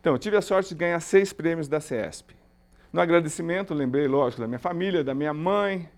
Então, 0.00 0.14
eu 0.14 0.18
tive 0.18 0.36
a 0.36 0.40
sorte 0.40 0.68
de 0.68 0.76
ganhar 0.76 1.00
seis 1.00 1.32
prêmios 1.32 1.66
da 1.66 1.80
CESP. 1.80 2.32
No 2.92 3.00
agradecimento, 3.00 3.74
lembrei, 3.74 4.06
lógico, 4.06 4.40
da 4.40 4.46
minha 4.46 4.58
família, 4.60 5.02
da 5.02 5.12
minha 5.12 5.34
mãe 5.34 5.90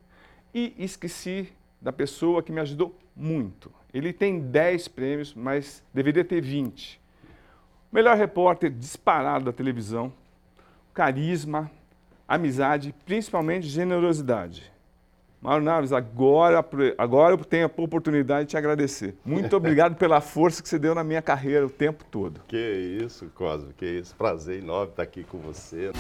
e 0.55 0.75
esqueci 0.79 1.53
da 1.79 1.93
pessoa 1.93 2.43
que 2.43 2.51
me 2.51 2.63
ajudou 2.63 2.99
muito. 3.15 3.71
Ele 3.93 4.11
tem 4.11 4.41
10 4.41 4.89
prêmios, 4.89 5.35
mas 5.35 5.85
deveria 5.93 6.25
ter 6.25 6.41
20. 6.41 6.99
Melhor 7.93 8.17
repórter 8.17 8.71
disparado 8.71 9.45
da 9.45 9.53
televisão, 9.53 10.11
carisma, 10.95 11.71
amizade, 12.27 12.95
principalmente 13.05 13.67
generosidade. 13.67 14.73
Mauro 15.43 15.65
Naves, 15.65 15.91
agora, 15.91 16.63
agora 16.99 17.33
eu 17.33 17.39
tenho 17.39 17.65
a 17.65 17.83
oportunidade 17.83 18.45
de 18.45 18.51
te 18.51 18.57
agradecer. 18.59 19.17
Muito 19.25 19.57
obrigado 19.57 19.97
pela 19.97 20.21
força 20.21 20.63
que 20.63 20.69
você 20.69 20.79
deu 20.79 20.95
na 20.95 21.03
minha 21.03 21.23
carreira 21.23 21.65
o 21.65 21.71
tempo 21.71 22.05
todo. 22.11 22.43
Que 22.47 23.01
isso, 23.03 23.25
Cosmo, 23.35 23.73
que 23.75 23.87
isso. 23.87 24.15
Prazer 24.17 24.63
enorme 24.63 24.91
estar 24.91 25.03
aqui 25.03 25.25
com 25.25 25.39
você. 25.39 25.93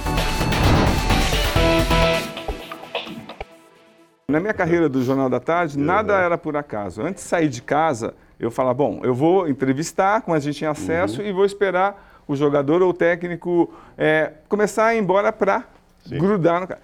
Na 4.28 4.38
minha 4.38 4.52
carreira 4.52 4.90
do 4.90 5.02
Jornal 5.02 5.30
da 5.30 5.40
Tarde, 5.40 5.78
uhum. 5.78 5.84
nada 5.86 6.20
era 6.20 6.36
por 6.36 6.54
acaso. 6.54 7.00
Antes 7.00 7.24
de 7.24 7.30
sair 7.30 7.48
de 7.48 7.62
casa, 7.62 8.12
eu 8.38 8.50
falava, 8.50 8.74
bom, 8.74 9.00
eu 9.02 9.14
vou 9.14 9.48
entrevistar, 9.48 10.20
como 10.20 10.36
a 10.36 10.38
gente 10.38 10.58
tinha 10.58 10.70
acesso, 10.70 11.22
uhum. 11.22 11.26
e 11.26 11.32
vou 11.32 11.46
esperar 11.46 12.22
o 12.28 12.36
jogador 12.36 12.82
ou 12.82 12.90
o 12.90 12.94
técnico 12.94 13.72
é, 13.96 14.34
começar 14.50 14.88
a 14.88 14.94
ir 14.94 14.98
embora 14.98 15.32
para 15.32 15.64
grudar 16.06 16.60
no 16.60 16.66
cara. 16.66 16.80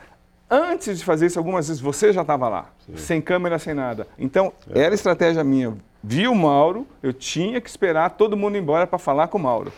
Antes 0.49 0.99
de 0.99 1.05
fazer 1.05 1.27
isso, 1.27 1.39
algumas 1.39 1.67
vezes 1.67 1.83
você 1.83 2.13
já 2.13 2.23
estava 2.23 2.49
lá, 2.49 2.71
Sim. 2.87 2.97
sem 2.97 3.21
câmera, 3.21 3.59
sem 3.59 3.75
nada. 3.75 4.07
Então, 4.19 4.53
é. 4.73 4.81
era 4.81 4.95
estratégia 4.95 5.43
minha. 5.43 5.77
Vi 6.03 6.29
o 6.29 6.35
Mauro, 6.35 6.87
eu 7.03 7.13
tinha 7.13 7.61
que 7.61 7.69
esperar 7.69 8.11
todo 8.11 8.37
mundo 8.37 8.57
embora 8.57 8.87
para 8.87 8.99
falar 8.99 9.27
com 9.27 9.39
o 9.39 9.43
Mauro. 9.43 9.73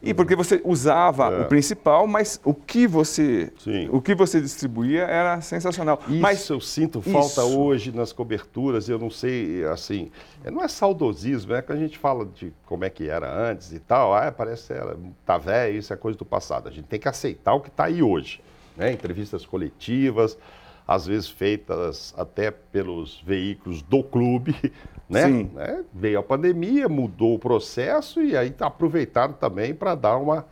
E 0.00 0.14
porque 0.14 0.36
você 0.36 0.60
usava 0.64 1.32
é. 1.32 1.40
o 1.42 1.46
principal, 1.46 2.06
mas 2.06 2.40
o 2.44 2.54
que 2.54 2.86
você 2.86 3.52
Sim. 3.58 3.88
o 3.90 4.00
que 4.00 4.14
você 4.14 4.40
distribuía 4.40 5.02
era 5.02 5.40
sensacional. 5.40 6.00
Isso 6.08 6.20
mas 6.20 6.48
eu 6.48 6.60
sinto 6.60 7.02
falta 7.02 7.42
isso. 7.42 7.58
hoje 7.58 7.92
nas 7.92 8.12
coberturas, 8.12 8.88
eu 8.88 8.98
não 8.98 9.10
sei, 9.10 9.64
assim, 9.64 10.10
não 10.44 10.62
é 10.62 10.68
saudosismo, 10.68 11.52
é 11.54 11.62
que 11.62 11.72
a 11.72 11.76
gente 11.76 11.98
fala 11.98 12.24
de 12.24 12.52
como 12.64 12.84
é 12.84 12.90
que 12.90 13.08
era 13.08 13.32
antes 13.50 13.72
e 13.72 13.80
tal, 13.80 14.14
ah, 14.14 14.30
parece 14.30 14.68
que 14.68 14.72
era, 14.72 14.96
tá 15.26 15.36
velho, 15.36 15.78
isso 15.78 15.92
é 15.92 15.96
coisa 15.96 16.16
do 16.16 16.24
passado. 16.24 16.68
A 16.68 16.72
gente 16.72 16.86
tem 16.86 17.00
que 17.00 17.08
aceitar 17.08 17.54
o 17.54 17.60
que 17.60 17.68
está 17.68 17.84
aí 17.84 18.00
hoje, 18.00 18.40
né? 18.78 18.92
Entrevistas 18.92 19.44
coletivas, 19.44 20.38
às 20.86 21.06
vezes 21.06 21.28
feitas 21.28 22.14
até 22.16 22.50
pelos 22.50 23.20
veículos 23.20 23.82
do 23.82 24.02
clube, 24.02 24.56
né? 25.10 25.26
Sim. 25.26 25.50
né? 25.52 25.84
Veio 25.92 26.20
a 26.20 26.22
pandemia, 26.22 26.88
mudou 26.88 27.34
o 27.34 27.38
processo 27.38 28.22
e 28.22 28.36
aí 28.36 28.54
aproveitado 28.60 29.36
também 29.36 29.74
para 29.74 29.94
dar 29.94 30.16
uma 30.16 30.46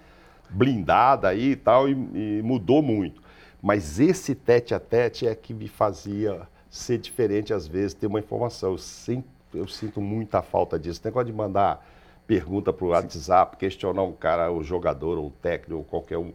blindada 0.51 1.29
aí 1.29 1.53
e 1.53 1.57
tal, 1.57 1.89
e, 1.89 1.93
e, 1.93 2.43
mudou 2.43 2.83
muito. 2.83 3.23
Mas 3.63 3.99
esse 3.99 4.35
tete 4.35 4.75
a 4.75 4.81
tete 4.81 5.27
é 5.27 5.35
que 5.35 5.55
me 5.55 5.69
fazia 5.69 6.47
ser 6.69 6.99
diferente 6.99 7.55
às 7.55 7.67
vezes, 7.67 7.95
ter 7.95 8.07
uma 8.07 8.19
informação. 8.19 8.73
Eu, 8.73 8.79
sempre, 8.79 9.31
eu 9.55 9.67
sinto 9.67 10.01
muita 10.01 10.43
falta 10.43 10.79
disso. 10.79 10.99
Esse 10.99 11.05
negócio 11.07 11.27
de 11.27 11.33
mandar 11.33 11.85
pergunta 12.27 12.73
para 12.73 12.85
o 12.85 12.89
WhatsApp, 12.89 13.57
questionar 13.57 14.03
um 14.03 14.13
cara, 14.13 14.53
o 14.53 14.63
jogador, 14.63 15.17
ou 15.17 15.29
o 15.29 15.31
técnico, 15.31 15.79
ou 15.79 15.85
qualquer 15.85 16.19
um 16.19 16.33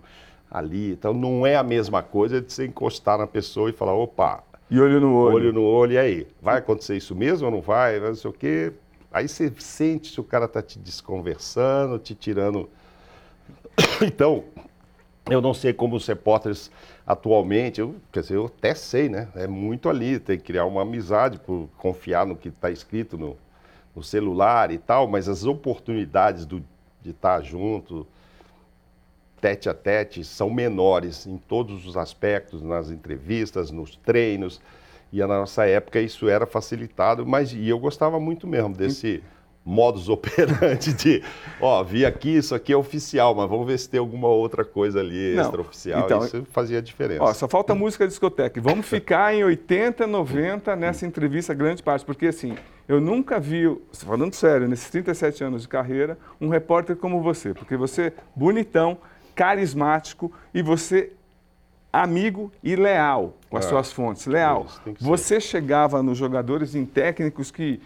ali. 0.51 0.91
Então 0.91 1.13
não 1.13 1.47
é 1.47 1.55
a 1.55 1.63
mesma 1.63 2.03
coisa 2.03 2.41
de 2.41 2.51
você 2.51 2.65
encostar 2.65 3.17
na 3.17 3.25
pessoa 3.25 3.69
e 3.69 3.73
falar, 3.73 3.93
opa. 3.93 4.43
E 4.69 4.79
olho 4.79 4.99
no 4.99 5.15
olho. 5.15 5.35
Olho 5.35 5.53
no 5.53 5.63
olho, 5.63 5.93
e 5.93 5.97
aí? 5.97 6.27
Vai 6.41 6.57
acontecer 6.57 6.97
isso 6.97 7.15
mesmo 7.15 7.45
ou 7.45 7.51
não 7.51 7.61
vai? 7.61 7.99
Não 7.99 8.15
sei 8.15 8.29
o 8.29 8.33
quê. 8.33 8.73
Aí 9.11 9.27
você 9.27 9.51
sente 9.57 10.11
se 10.11 10.19
o 10.19 10.23
cara 10.23 10.45
está 10.45 10.61
te 10.61 10.77
desconversando, 10.77 11.97
te 11.97 12.13
tirando. 12.13 12.69
Então, 14.03 14.43
eu 15.29 15.41
não 15.41 15.53
sei 15.53 15.73
como 15.73 15.95
os 15.95 16.07
repórteres 16.07 16.71
atualmente, 17.05 17.79
eu, 17.79 17.95
quer 18.11 18.21
dizer, 18.21 18.35
eu 18.35 18.45
até 18.45 18.73
sei, 18.73 19.09
né? 19.09 19.27
É 19.35 19.47
muito 19.47 19.89
ali, 19.89 20.19
tem 20.19 20.37
que 20.37 20.45
criar 20.45 20.65
uma 20.65 20.81
amizade, 20.81 21.39
por 21.39 21.69
confiar 21.77 22.25
no 22.25 22.35
que 22.35 22.49
está 22.49 22.71
escrito 22.71 23.17
no, 23.17 23.37
no, 23.95 24.01
celular 24.01 24.71
e 24.71 24.77
tal, 24.77 25.07
mas 25.07 25.27
as 25.27 25.45
oportunidades 25.45 26.45
do, 26.45 26.63
de 27.01 27.11
estar 27.11 27.37
tá 27.37 27.41
junto, 27.41 28.07
tete 29.41 29.67
a 29.67 29.73
tete 29.73 30.23
são 30.23 30.49
menores 30.49 31.25
em 31.25 31.37
todos 31.37 31.85
os 31.85 31.97
aspectos, 31.97 32.61
nas 32.61 32.91
entrevistas, 32.91 33.71
nos 33.71 33.95
treinos. 33.95 34.61
E 35.11 35.19
na 35.19 35.27
nossa 35.27 35.65
época 35.65 35.99
isso 35.99 36.29
era 36.29 36.45
facilitado, 36.45 37.25
mas 37.25 37.51
e 37.51 37.67
eu 37.67 37.79
gostava 37.79 38.19
muito 38.19 38.47
mesmo 38.47 38.73
desse 38.73 39.21
modus 39.63 40.09
operandi 40.09 40.93
de, 40.93 41.23
ó, 41.59 41.83
vi 41.83 42.05
aqui, 42.05 42.37
isso 42.37 42.55
aqui 42.55 42.73
é 42.73 42.77
oficial, 42.77 43.35
mas 43.35 43.47
vamos 43.49 43.67
ver 43.67 43.77
se 43.77 43.89
tem 43.89 43.99
alguma 43.99 44.27
outra 44.27 44.65
coisa 44.65 44.99
ali 44.99 45.37
extraoficial. 45.37 46.05
Então, 46.05 46.25
isso 46.25 46.47
fazia 46.51 46.81
diferença. 46.81 47.23
Ó, 47.23 47.33
só 47.33 47.47
falta 47.47 47.75
música 47.75 48.07
discoteca. 48.07 48.59
Vamos 48.59 48.85
ficar 48.89 49.33
em 49.33 49.43
80, 49.43 50.07
90 50.07 50.75
nessa 50.75 51.05
entrevista 51.05 51.53
grande 51.53 51.83
parte, 51.83 52.03
porque 52.03 52.27
assim, 52.27 52.55
eu 52.87 52.99
nunca 52.99 53.39
vi, 53.39 53.77
falando 53.93 54.33
sério, 54.33 54.67
nesses 54.67 54.89
37 54.89 55.43
anos 55.43 55.61
de 55.63 55.67
carreira, 55.67 56.17
um 56.39 56.49
repórter 56.49 56.95
como 56.95 57.21
você, 57.21 57.53
porque 57.53 57.77
você 57.77 58.13
bonitão, 58.35 58.97
carismático 59.35 60.31
e 60.53 60.61
você 60.61 61.11
amigo 61.91 62.51
e 62.63 62.75
leal 62.75 63.33
com 63.49 63.57
as 63.57 63.65
é, 63.65 63.69
suas 63.69 63.91
fontes, 63.91 64.25
leal. 64.25 64.65
Você 64.99 65.39
ser. 65.39 65.41
chegava 65.41 66.01
nos 66.01 66.17
jogadores 66.17 66.73
em 66.73 66.85
técnicos 66.85 67.51
que 67.51 67.81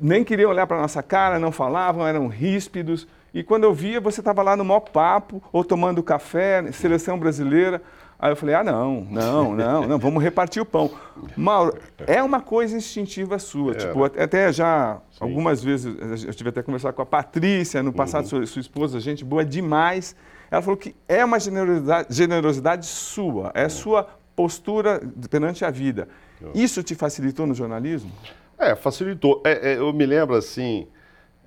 nem 0.00 0.24
queriam 0.24 0.50
olhar 0.50 0.66
para 0.66 0.80
nossa 0.80 1.02
cara, 1.02 1.38
não 1.38 1.52
falavam, 1.52 2.06
eram 2.06 2.26
ríspidos. 2.26 3.06
E 3.32 3.42
quando 3.42 3.64
eu 3.64 3.72
via, 3.72 4.00
você 4.00 4.20
estava 4.20 4.42
lá 4.42 4.56
no 4.56 4.64
maior 4.64 4.80
papo, 4.80 5.42
ou 5.52 5.64
tomando 5.64 6.02
café, 6.02 6.70
seleção 6.72 7.18
brasileira. 7.18 7.80
Aí 8.18 8.30
eu 8.30 8.36
falei, 8.36 8.54
ah, 8.54 8.62
não, 8.62 9.06
não, 9.10 9.54
não, 9.54 9.88
não, 9.88 9.98
vamos 9.98 10.22
repartir 10.22 10.62
o 10.62 10.66
pão. 10.66 10.90
Mauro, 11.36 11.76
é 12.06 12.22
uma 12.22 12.40
coisa 12.40 12.76
instintiva 12.76 13.38
sua. 13.38 13.72
É. 13.72 13.74
Tipo, 13.76 14.04
até 14.04 14.52
já, 14.52 15.00
Sim. 15.10 15.18
algumas 15.24 15.62
vezes, 15.62 16.24
eu 16.24 16.34
tive 16.34 16.50
até 16.50 16.62
conversar 16.62 16.92
com 16.92 17.02
a 17.02 17.06
Patrícia, 17.06 17.82
no 17.82 17.92
passado, 17.92 18.24
uhum. 18.24 18.28
sua, 18.28 18.46
sua 18.46 18.60
esposa, 18.60 19.00
gente 19.00 19.24
boa 19.24 19.44
demais. 19.44 20.14
Ela 20.52 20.60
falou 20.60 20.76
que 20.76 20.94
é 21.08 21.24
uma 21.24 21.40
generosidade, 21.40 22.14
generosidade 22.14 22.84
sua, 22.84 23.50
é 23.54 23.70
sua 23.70 24.06
postura 24.36 25.00
perante 25.30 25.64
a 25.64 25.70
vida. 25.70 26.08
Isso 26.54 26.82
te 26.82 26.94
facilitou 26.94 27.46
no 27.46 27.54
jornalismo? 27.54 28.12
É, 28.58 28.76
facilitou. 28.76 29.40
É, 29.46 29.72
é, 29.72 29.78
eu 29.78 29.90
me 29.94 30.04
lembro, 30.04 30.34
assim, 30.34 30.86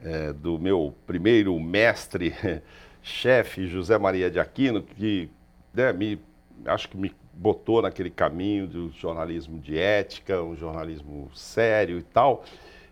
é, 0.03 0.33
do 0.33 0.57
meu 0.57 0.95
primeiro 1.05 1.59
mestre, 1.59 2.33
chefe, 3.03 3.67
José 3.67 3.95
Maria 3.99 4.31
de 4.31 4.39
Aquino, 4.39 4.81
que 4.81 5.29
né, 5.71 5.93
me, 5.93 6.19
acho 6.65 6.89
que 6.89 6.97
me 6.97 7.13
botou 7.31 7.83
naquele 7.83 8.09
caminho 8.09 8.65
do 8.65 8.89
jornalismo 8.89 9.59
de 9.59 9.77
ética, 9.77 10.41
um 10.41 10.55
jornalismo 10.55 11.29
sério 11.35 11.99
e 11.99 12.03
tal. 12.03 12.43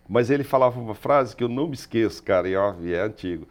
Mas 0.08 0.30
ele 0.30 0.44
falava 0.44 0.78
uma 0.78 0.94
frase 0.94 1.34
que 1.34 1.42
eu 1.42 1.48
não 1.48 1.66
me 1.66 1.74
esqueço, 1.74 2.22
cara, 2.22 2.48
e 2.48 2.54
ó, 2.54 2.72
é 2.84 3.00
antigo. 3.00 3.48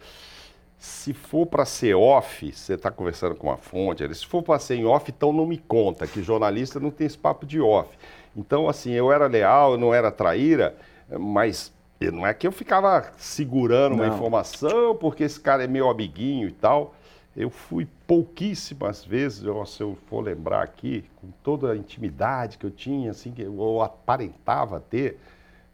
Se 0.84 1.14
for 1.14 1.46
para 1.46 1.64
ser 1.64 1.96
off, 1.96 2.52
você 2.52 2.74
está 2.74 2.92
conversando 2.92 3.36
com 3.36 3.48
uma 3.48 3.56
fonte, 3.56 4.14
se 4.14 4.28
for 4.28 4.44
para 4.44 4.60
ser 4.60 4.76
em 4.76 4.86
off, 4.86 5.10
então 5.10 5.32
não 5.32 5.46
me 5.46 5.58
conta, 5.58 6.06
que 6.06 6.22
jornalista 6.22 6.78
não 6.78 6.92
tem 6.92 7.08
esse 7.08 7.18
papo 7.18 7.46
de 7.46 7.62
off. 7.62 7.98
Então, 8.36 8.68
assim, 8.68 8.92
eu 8.92 9.10
era 9.10 9.26
leal, 9.28 9.72
eu 9.72 9.78
não 9.78 9.94
era 9.94 10.12
traíra, 10.12 10.76
mas 11.18 11.72
não 12.02 12.28
é 12.28 12.34
que 12.34 12.46
eu 12.46 12.52
ficava 12.52 13.14
segurando 13.16 13.96
não. 13.96 14.04
uma 14.04 14.14
informação 14.14 14.94
porque 14.94 15.24
esse 15.24 15.40
cara 15.40 15.64
é 15.64 15.68
meu 15.68 15.90
amiguinho 15.90 16.50
e 16.50 16.52
tal. 16.52 16.94
Eu 17.34 17.50
fui 17.50 17.88
pouquíssimas 18.06 19.06
vezes, 19.06 19.40
se 19.68 19.82
eu 19.82 19.98
for 20.10 20.20
lembrar 20.20 20.64
aqui, 20.64 21.06
com 21.16 21.30
toda 21.42 21.72
a 21.72 21.78
intimidade 21.78 22.58
que 22.58 22.66
eu 22.66 22.72
tinha, 22.72 23.12
assim, 23.12 23.32
que 23.32 23.42
eu 23.42 23.82
aparentava 23.82 24.82
ter, 24.82 25.18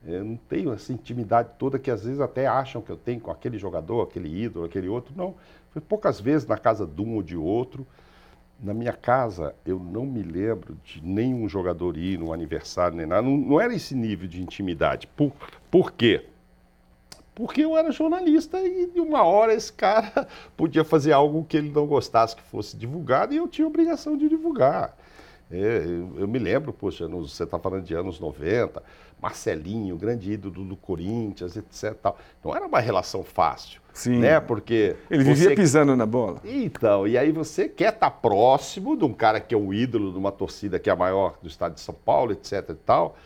eu 0.05 0.23
não 0.23 0.37
tenho 0.37 0.71
essa 0.73 0.93
intimidade 0.93 1.49
toda 1.57 1.77
que 1.77 1.91
às 1.91 2.03
vezes 2.03 2.21
até 2.21 2.47
acham 2.47 2.81
que 2.81 2.89
eu 2.89 2.97
tenho 2.97 3.19
com 3.19 3.31
aquele 3.31 3.57
jogador, 3.57 4.01
aquele 4.01 4.29
ídolo, 4.29 4.65
aquele 4.65 4.87
outro. 4.87 5.13
Não. 5.15 5.35
Foi 5.71 5.81
poucas 5.81 6.19
vezes 6.19 6.47
na 6.47 6.57
casa 6.57 6.85
de 6.85 7.01
um 7.01 7.15
ou 7.15 7.23
de 7.23 7.35
outro. 7.35 7.85
Na 8.61 8.73
minha 8.73 8.93
casa, 8.93 9.55
eu 9.65 9.79
não 9.79 10.05
me 10.05 10.21
lembro 10.21 10.77
de 10.83 11.01
nenhum 11.01 11.47
jogador 11.47 11.95
ir 11.97 12.17
no 12.17 12.33
aniversário, 12.33 12.97
nem 12.97 13.05
nada. 13.05 13.21
Não, 13.21 13.37
não 13.37 13.61
era 13.61 13.73
esse 13.73 13.95
nível 13.95 14.27
de 14.27 14.41
intimidade. 14.41 15.07
Por, 15.07 15.31
por 15.69 15.91
quê? 15.91 16.25
Porque 17.35 17.61
eu 17.61 17.77
era 17.77 17.89
jornalista 17.91 18.59
e 18.59 18.87
de 18.87 18.99
uma 18.99 19.23
hora 19.23 19.53
esse 19.53 19.71
cara 19.71 20.27
podia 20.57 20.83
fazer 20.83 21.13
algo 21.13 21.45
que 21.45 21.55
ele 21.55 21.71
não 21.71 21.87
gostasse 21.87 22.35
que 22.35 22.41
fosse 22.41 22.75
divulgado 22.75 23.33
e 23.33 23.37
eu 23.37 23.47
tinha 23.47 23.65
obrigação 23.65 24.17
de 24.17 24.27
divulgar. 24.27 24.97
É, 25.51 25.83
eu, 25.85 26.19
eu, 26.19 26.27
me 26.27 26.37
lembro, 26.37 26.71
poxa, 26.71 27.07
nos, 27.07 27.31
você 27.33 27.43
está 27.43 27.57
falando 27.57 27.83
de 27.83 27.93
anos 27.93 28.19
90, 28.19 28.83
Marcelinho, 29.21 29.97
grande 29.97 30.31
ídolo 30.31 30.63
do 30.63 30.75
Corinthians, 30.75 31.57
etc. 31.57 31.93
Tal. 32.01 32.17
Não 32.43 32.55
era 32.55 32.65
uma 32.65 32.79
relação 32.79 33.23
fácil. 33.23 33.81
Sim. 33.93 34.19
Né? 34.19 34.39
Porque. 34.39 34.95
Ele 35.09 35.23
você... 35.23 35.33
vivia 35.33 35.55
pisando 35.55 35.95
na 35.95 36.05
bola. 36.05 36.39
Então, 36.43 37.07
e 37.07 37.17
aí 37.17 37.31
você 37.31 37.67
quer 37.67 37.93
estar 37.93 38.09
tá 38.09 38.11
próximo 38.11 38.95
de 38.97 39.03
um 39.03 39.13
cara 39.13 39.39
que 39.39 39.53
é 39.53 39.57
o 39.57 39.73
ídolo 39.73 40.11
de 40.11 40.17
uma 40.17 40.31
torcida 40.31 40.79
que 40.79 40.89
é 40.89 40.93
a 40.93 40.95
maior 40.95 41.37
do 41.41 41.47
estado 41.47 41.73
de 41.73 41.81
São 41.81 41.95
Paulo, 41.95 42.31
etc. 42.31 42.69
e 42.69 42.73
tal. 42.75 43.17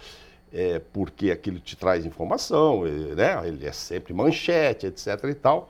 É, 0.51 0.79
porque 0.91 1.31
aquilo 1.31 1.59
te 1.59 1.75
traz 1.75 2.05
informação, 2.05 2.83
né? 2.83 3.41
ele 3.47 3.65
é 3.65 3.71
sempre 3.71 4.13
manchete, 4.13 4.85
etc. 4.85 5.23
e 5.23 5.33
tal. 5.33 5.69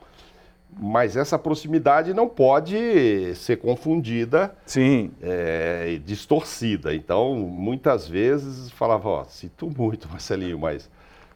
Mas 0.76 1.16
essa 1.16 1.38
proximidade 1.38 2.12
não 2.12 2.28
pode 2.28 3.34
ser 3.36 3.58
confundida, 3.58 4.54
Sim. 4.66 5.12
É, 5.22 6.00
distorcida. 6.04 6.94
Então, 6.94 7.34
muitas 7.36 8.08
vezes 8.08 8.70
falava, 8.70 9.08
ó, 9.08 9.24
sinto 9.24 9.70
muito, 9.70 10.08
Marcelinho, 10.10 10.58
mas 10.58 10.90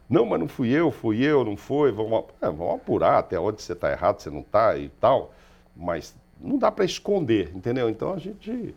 não, 0.09 0.25
mas 0.25 0.39
não 0.39 0.47
fui 0.47 0.69
eu, 0.71 0.91
fui 0.91 1.23
eu, 1.23 1.45
não 1.45 1.55
foi, 1.55 1.91
vamos, 1.91 2.25
é, 2.41 2.47
vamos 2.47 2.75
apurar 2.75 3.19
até 3.19 3.39
onde 3.39 3.61
você 3.61 3.73
está 3.73 3.91
errado, 3.91 4.19
você 4.19 4.29
não 4.29 4.41
está 4.41 4.75
e 4.77 4.89
tal. 4.89 5.33
Mas 5.75 6.15
não 6.39 6.57
dá 6.57 6.71
para 6.71 6.83
esconder, 6.83 7.51
entendeu? 7.55 7.89
Então 7.89 8.13
a 8.13 8.17
gente 8.17 8.73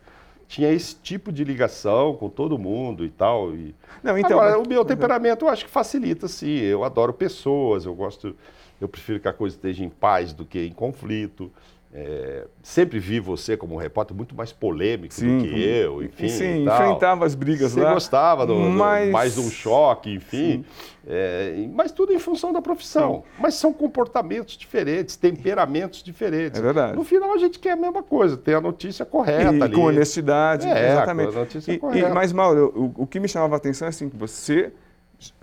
tinha 0.53 0.71
esse 0.71 0.95
tipo 0.97 1.33
de 1.33 1.45
ligação 1.45 2.15
com 2.15 2.29
todo 2.29 2.59
mundo 2.59 3.07
e 3.07 3.09
tal. 3.09 3.55
E... 3.55 3.75
Não, 4.03 4.19
então, 4.19 4.39
Agora, 4.39 4.59
mas... 4.59 4.67
o 4.67 4.69
meu 4.69 4.85
temperamento 4.85 5.47
eu 5.47 5.49
acho 5.49 5.65
que 5.65 5.71
facilita, 5.71 6.29
sim. 6.29 6.59
Eu 6.59 6.85
adoro 6.85 7.15
pessoas, 7.15 7.87
eu 7.87 7.95
gosto, 7.95 8.37
eu 8.79 8.87
prefiro 8.87 9.19
que 9.19 9.27
a 9.27 9.33
coisa 9.33 9.57
esteja 9.57 9.83
em 9.83 9.89
paz 9.89 10.35
do 10.35 10.45
que 10.45 10.61
em 10.67 10.71
conflito. 10.71 11.51
É, 11.95 12.47
sempre 12.63 12.99
vi 12.99 13.21
você 13.21 13.55
como 13.55 13.75
um 13.75 13.77
repórter 13.77 14.17
muito 14.17 14.35
mais 14.35 14.51
polêmico 14.51 15.13
Sim, 15.13 15.39
do 15.39 15.45
que 15.45 15.63
eu, 15.63 16.03
enfim. 16.03 16.27
Sim, 16.27 16.65
enfrentava 16.65 17.27
as 17.27 17.35
brigas 17.35 17.73
você 17.73 17.81
lá. 17.81 17.89
Você 17.89 17.95
gostava 17.95 18.47
do, 18.47 18.55
mas... 18.55 19.07
do, 19.09 19.13
mais 19.13 19.35
de 19.35 19.41
um 19.41 19.51
choque, 19.51 20.15
enfim. 20.15 20.65
É, 21.07 21.69
mas 21.71 21.93
tudo 21.93 22.15
em 22.15 22.19
função 22.19 22.51
da 22.51 22.63
profissão. 22.63 23.17
Sim. 23.17 23.43
Mas 23.43 23.55
são 23.57 23.75
comportamentos 23.75 24.57
diferentes, 24.57 25.17
temperamentos 25.17 26.03
diferentes. 26.03 26.59
É 26.59 26.63
verdade. 26.63 26.97
No 26.97 27.05
final 27.05 27.35
a 27.35 27.39
gente 27.39 27.59
quer 27.59 27.73
a 27.73 27.77
mesma 27.77 28.03
coisa, 28.03 28.39
ter 28.39 28.55
a 28.55 28.61
notícia 28.61 29.05
correta 29.05 29.53
e, 29.53 29.63
ali. 29.63 29.75
Com 29.75 29.83
honestidade, 29.83 30.67
é, 30.67 30.93
exatamente. 30.93 31.37
A 31.37 31.41
notícia 31.41 31.73
e, 31.73 31.79
correta. 31.79 32.09
E, 32.09 32.13
mas, 32.15 32.33
Mauro, 32.33 32.73
o, 32.75 33.03
o 33.03 33.07
que 33.07 33.21
me 33.21 33.29
chamava 33.29 33.57
a 33.57 33.59
atenção 33.59 33.85
é 33.85 33.91
assim, 33.91 34.09
que 34.09 34.17
você 34.17 34.73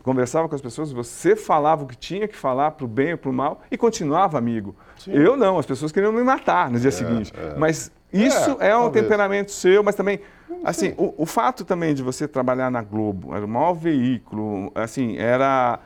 conversava 0.04 0.48
com 0.50 0.56
as 0.56 0.62
pessoas, 0.62 0.92
você 0.92 1.36
falava 1.36 1.84
o 1.84 1.88
que 1.88 1.96
tinha 1.96 2.28
que 2.28 2.36
falar 2.36 2.72
para 2.72 2.86
o 2.86 2.88
bem 2.88 3.14
ou 3.14 3.18
para 3.18 3.30
o 3.30 3.34
mal 3.34 3.62
e 3.70 3.78
continuava 3.78 4.38
amigo. 4.38 4.76
Sim. 4.98 5.12
Eu 5.12 5.38
não, 5.38 5.58
as 5.58 5.66
pessoas 5.66 5.92
queriam 5.92 6.12
me 6.12 6.24
matar 6.24 6.70
no 6.70 6.80
dia 6.80 6.90
é, 6.90 6.92
seguinte. 6.92 7.34
É. 7.36 7.58
Mas 7.58 7.92
isso 8.12 8.58
é, 8.60 8.70
é 8.70 8.76
um 8.76 8.81
talvez. 8.81 9.04
temperamento 9.04 9.52
seu, 9.52 9.84
mas 9.84 9.96
também, 9.96 10.20
assim, 10.64 10.94
o, 10.98 11.14
o, 11.18 11.26
fato 11.26 11.64
também 11.64 11.94
de 11.94 12.02
você 12.02 12.28
trabalhar 12.28 12.72
na 12.72 12.81
Globo, 12.81 13.36
era 13.36 13.46
o 13.46 13.48
maior 13.48 13.74
veículo, 13.74 14.72
assim, 14.74 15.18
era, 15.18 15.80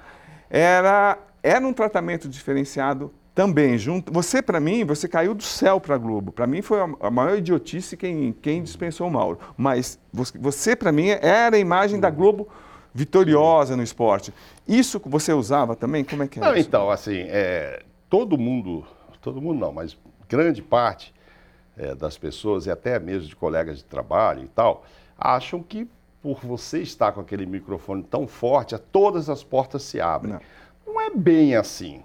era, 0.49 1.17
era 1.41 1.67
um 1.67 1.73
tratamento 1.73 2.29
diferenciado 2.29 3.13
também. 3.35 3.77
Junto, 3.77 4.11
você, 4.13 4.41
para 4.41 4.59
mim, 4.59 4.85
você 4.85 5.07
caiu 5.07 5.33
do 5.33 5.43
céu 5.43 5.79
para 5.79 5.95
a 5.95 5.97
Globo. 5.97 6.31
Para 6.31 6.47
mim 6.47 6.61
foi 6.61 6.79
a, 6.99 7.11
maior 7.11 7.37
idiotice 7.37 7.97
quem, 7.97 8.33
quem 8.41 8.61
dispensou 8.63 9.07
o 9.07 9.11
Mauro. 9.11 9.39
Mas 9.57 9.99
você, 10.11 10.37
você 10.37 10.75
para 10.75 10.91
mim, 10.91 11.07
era 11.09 11.55
a 11.55 11.59
imagem 11.59 11.99
da 11.99 12.09
Globo 12.09 12.47
vitoriosa 12.93 13.75
no 13.75 13.83
esporte. 13.83 14.33
Isso 14.67 14.99
que 14.99 15.09
você 15.09 15.33
usava 15.33 15.75
também? 15.75 16.03
Como 16.03 16.23
é 16.23 16.27
que 16.27 16.39
é 16.39 16.41
não, 16.41 16.55
isso? 16.55 16.67
Então, 16.67 16.89
assim, 16.89 17.25
é, 17.27 17.81
todo 18.09 18.37
mundo, 18.37 18.85
todo 19.21 19.41
mundo 19.41 19.59
não, 19.59 19.73
mas 19.73 19.97
grande 20.29 20.61
parte 20.61 21.13
é, 21.77 21.95
das 21.95 22.17
pessoas, 22.17 22.65
e 22.65 22.71
até 22.71 22.99
mesmo 22.99 23.27
de 23.27 23.35
colegas 23.35 23.77
de 23.77 23.83
trabalho 23.83 24.43
e 24.43 24.47
tal, 24.47 24.85
acham 25.17 25.61
que 25.63 25.87
por 26.21 26.39
você 26.39 26.81
estar 26.81 27.11
com 27.11 27.19
aquele 27.19 27.45
microfone 27.45 28.03
tão 28.03 28.25
forte, 28.25 28.77
todas 28.77 29.29
as 29.29 29.43
portas 29.43 29.83
se 29.83 29.99
abrem. 29.99 30.33
Não, 30.85 30.93
não 30.93 31.01
é 31.01 31.09
bem 31.09 31.55
assim. 31.55 32.01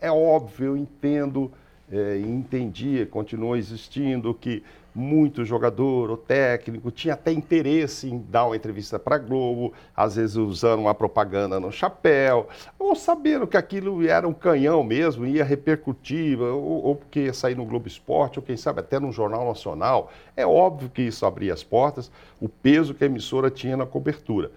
É 0.00 0.10
óbvio, 0.10 0.68
eu 0.68 0.76
entendo, 0.76 1.52
é, 1.90 2.18
entendia, 2.18 3.04
continua 3.04 3.58
existindo 3.58 4.32
que 4.32 4.62
muito 4.94 5.44
jogador 5.44 6.10
ou 6.10 6.16
técnico 6.16 6.90
tinha 6.90 7.14
até 7.14 7.30
interesse 7.30 8.08
em 8.08 8.18
dar 8.18 8.46
uma 8.46 8.56
entrevista 8.56 8.98
para 8.98 9.16
a 9.16 9.18
Globo, 9.18 9.72
às 9.94 10.16
vezes 10.16 10.36
usando 10.36 10.80
uma 10.80 10.94
propaganda 10.94 11.60
no 11.60 11.70
chapéu, 11.70 12.48
ou 12.78 12.94
sabendo 12.96 13.46
que 13.46 13.56
aquilo 13.56 14.06
era 14.06 14.26
um 14.26 14.32
canhão 14.32 14.82
mesmo, 14.82 15.26
ia 15.26 15.44
repercutir, 15.44 16.40
ou, 16.40 16.84
ou 16.84 16.96
porque 16.96 17.24
ia 17.24 17.32
sair 17.32 17.54
no 17.54 17.64
Globo 17.64 17.86
Esporte, 17.86 18.38
ou 18.38 18.44
quem 18.44 18.56
sabe 18.56 18.80
até 18.80 18.98
no 18.98 19.12
Jornal 19.12 19.46
Nacional. 19.46 20.10
É 20.36 20.46
óbvio 20.46 20.90
que 20.90 21.02
isso 21.02 21.24
abria 21.24 21.52
as 21.52 21.62
portas, 21.62 22.10
o 22.40 22.48
peso 22.48 22.94
que 22.94 23.04
a 23.04 23.06
emissora 23.06 23.50
tinha 23.50 23.76
na 23.76 23.86
cobertura. 23.86 24.50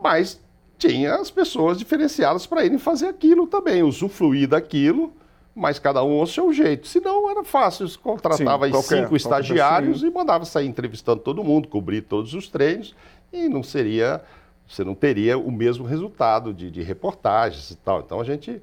Mas 0.00 0.40
tinha 0.76 1.14
as 1.14 1.30
pessoas 1.30 1.78
diferenciadas 1.78 2.46
para 2.46 2.64
irem 2.64 2.78
fazer 2.78 3.06
aquilo 3.06 3.46
também, 3.46 3.82
usufruir 3.82 4.48
daquilo 4.48 5.12
mas 5.54 5.78
cada 5.78 6.02
um 6.02 6.20
ao 6.20 6.26
seu 6.26 6.52
jeito. 6.52 6.88
Se 6.88 7.00
não, 7.00 7.30
era 7.30 7.44
fácil. 7.44 7.86
Você 7.86 7.98
contratava 7.98 8.66
Sim, 8.66 8.72
qualquer, 8.72 9.02
cinco 9.02 9.16
estagiários 9.16 10.02
e 10.02 10.10
mandava 10.10 10.44
sair 10.44 10.66
entrevistando 10.66 11.20
todo 11.20 11.44
mundo, 11.44 11.68
cobrir 11.68 12.02
todos 12.02 12.34
os 12.34 12.48
treinos, 12.48 12.94
e 13.32 13.48
não 13.48 13.62
seria, 13.62 14.20
você 14.66 14.82
não 14.82 14.94
teria 14.94 15.38
o 15.38 15.52
mesmo 15.52 15.84
resultado 15.84 16.52
de, 16.52 16.70
de 16.70 16.82
reportagens 16.82 17.70
e 17.70 17.76
tal. 17.76 18.00
Então 18.00 18.20
a 18.20 18.24
gente 18.24 18.60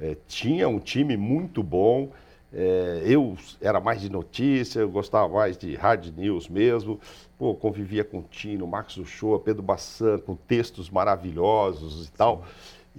é, 0.00 0.16
tinha 0.28 0.68
um 0.68 0.78
time 0.78 1.16
muito 1.16 1.62
bom. 1.62 2.10
É, 2.52 3.02
eu 3.04 3.36
era 3.60 3.78
mais 3.78 4.00
de 4.00 4.08
notícia, 4.08 4.80
eu 4.80 4.88
gostava 4.88 5.28
mais 5.28 5.58
de 5.58 5.74
hard 5.74 6.16
news 6.16 6.48
mesmo. 6.48 7.00
Pô, 7.36 7.54
convivia 7.54 8.04
com 8.04 8.18
o 8.18 8.24
Tino, 8.30 8.66
Marcos 8.66 8.96
Uchoa, 8.96 9.38
Pedro 9.38 9.62
Bassan, 9.62 10.18
com 10.18 10.34
textos 10.34 10.88
maravilhosos 10.88 12.08
e 12.08 12.12
tal. 12.12 12.44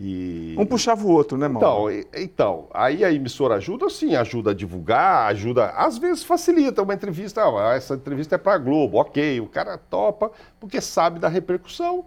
E... 0.01 0.55
Um 0.57 0.65
puxava 0.65 1.05
o 1.05 1.11
outro, 1.11 1.37
né, 1.37 1.49
Mauro? 1.49 1.91
Então, 1.91 2.21
então, 2.23 2.67
aí 2.73 3.03
a 3.03 3.11
emissora 3.11 3.55
ajuda, 3.55 3.89
sim, 3.89 4.15
ajuda 4.15 4.51
a 4.51 4.53
divulgar, 4.53 5.27
ajuda, 5.27 5.71
às 5.71 5.97
vezes 5.97 6.23
facilita 6.23 6.81
uma 6.81 6.93
entrevista, 6.93 7.43
ah, 7.43 7.75
essa 7.75 7.95
entrevista 7.95 8.35
é 8.35 8.37
para 8.37 8.53
a 8.53 8.57
Globo, 8.57 8.97
ok, 8.97 9.41
o 9.41 9.47
cara 9.47 9.77
topa, 9.77 10.31
porque 10.57 10.79
sabe 10.79 11.19
da 11.19 11.27
repercussão. 11.27 12.05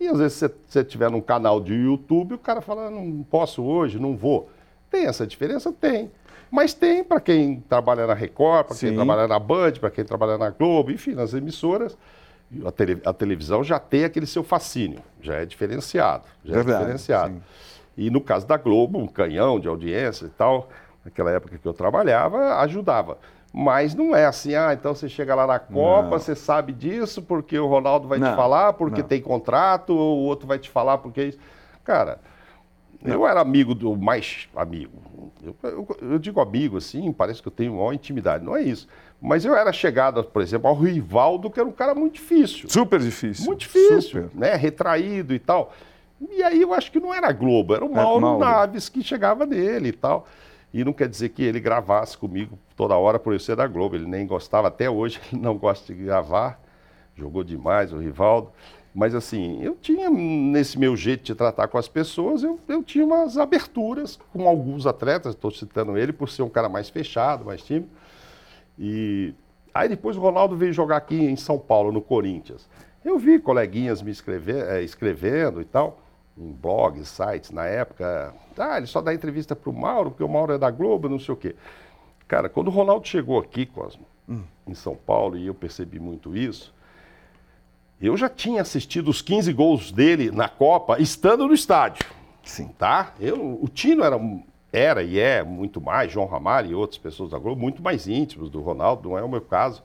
E 0.00 0.08
às 0.08 0.18
vezes 0.18 0.38
se 0.38 0.50
você 0.66 0.80
estiver 0.80 1.10
num 1.10 1.20
canal 1.20 1.60
de 1.60 1.74
YouTube, 1.74 2.34
o 2.34 2.38
cara 2.38 2.62
fala, 2.62 2.90
não 2.90 3.22
posso 3.30 3.62
hoje, 3.62 3.98
não 3.98 4.16
vou. 4.16 4.48
Tem 4.90 5.04
essa 5.06 5.26
diferença? 5.26 5.70
Tem. 5.70 6.10
Mas 6.50 6.72
tem 6.72 7.04
para 7.04 7.20
quem 7.20 7.60
trabalha 7.68 8.06
na 8.06 8.14
Record, 8.14 8.68
para 8.68 8.76
quem 8.76 8.94
trabalha 8.94 9.28
na 9.28 9.38
Band, 9.38 9.72
para 9.72 9.90
quem 9.90 10.04
trabalha 10.04 10.38
na 10.38 10.48
Globo, 10.48 10.90
enfim, 10.90 11.12
nas 11.12 11.34
emissoras 11.34 11.94
a, 12.64 12.70
tele, 12.70 13.00
a, 13.04 13.12
televisão 13.12 13.64
já 13.64 13.78
tem 13.78 14.04
aquele 14.04 14.26
seu 14.26 14.42
fascínio, 14.42 15.00
já 15.20 15.36
é 15.36 15.46
diferenciado. 15.46 16.24
Já 16.44 16.52
é 16.52 16.56
Verdade, 16.56 16.76
é 16.76 16.78
diferenciado. 16.80 17.34
Sim. 17.34 17.42
E 17.96 18.10
no 18.10 18.20
caso 18.20 18.46
da 18.46 18.56
Globo, 18.56 18.98
um 18.98 19.06
canhão 19.06 19.60
de 19.60 19.68
audiência 19.68 20.26
e 20.26 20.30
tal, 20.30 20.68
naquela 21.04 21.30
época 21.30 21.58
que 21.58 21.66
eu 21.66 21.72
trabalhava, 21.72 22.56
ajudava. 22.60 23.18
Mas 23.52 23.94
não 23.94 24.16
é 24.16 24.26
assim, 24.26 24.56
ah, 24.56 24.72
então 24.74 24.94
você 24.94 25.08
chega 25.08 25.32
lá 25.32 25.46
na 25.46 25.60
Copa, 25.60 26.02
não. 26.02 26.10
você 26.10 26.34
sabe 26.34 26.72
disso 26.72 27.22
porque 27.22 27.56
o 27.56 27.68
Ronaldo 27.68 28.08
vai 28.08 28.18
não, 28.18 28.32
te 28.32 28.36
falar, 28.36 28.72
porque 28.72 29.00
não. 29.00 29.08
tem 29.08 29.22
contrato, 29.22 29.90
ou 29.90 30.18
o 30.18 30.24
outro 30.24 30.44
vai 30.44 30.58
te 30.58 30.68
falar 30.68 30.98
porque 30.98 31.20
é 31.20 31.24
isso. 31.26 31.38
Cara, 31.84 32.18
eu 33.04 33.26
era 33.26 33.40
amigo 33.40 33.72
do 33.72 33.94
mais 33.96 34.48
amigo. 34.56 34.98
Eu, 35.40 35.54
eu, 35.62 35.96
eu, 36.00 36.18
digo 36.18 36.40
amigo 36.40 36.78
assim, 36.78 37.12
parece 37.12 37.40
que 37.40 37.46
eu 37.46 37.52
tenho 37.52 37.74
maior 37.74 37.92
intimidade. 37.92 38.44
Não 38.44 38.56
é 38.56 38.62
isso. 38.62 38.88
Mas 39.24 39.42
eu 39.42 39.56
era 39.56 39.72
chegado, 39.72 40.22
por 40.22 40.42
exemplo, 40.42 40.68
ao 40.68 40.76
Rivaldo, 40.76 41.48
que 41.48 41.58
era 41.58 41.66
um 41.66 41.72
cara 41.72 41.94
muito 41.94 42.16
difícil. 42.16 42.68
Super 42.68 43.00
difícil. 43.00 43.46
Muito 43.46 43.60
difícil, 43.60 44.00
Super. 44.02 44.28
né? 44.34 44.54
Retraído 44.54 45.32
e 45.32 45.38
tal. 45.38 45.72
E 46.30 46.42
aí 46.42 46.60
eu 46.60 46.74
acho 46.74 46.92
que 46.92 47.00
não 47.00 47.12
era 47.12 47.32
Globo, 47.32 47.74
era 47.74 47.82
o 47.82 47.90
Mauro, 47.90 48.18
é, 48.18 48.20
Mauro 48.20 48.38
Naves 48.38 48.90
que 48.90 49.02
chegava 49.02 49.46
nele 49.46 49.88
e 49.88 49.92
tal. 49.92 50.28
E 50.74 50.84
não 50.84 50.92
quer 50.92 51.08
dizer 51.08 51.30
que 51.30 51.42
ele 51.42 51.58
gravasse 51.58 52.18
comigo 52.18 52.58
toda 52.76 52.94
hora 52.96 53.18
por 53.18 53.32
eu 53.32 53.40
ser 53.40 53.56
da 53.56 53.66
Globo. 53.66 53.96
Ele 53.96 54.06
nem 54.06 54.26
gostava, 54.26 54.68
até 54.68 54.90
hoje 54.90 55.18
ele 55.32 55.40
não 55.40 55.56
gosta 55.56 55.94
de 55.94 56.04
gravar. 56.04 56.60
Jogou 57.16 57.42
demais 57.42 57.94
o 57.94 57.96
Rivaldo. 57.96 58.50
Mas 58.94 59.14
assim, 59.14 59.58
eu 59.62 59.74
tinha, 59.74 60.10
nesse 60.10 60.78
meu 60.78 60.94
jeito 60.94 61.24
de 61.24 61.34
tratar 61.34 61.68
com 61.68 61.78
as 61.78 61.88
pessoas, 61.88 62.42
eu, 62.42 62.60
eu 62.68 62.82
tinha 62.82 63.06
umas 63.06 63.38
aberturas 63.38 64.18
com 64.34 64.46
alguns 64.46 64.86
atletas, 64.86 65.34
estou 65.34 65.50
citando 65.50 65.96
ele 65.96 66.12
por 66.12 66.28
ser 66.28 66.42
um 66.42 66.50
cara 66.50 66.68
mais 66.68 66.90
fechado, 66.90 67.46
mais 67.46 67.62
tímido. 67.62 67.88
E 68.78 69.34
aí 69.72 69.88
depois 69.88 70.16
o 70.16 70.20
Ronaldo 70.20 70.56
veio 70.56 70.72
jogar 70.72 70.96
aqui 70.96 71.16
em 71.16 71.36
São 71.36 71.58
Paulo, 71.58 71.92
no 71.92 72.00
Corinthians. 72.00 72.68
Eu 73.04 73.18
vi 73.18 73.38
coleguinhas 73.38 74.00
me 74.00 74.10
escrever, 74.10 74.66
é, 74.66 74.82
escrevendo 74.82 75.60
e 75.60 75.64
tal, 75.64 75.98
em 76.36 76.52
blogs, 76.52 77.08
sites 77.08 77.50
na 77.50 77.66
época. 77.66 78.34
Ah, 78.56 78.78
ele 78.78 78.86
só 78.86 79.00
dá 79.00 79.12
entrevista 79.12 79.54
para 79.54 79.70
o 79.70 79.72
Mauro, 79.72 80.10
porque 80.10 80.24
o 80.24 80.28
Mauro 80.28 80.52
é 80.52 80.58
da 80.58 80.70
Globo, 80.70 81.08
não 81.08 81.18
sei 81.18 81.34
o 81.34 81.36
quê. 81.36 81.54
Cara, 82.26 82.48
quando 82.48 82.68
o 82.68 82.70
Ronaldo 82.70 83.06
chegou 83.06 83.38
aqui, 83.38 83.66
Cosmo, 83.66 84.06
hum. 84.28 84.42
em 84.66 84.74
São 84.74 84.96
Paulo, 84.96 85.36
e 85.36 85.46
eu 85.46 85.54
percebi 85.54 86.00
muito 86.00 86.36
isso, 86.36 86.74
eu 88.00 88.16
já 88.16 88.28
tinha 88.28 88.62
assistido 88.62 89.08
os 89.08 89.22
15 89.22 89.52
gols 89.52 89.92
dele 89.92 90.30
na 90.30 90.48
Copa, 90.48 91.00
estando 91.00 91.46
no 91.46 91.54
estádio. 91.54 92.04
Sim. 92.42 92.68
Tá? 92.78 93.14
Eu, 93.20 93.58
o 93.62 93.68
Tino 93.68 94.04
era 94.04 94.18
era 94.74 95.02
e 95.02 95.18
é 95.18 95.42
muito 95.42 95.80
mais, 95.80 96.10
João 96.10 96.26
Ramalho 96.26 96.70
e 96.70 96.74
outras 96.74 96.98
pessoas 96.98 97.30
da 97.30 97.38
Globo, 97.38 97.60
muito 97.60 97.80
mais 97.80 98.08
íntimos 98.08 98.50
do 98.50 98.60
Ronaldo, 98.60 99.08
não 99.08 99.16
é 99.16 99.22
o 99.22 99.28
meu 99.28 99.40
caso. 99.40 99.82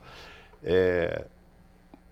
É... 0.64 1.24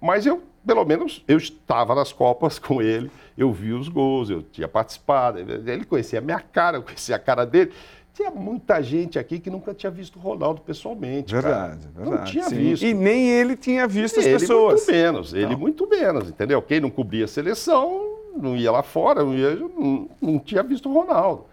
Mas 0.01 0.25
eu, 0.25 0.45
pelo 0.65 0.85
menos, 0.85 1.25
eu 1.27 1.37
estava 1.37 1.95
nas 1.95 2.13
Copas 2.13 2.57
com 2.61 2.81
ele, 2.81 3.11
eu 3.37 3.53
vi 3.53 3.73
os 3.73 3.89
gols, 3.89 4.31
eu 4.31 4.43
tinha 4.43 4.69
participado, 4.69 5.39
ele 5.39 5.85
conhecia 5.85 6.21
a 6.21 6.23
minha 6.23 6.41
cara, 6.41 6.79
eu 6.79 6.83
conhecia 6.83 7.17
a 7.17 7.19
cara 7.19 7.45
dele. 7.45 7.73
Tinha 8.15 8.31
muita 8.31 8.83
gente 8.83 9.17
aqui 9.17 9.39
que 9.39 9.49
nunca 9.49 9.73
tinha 9.73 9.91
visto 9.91 10.17
o 10.17 10.19
Ronaldo 10.21 10.61
pessoalmente. 10.61 11.33
Verdade, 11.33 11.87
cara. 11.87 11.93
verdade. 11.95 12.17
Não 12.17 12.25
tinha 12.25 12.45
sim. 12.45 12.57
visto. 12.57 12.85
E 12.85 12.93
nem 12.93 13.29
ele 13.29 13.57
tinha 13.57 13.87
visto 13.87 14.19
as 14.19 14.27
ele 14.27 14.39
pessoas. 14.39 14.87
Muito 14.87 14.93
menos, 14.93 15.35
ele 15.35 15.53
não. 15.53 15.59
muito 15.59 15.89
menos, 15.89 16.29
entendeu? 16.29 16.61
Quem 16.61 16.81
não 16.81 16.91
cobria 16.91 17.27
a 17.27 17.29
seleção, 17.29 18.19
não 18.37 18.57
ia 18.57 18.73
lá 18.73 18.83
fora, 18.83 19.23
não, 19.23 19.35
ia, 19.35 19.55
não, 19.55 20.09
não 20.21 20.39
tinha 20.39 20.63
visto 20.63 20.89
o 20.89 20.93
Ronaldo. 20.93 21.45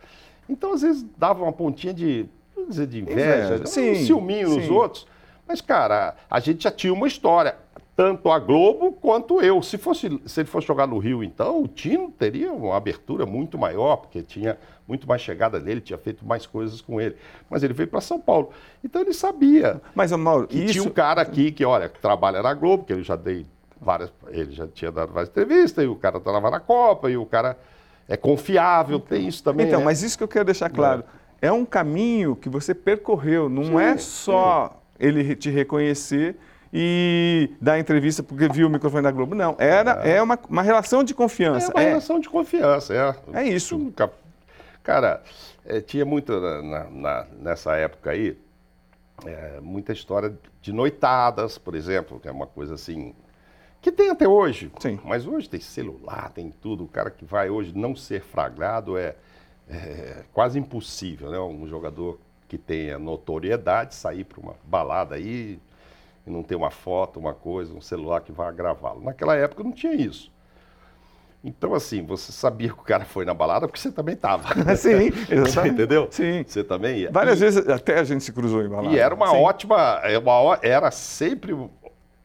Então, 0.49 0.73
às 0.73 0.81
vezes, 0.81 1.05
dava 1.17 1.43
uma 1.43 1.53
pontinha 1.53 1.93
de. 1.93 2.27
dizer 2.67 2.87
de 2.87 2.99
inveja, 2.99 3.55
Inveja, 3.55 3.65
sim, 3.65 3.91
um 3.91 3.95
ciúminho 4.05 4.49
nos 4.49 4.65
sim. 4.65 4.71
outros. 4.71 5.07
Mas, 5.47 5.61
cara, 5.61 6.15
a 6.29 6.39
gente 6.39 6.63
já 6.63 6.71
tinha 6.71 6.93
uma 6.93 7.07
história. 7.07 7.55
Tanto 7.95 8.29
a 8.29 8.37
Globo 8.37 8.91
quanto 8.91 9.41
eu. 9.41 9.63
Se, 9.63 9.77
fosse, 9.77 10.19
se 10.25 10.41
ele 10.41 10.49
fosse 10.49 10.67
jogar 10.67 10.85
no 10.85 10.97
Rio, 10.97 11.23
então, 11.23 11.63
o 11.63 11.67
Tino 11.67 12.11
teria 12.11 12.51
uma 12.51 12.75
abertura 12.75 13.25
muito 13.25 13.57
maior, 13.57 13.95
porque 13.97 14.21
tinha 14.21 14.57
muito 14.85 15.07
mais 15.07 15.21
chegada 15.21 15.61
dele, 15.61 15.79
tinha 15.79 15.97
feito 15.97 16.25
mais 16.25 16.45
coisas 16.45 16.81
com 16.81 16.99
ele. 16.99 17.15
Mas 17.49 17.63
ele 17.63 17.73
veio 17.73 17.87
para 17.87 18.01
São 18.01 18.19
Paulo. 18.19 18.49
Então 18.83 19.01
ele 19.01 19.13
sabia 19.13 19.81
Mas, 19.95 20.11
Mauro, 20.11 20.45
que 20.45 20.57
isso... 20.57 20.73
tinha 20.73 20.83
um 20.83 20.89
cara 20.89 21.21
aqui 21.21 21.53
que, 21.53 21.63
olha, 21.63 21.87
que 21.87 21.97
trabalha 21.99 22.43
na 22.43 22.53
Globo, 22.53 22.83
que 22.83 22.91
eu 22.91 23.01
já 23.01 23.15
dei 23.15 23.45
várias. 23.79 24.11
Ele 24.27 24.51
já 24.51 24.67
tinha 24.67 24.91
dado 24.91 25.13
várias 25.13 25.29
entrevistas, 25.29 25.85
e 25.85 25.87
o 25.87 25.95
cara 25.95 26.17
estava 26.17 26.51
na 26.51 26.59
Copa, 26.59 27.09
e 27.09 27.15
o 27.15 27.25
cara 27.25 27.57
é 28.07 28.15
confiável, 28.17 28.99
tem 28.99 29.27
isso 29.27 29.43
também. 29.43 29.67
Então, 29.67 29.79
né? 29.79 29.85
mas 29.85 30.01
isso 30.03 30.17
que 30.17 30.23
eu 30.23 30.27
quero 30.27 30.45
deixar 30.45 30.69
claro. 30.69 31.03
É 31.41 31.51
um 31.51 31.65
caminho 31.65 32.35
que 32.35 32.49
você 32.49 32.73
percorreu, 32.73 33.49
não 33.49 33.63
Sim, 33.65 33.79
é 33.79 33.97
só 33.97 34.81
ele 34.99 35.35
te 35.35 35.49
reconhecer 35.49 36.35
e 36.73 37.49
dar 37.61 37.79
entrevista 37.79 38.21
porque 38.23 38.47
viu 38.47 38.67
o 38.67 38.69
microfone 38.69 39.03
da 39.03 39.11
Globo. 39.11 39.35
Não, 39.35 39.55
era, 39.59 39.91
é 40.07 40.21
uma, 40.21 40.37
uma 40.49 40.61
relação 40.61 41.03
de 41.03 41.13
É 41.13 41.15
confiança. 41.15 41.71
uma 41.73 41.81
É, 41.83 41.87
relação 41.89 42.19
de 42.19 42.29
confiança. 42.29 42.93
É, 42.93 43.39
É 43.41 43.43
isso. 43.43 43.77
Nunca- 43.77 44.11
Cara, 44.83 45.21
é, 45.65 45.81
tinha 45.81 46.05
muita 46.05 46.39
na- 46.39 46.61
na- 46.61 46.89
na- 46.89 47.27
nessa 47.41 47.75
época 47.75 48.11
aí, 48.11 48.37
é, 49.25 49.59
muita 49.61 49.93
história 49.93 50.33
de 50.61 50.71
noitadas, 50.73 51.57
por 51.57 51.75
exemplo, 51.75 52.19
que 52.19 52.27
é 52.27 52.31
uma 52.31 52.45
coisa 52.47 52.75
assim. 52.75 53.13
Que 53.85 53.91
tem 53.91 54.09
até 54.09 54.27
hoje. 54.27 54.71
Sim. 54.79 54.99
Mas 55.03 55.27
hoje 55.27 55.47
tem 55.47 55.59
celular, 55.59 56.31
tem 56.31 56.49
tudo. 56.49 56.85
O 56.85 56.87
cara 56.87 57.11
que 57.11 57.23
vai 57.23 57.51
hoje 57.51 57.71
não 57.77 57.95
ser 57.95 58.19
flagrado 58.23 58.97
é, 58.97 59.15
é 59.69 60.23
quase 60.33 60.57
impossível, 60.57 61.29
né? 61.29 61.37
Um 61.37 61.67
jogador 61.67 62.17
que 62.47 62.57
tenha 62.57 62.97
notoriedade 62.97 63.93
sair 63.93 64.23
para 64.23 64.39
uma 64.39 64.55
balada 64.63 65.13
aí 65.13 65.59
e 66.25 66.31
não 66.31 66.41
ter 66.41 66.55
uma 66.55 66.71
foto, 66.71 67.19
uma 67.19 67.35
coisa, 67.35 67.75
um 67.75 67.79
celular 67.79 68.21
que 68.21 68.31
vá 68.31 68.51
gravá-lo. 68.51 69.03
Naquela 69.03 69.35
época 69.35 69.63
não 69.63 69.71
tinha 69.71 69.93
isso. 69.93 70.31
Então, 71.43 71.75
assim, 71.75 72.03
você 72.03 72.31
sabia 72.31 72.69
que 72.69 72.79
o 72.79 72.83
cara 72.83 73.05
foi 73.05 73.23
na 73.23 73.35
balada 73.35 73.67
porque 73.67 73.79
você 73.79 73.91
também 73.91 74.15
estava. 74.15 74.47
Sim, 74.75 75.11
exatamente. 75.29 75.73
entendeu? 75.75 76.07
Sim. 76.09 76.43
Você 76.43 76.63
também 76.63 77.01
ia. 77.01 77.11
Várias 77.11 77.37
e, 77.37 77.41
vezes 77.41 77.69
até 77.69 77.99
a 77.99 78.03
gente 78.03 78.23
se 78.23 78.33
cruzou 78.33 78.63
em 78.63 78.67
balada. 78.67 78.95
E 78.95 78.97
era 78.97 79.13
uma 79.13 79.27
Sim. 79.27 79.35
ótima, 79.43 79.99
é 80.01 80.17
uma 80.17 80.57
era 80.63 80.89
sempre 80.89 81.55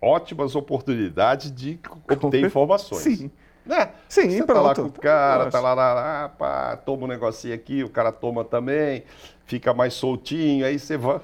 ótimas 0.01 0.55
oportunidades 0.57 1.51
de 1.53 1.79
obter 2.11 2.45
informações. 2.45 3.03
Sim. 3.03 3.31
Né? 3.65 3.91
Sim, 4.09 4.31
Você 4.31 4.45
tá 4.45 4.55
lá 4.61 4.75
pronto. 4.75 4.91
com 4.93 4.99
o 4.99 5.01
cara, 5.03 5.45
Nossa. 5.45 5.51
tá 5.51 5.61
lá, 5.61 5.75
lá, 5.75 5.95
lá, 5.95 6.29
pá, 6.31 6.77
toma 6.79 7.05
um 7.05 7.07
negocinho 7.07 7.55
aqui, 7.55 7.85
o 7.85 7.91
cara 7.91 8.11
toma 8.11 8.43
também, 8.45 9.05
fica 9.45 9.75
mais 9.75 9.93
soltinho, 9.95 10.65
aí 10.65 10.79
você 10.79 10.97
vai, 10.97 11.21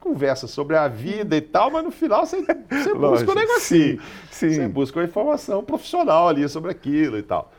conversa 0.00 0.46
sobre 0.48 0.76
a 0.76 0.88
vida 0.88 1.36
e 1.36 1.40
tal, 1.40 1.70
mas 1.70 1.84
no 1.84 1.90
final 1.92 2.26
você, 2.26 2.38
você 2.42 2.92
busca 2.94 3.30
um 3.30 3.34
negocinho. 3.34 4.00
Sim, 4.30 4.50
sim. 4.50 4.54
Você 4.54 4.68
busca 4.68 4.98
uma 4.98 5.04
informação 5.04 5.62
profissional 5.62 6.28
ali 6.28 6.46
sobre 6.48 6.70
aquilo 6.72 7.16
e 7.16 7.22
tal. 7.22 7.52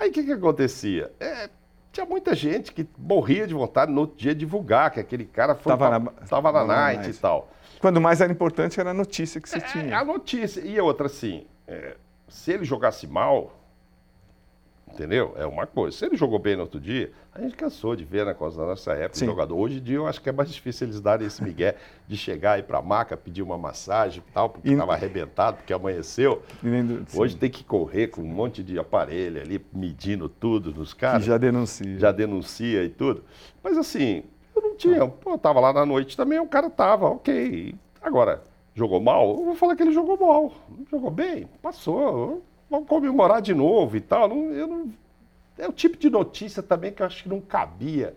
Aí 0.00 0.08
o 0.08 0.12
que, 0.12 0.22
que 0.24 0.32
acontecia? 0.32 1.12
É, 1.20 1.50
tinha 1.92 2.06
muita 2.06 2.34
gente 2.34 2.72
que 2.72 2.88
morria 2.98 3.46
de 3.46 3.52
vontade 3.54 3.92
no 3.92 4.00
outro 4.00 4.16
dia 4.16 4.34
divulgar 4.34 4.90
que 4.90 4.98
aquele 4.98 5.26
cara 5.26 5.54
foi 5.54 5.70
Tava 5.76 5.88
pra- 5.88 5.98
na- 5.98 6.26
tava 6.26 6.50
na 6.50 6.60
na 6.64 6.74
night 6.74 7.02
night. 7.02 7.16
e 7.16 7.20
tal. 7.20 7.50
Quando 7.82 8.00
mais 8.00 8.20
era 8.20 8.32
importante 8.32 8.78
era 8.78 8.92
a 8.92 8.94
notícia 8.94 9.40
que 9.40 9.48
se 9.50 9.56
É, 9.58 9.60
tinha. 9.60 9.98
a 9.98 10.04
notícia. 10.04 10.60
E 10.60 10.80
outra, 10.80 11.06
assim, 11.06 11.44
é, 11.66 11.96
se 12.28 12.52
ele 12.52 12.64
jogasse 12.64 13.08
mal, 13.08 13.52
entendeu? 14.88 15.34
É 15.36 15.44
uma 15.44 15.66
coisa. 15.66 15.96
Se 15.96 16.04
ele 16.06 16.16
jogou 16.16 16.38
bem 16.38 16.54
no 16.54 16.62
outro 16.62 16.78
dia, 16.78 17.10
a 17.34 17.40
gente 17.40 17.56
cansou 17.56 17.96
de 17.96 18.04
ver 18.04 18.24
na 18.24 18.34
coisa 18.34 18.58
da 18.60 18.66
nossa 18.66 18.92
época, 18.92 19.18
Sim. 19.18 19.26
jogador. 19.26 19.56
Hoje 19.56 19.78
em 19.78 19.82
dia 19.82 19.96
eu 19.96 20.06
acho 20.06 20.20
que 20.20 20.28
é 20.28 20.32
mais 20.32 20.48
difícil 20.52 20.86
eles 20.86 21.00
darem 21.00 21.26
esse 21.26 21.42
migué 21.42 21.74
de 22.06 22.16
chegar 22.16 22.52
aí 22.52 22.62
pra 22.62 22.80
maca, 22.80 23.16
pedir 23.16 23.42
uma 23.42 23.58
massagem 23.58 24.22
e 24.28 24.32
tal, 24.32 24.48
porque 24.50 24.68
estava 24.70 24.92
arrebentado, 24.92 25.56
porque 25.56 25.72
amanheceu. 25.72 26.40
Hoje 27.16 27.34
tem 27.36 27.50
que 27.50 27.64
correr 27.64 28.08
com 28.08 28.20
um 28.20 28.26
monte 28.26 28.62
de 28.62 28.78
aparelho 28.78 29.40
ali, 29.40 29.60
medindo 29.72 30.28
tudo 30.28 30.72
nos 30.72 30.94
caras 30.94 31.22
que 31.22 31.26
já 31.28 31.36
denuncia. 31.36 31.98
já 31.98 32.12
denuncia 32.12 32.84
e 32.84 32.88
tudo. 32.90 33.24
Mas 33.60 33.76
assim, 33.76 34.22
eu 34.54 34.62
não 34.62 34.76
tinha. 34.76 35.06
Pô, 35.08 35.32
eu 35.32 35.38
tava 35.38 35.60
lá 35.60 35.72
na 35.72 35.84
noite 35.86 36.16
também, 36.16 36.38
o 36.38 36.46
cara 36.46 36.68
tava, 36.70 37.08
ok. 37.08 37.74
Agora, 38.00 38.42
jogou 38.74 39.00
mal? 39.00 39.28
Eu 39.30 39.44
vou 39.44 39.54
falar 39.54 39.76
que 39.76 39.82
ele 39.82 39.92
jogou 39.92 40.18
mal. 40.18 40.52
Jogou 40.90 41.10
bem? 41.10 41.48
Passou. 41.60 42.42
Vamos 42.70 42.88
comemorar 42.88 43.40
de 43.42 43.54
novo 43.54 43.96
e 43.96 44.00
tal. 44.00 44.30
Eu 44.30 44.66
não- 44.66 44.90
é 45.58 45.68
o 45.68 45.72
tipo 45.72 45.96
de 45.96 46.08
notícia 46.10 46.62
também 46.62 46.90
que 46.92 47.02
eu 47.02 47.06
acho 47.06 47.22
que 47.22 47.28
não 47.28 47.40
cabia 47.40 48.14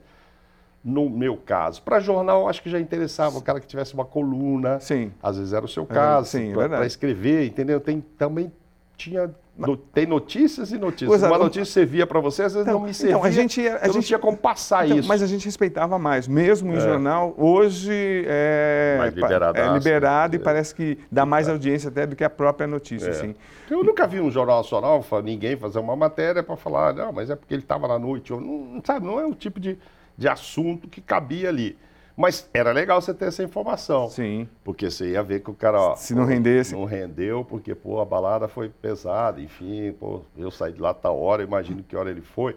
no 0.84 1.10
meu 1.10 1.36
caso. 1.36 1.82
Para 1.82 2.00
jornal, 2.00 2.48
acho 2.48 2.62
que 2.62 2.70
já 2.70 2.80
interessava 2.80 3.38
o 3.38 3.42
cara 3.42 3.60
que 3.60 3.68
tivesse 3.68 3.94
uma 3.94 4.06
coluna. 4.06 4.80
Sim. 4.80 5.12
Às 5.22 5.38
vezes 5.38 5.52
era 5.54 5.66
o 5.66 5.68
seu 5.68 5.84
É, 5.84 5.88
caso, 5.88 6.30
sim, 6.30 6.50
é 6.50 6.54
para 6.54 6.62
verdade. 6.68 6.88
escrever, 6.88 7.48
entendeu? 7.48 7.80
Tem, 7.82 8.02
também 8.18 8.52
tinha. 8.96 9.34
No- 9.58 9.78
tem 9.78 10.06
notícias 10.06 10.72
e 10.72 10.78
notícias. 10.78 11.08
Pois 11.10 11.24
é, 11.24 11.28
uma 11.28 11.38
notícia 11.38 11.66
servia 11.74 12.06
para 12.06 12.20
você, 12.20 12.44
às 12.44 12.54
vezes 12.54 12.68
Então, 12.68 12.80
não 12.82 12.88
me 12.88 12.94
servia. 12.94 13.16
então, 13.16 13.24
a 13.26 13.32
gente- 13.32 13.62
a 13.62 13.64
eu 13.64 13.88
não 13.88 13.94
gente- 13.94 14.08
tinha 14.08 14.20
como 14.20 14.36
passar 14.36 14.86
Então, 14.86 15.00
isso. 15.00 15.08
Mas 15.08 15.22
a 15.22 15.28
gente 15.28 15.46
respeitava 15.46 15.98
mais, 15.98 16.28
mesmo 16.28 16.74
em 16.74 16.80
jornal. 16.80 17.34
Hoje 17.38 18.26
é, 18.28 18.96
Mais 19.00 19.14
é 19.14 19.16
liberado 19.16 20.34
né? 20.34 20.42
e 20.42 20.44
parece 20.44 20.76
que 20.76 20.98
dá 21.12 21.26
mais 21.26 21.48
audiência 21.48 21.90
até 21.90 22.06
do 22.06 22.16
que 22.16 22.24
a 22.24 22.30
própria 22.30 22.68
notícia. 22.68 23.10
Assim. 23.12 23.34
Eu 23.70 23.84
nunca 23.84 24.06
vi 24.06 24.20
um 24.20 24.30
jornal 24.30 24.58
nacional, 24.58 25.04
ninguém 25.24 25.56
fazer 25.56 25.80
uma 25.80 25.96
matéria 25.96 26.44
para 26.44 26.56
falar, 26.56 26.94
não, 26.94 27.12
mas 27.12 27.30
é 27.30 27.36
porque 27.36 27.54
ele 27.54 27.64
estava 27.64 27.88
na 27.88 27.98
noite. 27.98 28.32
Ou, 28.34 28.42
não, 28.42 28.82
sabe, 28.84 29.06
não 29.06 29.20
é 29.20 29.26
o 29.26 29.34
tipo 29.34 29.60
de, 29.60 29.78
de 30.18 30.28
assunto 30.28 30.88
que 30.88 31.02
cabia 31.02 31.50
ali. 31.50 31.78
Mas 32.18 32.50
era 32.54 32.72
legal 32.72 33.02
você 33.02 33.14
ter 33.14 33.26
essa 33.26 33.44
informação. 33.44 34.08
Sim. 34.10 34.48
Porque 34.64 34.90
você 34.90 35.12
ia 35.12 35.22
ver 35.24 35.42
que 35.42 35.50
o 35.52 35.54
cara. 35.54 35.80
ó, 35.82 35.96
Se 35.96 36.16
não 36.16 36.24
rendesse. 36.26 36.74
Não 36.74 36.86
rendeu, 36.86 37.44
porque, 37.44 37.76
pô, 37.76 38.00
a 38.00 38.06
balada 38.06 38.48
foi 38.48 38.70
pesada, 38.70 39.42
enfim, 39.42 39.92
pô, 40.00 40.22
eu 40.38 40.50
saí 40.50 40.72
de 40.72 40.82
lá 40.82 40.94
tal 40.94 41.20
hora, 41.20 41.44
imagino 41.44 41.84
que 41.84 41.96
hora 41.96 42.10
ele 42.10 42.22
foi. 42.22 42.56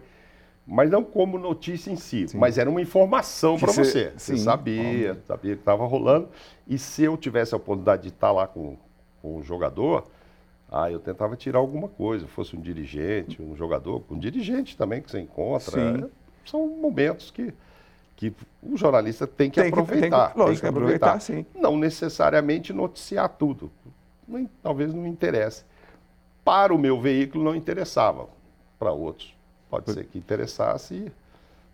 Mas 0.71 0.91
não 0.91 1.03
como 1.03 1.39
notícia 1.39 1.91
em 1.91 1.97
si, 1.97 2.27
mas 2.35 2.59
era 2.59 2.69
uma 2.69 2.81
informação 2.81 3.59
para 3.59 3.73
cê- 3.73 3.85
você. 3.85 4.13
Você 4.17 4.37
sim, 4.37 4.43
sabia, 4.45 5.19
sabia 5.27 5.55
que 5.55 5.63
estava 5.63 5.85
rolando. 5.87 6.29
E 6.67 6.79
se 6.79 7.03
eu 7.03 7.17
tivesse 7.17 7.55
a 7.55 7.57
oportunidade 7.57 8.03
de 8.03 8.09
estar 8.11 8.31
lá 8.31 8.47
com, 8.47 8.77
com 9.23 9.39
o 9.39 9.43
jogador, 9.43 10.07
ah, 10.71 10.91
eu 10.91 11.01
tentava 11.01 11.35
tirar 11.37 11.59
alguma 11.59 11.89
coisa, 11.89 12.27
fosse 12.29 12.55
um 12.55 12.61
dirigente, 12.61 13.41
um 13.43 13.57
jogador, 13.57 14.05
um 14.11 14.19
dirigente 14.19 14.77
também 14.77 15.01
que 15.01 15.11
você 15.11 15.19
encontra. 15.19 15.73
Sim. 15.73 16.05
É, 16.05 16.09
São 16.45 16.69
momentos 16.69 17.31
que, 17.31 17.55
que 18.19 18.35
o 18.61 18.77
jornalista 18.77 19.29
tem 19.29 19.49
que 19.49 19.61
Tem 19.63 19.71
que- 19.71 19.77
tem 19.77 19.85
que- 19.87 19.93
aproveitar. 19.93 20.33
lógico, 20.37 20.67
aproveitar, 20.67 21.21
sim. 21.21 21.47
Não 21.55 21.77
necessariamente 21.79 22.73
noticiar 22.73 23.29
tudo. 23.29 23.71
Nem- 24.27 24.51
talvez 24.61 24.93
não 24.93 25.07
interesse. 25.07 25.63
Para 26.45 26.75
o 26.75 26.79
meu 26.79 27.01
veículo 27.01 27.45
não 27.45 27.55
interessava. 27.55 28.27
Para 28.77 28.91
outros, 28.91 29.33
pode 29.71 29.93
ser 29.93 30.05
que 30.07 30.19
interessasse 30.19 31.13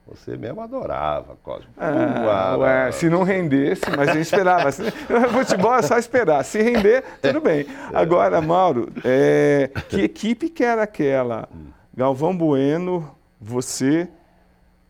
você 0.06 0.36
mesmo 0.36 0.60
adorava, 0.60 1.34
Cosmo. 1.42 1.70
Ah, 1.78 2.56
ué, 2.58 2.92
se 2.92 3.08
não 3.08 3.22
rendesse, 3.22 3.84
mas 3.96 4.10
a 4.10 4.12
gente 4.12 4.24
esperava. 4.24 4.70
Futebol 5.32 5.74
é 5.76 5.80
só 5.80 5.96
esperar. 5.96 6.44
Se 6.44 6.60
render, 6.60 7.02
tudo 7.22 7.40
bem. 7.40 7.64
Agora, 7.90 8.38
Mauro, 8.42 8.92
é, 9.02 9.70
que 9.88 10.02
equipe 10.02 10.50
que 10.50 10.62
era 10.62 10.82
aquela? 10.82 11.48
Galvão 11.96 12.36
Bueno, 12.36 13.10
você, 13.40 14.06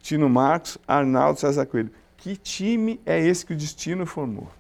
Tino 0.05 0.29
Marcos, 0.29 0.77
Arnaldo 0.87 1.41
César 1.41 1.65
Coelho. 1.65 1.91
Que 2.19 2.37
time 2.37 3.01
é 3.07 3.19
esse 3.19 3.45
que 3.47 3.55
o 3.55 3.57
destino 3.57 4.05
formou? 4.05 4.51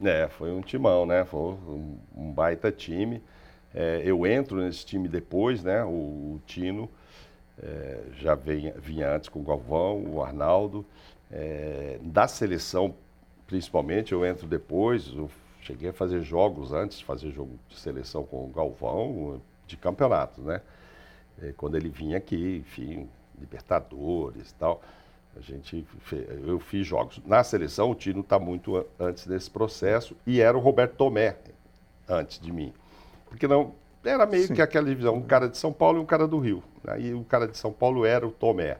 É, 0.00 0.28
foi 0.28 0.52
um 0.52 0.60
timão, 0.60 1.04
né? 1.04 1.24
Foi 1.24 1.40
um, 1.66 1.98
baita 2.32 2.70
time. 2.70 3.20
É, 3.74 4.02
eu 4.04 4.24
entro 4.24 4.62
nesse 4.62 4.86
time 4.86 5.08
depois, 5.08 5.64
né? 5.64 5.82
O, 5.82 5.88
o 5.88 6.40
Tino 6.46 6.88
é, 7.60 8.04
já 8.12 8.36
vinha, 8.36 8.74
vinha 8.78 9.12
antes 9.12 9.28
com 9.28 9.40
o 9.40 9.42
Galvão, 9.42 10.04
o 10.06 10.22
Arnaldo. 10.22 10.86
É, 11.28 11.98
da 12.00 12.28
seleção, 12.28 12.94
principalmente, 13.44 14.12
eu 14.12 14.24
entro 14.24 14.46
depois. 14.46 15.08
Eu 15.08 15.28
cheguei 15.62 15.88
a 15.88 15.92
fazer 15.92 16.22
jogos 16.22 16.72
antes 16.72 17.00
de 17.00 17.04
fazer 17.04 17.32
jogo 17.32 17.58
de 17.68 17.76
seleção 17.76 18.22
com 18.22 18.44
o 18.44 18.52
Galvão, 18.54 19.42
de 19.66 19.76
campeonatos, 19.76 20.44
né? 20.44 20.62
É, 21.42 21.52
quando 21.56 21.76
ele 21.76 21.88
vinha 21.88 22.18
aqui, 22.18 22.62
enfim, 22.64 23.08
Libertadores 23.40 24.50
e 24.50 24.54
tal. 24.54 24.82
A 25.36 25.40
gente, 25.40 25.86
eu 26.46 26.58
fiz 26.58 26.86
jogos 26.86 27.20
na 27.26 27.44
seleção, 27.44 27.90
o 27.90 27.94
Tino 27.94 28.20
está 28.20 28.38
muito 28.38 28.84
antes 28.98 29.26
desse 29.26 29.50
processo 29.50 30.16
e 30.26 30.40
era 30.40 30.56
o 30.56 30.60
Roberto 30.60 30.94
Tomé 30.96 31.36
antes 32.08 32.38
de 32.40 32.50
mim, 32.50 32.72
porque 33.28 33.46
não 33.46 33.74
era 34.02 34.24
meio 34.24 34.46
Sim. 34.46 34.54
que 34.54 34.62
aquela 34.62 34.86
divisão, 34.88 35.14
um 35.14 35.22
cara 35.22 35.48
de 35.48 35.58
São 35.58 35.72
Paulo 35.72 35.98
e 35.98 36.00
um 36.00 36.06
cara 36.06 36.26
do 36.26 36.38
Rio. 36.38 36.62
Aí 36.86 37.12
o 37.12 37.22
cara 37.24 37.46
de 37.46 37.58
São 37.58 37.70
Paulo 37.72 38.06
era 38.06 38.26
o 38.26 38.30
Tomé 38.30 38.78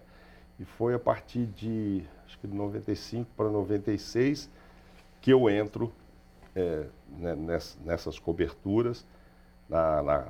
e 0.58 0.64
foi 0.64 0.94
a 0.94 0.98
partir 0.98 1.44
de 1.46 2.02
acho 2.24 2.38
que 2.38 2.46
de 2.46 2.54
95 2.54 3.28
para 3.36 3.50
96 3.50 4.48
que 5.20 5.30
eu 5.32 5.50
entro 5.50 5.92
é, 6.54 6.86
né, 7.18 7.34
ness- 7.34 7.76
nessas 7.84 8.18
coberturas 8.18 9.04
na, 9.68 10.02
na 10.02 10.24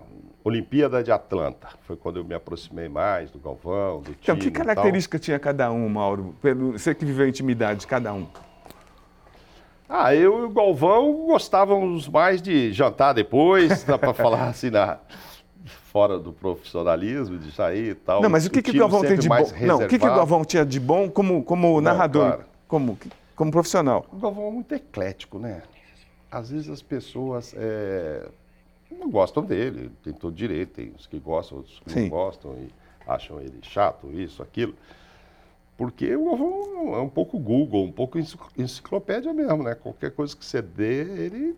Olimpíada 0.44 1.02
de 1.02 1.10
Atlanta. 1.10 1.68
Foi 1.82 1.96
quando 1.96 2.18
eu 2.18 2.24
me 2.24 2.34
aproximei 2.34 2.88
mais 2.88 3.30
do 3.30 3.38
Galvão, 3.38 4.00
do 4.00 4.10
Então, 4.12 4.36
time 4.36 4.40
que 4.40 4.48
e 4.48 4.50
tal. 4.50 4.64
característica 4.66 5.18
tinha 5.18 5.38
cada 5.38 5.70
um, 5.70 5.88
Mauro? 5.88 6.34
Pelo, 6.40 6.72
você 6.72 6.94
que 6.94 7.04
viveu 7.04 7.26
a 7.26 7.28
intimidade 7.28 7.80
de 7.80 7.86
cada 7.86 8.12
um. 8.12 8.26
Ah, 9.88 10.14
eu 10.14 10.40
e 10.40 10.44
o 10.44 10.50
Galvão 10.50 11.26
gostávamos 11.26 12.08
mais 12.08 12.42
de 12.42 12.72
jantar 12.72 13.12
depois, 13.12 13.84
dá 13.84 13.96
para 13.96 14.12
falar 14.14 14.48
assim, 14.48 14.70
na, 14.70 14.98
fora 15.96 16.18
do 16.18 16.30
profissionalismo, 16.30 17.38
de 17.38 17.50
sair 17.52 17.90
e 17.90 17.94
tal. 17.94 18.20
Não, 18.20 18.28
mas 18.28 18.44
o 18.44 18.50
que, 18.50 18.60
que 18.60 18.70
o 18.70 18.78
Galvão 18.78 19.00
tem 19.00 19.16
de 19.16 19.28
bom? 19.28 19.52
Não, 19.62 19.76
o 19.78 19.88
que, 19.88 19.98
que 19.98 20.04
o. 20.04 20.14
Galvão 20.14 20.44
tinha 20.44 20.64
de 20.64 20.78
bom 20.78 21.08
como, 21.08 21.42
como 21.42 21.80
narrador, 21.80 22.26
claro. 22.26 22.44
como, 22.68 22.98
como 23.34 23.50
profissional? 23.50 24.04
O 24.12 24.16
Galvão 24.16 24.48
é 24.48 24.50
muito 24.50 24.74
eclético, 24.74 25.38
né? 25.38 25.62
Às 26.30 26.50
vezes 26.50 26.68
as 26.68 26.82
pessoas 26.82 27.54
é, 27.56 28.28
não 28.96 29.10
gostam 29.10 29.44
dele, 29.44 29.90
tem 30.02 30.12
todo 30.12 30.34
direito, 30.34 30.74
tem 30.74 30.92
os 30.96 31.06
que 31.06 31.18
gostam, 31.18 31.58
outros 31.58 31.80
que 31.80 31.90
Sim. 31.90 32.02
não 32.02 32.08
gostam 32.08 32.54
e 32.54 32.68
acham 33.06 33.40
ele 33.40 33.58
chato, 33.62 34.10
isso, 34.12 34.42
aquilo. 34.42 34.74
Porque 35.76 36.14
o 36.16 36.24
Galvão 36.24 36.94
é 36.94 37.00
um 37.00 37.08
pouco 37.08 37.38
Google, 37.38 37.84
um 37.84 37.92
pouco 37.92 38.18
enci- 38.18 38.38
enciclopédia 38.56 39.32
mesmo, 39.32 39.62
né? 39.62 39.74
Qualquer 39.74 40.10
coisa 40.10 40.34
que 40.34 40.44
você 40.44 40.62
dê, 40.62 41.02
ele. 41.02 41.56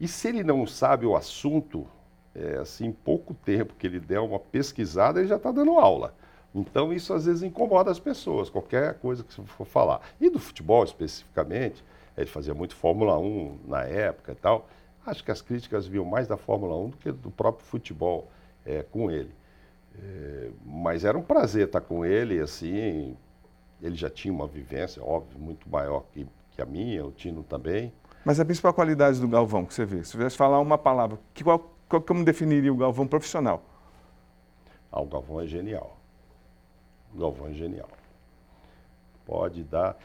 E 0.00 0.08
se 0.08 0.28
ele 0.28 0.42
não 0.42 0.66
sabe 0.66 1.06
o 1.06 1.14
assunto, 1.14 1.86
é, 2.34 2.56
assim, 2.58 2.90
pouco 2.90 3.32
tempo 3.34 3.74
que 3.78 3.86
ele 3.86 4.00
der 4.00 4.20
uma 4.20 4.38
pesquisada, 4.40 5.20
ele 5.20 5.28
já 5.28 5.36
está 5.36 5.52
dando 5.52 5.78
aula. 5.78 6.14
Então 6.54 6.92
isso 6.92 7.14
às 7.14 7.26
vezes 7.26 7.42
incomoda 7.42 7.90
as 7.90 8.00
pessoas, 8.00 8.50
qualquer 8.50 8.94
coisa 8.94 9.22
que 9.22 9.32
você 9.32 9.42
for 9.42 9.66
falar. 9.66 10.00
E 10.20 10.28
do 10.28 10.40
futebol 10.40 10.82
especificamente, 10.82 11.84
ele 12.16 12.26
fazia 12.26 12.52
muito 12.52 12.74
Fórmula 12.74 13.16
1 13.18 13.58
na 13.66 13.82
época 13.84 14.32
e 14.32 14.34
tal. 14.34 14.68
Acho 15.06 15.24
que 15.24 15.30
as 15.30 15.40
críticas 15.40 15.86
vinham 15.86 16.04
mais 16.04 16.28
da 16.28 16.36
Fórmula 16.36 16.76
1 16.76 16.88
do 16.90 16.96
que 16.96 17.10
do 17.12 17.30
próprio 17.30 17.64
futebol 17.66 18.30
é, 18.64 18.82
com 18.82 19.10
ele. 19.10 19.30
É, 19.98 20.50
mas 20.64 21.04
era 21.04 21.16
um 21.18 21.22
prazer 21.22 21.66
estar 21.66 21.80
com 21.80 22.04
ele, 22.04 22.38
assim, 22.40 23.16
ele 23.82 23.96
já 23.96 24.08
tinha 24.10 24.32
uma 24.32 24.46
vivência, 24.46 25.02
óbvio, 25.02 25.38
muito 25.38 25.68
maior 25.68 26.04
que, 26.12 26.26
que 26.52 26.62
a 26.62 26.66
minha, 26.66 27.04
o 27.04 27.10
Tino 27.10 27.42
também. 27.42 27.92
Mas 28.24 28.38
a 28.38 28.44
principal 28.44 28.72
qualidade 28.74 29.20
do 29.20 29.26
Galvão 29.26 29.64
que 29.64 29.72
você 29.74 29.84
vê, 29.84 30.04
se 30.04 30.12
tivesse 30.12 30.36
falar 30.36 30.60
uma 30.60 30.76
palavra, 30.78 31.18
que 31.34 31.42
qual, 31.42 31.72
qual- 31.88 32.02
como 32.02 32.24
definiria 32.24 32.72
o 32.72 32.76
Galvão 32.76 33.06
profissional? 33.06 33.62
Ah, 34.92 35.00
o 35.00 35.06
Galvão 35.06 35.40
é 35.40 35.46
genial. 35.46 35.96
O 37.14 37.18
Galvão 37.18 37.48
é 37.48 37.52
genial. 37.52 37.88
Pode 39.24 39.62
dar. 39.64 39.96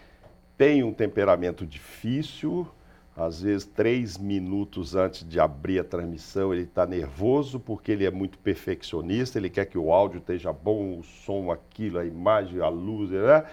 Tem 0.57 0.83
um 0.83 0.93
temperamento 0.93 1.65
difícil. 1.65 2.67
Às 3.17 3.41
vezes, 3.41 3.65
três 3.65 4.17
minutos 4.17 4.93
antes 4.93 5.27
de 5.27 5.39
abrir 5.39 5.79
a 5.79 5.86
transmissão, 5.86 6.53
ele 6.53 6.63
está 6.63 6.86
nervoso 6.86 7.60
porque 7.60 7.93
ele 7.93 8.05
é 8.05 8.12
muito 8.12 8.38
perfeccionista. 8.38 9.39
Ele 9.39 9.50
quer 9.50 9.65
que 9.65 9.77
o 9.77 9.93
áudio 9.93 10.17
esteja 10.17 10.51
bom, 10.51 11.00
o 11.00 11.03
som, 11.03 11.50
aquilo, 11.50 11.98
a 11.98 12.05
imagem, 12.05 12.60
a 12.60 12.67
luz, 12.67 13.12
né? 13.12 13.45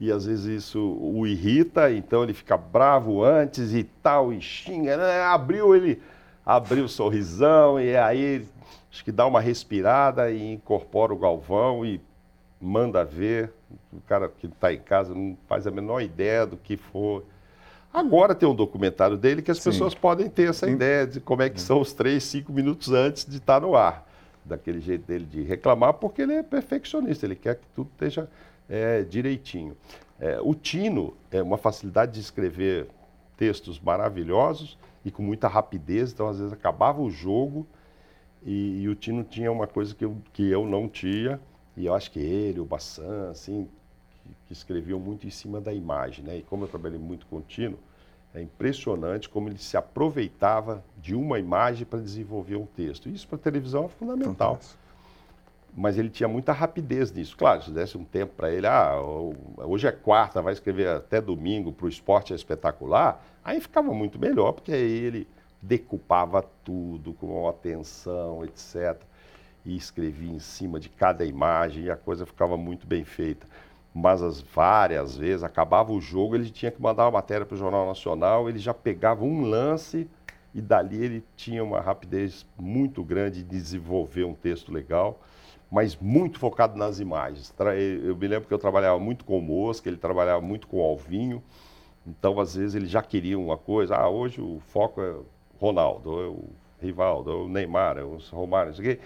E 0.00 0.10
às 0.10 0.24
vezes 0.24 0.46
isso 0.64 0.80
o 0.80 1.26
irrita, 1.26 1.92
então 1.92 2.22
ele 2.22 2.32
fica 2.32 2.56
bravo 2.56 3.22
antes 3.22 3.74
e 3.74 3.84
tal, 3.84 4.32
e 4.32 4.40
xinga. 4.40 4.96
né? 4.96 5.20
Abriu, 5.24 5.76
ele 5.76 6.00
abriu 6.44 6.84
o 6.84 6.88
sorrisão, 6.88 7.78
e 7.78 7.94
aí 7.94 8.46
acho 8.90 9.04
que 9.04 9.12
dá 9.12 9.26
uma 9.26 9.40
respirada 9.40 10.30
e 10.30 10.54
incorpora 10.54 11.12
o 11.12 11.18
Galvão 11.18 11.84
e 11.84 12.00
manda 12.58 13.04
ver. 13.04 13.52
O 13.92 14.00
cara 14.00 14.30
que 14.30 14.46
está 14.46 14.72
em 14.72 14.80
casa 14.80 15.14
não 15.14 15.36
faz 15.46 15.66
a 15.66 15.70
menor 15.70 16.00
ideia 16.00 16.46
do 16.46 16.56
que 16.56 16.78
for. 16.78 17.22
Agora 17.92 18.34
tem 18.34 18.48
um 18.48 18.54
documentário 18.54 19.16
dele 19.16 19.42
que 19.42 19.50
as 19.50 19.58
Sim. 19.58 19.70
pessoas 19.70 19.94
podem 19.94 20.28
ter 20.28 20.48
essa 20.48 20.66
Sim. 20.66 20.72
ideia 20.72 21.06
de 21.06 21.20
como 21.20 21.42
é 21.42 21.50
que 21.50 21.60
são 21.60 21.80
os 21.80 21.92
três, 21.92 22.22
cinco 22.22 22.52
minutos 22.52 22.92
antes 22.92 23.24
de 23.24 23.38
estar 23.38 23.60
no 23.60 23.74
ar. 23.74 24.08
Daquele 24.44 24.80
jeito 24.80 25.06
dele 25.06 25.26
de 25.26 25.42
reclamar, 25.42 25.94
porque 25.94 26.22
ele 26.22 26.34
é 26.34 26.42
perfeccionista, 26.42 27.26
ele 27.26 27.36
quer 27.36 27.56
que 27.56 27.66
tudo 27.74 27.90
esteja 27.92 28.28
é, 28.68 29.02
direitinho. 29.02 29.76
É, 30.18 30.38
o 30.40 30.54
Tino 30.54 31.14
é 31.30 31.42
uma 31.42 31.58
facilidade 31.58 32.12
de 32.12 32.20
escrever 32.20 32.86
textos 33.36 33.80
maravilhosos 33.80 34.78
e 35.04 35.10
com 35.10 35.22
muita 35.22 35.48
rapidez, 35.48 36.12
então 36.12 36.28
às 36.28 36.38
vezes 36.38 36.52
acabava 36.52 37.00
o 37.00 37.10
jogo 37.10 37.66
e, 38.44 38.82
e 38.82 38.88
o 38.88 38.94
Tino 38.94 39.24
tinha 39.24 39.50
uma 39.50 39.66
coisa 39.66 39.94
que 39.94 40.04
eu, 40.04 40.16
que 40.32 40.48
eu 40.48 40.66
não 40.66 40.88
tinha, 40.88 41.40
e 41.76 41.86
eu 41.86 41.94
acho 41.94 42.10
que 42.10 42.18
ele, 42.18 42.60
o 42.60 42.64
Bassan, 42.64 43.30
assim, 43.30 43.68
que, 44.46 44.52
escreviam 44.52 44.98
muito 44.98 45.26
em 45.26 45.30
cima 45.30 45.60
da 45.60 45.72
imagem, 45.72 46.24
né? 46.24 46.38
E 46.38 46.42
como 46.42 46.64
eu 46.64 46.68
trabalhei 46.68 46.98
muito 46.98 47.26
com 47.26 47.36
o 47.36 47.42
Tino, 47.42 47.78
é 48.34 48.40
impressionante 48.40 49.28
como 49.28 49.48
ele 49.48 49.58
se 49.58 49.76
aproveitava 49.76 50.84
de 50.98 51.14
uma 51.14 51.38
imagem 51.38 51.84
para 51.84 51.98
desenvolver 51.98 52.56
um 52.56 52.66
texto. 52.66 53.08
Isso 53.08 53.26
para 53.26 53.38
televisão 53.38 53.86
é 53.86 53.88
fundamental. 53.88 54.54
Fantástico. 54.54 54.80
Mas 55.76 55.98
ele 55.98 56.10
tinha 56.10 56.28
muita 56.28 56.52
rapidez 56.52 57.12
nisso. 57.12 57.36
Claro, 57.36 57.62
se 57.62 57.70
desse 57.70 57.96
um 57.96 58.04
tempo 58.04 58.34
para 58.36 58.50
ele, 58.50 58.66
ah, 58.66 58.96
hoje 59.58 59.86
é 59.86 59.92
quarta, 59.92 60.42
vai 60.42 60.52
escrever 60.52 60.88
até 60.88 61.20
domingo 61.20 61.72
para 61.72 61.86
o 61.86 61.88
esporte 61.88 62.32
é 62.32 62.36
espetacular, 62.36 63.24
aí 63.44 63.60
ficava 63.60 63.92
muito 63.94 64.18
melhor, 64.18 64.52
porque 64.52 64.72
aí 64.72 65.04
ele 65.04 65.28
decupava 65.62 66.42
tudo 66.64 67.12
com 67.14 67.48
atenção, 67.48 68.44
etc. 68.44 69.00
E 69.64 69.76
escrevia 69.76 70.32
em 70.32 70.38
cima 70.38 70.80
de 70.80 70.88
cada 70.88 71.24
imagem 71.24 71.84
e 71.84 71.90
a 71.90 71.96
coisa 71.96 72.24
ficava 72.24 72.56
muito 72.56 72.86
bem 72.86 73.04
feita. 73.04 73.46
Mas 73.94 74.22
as 74.22 74.40
várias 74.40 75.16
vezes, 75.16 75.42
acabava 75.42 75.92
o 75.92 76.00
jogo, 76.00 76.36
ele 76.36 76.48
tinha 76.50 76.70
que 76.70 76.80
mandar 76.80 77.04
uma 77.04 77.10
matéria 77.12 77.44
para 77.44 77.54
o 77.54 77.58
Jornal 77.58 77.86
Nacional, 77.86 78.48
ele 78.48 78.58
já 78.58 78.72
pegava 78.72 79.24
um 79.24 79.42
lance 79.42 80.08
e 80.54 80.60
dali 80.60 81.02
ele 81.04 81.24
tinha 81.36 81.62
uma 81.64 81.80
rapidez 81.80 82.46
muito 82.58 83.02
grande 83.02 83.42
de 83.42 83.48
desenvolver 83.48 84.24
um 84.24 84.34
texto 84.34 84.72
legal, 84.72 85.18
mas 85.70 85.96
muito 85.96 86.38
focado 86.38 86.78
nas 86.78 87.00
imagens. 87.00 87.50
Tra- 87.50 87.76
Eu 87.76 88.16
me 88.16 88.28
lembro 88.28 88.46
que 88.48 88.54
eu 88.54 88.58
trabalhava 88.58 88.98
muito 88.98 89.24
com 89.24 89.38
o 89.38 89.42
Mosca, 89.42 89.88
ele 89.88 89.96
trabalhava 89.98 90.40
muito 90.40 90.66
com 90.68 90.78
o 90.78 90.82
Alvinho, 90.82 91.42
então 92.06 92.38
às 92.40 92.54
vezes 92.54 92.74
ele 92.76 92.86
já 92.86 93.02
queria 93.02 93.38
uma 93.38 93.56
coisa, 93.56 93.96
ah, 93.96 94.08
hoje 94.08 94.40
o 94.40 94.60
foco 94.68 95.00
é 95.00 95.14
Ronaldo, 95.60 96.10
é 96.20 96.26
o 96.28 96.44
Rivaldo, 96.80 97.30
é 97.30 97.34
o 97.34 97.48
Neymar, 97.48 97.98
é 97.98 98.02
o 98.04 98.18
Romário, 98.32 98.68
não 98.70 98.76
sei 98.76 98.92
o 98.92 98.96
quê. 98.96 99.00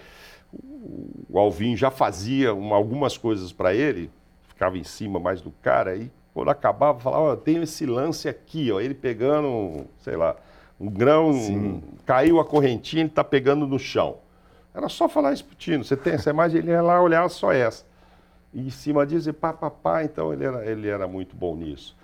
O 1.29 1.37
Alvinho 1.39 1.75
já 1.75 1.91
fazia 1.91 2.53
uma- 2.53 2.75
algumas 2.75 3.17
coisas 3.17 3.51
para 3.51 3.73
ele, 3.73 4.09
ficava 4.55 4.77
em 4.77 4.83
cima 4.83 5.19
mais 5.19 5.41
do 5.41 5.51
cara, 5.61 5.95
e 5.95 6.09
quando 6.33 6.49
acabava, 6.49 6.99
falava, 6.99 7.23
ó, 7.23 7.35
tem 7.35 7.61
esse 7.61 7.85
lance 7.85 8.27
aqui, 8.27 8.71
ó, 8.71 8.79
ele 8.79 8.93
pegando, 8.95 9.85
sei 9.99 10.15
lá, 10.15 10.35
um 10.79 10.89
grão, 10.89 11.33
Sim. 11.33 11.83
caiu 12.05 12.39
a 12.39 12.45
correntinha, 12.45 13.01
ele 13.03 13.09
está 13.09 13.23
pegando 13.23 13.67
no 13.67 13.77
chão. 13.77 14.17
Era 14.73 14.89
só 14.89 15.07
falar 15.07 15.33
isso 15.33 15.45
pro 15.45 15.55
Tino, 15.55 15.83
você 15.83 15.95
tem 15.95 16.13
essa 16.13 16.29
imagem, 16.29 16.59
ele 16.59 16.71
ia 16.71 16.81
lá 16.81 17.01
olhar 17.01 17.29
só 17.29 17.51
essa. 17.51 17.85
E 18.53 18.67
em 18.67 18.69
cima 18.69 19.05
disso, 19.05 19.29
e 19.29 19.33
pá, 19.33 19.51
pá, 19.53 19.69
pá, 19.69 20.03
então 20.03 20.33
ele 20.33 20.45
era, 20.45 20.65
ele 20.65 20.87
era 20.87 21.07
muito 21.07 21.35
bom 21.35 21.55
nisso. 21.55 21.95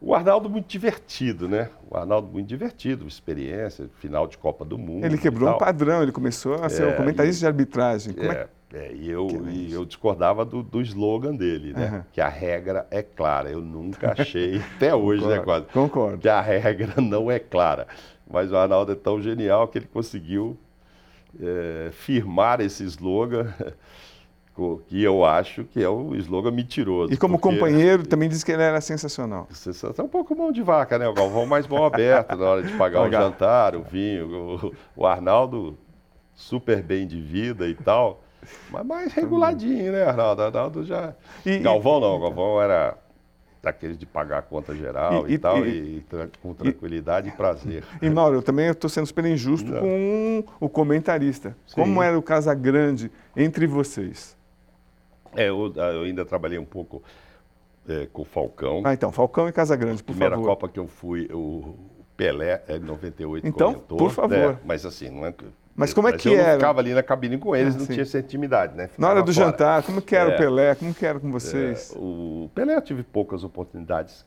O 0.00 0.14
Arnaldo 0.14 0.50
muito 0.50 0.66
divertido, 0.66 1.48
né? 1.48 1.70
O 1.90 1.96
Arnaldo 1.96 2.28
muito 2.28 2.46
divertido, 2.46 3.06
experiência, 3.06 3.88
final 4.00 4.26
de 4.26 4.36
Copa 4.36 4.62
do 4.62 4.76
Mundo. 4.76 5.04
Ele 5.04 5.16
quebrou 5.16 5.48
um 5.54 5.58
padrão, 5.58 6.02
ele 6.02 6.12
começou 6.12 6.62
a 6.62 6.68
ser 6.68 6.82
É, 6.82 6.86
um 6.88 6.92
comentarista 6.94 7.38
e- 7.38 7.40
de 7.40 7.46
arbitragem. 7.46 8.12
Como 8.12 8.30
é, 8.30 8.34
É, 8.34 8.48
é, 8.74 8.92
e 8.92 9.08
eu, 9.08 9.28
e 9.48 9.72
eu 9.72 9.84
discordava 9.84 10.44
do, 10.44 10.60
do 10.60 10.82
slogan 10.82 11.36
dele, 11.36 11.72
né? 11.72 11.86
Aham. 11.86 12.04
Que 12.12 12.20
a 12.20 12.28
regra 12.28 12.88
é 12.90 13.04
clara. 13.04 13.48
Eu 13.48 13.60
nunca 13.60 14.14
achei, 14.18 14.60
até 14.74 14.92
hoje, 14.92 15.24
né, 15.24 15.38
quase, 15.38 15.66
Concordo. 15.66 16.18
que 16.18 16.28
a 16.28 16.40
regra 16.40 16.94
não 17.00 17.30
é 17.30 17.38
clara. 17.38 17.86
Mas 18.28 18.50
o 18.50 18.56
Arnaldo 18.56 18.90
é 18.90 18.96
tão 18.96 19.22
genial 19.22 19.68
que 19.68 19.78
ele 19.78 19.86
conseguiu 19.86 20.58
é, 21.40 21.90
firmar 21.92 22.60
esse 22.60 22.82
slogan, 22.82 23.54
que 24.88 25.00
eu 25.00 25.24
acho 25.24 25.62
que 25.62 25.80
é 25.80 25.88
um 25.88 26.12
slogan 26.16 26.50
mentiroso. 26.50 27.12
E 27.12 27.16
como 27.16 27.38
porque 27.38 27.54
companheiro, 27.54 28.04
também 28.04 28.28
disse 28.28 28.44
que 28.44 28.50
ele 28.50 28.62
era 28.62 28.80
sensacional. 28.80 29.46
Só 29.52 29.92
tá 29.92 30.02
um 30.02 30.08
pouco 30.08 30.34
mão 30.34 30.50
de 30.50 30.62
vaca, 30.62 30.98
né? 30.98 31.06
O 31.06 31.14
Galvão 31.14 31.46
mais 31.46 31.68
mão 31.68 31.84
aberta 31.84 32.34
na 32.34 32.44
hora 32.44 32.62
de 32.64 32.72
pagar 32.72 33.02
o 33.02 33.10
jantar, 33.10 33.76
o 33.76 33.84
vinho. 33.84 34.74
O, 34.96 35.02
o 35.02 35.06
Arnaldo 35.06 35.78
super 36.34 36.82
bem 36.82 37.06
de 37.06 37.20
vida 37.20 37.68
e 37.68 37.74
tal. 37.74 38.23
Mas 38.70 38.86
mais 38.86 39.12
reguladinho, 39.12 39.92
né, 39.92 40.04
Arnaldo? 40.04 40.42
Arnaldo 40.42 40.84
já. 40.84 41.14
E- 41.44 41.58
Galvão 41.58 42.00
não, 42.00 42.20
Galvão 42.20 42.60
era 42.60 42.96
daqueles 43.62 43.96
de 43.96 44.04
pagar 44.04 44.38
a 44.38 44.42
conta 44.42 44.74
geral 44.74 45.26
e, 45.26 45.32
E- 45.32 45.34
e- 45.34 45.38
tal, 45.38 45.66
e- 45.66 46.04
com 46.42 46.52
tranquilidade 46.52 47.28
e 47.28 47.32
prazer. 47.32 47.82
E 48.02 48.10
Mauro, 48.10 48.36
eu 48.36 48.42
também 48.42 48.66
estou 48.66 48.90
sendo 48.90 49.06
super 49.06 49.24
injusto 49.24 49.70
Não. 49.70 49.80
com 49.80 50.44
o 50.60 50.68
comentarista. 50.68 51.56
Sim. 51.66 51.74
Como 51.76 52.02
era 52.02 52.18
o 52.18 52.22
Casagrande 52.22 53.10
entre 53.36 53.66
vocês? 53.66 54.36
É, 55.34 55.48
eu, 55.48 55.72
eu 55.74 56.02
ainda 56.02 56.24
trabalhei 56.24 56.58
um 56.58 56.64
pouco 56.64 57.02
é, 57.88 58.06
com 58.12 58.22
o 58.22 58.24
Falcão. 58.24 58.82
Ah, 58.84 58.92
então, 58.94 59.10
Falcão 59.10 59.48
e 59.48 59.52
Casagrande, 59.52 60.02
por 60.02 60.12
Primeira 60.12 60.36
favor. 60.36 60.48
Copa 60.48 60.68
que 60.68 60.78
eu 60.78 60.86
fui, 60.86 61.28
o 61.32 61.74
Pelé, 62.16 62.62
é, 62.68 62.76
em 62.76 62.80
98, 62.80 63.46
Então, 63.46 63.72
comentou. 63.74 63.98
por 63.98 64.10
favor. 64.10 64.30
né? 64.30 64.58
Mas 64.64 64.86
assim, 64.86 65.08
não 65.10 65.26
é. 65.26 65.34
Mas 65.76 65.92
como 65.92 66.06
é 66.08 66.12
mas 66.12 66.22
que 66.22 66.28
eu 66.28 66.38
era? 66.38 66.54
ficava 66.54 66.80
ali 66.80 66.94
na 66.94 67.02
cabine 67.02 67.36
com 67.36 67.54
eles, 67.56 67.74
Ah, 67.74 67.78
não 67.78 67.86
sim. 67.86 67.94
tinha 67.94 68.02
essa 68.02 68.18
intimidade, 68.20 68.76
né? 68.76 68.90
Na 68.96 69.08
hora 69.08 69.16
Ficava 69.16 69.22
do 69.26 69.34
fora. 69.34 69.46
jantar, 69.46 69.82
como 69.82 70.00
que 70.00 70.14
era 70.14 70.30
É. 70.30 70.34
o 70.34 70.38
Pelé? 70.38 70.74
Como 70.76 70.94
que 70.94 71.04
era 71.04 71.18
com 71.18 71.30
vocês? 71.32 71.92
É, 71.92 71.98
o 71.98 72.48
Pelé 72.54 72.76
eu 72.76 72.82
tive 72.82 73.02
poucas 73.02 73.42
oportunidades 73.42 74.24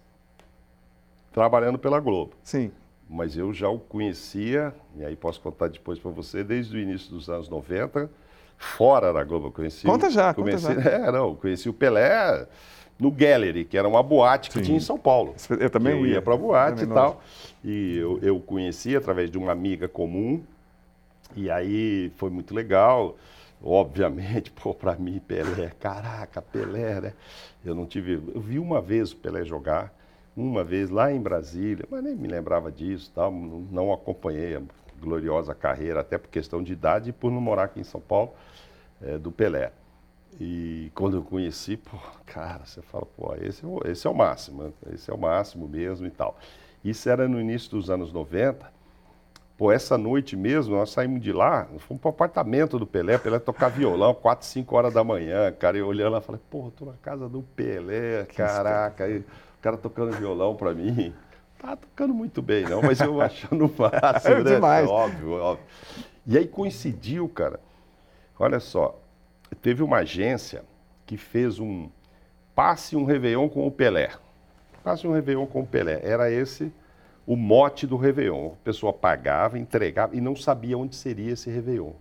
trabalhando 1.31 1.77
pela 1.77 1.99
Globo. 1.99 2.33
Sim. 2.43 2.71
mas 3.09 3.37
eu 3.37 3.53
já 3.53 3.69
o 3.69 3.79
conhecia, 3.79 4.73
e 4.97 5.05
aí 5.05 5.15
posso 5.15 5.39
contar 5.39 5.69
depois 5.69 5.97
para 5.97 6.11
você, 6.11 6.43
desde 6.43 6.75
o 6.75 6.79
início 6.79 7.09
dos 7.09 7.29
anos 7.29 7.47
90, 7.47 8.09
fora 8.57 9.13
da 9.13 9.23
Globo. 9.23 9.47
Eu 9.47 9.51
conheci, 9.53 9.85
conta 9.85 10.09
já, 10.09 10.33
conheci, 10.33 10.67
conta 10.67 10.81
já. 10.81 10.89
É, 11.07 11.11
não, 11.11 11.33
conheci 11.33 11.69
o 11.69 11.73
Pelé 11.73 12.45
no 12.99 13.09
Gallery, 13.09 13.63
que 13.63 13.77
era 13.77 13.87
uma 13.87 14.03
boate 14.03 14.49
que 14.49 14.57
Sim. 14.57 14.63
tinha 14.65 14.77
em 14.77 14.81
São 14.81 14.97
Paulo. 14.97 15.35
Eu 15.57 15.69
também 15.69 15.93
eu 15.97 16.05
ia. 16.05 16.13
ia 16.15 16.21
para 16.21 16.35
boate 16.35 16.83
e 16.83 16.87
tal. 16.87 17.21
E 17.63 17.95
eu, 17.97 18.19
eu 18.21 18.39
conheci 18.41 18.93
através 18.97 19.31
de 19.31 19.37
uma 19.37 19.53
amiga 19.53 19.87
comum. 19.87 20.43
E 21.35 21.49
aí 21.49 22.11
foi 22.17 22.29
muito 22.29 22.53
legal. 22.53 23.17
Obviamente, 23.63 24.51
pô, 24.61 24.73
para 24.73 24.95
mim, 24.95 25.19
Pelé, 25.19 25.71
caraca, 25.79 26.41
Pelé, 26.41 27.01
né? 27.01 27.13
Eu 27.65 27.75
não 27.75 27.85
tive. 27.85 28.13
Eu 28.13 28.41
vi 28.41 28.59
uma 28.59 28.81
vez 28.81 29.11
o 29.11 29.15
Pelé 29.17 29.43
jogar, 29.43 29.93
uma 30.35 30.63
vez 30.63 30.89
lá 30.89 31.11
em 31.11 31.19
Brasília, 31.19 31.85
mas 31.89 32.03
nem 32.03 32.15
me 32.15 32.27
lembrava 32.27 32.71
disso, 32.71 33.11
tal, 33.13 33.31
não 33.31 33.91
acompanhei 33.91 34.55
a 34.55 34.61
gloriosa 34.99 35.53
carreira, 35.55 36.01
até 36.01 36.17
por 36.17 36.29
questão 36.29 36.61
de 36.63 36.73
idade 36.73 37.09
e 37.09 37.13
por 37.13 37.31
não 37.31 37.41
morar 37.41 37.63
aqui 37.65 37.79
em 37.79 37.83
São 37.83 38.01
Paulo, 38.01 38.33
é, 39.01 39.17
do 39.17 39.31
Pelé. 39.31 39.71
E 40.39 40.91
quando 40.93 41.17
eu 41.17 41.23
conheci, 41.23 41.77
pô, 41.77 41.97
cara, 42.25 42.65
você 42.65 42.81
fala, 42.81 43.05
pô, 43.05 43.33
esse, 43.41 43.65
é 43.65 43.91
esse 43.91 44.05
é 44.05 44.09
o 44.09 44.13
máximo, 44.13 44.73
esse 44.93 45.09
é 45.09 45.13
o 45.13 45.17
máximo 45.17 45.67
mesmo 45.67 46.05
e 46.05 46.11
tal. 46.11 46.37
Isso 46.83 47.09
era 47.09 47.27
no 47.27 47.39
início 47.39 47.71
dos 47.71 47.89
anos 47.89 48.13
90. 48.13 48.76
Pô, 49.57 49.71
essa 49.71 49.97
noite 49.97 50.35
mesmo, 50.35 50.75
nós 50.75 50.91
saímos 50.91 51.19
de 51.19 51.33
lá, 51.33 51.67
fomos 51.79 51.99
para 51.99 52.09
o 52.09 52.11
apartamento 52.11 52.77
do 52.77 52.85
Pelé, 52.85 53.17
Pelé 53.17 53.39
tocar 53.39 53.69
violão, 53.69 54.13
4, 54.21 54.45
5 54.45 54.75
horas 54.75 54.93
da 54.93 55.03
manhã, 55.03 55.51
cara, 55.51 55.77
eu 55.77 55.87
olhando 55.87 56.11
lá, 56.13 56.21
falei, 56.21 56.39
pô, 56.47 56.71
tô 56.77 56.85
na 56.85 56.93
casa 57.01 57.27
do 57.27 57.41
Pelé, 57.41 58.25
caraca, 58.35 59.05
aí, 59.05 59.17
o 59.17 59.25
cara 59.61 59.75
tocando 59.75 60.15
violão 60.15 60.55
para 60.55 60.75
mim. 60.75 61.11
Tá 61.57 61.75
tocando 61.75 62.13
muito 62.13 62.39
bem, 62.39 62.65
não, 62.65 62.83
mas 62.83 62.99
eu 62.99 63.19
achando 63.19 63.65
o 63.67 63.73
máximo, 63.75 64.35
é 64.35 64.43
né? 64.43 64.55
Demais. 64.55 64.87
Óbvio, 64.87 65.31
óbvio. 65.31 65.65
E 66.27 66.37
aí 66.37 66.47
coincidiu, 66.47 67.27
cara, 67.27 67.59
olha 68.37 68.59
só, 68.59 68.99
teve 69.59 69.81
uma 69.81 69.97
agência 69.97 70.63
que 71.03 71.17
fez 71.17 71.57
um 71.59 71.89
passe 72.53 72.95
um 72.95 73.05
Réveillon 73.05 73.49
com 73.49 73.65
o 73.65 73.71
Pelé. 73.71 74.11
Passe 74.83 75.07
um 75.07 75.11
Réveillon 75.13 75.47
com 75.47 75.61
o 75.61 75.65
Pelé. 75.65 75.99
Era 76.03 76.29
esse 76.29 76.71
o 77.27 77.35
mote 77.35 77.85
do 77.85 77.97
Réveillon. 77.97 78.53
A 78.53 78.63
pessoa 78.63 78.93
pagava, 78.93 79.59
entregava 79.59 80.15
e 80.15 80.21
não 80.21 80.35
sabia 80.35 80.77
onde 80.77 80.95
seria 80.95 81.33
esse 81.33 81.49
Réveillon. 81.49 81.91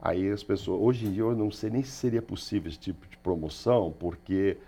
Aí 0.00 0.30
as 0.30 0.42
pessoas, 0.42 0.80
hoje 0.80 1.06
em 1.06 1.12
dia 1.12 1.22
eu 1.22 1.34
não 1.34 1.50
sei 1.50 1.70
nem 1.70 1.82
se 1.82 1.92
seria 1.92 2.20
possível 2.20 2.68
esse 2.68 2.78
tipo 2.78 3.08
de 3.08 3.16
promoção, 3.16 3.94
porque 3.98 4.58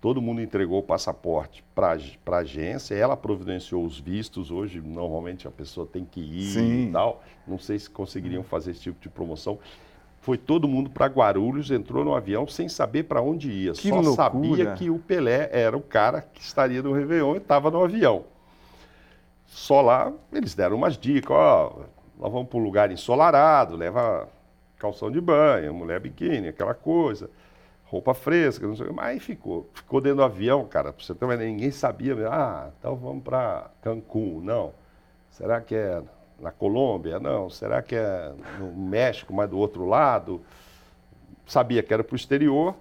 todo 0.00 0.20
mundo 0.20 0.42
entregou 0.42 0.80
o 0.80 0.82
passaporte 0.82 1.64
para 1.74 1.96
a 2.26 2.36
agência, 2.36 2.94
ela 2.94 3.16
providenciou 3.16 3.82
os 3.82 3.98
vistos. 3.98 4.50
Hoje, 4.50 4.80
normalmente, 4.80 5.48
a 5.48 5.50
pessoa 5.50 5.86
tem 5.86 6.04
que 6.04 6.20
ir 6.20 6.52
Sim. 6.52 6.88
e 6.88 6.92
tal. 6.92 7.22
Não 7.46 7.58
sei 7.58 7.78
se 7.78 7.88
conseguiriam 7.88 8.42
fazer 8.42 8.72
esse 8.72 8.80
tipo 8.80 9.00
de 9.00 9.08
promoção 9.08 9.58
foi 10.24 10.38
todo 10.38 10.66
mundo 10.66 10.88
para 10.88 11.04
Guarulhos, 11.04 11.70
entrou 11.70 12.02
no 12.02 12.14
avião 12.14 12.48
sem 12.48 12.66
saber 12.66 13.02
para 13.02 13.20
onde 13.20 13.50
ia. 13.50 13.72
Que 13.72 13.90
Só 13.90 13.96
loucura. 13.96 14.16
sabia 14.16 14.72
que 14.72 14.88
o 14.88 14.98
Pelé 14.98 15.50
era 15.52 15.76
o 15.76 15.82
cara 15.82 16.22
que 16.22 16.40
estaria 16.40 16.82
no 16.82 16.94
Réveillon 16.94 17.34
e 17.34 17.36
estava 17.36 17.70
no 17.70 17.84
avião. 17.84 18.24
Só 19.54 19.80
lá 19.80 20.12
eles 20.32 20.52
deram 20.52 20.76
umas 20.76 20.98
dicas, 20.98 21.30
ó, 21.30 21.84
nós 22.18 22.32
vamos 22.32 22.48
para 22.48 22.58
um 22.58 22.62
lugar 22.64 22.90
ensolarado, 22.90 23.76
leva 23.76 24.28
calção 24.76 25.12
de 25.12 25.20
banho, 25.20 25.72
mulher 25.72 26.00
biquíni, 26.00 26.48
aquela 26.48 26.74
coisa, 26.74 27.30
roupa 27.84 28.12
fresca, 28.14 28.66
não 28.66 28.74
sei 28.74 28.86
o 28.86 28.88
que. 28.88 28.94
Mas 28.96 29.22
ficou, 29.22 29.70
ficou 29.72 30.00
dentro 30.00 30.16
do 30.16 30.24
avião, 30.24 30.66
cara, 30.66 30.92
pra 30.92 31.04
você 31.04 31.14
uma 31.24 31.36
ninguém 31.36 31.70
sabia, 31.70 32.16
ah, 32.28 32.70
então 32.76 32.96
vamos 32.96 33.22
para 33.22 33.70
Cancún, 33.80 34.40
não. 34.42 34.72
Será 35.30 35.60
que 35.60 35.76
é 35.76 36.02
na 36.40 36.50
Colômbia? 36.50 37.20
Não. 37.20 37.48
Será 37.48 37.80
que 37.80 37.94
é 37.94 38.32
no 38.58 38.72
México, 38.72 39.32
mas 39.32 39.48
do 39.48 39.56
outro 39.56 39.86
lado? 39.86 40.42
Sabia 41.46 41.80
que 41.80 41.94
era 41.94 42.02
para 42.02 42.14
o 42.14 42.16
exterior 42.16 42.74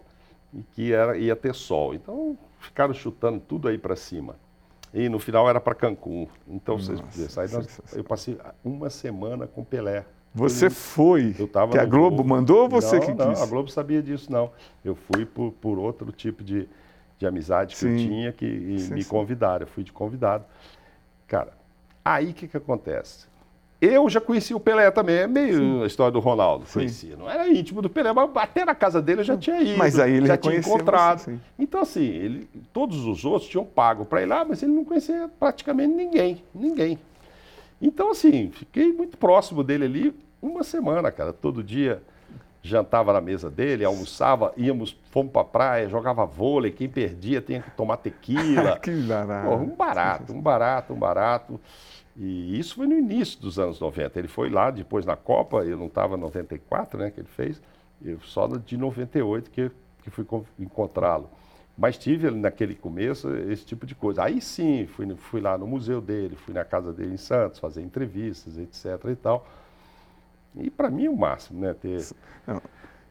e 0.52 0.64
que 0.64 0.92
era, 0.92 1.16
ia 1.18 1.36
ter 1.36 1.54
sol. 1.54 1.94
Então 1.94 2.36
ficaram 2.60 2.96
chutando 2.96 3.40
tudo 3.40 3.68
aí 3.68 3.78
para 3.78 3.96
cima. 3.96 4.36
E 4.94 5.10
no 5.10 5.20
final 5.20 5.50
era 5.50 5.60
para 5.60 5.74
Cancún. 5.74 6.28
Então 6.48 6.76
Nossa, 6.76 6.96
vocês 6.96 7.38
aí 7.38 7.52
nós, 7.52 7.82
eu 7.94 8.04
passei 8.04 8.38
uma 8.64 8.90
semana 8.90 9.48
com 9.48 9.64
Pelé. 9.64 10.06
Você 10.36 10.70
foi? 10.70 11.36
Eu 11.38 11.48
tava 11.48 11.72
que 11.72 11.78
a 11.78 11.86
Globo 11.86 12.18
Globo. 12.18 12.30
mandou 12.30 12.64
ou 12.64 12.70
você 12.70 12.98
não, 13.00 13.06
que 13.06 13.14
não, 13.14 13.30
quis? 13.30 13.42
a 13.42 13.46
Globo 13.46 13.70
sabia 13.70 14.02
disso, 14.02 14.32
não. 14.32 14.52
Eu 14.84 14.96
fui 14.96 15.26
por, 15.26 15.52
por 15.54 15.78
outro 15.78 16.12
tipo 16.12 16.44
de, 16.44 16.68
de 17.20 17.28
amizade 17.28 17.76
que 17.76 17.80
sim. 17.80 17.92
eu 17.92 17.98
tinha 17.98 18.32
que 18.32 18.46
me 18.46 19.04
sim. 19.04 19.10
convidaram. 19.10 19.64
Eu 19.64 19.68
fui 19.68 19.84
de 19.84 19.92
convidado. 19.92 20.46
Cara, 21.28 21.54
aí 22.04 22.32
o 22.32 22.34
que, 22.34 22.48
que 22.48 22.58
acontece? 22.58 23.28
Eu 23.86 24.10
já 24.10 24.22
conhecia 24.22 24.56
o 24.56 24.62
Pelé 24.62 24.90
também, 24.92 25.18
é 25.18 25.28
meio 25.28 25.58
Sim. 25.58 25.84
a 25.84 25.86
história 25.86 26.10
do 26.10 26.22
Ronaldo, 26.22 26.66
Sim. 26.66 26.80
conhecia. 26.80 27.18
Não 27.18 27.30
era 27.30 27.50
íntimo 27.50 27.82
do 27.82 27.90
Pelé, 27.90 28.14
mas 28.14 28.30
até 28.36 28.64
na 28.64 28.74
casa 28.74 29.02
dele 29.02 29.20
eu 29.20 29.26
já 29.26 29.36
tinha 29.36 29.62
ido. 29.62 29.78
Mas 29.78 30.00
aí 30.00 30.14
ele 30.14 30.26
já 30.26 30.38
tinha 30.38 30.56
encontrado. 30.56 31.20
Você, 31.20 31.38
então, 31.60 31.82
assim, 31.82 32.06
ele, 32.06 32.50
todos 32.72 33.06
os 33.06 33.26
outros 33.26 33.50
tinham 33.50 33.66
pago 33.66 34.06
para 34.06 34.22
ir 34.22 34.26
lá, 34.26 34.46
mas 34.46 34.64
ele 34.64 34.72
não 34.72 34.86
conhecia 34.86 35.30
praticamente 35.38 35.94
ninguém. 35.94 36.42
Ninguém. 36.56 36.98
Então, 37.82 38.12
assim, 38.12 38.52
fiquei 38.52 38.94
muito 38.94 39.18
próximo 39.18 39.62
dele 39.62 39.84
ali 39.84 40.16
uma 40.42 40.64
semana, 40.64 41.12
cara. 41.12 41.34
Todo 41.34 41.62
dia 41.62 42.02
jantava 42.62 43.12
na 43.12 43.20
mesa 43.20 43.52
dele, 43.52 43.84
almoçava, 43.84 44.54
íamos, 44.56 44.98
fomos 45.12 45.34
para 45.34 45.44
praia, 45.44 45.90
jogava 45.90 46.26
vôlei, 46.26 46.72
quem 46.72 46.88
perdia 46.88 47.42
tinha 47.42 47.62
que 47.62 47.72
tomar 47.72 47.98
tequila. 47.98 48.80
que 48.82 48.92
barato. 48.92 49.50
Pô, 49.50 49.56
um 49.56 49.76
barato, 49.76 50.34
um 50.34 50.42
barato, 50.42 50.94
um 50.94 50.98
barato. 50.98 51.60
E 52.16 52.60
isso 52.60 52.76
foi 52.76 52.88
no 52.88 52.94
início 52.94 53.40
dos 53.40 53.58
anos 53.58 53.80
90. 53.80 54.20
Ele 54.20 54.28
foi 54.28 54.50
lá 54.50 54.70
depois 54.70 55.06
na 55.06 55.16
Copa, 55.16 55.64
eu 55.64 55.78
não 55.78 55.88
estava 55.88 56.16
em 56.16 56.20
94, 56.20 57.00
né, 57.00 57.12
que 57.12 57.20
ele 57.20 57.28
fez, 57.28 57.62
eu 58.04 58.20
só 58.22 58.48
de 58.48 58.78
98 58.78 59.50
que, 59.50 59.72
que 60.04 60.10
fui 60.10 60.26
encontrá-lo. 60.60 61.30
Mas 61.76 61.98
tive 61.98 62.30
naquele 62.30 62.76
começo 62.76 63.34
esse 63.36 63.66
tipo 63.66 63.86
de 63.86 63.96
coisa. 63.96 64.24
Aí 64.24 64.40
sim, 64.40 64.86
fui, 64.86 65.16
fui 65.16 65.42
lá 65.42 65.58
no 65.58 65.66
museu 65.66 66.00
dele, 66.00 66.36
fui 66.36 66.54
na 66.54 66.64
casa 66.64 66.94
dele 66.94 67.16
em 67.16 67.18
Santos, 67.18 67.60
fazer 67.60 67.82
entrevistas, 67.82 68.58
etc. 68.58 69.10
e 69.10 69.16
tal. 69.16 69.48
E 70.56 70.70
para 70.70 70.92
mim 70.92 71.08
o 71.08 71.18
máximo, 71.18 71.62
né? 71.62 71.74
Ter, 71.74 72.06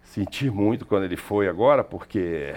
senti 0.04 0.48
muito 0.48 0.86
quando 0.86 1.04
ele 1.04 1.16
foi 1.16 1.48
agora, 1.48 1.82
porque 1.82 2.54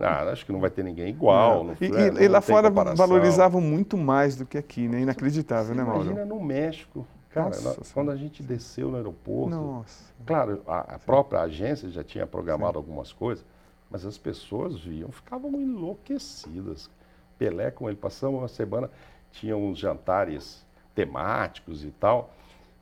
ah, 0.00 0.30
acho 0.30 0.46
que 0.46 0.52
não 0.52 0.60
vai 0.60 0.70
ter 0.70 0.82
ninguém 0.82 1.08
igual. 1.08 1.64
Não, 1.64 1.76
e, 1.80 2.20
e, 2.20 2.24
e 2.24 2.28
lá 2.28 2.40
fora 2.40 2.68
comparação. 2.68 3.06
valorizavam 3.06 3.60
muito 3.60 3.96
mais 3.96 4.36
do 4.36 4.46
que 4.46 4.58
aqui, 4.58 4.88
né? 4.88 5.00
Inacreditável, 5.00 5.74
Você 5.74 5.74
né, 5.74 5.84
Mauro? 5.84 6.02
Imagina 6.02 6.24
no 6.24 6.40
México. 6.42 7.06
Cara, 7.30 7.48
Nossa, 7.48 7.94
quando 7.94 8.10
a 8.10 8.16
gente 8.16 8.42
desceu 8.42 8.90
no 8.90 8.96
aeroporto. 8.96 9.56
Nossa. 9.56 10.04
Claro, 10.26 10.62
a, 10.66 10.94
a 10.94 10.98
própria 10.98 11.40
agência 11.40 11.88
já 11.88 12.04
tinha 12.04 12.26
programado 12.26 12.72
Sim. 12.72 12.78
algumas 12.78 13.12
coisas, 13.12 13.44
mas 13.90 14.04
as 14.04 14.18
pessoas 14.18 14.78
viam, 14.78 15.10
ficavam 15.10 15.50
enlouquecidas. 15.60 16.90
Pelé, 17.38 17.70
com 17.70 17.88
ele, 17.88 17.96
passamos 17.96 18.38
uma 18.38 18.48
semana, 18.48 18.90
tinha 19.30 19.56
uns 19.56 19.78
jantares 19.78 20.64
temáticos 20.94 21.84
e 21.84 21.90
tal. 21.90 22.30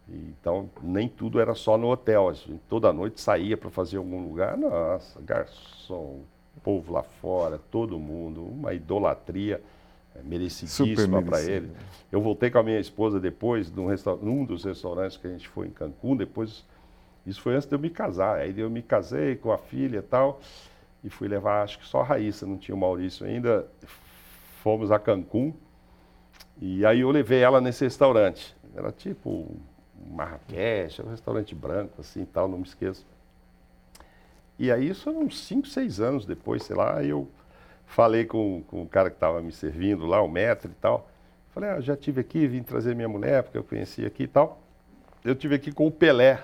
Então, 0.09 0.69
nem 0.83 1.09
tudo 1.09 1.41
era 1.41 1.55
só 1.55 1.79
no 1.79 1.89
hotel. 1.89 2.33
Toda 2.69 2.93
noite 2.93 3.21
saía 3.21 3.57
para 3.57 3.71
fazer 3.71 3.99
algum 3.99 4.23
lugar. 4.23 4.57
Nossa, 4.57 5.21
garçom, 5.21 6.21
povo 6.63 6.93
lá 6.93 7.03
fora, 7.03 7.61
todo 7.71 7.99
mundo, 7.99 8.45
uma 8.45 8.73
idolatria 8.73 9.63
é, 10.15 10.23
merecidíssima 10.23 11.23
para 11.23 11.43
ele. 11.43 11.71
Eu 12.11 12.21
voltei 12.21 12.51
com 12.51 12.59
a 12.59 12.63
minha 12.63 12.81
esposa 12.81 13.21
depois, 13.21 13.71
num, 13.71 13.89
num, 14.23 14.45
dos 14.45 14.65
restaurantes 14.65 15.17
que 15.17 15.27
a 15.27 15.31
gente 15.31 15.49
foi 15.49 15.69
em 15.69 15.71
Cancún, 15.71 16.17
depois, 16.17 16.65
isso 17.27 17.41
foi 17.41 17.55
antes 17.55 17.69
de 17.69 17.75
eu 17.75 17.79
me 17.79 17.91
casar, 17.91 18.39
aí 18.39 18.59
eu 18.59 18.71
me 18.71 18.83
casei 18.83 19.37
com 19.37 19.53
a 19.53 19.59
filha 19.59 19.99
e 19.99 20.03
tal, 20.03 20.41
e 21.03 21.11
fui 21.11 21.29
levar, 21.29 21.63
acho 21.63 21.79
que 21.79 21.87
só 21.87 22.01
a 22.01 22.05
Raíssa, 22.05 22.47
não 22.47 22.57
tinha 22.59 22.75
o 22.75 22.79
Maurício 22.79 23.27
ainda, 23.27 23.67
fomos 24.63 24.91
a 24.91 24.99
Cancún, 24.99 25.53
e 26.61 26.85
aí 26.85 27.01
eu 27.01 27.11
levei 27.11 27.41
ela 27.41 27.61
nesse 27.61 27.85
restaurante, 27.85 28.55
era 28.75 28.93
tipo 28.93 29.57
Marrakech, 30.11 31.03
um 31.03 31.11
restaurante 31.11 31.55
branco 31.55 32.01
assim 32.01 32.25
tal, 32.25 32.49
não 32.49 32.59
me 32.59 32.65
esqueço. 32.65 33.07
E 34.61 34.71
aí, 34.71 34.91
isso 34.91 35.09
uns 35.09 35.41
5, 35.47 35.67
6 35.67 36.01
anos 36.01 36.27
depois, 36.27 36.63
sei 36.65 36.77
lá, 36.77 37.03
eu 37.03 37.27
falei 37.87 38.27
com, 38.27 38.63
com 38.69 38.83
o 38.83 38.87
cara 38.87 39.09
que 39.09 39.17
estava 39.17 39.41
me 39.41 39.51
servindo 39.51 40.05
lá, 40.05 40.21
o 40.21 40.29
metro 40.29 40.71
e 40.71 40.75
tal. 40.75 41.09
Falei, 41.55 41.71
ah, 41.71 41.81
já 41.81 41.97
tive 41.97 42.21
aqui, 42.21 42.47
vim 42.47 42.63
trazer 42.63 42.95
minha 42.95 43.09
mulher, 43.09 43.43
porque 43.43 43.57
eu 43.57 43.65
conheci 43.65 44.05
aqui 44.05 44.25
e 44.25 44.27
tal. 44.27 44.61
Eu 45.25 45.35
tive 45.35 45.55
aqui 45.55 45.73
com 45.73 45.87
o 45.87 45.91
Pelé. 45.91 46.35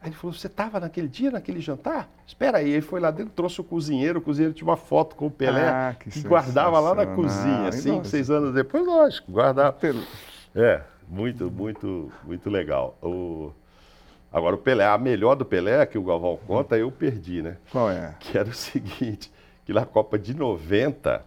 Aí 0.00 0.08
ele 0.08 0.14
falou, 0.14 0.32
você 0.32 0.46
estava 0.46 0.80
naquele 0.80 1.06
dia, 1.06 1.30
naquele 1.30 1.60
jantar? 1.60 2.08
Espera 2.26 2.58
aí. 2.58 2.70
Ele 2.70 2.80
foi 2.80 2.98
lá 2.98 3.10
dentro, 3.10 3.34
trouxe 3.34 3.60
o 3.60 3.64
cozinheiro, 3.64 4.20
o 4.20 4.22
cozinheiro 4.22 4.54
tinha 4.54 4.66
uma 4.66 4.78
foto 4.78 5.14
com 5.14 5.26
o 5.26 5.30
Pelé, 5.30 5.68
ah, 5.68 5.94
que, 6.00 6.08
que 6.08 6.22
guardava 6.26 6.80
lá 6.80 6.94
na 6.94 7.06
cozinha, 7.06 7.70
cinco, 7.72 8.06
seis 8.06 8.30
anos 8.30 8.54
depois, 8.54 8.86
lógico, 8.86 9.30
guardava. 9.30 9.76
É, 10.54 10.80
muito, 11.06 11.50
muito, 11.50 12.10
muito 12.24 12.48
legal. 12.48 12.96
O... 13.02 13.52
Agora, 14.34 14.56
o 14.56 14.58
Pelé, 14.58 14.84
a 14.84 14.98
melhor 14.98 15.36
do 15.36 15.44
Pelé, 15.44 15.86
que 15.86 15.96
o 15.96 16.02
Galvão 16.02 16.36
conta, 16.44 16.76
eu 16.76 16.90
perdi, 16.90 17.40
né? 17.40 17.56
Qual 17.70 17.88
é? 17.88 18.16
Que 18.18 18.36
era 18.36 18.48
o 18.48 18.52
seguinte, 18.52 19.30
que 19.64 19.72
na 19.72 19.86
Copa 19.86 20.18
de 20.18 20.34
90, 20.34 21.24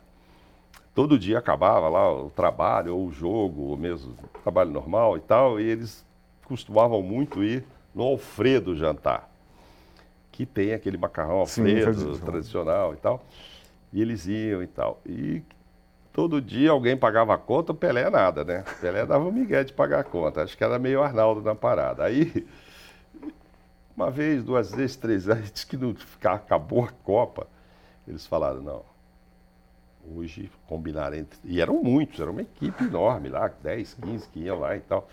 todo 0.93 1.17
dia 1.17 1.39
acabava 1.39 1.87
lá 1.87 2.13
o 2.13 2.29
trabalho, 2.29 2.93
ou 2.93 3.07
o 3.07 3.11
jogo, 3.13 3.61
ou 3.61 3.77
mesmo 3.77 4.11
o 4.11 4.39
trabalho 4.39 4.71
normal 4.71 5.15
e 5.15 5.21
tal, 5.21 5.57
e 5.57 5.63
eles 5.63 6.05
costumavam 6.43 7.01
muito 7.01 7.41
ir 7.41 7.63
no 7.95 8.03
Alfredo 8.03 8.75
jantar, 8.75 9.29
que 10.29 10.45
tem 10.45 10.73
aquele 10.73 10.97
macarrão 10.97 11.37
Alfredo 11.37 12.13
Sim, 12.13 12.21
tradicional 12.25 12.93
e 12.93 12.97
tal. 12.97 13.23
E 13.93 14.01
eles 14.01 14.27
iam 14.27 14.61
e 14.61 14.67
tal. 14.67 14.99
E 15.05 15.41
todo 16.11 16.41
dia 16.41 16.71
alguém 16.71 16.97
pagava 16.97 17.33
a 17.33 17.37
conta, 17.37 17.71
o 17.71 17.75
Pelé 17.75 18.09
nada, 18.09 18.43
né? 18.43 18.65
O 18.69 18.81
Pelé 18.81 19.05
dava 19.05 19.23
um 19.23 19.31
migué 19.31 19.63
de 19.63 19.71
pagar 19.71 20.01
a 20.01 20.03
conta. 20.03 20.43
Acho 20.43 20.57
que 20.57 20.63
era 20.63 20.77
meio 20.77 21.01
Arnaldo 21.01 21.41
na 21.41 21.55
parada. 21.55 22.03
Aí, 22.03 22.45
uma 23.97 24.11
vez, 24.11 24.43
duas 24.43 24.71
vezes, 24.71 24.95
três 24.95 25.25
vezes, 25.25 25.63
que 25.65 25.75
não, 25.75 25.95
acabou 26.23 26.85
a 26.85 26.91
Copa. 27.03 27.47
Eles 28.07 28.25
falaram, 28.27 28.61
não, 28.61 28.85
hoje 30.15 30.51
combinaram 30.67 31.17
entre. 31.17 31.39
E 31.43 31.59
eram 31.59 31.81
muitos, 31.83 32.19
era 32.19 32.29
uma 32.29 32.43
equipe 32.43 32.83
enorme 32.83 33.27
lá, 33.27 33.47
10, 33.47 33.95
15 33.95 34.29
que 34.29 34.39
iam 34.41 34.59
lá 34.59 34.77
e 34.77 34.81
tal. 34.81 35.09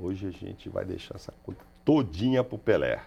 Hoje 0.00 0.26
a 0.26 0.30
gente 0.30 0.68
vai 0.68 0.84
deixar 0.84 1.14
essa 1.16 1.32
conta 1.42 1.64
todinha 1.88 2.44
pro 2.44 2.58
Pelé. 2.58 3.00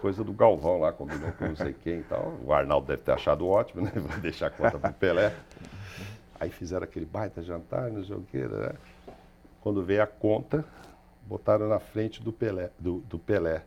Coisa 0.00 0.22
do 0.22 0.32
Galvão 0.32 0.78
lá, 0.78 0.92
combinou 0.92 1.32
com 1.32 1.46
não 1.46 1.56
sei 1.56 1.72
quem 1.72 1.98
e 1.98 2.02
tal. 2.04 2.38
O 2.44 2.52
Arnaldo 2.52 2.86
deve 2.86 3.02
ter 3.02 3.10
achado 3.10 3.48
ótimo, 3.48 3.82
né? 3.82 3.90
Vai 3.96 4.20
deixar 4.20 4.46
a 4.46 4.50
conta 4.50 4.78
pro 4.78 4.92
Pelé. 4.92 5.34
Aí 6.38 6.48
fizeram 6.48 6.84
aquele 6.84 7.06
baita 7.06 7.42
jantar, 7.42 7.90
não 7.90 8.04
sei 8.04 8.14
o 8.14 8.22
quê, 8.22 8.46
né? 8.46 8.74
Quando 9.60 9.82
veio 9.82 10.02
a 10.02 10.06
conta, 10.06 10.64
botaram 11.22 11.68
na 11.68 11.80
frente 11.80 12.22
do 12.22 12.32
Pelé, 12.32 12.70
do, 12.78 12.98
do 13.00 13.18
Pelé. 13.18 13.64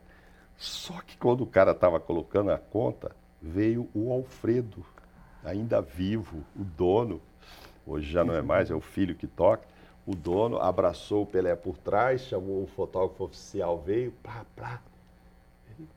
Só 0.58 1.02
que 1.02 1.18
quando 1.18 1.42
o 1.42 1.48
cara 1.48 1.72
estava 1.72 2.00
colocando 2.00 2.52
a 2.52 2.58
conta, 2.58 3.16
veio 3.42 3.90
o 3.94 4.12
Alfredo, 4.12 4.86
ainda 5.44 5.82
vivo, 5.82 6.44
o 6.56 6.64
dono. 6.64 7.22
Hoje 7.86 8.12
já 8.12 8.24
não 8.24 8.34
é 8.34 8.42
mais, 8.42 8.70
é 8.70 8.76
o 8.76 8.82
filho 8.82 9.16
que 9.16 9.28
toca 9.28 9.68
o 10.08 10.16
dono 10.16 10.58
abraçou 10.58 11.24
o 11.24 11.26
Pelé 11.26 11.54
por 11.54 11.78
trás, 11.78 12.22
chamou 12.22 12.64
o 12.64 12.68
fotógrafo 12.68 13.26
oficial, 13.26 13.78
veio, 13.78 14.14
plá, 14.24 14.46
plá. 14.56 14.82
Ele, 15.70 15.90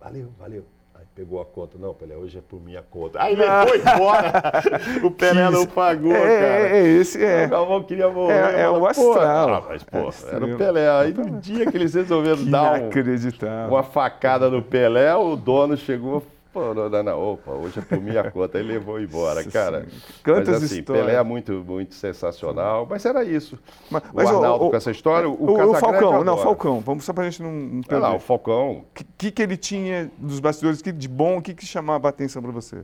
valeu, 0.00 0.32
valeu. 0.38 0.64
Aí 0.98 1.04
pegou 1.14 1.42
a 1.42 1.44
conta, 1.44 1.76
não, 1.76 1.92
Pelé, 1.92 2.16
hoje 2.16 2.38
é 2.38 2.40
por 2.40 2.58
minha 2.58 2.82
conta. 2.82 3.22
Aí 3.22 3.34
ele 3.34 3.42
foi 3.68 3.78
embora. 3.80 4.32
o 5.04 5.10
Pelé 5.10 5.50
não 5.50 5.66
pagou, 5.66 6.10
é, 6.10 6.40
cara. 6.40 6.76
É, 6.76 6.86
esse 6.88 7.22
é. 7.22 7.44
O 7.44 7.50
Galvão 7.50 7.82
queria 7.82 8.08
morrer. 8.08 8.54
É, 8.54 8.60
é 8.62 8.70
o 8.70 8.86
astral. 8.86 9.54
Ah, 9.54 9.62
mas, 9.68 9.82
pô, 9.82 9.98
é, 9.98 10.34
era 10.34 10.46
o 10.46 10.56
Pelé. 10.56 10.90
Aí 10.90 11.12
no 11.12 11.38
dia 11.38 11.70
que 11.70 11.76
eles 11.76 11.92
resolveram 11.92 12.38
que 12.38 12.50
dar 12.50 12.80
um, 12.80 13.68
uma 13.68 13.82
facada 13.82 14.48
no 14.48 14.62
Pelé, 14.62 15.14
o 15.14 15.36
dono 15.36 15.76
chegou, 15.76 16.22
Pô, 16.56 16.72
não, 16.72 16.88
não, 16.88 17.32
opa, 17.34 17.50
hoje 17.50 17.80
é 17.80 17.82
por 17.82 18.00
minha 18.00 18.30
conta. 18.30 18.56
Aí 18.56 18.64
levou 18.64 18.98
embora, 18.98 19.44
cara. 19.44 19.86
Quantas 20.24 20.54
mas, 20.54 20.64
assim, 20.64 20.78
histórias. 20.78 21.04
Pelé 21.04 21.18
é 21.18 21.22
muito, 21.22 21.52
muito 21.52 21.94
sensacional, 21.94 22.86
mas 22.88 23.04
era 23.04 23.22
isso. 23.22 23.58
Mas, 23.90 24.02
o 24.10 24.20
Arnaldo 24.20 24.64
o, 24.64 24.70
com 24.70 24.76
essa 24.76 24.90
história, 24.90 25.28
o, 25.28 25.34
o, 25.34 25.72
o 25.72 25.74
Falcão, 25.74 26.24
não, 26.24 26.38
Falcão, 26.38 26.80
vamos 26.80 27.04
só 27.04 27.12
pra 27.12 27.24
gente 27.24 27.42
não, 27.42 27.52
não 27.52 27.82
perder. 27.82 28.02
Não, 28.02 28.16
o 28.16 28.18
Falcão... 28.18 28.86
O 28.90 29.04
que, 29.18 29.30
que 29.30 29.42
ele 29.42 29.58
tinha 29.58 30.10
dos 30.16 30.40
bastidores 30.40 30.80
que, 30.80 30.90
de 30.92 31.08
bom, 31.08 31.36
o 31.36 31.42
que, 31.42 31.52
que 31.52 31.66
chamava 31.66 32.08
a 32.08 32.10
atenção 32.10 32.40
para 32.40 32.52
você? 32.52 32.82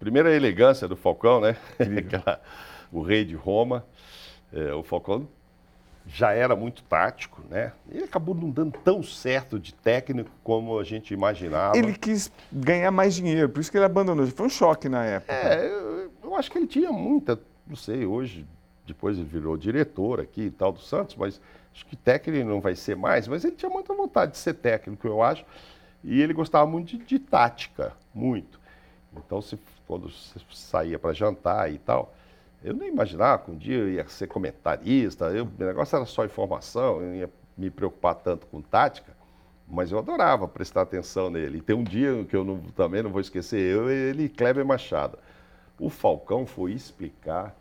Primeiro 0.00 0.28
a 0.28 0.32
elegância 0.32 0.88
do 0.88 0.96
Falcão, 0.96 1.40
né? 1.40 1.56
O 2.90 3.02
rei 3.02 3.24
de 3.24 3.36
Roma. 3.36 3.86
É, 4.52 4.74
o 4.74 4.82
Falcão 4.82 5.28
já 6.12 6.32
era 6.32 6.56
muito 6.56 6.82
tático, 6.82 7.40
né? 7.48 7.72
E 7.90 8.02
acabou 8.02 8.34
não 8.34 8.50
dando 8.50 8.72
tão 8.84 9.02
certo 9.02 9.58
de 9.58 9.72
técnico 9.72 10.30
como 10.42 10.78
a 10.78 10.84
gente 10.84 11.14
imaginava. 11.14 11.76
Ele 11.76 11.94
quis 11.94 12.30
ganhar 12.52 12.90
mais 12.90 13.14
dinheiro, 13.14 13.48
por 13.48 13.60
isso 13.60 13.70
que 13.70 13.78
ele 13.78 13.84
abandonou. 13.84 14.26
Foi 14.26 14.46
um 14.46 14.50
choque 14.50 14.88
na 14.88 15.04
época. 15.04 15.32
É, 15.32 15.66
eu, 15.66 16.12
eu 16.24 16.36
acho 16.36 16.50
que 16.50 16.58
ele 16.58 16.66
tinha 16.66 16.90
muita, 16.90 17.38
não 17.66 17.76
sei, 17.76 18.04
hoje, 18.04 18.44
depois 18.86 19.16
ele 19.16 19.28
virou 19.28 19.56
diretor 19.56 20.20
aqui 20.20 20.42
e 20.42 20.50
tal 20.50 20.72
do 20.72 20.80
Santos, 20.80 21.14
mas 21.14 21.40
acho 21.72 21.86
que 21.86 21.94
técnico 21.94 22.48
não 22.48 22.60
vai 22.60 22.74
ser 22.74 22.96
mais, 22.96 23.28
mas 23.28 23.44
ele 23.44 23.54
tinha 23.54 23.70
muita 23.70 23.94
vontade 23.94 24.32
de 24.32 24.38
ser 24.38 24.54
técnico, 24.54 25.06
eu 25.06 25.22
acho. 25.22 25.44
E 26.02 26.20
ele 26.20 26.32
gostava 26.32 26.66
muito 26.66 26.96
de, 26.96 27.04
de 27.04 27.18
tática, 27.18 27.92
muito. 28.12 28.58
Então, 29.16 29.40
se, 29.40 29.58
quando 29.86 30.10
você 30.10 30.40
saía 30.52 30.98
para 30.98 31.12
jantar 31.12 31.72
e 31.72 31.78
tal, 31.78 32.12
eu 32.62 32.74
nem 32.74 32.88
imaginava 32.88 33.44
que 33.44 33.50
um 33.50 33.56
dia 33.56 33.78
eu 33.78 33.88
ia 33.88 34.06
ser 34.08 34.26
comentarista, 34.26 35.26
eu, 35.26 35.44
o 35.44 35.64
negócio 35.64 35.96
era 35.96 36.04
só 36.04 36.24
informação, 36.24 37.00
eu 37.00 37.08
não 37.08 37.14
ia 37.14 37.30
me 37.56 37.70
preocupar 37.70 38.14
tanto 38.16 38.46
com 38.46 38.60
tática, 38.60 39.12
mas 39.66 39.92
eu 39.92 39.98
adorava 39.98 40.48
prestar 40.48 40.82
atenção 40.82 41.30
nele. 41.30 41.58
E 41.58 41.60
tem 41.60 41.76
um 41.76 41.84
dia 41.84 42.24
que 42.24 42.36
eu 42.36 42.44
não, 42.44 42.58
também 42.76 43.02
não 43.02 43.10
vou 43.10 43.20
esquecer, 43.20 43.58
eu 43.58 43.90
ele 43.90 44.24
e 44.24 44.28
Kleber 44.28 44.64
Machado. 44.64 45.18
O 45.78 45.88
Falcão 45.88 46.44
foi 46.44 46.72
explicar 46.72 47.54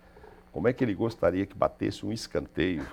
como 0.51 0.67
é 0.67 0.73
que 0.73 0.83
ele 0.83 0.93
gostaria 0.93 1.45
que 1.45 1.55
batesse 1.55 2.05
um 2.05 2.11
escanteio. 2.11 2.85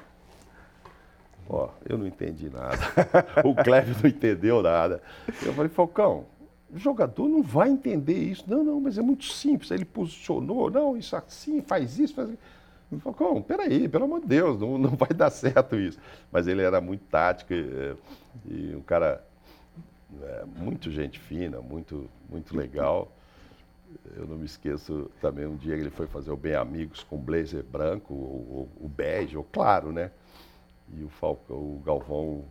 Ó, 1.48 1.70
eu 1.88 1.96
não 1.96 2.06
entendi 2.06 2.50
nada. 2.50 2.76
o 3.44 3.54
Kleber 3.54 3.96
não 4.02 4.08
entendeu 4.08 4.62
nada. 4.62 5.02
Eu 5.44 5.52
falei, 5.54 5.70
Falcão, 5.70 6.26
o 6.72 6.78
jogador 6.78 7.28
não 7.28 7.42
vai 7.42 7.70
entender 7.70 8.18
isso. 8.18 8.44
Não, 8.46 8.64
não, 8.64 8.80
mas 8.80 8.98
é 8.98 9.02
muito 9.02 9.24
simples. 9.24 9.70
Ele 9.70 9.84
posicionou, 9.84 10.70
não, 10.70 10.96
isso 10.96 11.16
assim, 11.16 11.62
faz 11.62 11.98
isso, 11.98 12.14
faz 12.14 12.30
isso. 12.30 12.38
Falcão, 13.00 13.42
peraí, 13.42 13.88
pelo 13.88 14.04
amor 14.04 14.20
de 14.20 14.28
Deus, 14.28 14.60
não, 14.60 14.78
não 14.78 14.90
vai 14.90 15.08
dar 15.14 15.30
certo 15.30 15.76
isso. 15.76 15.98
Mas 16.30 16.46
ele 16.46 16.62
era 16.62 16.80
muito 16.80 17.04
tático 17.06 17.52
e, 17.52 17.96
e 18.48 18.76
um 18.76 18.80
cara 18.80 19.24
é, 20.22 20.44
muito 20.44 20.90
gente 20.90 21.18
fina, 21.18 21.60
muito, 21.60 22.08
muito 22.28 22.56
legal. 22.56 23.10
Eu 24.14 24.26
não 24.26 24.36
me 24.36 24.46
esqueço 24.46 25.10
também 25.20 25.46
um 25.46 25.56
dia 25.56 25.74
que 25.74 25.80
ele 25.80 25.90
foi 25.90 26.06
fazer 26.06 26.30
o 26.30 26.36
Bem 26.36 26.54
Amigos 26.54 27.02
com 27.02 27.16
blazer 27.16 27.64
branco, 27.64 28.14
o, 28.14 28.68
o, 28.80 28.84
o 28.86 28.88
bege, 28.88 29.36
ou 29.36 29.44
claro, 29.44 29.90
né? 29.90 30.10
E 30.96 31.02
o 31.02 31.08
Falcão, 31.08 31.56
o 31.56 31.82
Galvão 31.84 32.44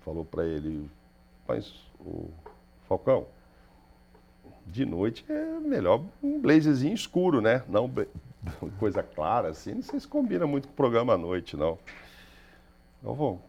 falou 0.00 0.24
para 0.24 0.44
ele, 0.44 0.88
mas 1.46 1.72
o 2.00 2.30
Falcão, 2.88 3.26
de 4.66 4.84
noite 4.86 5.24
é 5.28 5.60
melhor 5.60 6.02
um 6.22 6.40
blazerzinho 6.40 6.94
escuro, 6.94 7.40
né? 7.40 7.62
Não 7.68 7.90
coisa 8.78 9.02
clara 9.02 9.48
assim. 9.48 9.74
Não 9.74 9.82
sei 9.82 10.00
se 10.00 10.08
combina 10.08 10.46
muito 10.46 10.68
com 10.68 10.72
o 10.72 10.76
programa 10.76 11.14
à 11.14 11.18
noite, 11.18 11.56
não. 11.56 11.78
Galvão, 13.02 13.40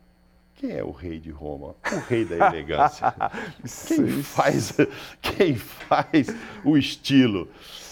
quem 0.56 0.71
é 0.71 0.84
o 0.84 0.91
rei 0.91 1.19
de 1.19 1.32
Roma? 1.32 1.75
O 1.91 1.99
rei 2.08 2.25
da 2.25 2.47
elegância. 2.47 3.13
quem, 3.88 4.23
faz, 4.23 4.78
quem 5.21 5.56
faz 5.56 6.28
o 6.65 6.78
estilo? 6.78 7.47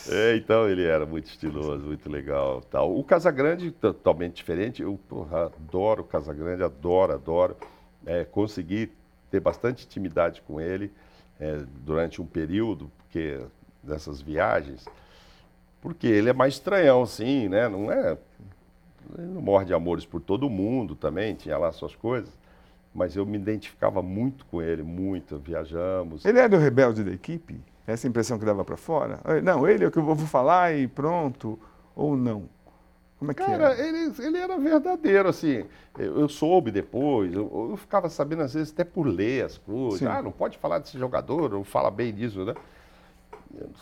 É, 0.09 0.35
então 0.35 0.69
ele 0.69 0.83
era 0.83 1.05
muito 1.05 1.27
estiloso, 1.27 1.85
muito 1.85 2.09
legal. 2.09 2.61
Tal. 2.69 2.97
O 2.97 3.03
Casagrande, 3.03 3.71
totalmente 3.71 4.35
diferente. 4.35 4.81
Eu 4.81 4.99
porra, 5.07 5.45
adoro 5.45 6.01
o 6.01 6.05
Casagrande, 6.05 6.63
adoro, 6.63 7.13
adoro. 7.13 7.57
É, 8.05 8.23
consegui 8.25 8.91
ter 9.31 9.39
bastante 9.39 9.85
intimidade 9.85 10.41
com 10.41 10.61
ele 10.61 10.91
é, 11.39 11.61
durante 11.83 12.21
um 12.21 12.25
período, 12.25 12.91
porque 12.97 13.39
dessas 13.83 14.21
viagens, 14.21 14.85
porque 15.81 16.07
ele 16.07 16.29
é 16.29 16.33
mais 16.33 16.55
estranhão, 16.55 17.05
sim, 17.05 17.47
né? 17.47 17.67
Não 17.69 17.91
é. 17.91 18.17
Ele 19.17 19.27
não 19.27 19.41
morre 19.41 19.65
de 19.65 19.73
amores 19.73 20.05
por 20.05 20.19
todo 20.19 20.49
mundo 20.49 20.95
também, 20.95 21.33
tinha 21.33 21.57
lá 21.57 21.71
suas 21.71 21.95
coisas. 21.95 22.37
Mas 22.93 23.15
eu 23.15 23.25
me 23.25 23.37
identificava 23.37 24.01
muito 24.01 24.45
com 24.45 24.61
ele, 24.61 24.81
muito, 24.81 25.37
viajamos. 25.37 26.25
Ele 26.25 26.39
era 26.39 26.55
o 26.55 26.59
rebelde 26.59 27.03
da 27.03 27.11
equipe? 27.11 27.61
Essa 27.85 28.07
impressão 28.07 28.37
que 28.37 28.45
dava 28.45 28.65
para 28.65 28.75
fora? 28.75 29.19
Não, 29.43 29.67
ele 29.67 29.85
é 29.85 29.87
o 29.87 29.91
que 29.91 29.97
eu 29.97 30.03
vou 30.03 30.15
falar 30.17 30.75
e 30.75 30.87
pronto, 30.87 31.59
ou 31.95 32.17
não? 32.17 32.49
Como 33.19 33.31
é 33.31 33.33
que 33.33 33.43
Cara, 33.43 33.73
era? 33.73 33.87
Ele, 33.87 34.13
ele 34.19 34.37
era 34.37 34.57
verdadeiro, 34.57 35.27
assim. 35.27 35.65
Eu, 35.97 36.19
eu 36.19 36.29
soube 36.29 36.69
depois, 36.69 37.33
eu, 37.33 37.69
eu, 37.71 37.77
ficava 37.77 38.09
sabendo 38.09 38.43
às 38.43 38.53
vezes 38.53 38.71
até 38.71 38.83
por 38.83 39.07
ler 39.07 39.45
as 39.45 39.57
coisas. 39.57 39.99
Sim. 39.99 40.05
Ah, 40.05 40.21
não 40.21 40.31
pode 40.31 40.57
falar 40.57 40.79
desse 40.79 40.99
jogador, 40.99 41.49
não 41.49 41.63
fala 41.63 41.89
bem 41.89 42.13
disso, 42.13 42.45
né? 42.45 42.53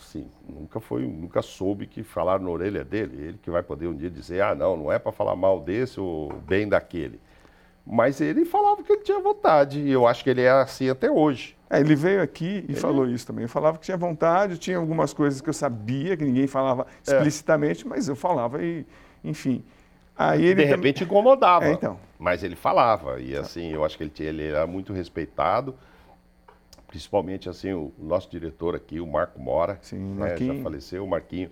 sim, 0.00 0.26
nunca 0.48 0.80
foi, 0.80 1.02
nunca 1.02 1.42
soube 1.42 1.86
que 1.86 2.02
falaram 2.02 2.44
na 2.44 2.50
orelha 2.50 2.84
dele. 2.84 3.16
Ele 3.20 3.38
que 3.42 3.50
vai 3.50 3.62
poder 3.62 3.86
um 3.86 3.94
dia 3.94 4.10
dizer, 4.10 4.40
ah, 4.40 4.54
não, 4.54 4.76
não 4.76 4.92
é 4.92 4.98
para 4.98 5.12
falar 5.12 5.36
mal 5.36 5.60
desse 5.60 6.00
ou 6.00 6.32
bem 6.46 6.68
daquele. 6.68 7.20
Mas 7.86 8.20
ele 8.20 8.44
falava 8.44 8.82
que 8.82 8.92
ele 8.92 9.02
tinha 9.02 9.20
vontade, 9.20 9.80
e 9.80 9.92
eu 9.92 10.06
acho 10.06 10.24
que 10.24 10.30
ele 10.30 10.42
é 10.42 10.50
assim 10.50 10.88
até 10.88 11.10
hoje. 11.10 11.56
É, 11.70 11.78
ele 11.78 11.94
veio 11.94 12.20
aqui 12.22 12.64
e 12.68 12.72
ele... 12.72 12.74
falou 12.74 13.06
isso 13.06 13.26
também. 13.26 13.44
Eu 13.44 13.48
falava 13.48 13.78
que 13.78 13.84
tinha 13.84 13.96
vontade, 13.96 14.58
tinha 14.58 14.76
algumas 14.76 15.12
coisas 15.12 15.40
que 15.40 15.48
eu 15.48 15.52
sabia, 15.52 16.16
que 16.16 16.24
ninguém 16.24 16.46
falava 16.46 16.86
é. 17.06 17.12
explicitamente, 17.12 17.84
é. 17.84 17.88
mas 17.88 18.08
eu 18.08 18.16
falava 18.16 18.62
e 18.62 18.84
enfim. 19.28 19.64
Aí 20.16 20.44
ele 20.44 20.62
de 20.62 20.64
repente 20.64 21.00
também... 21.00 21.18
incomodava. 21.18 21.66
É, 21.66 21.72
então. 21.72 21.98
Mas 22.18 22.42
ele 22.42 22.56
falava. 22.56 23.20
E 23.20 23.36
assim, 23.36 23.72
eu 23.72 23.84
acho 23.84 23.98
que 23.98 24.04
ele, 24.04 24.12
ele 24.18 24.46
era 24.48 24.66
muito 24.66 24.92
respeitado. 24.92 25.74
Principalmente 26.88 27.48
assim, 27.48 27.72
o 27.72 27.92
nosso 27.98 28.30
diretor 28.30 28.74
aqui, 28.74 29.00
o 29.00 29.06
Marco 29.06 29.38
Mora, 29.40 29.78
Sim, 29.82 30.14
né, 30.14 30.36
já 30.36 30.54
faleceu, 30.62 31.04
o 31.04 31.08
Marquinho 31.08 31.50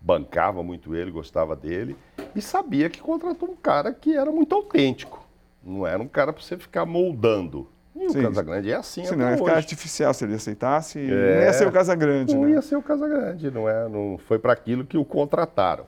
bancava 0.00 0.62
muito 0.62 0.94
ele, 0.94 1.10
gostava 1.10 1.56
dele 1.56 1.96
e 2.34 2.42
sabia 2.42 2.90
que 2.90 3.00
contratou 3.00 3.50
um 3.50 3.56
cara 3.56 3.92
que 3.92 4.14
era 4.16 4.30
muito 4.30 4.54
autêntico. 4.54 5.26
Não 5.64 5.86
era 5.86 6.00
um 6.00 6.06
cara 6.06 6.32
para 6.32 6.42
você 6.42 6.56
ficar 6.56 6.84
moldando. 6.84 7.68
E 7.94 8.04
E 8.04 8.10
Sim. 8.10 8.20
o 8.20 8.22
Casagrande 8.22 8.70
é 8.70 8.74
assim 8.74 9.04
Sim, 9.04 9.16
não 9.16 9.30
ia 9.30 9.36
ficar 9.36 9.56
artificial 9.56 10.12
se 10.12 10.24
ele 10.24 10.34
aceitasse. 10.34 10.98
É, 11.00 11.36
não 11.36 11.42
ia 11.42 11.52
ser 11.52 11.66
o 11.66 11.72
Casagrande, 11.72 12.34
não 12.34 12.44
né? 12.44 12.50
ia 12.50 12.62
ser 12.62 12.76
o 12.76 12.82
Casagrande, 12.82 13.50
não 13.50 13.68
é? 13.68 13.88
Não 13.88 14.18
foi 14.18 14.38
para 14.38 14.52
aquilo 14.52 14.84
que 14.84 14.98
o 14.98 15.04
contrataram. 15.04 15.86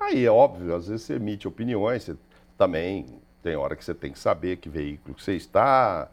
Aí 0.00 0.24
é 0.24 0.30
óbvio, 0.30 0.74
às 0.74 0.88
vezes 0.88 1.06
você 1.06 1.14
emite 1.14 1.48
opiniões, 1.48 2.04
você 2.04 2.16
também 2.56 3.06
tem 3.42 3.56
hora 3.56 3.74
que 3.74 3.84
você 3.84 3.94
tem 3.94 4.12
que 4.12 4.18
saber 4.18 4.56
que 4.56 4.68
veículo 4.68 5.14
que 5.14 5.22
você 5.22 5.34
está, 5.34 6.08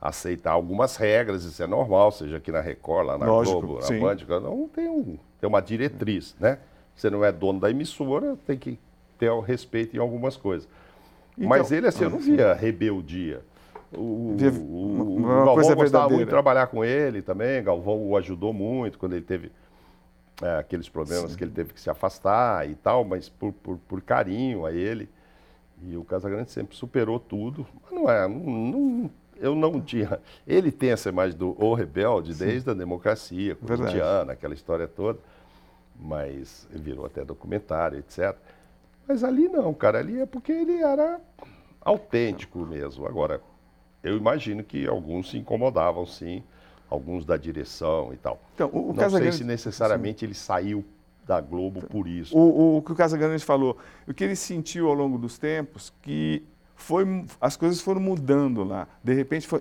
aceitar 0.00 0.52
algumas 0.52 0.96
regras, 0.96 1.44
isso 1.44 1.62
é 1.62 1.66
normal, 1.66 2.12
seja 2.12 2.36
aqui 2.36 2.52
na 2.52 2.60
Record, 2.60 3.06
lá 3.06 3.18
na 3.18 3.26
Lógico, 3.26 3.60
Globo, 3.60 3.80
na 3.80 3.86
sim. 3.86 3.98
Band, 4.00 4.18
um 4.50 4.68
tem, 4.68 4.88
um 4.88 5.18
tem 5.40 5.48
uma 5.48 5.60
diretriz, 5.60 6.36
né? 6.38 6.58
Você 6.94 7.10
não 7.10 7.24
é 7.24 7.32
dono 7.32 7.58
da 7.58 7.70
emissora, 7.70 8.36
tem 8.46 8.56
que 8.56 8.78
ter 9.18 9.30
o 9.30 9.40
respeito 9.40 9.96
em 9.96 9.98
algumas 9.98 10.36
coisas. 10.36 10.68
Então, 11.36 11.48
Mas 11.48 11.72
ele, 11.72 11.86
assim, 11.86 12.04
eu 12.04 12.10
não 12.10 12.18
via 12.18 12.54
rebeldia. 12.54 13.40
O, 13.92 13.98
o, 13.98 15.16
o 15.18 15.22
Galvão 15.22 15.54
gostava 15.54 15.74
verdadeira. 15.76 16.08
muito 16.08 16.24
de 16.26 16.30
trabalhar 16.30 16.66
com 16.66 16.84
ele 16.84 17.22
também, 17.22 17.62
Galvão 17.62 18.06
o 18.06 18.16
ajudou 18.16 18.52
muito 18.52 18.98
quando 18.98 19.14
ele 19.14 19.24
teve 19.24 19.50
é, 20.42 20.58
aqueles 20.58 20.88
problemas 20.88 21.32
Sim. 21.32 21.38
que 21.38 21.44
ele 21.44 21.52
teve 21.52 21.72
que 21.72 21.80
se 21.80 21.88
afastar 21.88 22.68
e 22.68 22.74
tal, 22.74 23.04
mas 23.04 23.28
por, 23.28 23.52
por, 23.52 23.78
por, 23.88 24.02
carinho 24.02 24.66
a 24.66 24.72
ele. 24.72 25.08
E 25.82 25.96
o 25.96 26.04
Casagrande 26.04 26.50
sempre 26.50 26.76
superou 26.76 27.20
tudo. 27.20 27.66
Mas 27.82 27.92
não 27.92 28.10
é, 28.10 28.26
não, 28.26 28.40
não, 28.40 29.10
eu 29.36 29.54
não 29.54 29.80
tinha. 29.80 30.20
Ele 30.46 30.72
tem 30.72 30.90
essa 30.90 31.08
imagem 31.08 31.36
do 31.36 31.54
O 31.62 31.74
Rebelde 31.74 32.34
Sim. 32.34 32.46
desde 32.46 32.70
a 32.70 32.74
democracia, 32.74 33.54
cotidiana, 33.54 34.32
aquela 34.32 34.54
história 34.54 34.88
toda. 34.88 35.18
Mas 35.96 36.66
virou 36.70 37.06
até 37.06 37.24
documentário, 37.24 37.98
etc. 37.98 38.36
Mas 39.06 39.22
ali 39.22 39.48
não, 39.48 39.72
cara, 39.74 39.98
ali 39.98 40.20
é 40.20 40.26
porque 40.26 40.50
ele 40.50 40.82
era 40.82 41.20
autêntico 41.80 42.60
mesmo. 42.60 43.06
Agora, 43.06 43.40
eu 44.02 44.16
imagino 44.16 44.64
que 44.64 44.86
alguns 44.86 45.30
se 45.30 45.38
incomodavam, 45.38 46.04
sim, 46.06 46.42
alguns 46.88 47.24
da 47.24 47.36
direção 47.36 48.12
e 48.12 48.16
tal. 48.16 48.40
Então, 48.54 48.70
o, 48.72 48.90
o 48.90 48.92
não 48.92 49.10
sei 49.10 49.32
se 49.32 49.44
necessariamente 49.44 50.20
sim. 50.20 50.26
ele 50.26 50.34
saiu 50.34 50.84
da 51.26 51.40
Globo 51.40 51.82
por 51.86 52.06
isso. 52.06 52.36
O, 52.36 52.40
o, 52.40 52.76
o 52.78 52.82
que 52.82 52.92
o 52.92 52.94
Casagrande 52.94 53.44
falou, 53.44 53.78
o 54.06 54.12
que 54.12 54.24
ele 54.24 54.36
sentiu 54.36 54.88
ao 54.88 54.94
longo 54.94 55.18
dos 55.18 55.38
tempos, 55.38 55.92
que 56.02 56.42
foi, 56.74 57.24
as 57.40 57.56
coisas 57.56 57.80
foram 57.80 58.00
mudando 58.00 58.64
lá. 58.64 58.86
De 59.02 59.14
repente, 59.14 59.46
foi, 59.46 59.60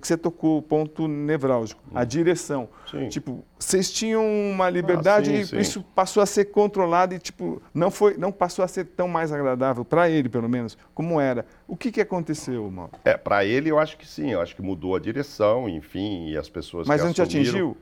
você 0.00 0.16
tocou 0.16 0.58
o 0.58 0.62
ponto 0.62 1.06
nevrálgico, 1.06 1.82
hum. 1.86 1.92
a 1.94 2.04
direção. 2.04 2.68
Sim. 2.90 3.08
Tipo, 3.08 3.44
vocês 3.58 3.92
tinham 3.92 4.24
uma 4.24 4.68
liberdade 4.70 5.30
ah, 5.30 5.34
sim, 5.34 5.40
e 5.40 5.46
sim. 5.46 5.58
isso 5.58 5.84
passou 5.94 6.22
a 6.22 6.26
ser 6.26 6.46
controlado 6.46 7.14
e 7.14 7.18
tipo, 7.18 7.62
não 7.72 7.90
foi, 7.90 8.16
não 8.16 8.32
passou 8.32 8.64
a 8.64 8.68
ser 8.68 8.84
tão 8.86 9.06
mais 9.06 9.32
agradável 9.32 9.84
para 9.84 10.08
ele, 10.08 10.28
pelo 10.28 10.48
menos, 10.48 10.76
como 10.94 11.20
era. 11.20 11.46
O 11.68 11.76
que, 11.76 11.92
que 11.92 12.00
aconteceu, 12.00 12.70
Mauro? 12.70 12.92
É, 13.04 13.16
para 13.16 13.44
ele 13.44 13.70
eu 13.70 13.78
acho 13.78 13.96
que 13.96 14.06
sim, 14.06 14.30
eu 14.32 14.40
acho 14.40 14.56
que 14.56 14.62
mudou 14.62 14.96
a 14.96 14.98
direção, 14.98 15.68
enfim, 15.68 16.28
e 16.28 16.36
as 16.36 16.48
pessoas 16.48 16.88
Mas 16.88 17.00
não 17.00 17.10
assumiram... 17.10 17.30
te 17.30 17.38
atingiu? 17.38 17.76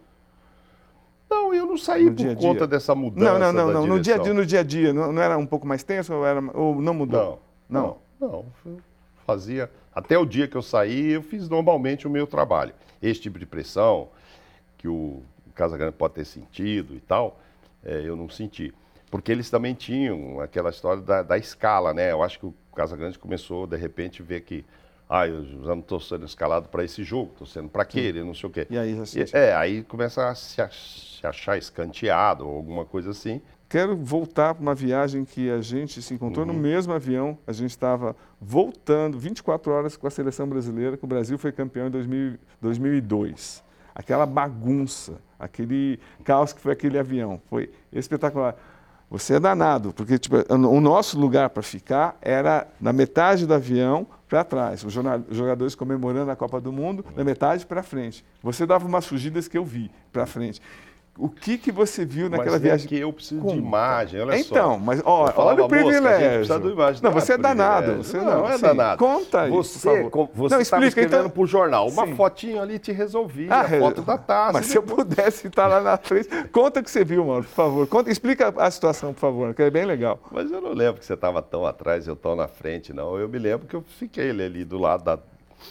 Não, 1.30 1.54
eu 1.54 1.64
não 1.64 1.78
saí 1.78 2.04
no 2.04 2.10
por 2.10 2.16
dia 2.16 2.36
conta 2.36 2.58
dia. 2.58 2.66
dessa 2.66 2.94
mudança. 2.94 3.38
Não, 3.38 3.38
não, 3.38 3.52
não, 3.52 3.72
não. 3.72 3.86
No 3.86 4.00
dia 4.00 4.16
a 4.16 4.18
dia, 4.18 4.34
no 4.34 4.44
dia 4.44 4.60
a 4.60 4.62
dia, 4.62 4.92
não, 4.92 5.12
não 5.12 5.22
era 5.22 5.38
um 5.38 5.46
pouco 5.46 5.66
mais 5.66 5.82
tenso 5.82 6.12
ou, 6.12 6.26
era, 6.26 6.42
ou 6.52 6.80
não 6.80 6.92
mudou? 6.92 7.42
Não. 7.70 7.80
Não. 7.80 7.86
não. 7.88 8.01
Não, 8.22 8.46
fazia. 9.26 9.68
Até 9.92 10.16
o 10.16 10.24
dia 10.24 10.46
que 10.46 10.56
eu 10.56 10.62
saí, 10.62 11.10
eu 11.10 11.22
fiz 11.22 11.48
normalmente 11.48 12.06
o 12.06 12.10
meu 12.10 12.24
trabalho. 12.24 12.72
Esse 13.02 13.20
tipo 13.20 13.36
de 13.36 13.44
pressão 13.44 14.10
que 14.78 14.86
o, 14.86 15.22
o 15.44 15.52
Casagrande 15.54 15.96
pode 15.96 16.14
ter 16.14 16.24
sentido 16.24 16.94
e 16.94 17.00
tal, 17.00 17.40
é, 17.84 18.00
eu 18.04 18.14
não 18.14 18.28
senti. 18.28 18.72
Porque 19.10 19.32
eles 19.32 19.50
também 19.50 19.74
tinham 19.74 20.40
aquela 20.40 20.70
história 20.70 21.02
da, 21.02 21.22
da 21.22 21.36
escala, 21.36 21.92
né? 21.92 22.12
Eu 22.12 22.22
acho 22.22 22.38
que 22.38 22.46
o 22.46 22.54
Casagrande 22.74 23.18
começou, 23.18 23.66
de 23.66 23.76
repente, 23.76 24.22
ver 24.22 24.42
que 24.42 24.64
ah, 25.08 25.26
eu 25.26 25.44
já 25.44 25.74
não 25.74 25.80
estou 25.80 26.00
sendo 26.00 26.24
escalado 26.24 26.68
para 26.68 26.84
esse 26.84 27.04
jogo, 27.04 27.32
estou 27.32 27.46
sendo 27.46 27.68
para 27.68 27.82
aquele, 27.82 28.22
não 28.22 28.34
sei 28.34 28.48
o 28.48 28.52
quê. 28.52 28.66
E 28.70 28.78
aí, 28.78 28.96
já 29.04 29.38
É, 29.38 29.54
aí 29.54 29.82
começa 29.82 30.26
a 30.28 30.34
se, 30.34 30.62
achar 31.22 31.58
escanteado 31.58 32.48
ou 32.48 32.56
alguma 32.56 32.84
coisa 32.86 33.10
assim. 33.10 33.42
Quero 33.72 33.96
voltar 33.96 34.54
para 34.54 34.60
uma 34.60 34.74
viagem 34.74 35.24
que 35.24 35.50
a 35.50 35.62
gente 35.62 36.02
se 36.02 36.12
encontrou 36.12 36.46
uhum. 36.46 36.52
no 36.52 36.58
mesmo 36.60 36.92
avião. 36.92 37.38
A 37.46 37.52
gente 37.52 37.70
estava 37.70 38.14
voltando 38.38 39.18
24 39.18 39.72
horas 39.72 39.96
com 39.96 40.06
a 40.06 40.10
seleção 40.10 40.46
brasileira, 40.46 40.98
que 40.98 41.04
o 41.06 41.08
Brasil 41.08 41.38
foi 41.38 41.52
campeão 41.52 41.86
em 41.86 41.90
2000, 41.90 42.38
2002. 42.60 43.64
Aquela 43.94 44.26
bagunça, 44.26 45.14
aquele 45.38 45.98
caos 46.22 46.52
que 46.52 46.60
foi 46.60 46.72
aquele 46.72 46.98
avião. 46.98 47.40
Foi 47.48 47.70
espetacular. 47.90 48.56
Você 49.10 49.36
é 49.36 49.40
danado, 49.40 49.94
porque 49.94 50.18
tipo, 50.18 50.36
o 50.50 50.78
nosso 50.78 51.18
lugar 51.18 51.48
para 51.48 51.62
ficar 51.62 52.18
era 52.20 52.68
na 52.78 52.92
metade 52.92 53.46
do 53.46 53.54
avião 53.54 54.06
para 54.28 54.44
trás. 54.44 54.84
Os 54.84 54.92
jogadores 55.30 55.74
comemorando 55.74 56.30
a 56.30 56.36
Copa 56.36 56.60
do 56.60 56.70
Mundo, 56.70 57.06
da 57.16 57.24
metade 57.24 57.64
para 57.64 57.82
frente. 57.82 58.22
Você 58.42 58.66
dava 58.66 58.86
umas 58.86 59.06
fugidas 59.06 59.48
que 59.48 59.56
eu 59.56 59.64
vi 59.64 59.90
para 60.12 60.26
frente. 60.26 60.60
O 61.18 61.28
que, 61.28 61.58
que 61.58 61.70
você 61.70 62.06
viu 62.06 62.30
naquela 62.30 62.52
mas 62.52 62.62
é 62.62 62.68
viagem? 62.68 62.88
que 62.88 62.96
eu 62.96 63.12
preciso 63.12 63.42
Como? 63.42 63.52
de 63.52 63.58
imagem, 63.58 64.20
olha 64.22 64.34
então, 64.34 64.42
só. 64.42 64.54
Então, 64.54 64.78
mas 64.78 65.02
ó, 65.04 65.30
olha 65.36 65.64
o 65.64 65.68
privilégio. 65.68 66.58
do 66.58 66.70
imagem, 66.70 67.02
não, 67.02 67.12
você 67.12 67.34
é 67.34 67.38
danado. 67.38 67.96
Você 67.96 68.16
não, 68.16 68.24
não 68.24 68.48
é 68.48 68.56
sim. 68.56 68.62
danado. 68.62 68.98
Conta 68.98 69.42
aí, 69.42 69.50
você, 69.50 70.04
por 70.04 70.30
você 70.32 70.54
não, 70.54 70.62
explica, 70.62 70.86
escrevendo 70.86 71.20
então... 71.20 71.30
para 71.30 71.42
o 71.42 71.46
jornal. 71.46 71.86
Uma 71.88 72.06
sim. 72.06 72.16
fotinho 72.16 72.62
ali 72.62 72.78
te 72.78 72.92
resolvia, 72.92 73.52
ah, 73.52 73.60
a 73.60 73.68
foto 73.68 74.00
da 74.00 74.16
taça. 74.16 74.52
Mas 74.54 74.66
se 74.66 74.78
eu 74.78 74.82
pudesse 74.82 75.48
estar 75.48 75.66
lá 75.66 75.82
na 75.82 75.98
frente, 75.98 76.28
conta 76.50 76.80
o 76.80 76.82
que 76.82 76.90
você 76.90 77.04
viu, 77.04 77.26
mano, 77.26 77.44
por 77.44 77.50
favor. 77.50 77.86
Conta, 77.86 78.10
explica 78.10 78.48
a 78.56 78.70
situação, 78.70 79.12
por 79.12 79.20
favor, 79.20 79.54
que 79.54 79.62
é 79.62 79.70
bem 79.70 79.84
legal. 79.84 80.18
Mas 80.30 80.50
eu 80.50 80.62
não 80.62 80.72
lembro 80.72 80.98
que 80.98 81.04
você 81.04 81.12
estava 81.12 81.42
tão 81.42 81.66
atrás, 81.66 82.08
eu 82.08 82.16
tão 82.16 82.34
na 82.34 82.48
frente, 82.48 82.90
não. 82.94 83.18
Eu 83.18 83.28
me 83.28 83.38
lembro 83.38 83.66
que 83.66 83.76
eu 83.76 83.84
fiquei 83.98 84.30
ali 84.30 84.64
do 84.64 84.78
lado 84.78 85.04
da, 85.04 85.18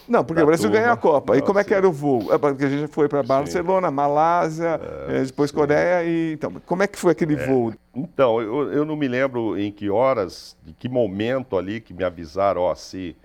não, 0.08 0.24
porque 0.24 0.42
o 0.42 0.46
Brasil 0.46 0.68
turma. 0.68 0.80
ganhou 0.80 0.94
a 0.94 0.96
Copa. 0.96 1.32
Não, 1.32 1.38
e 1.38 1.42
como 1.42 1.58
é 1.58 1.64
que 1.64 1.74
era 1.74 1.88
o 1.88 1.92
voo? 1.92 2.32
É 2.32 2.38
porque 2.38 2.64
a 2.64 2.68
gente 2.68 2.92
foi 2.92 3.08
para 3.08 3.22
Barcelona. 3.22 3.90
Malásia, 3.90 4.80
é, 5.08 5.20
é, 5.20 5.24
depois 5.24 5.50
sim. 5.50 5.56
Coreia. 5.56 6.04
E, 6.04 6.32
então, 6.32 6.52
como 6.66 6.82
é 6.82 6.86
que 6.86 6.98
foi 6.98 7.12
aquele 7.12 7.34
é. 7.34 7.46
voo? 7.46 7.72
Então, 7.94 8.40
eu, 8.40 8.72
eu 8.72 8.84
não 8.84 8.96
me 8.96 9.06
lembro 9.06 9.58
em 9.58 9.70
que 9.70 9.90
horas, 9.90 10.56
de 10.62 10.72
que 10.72 10.88
momento 10.88 11.56
ali 11.56 11.80
que 11.80 11.92
me 11.94 12.04
avisaram, 12.04 12.62
ó, 12.62 12.74
se, 12.74 13.16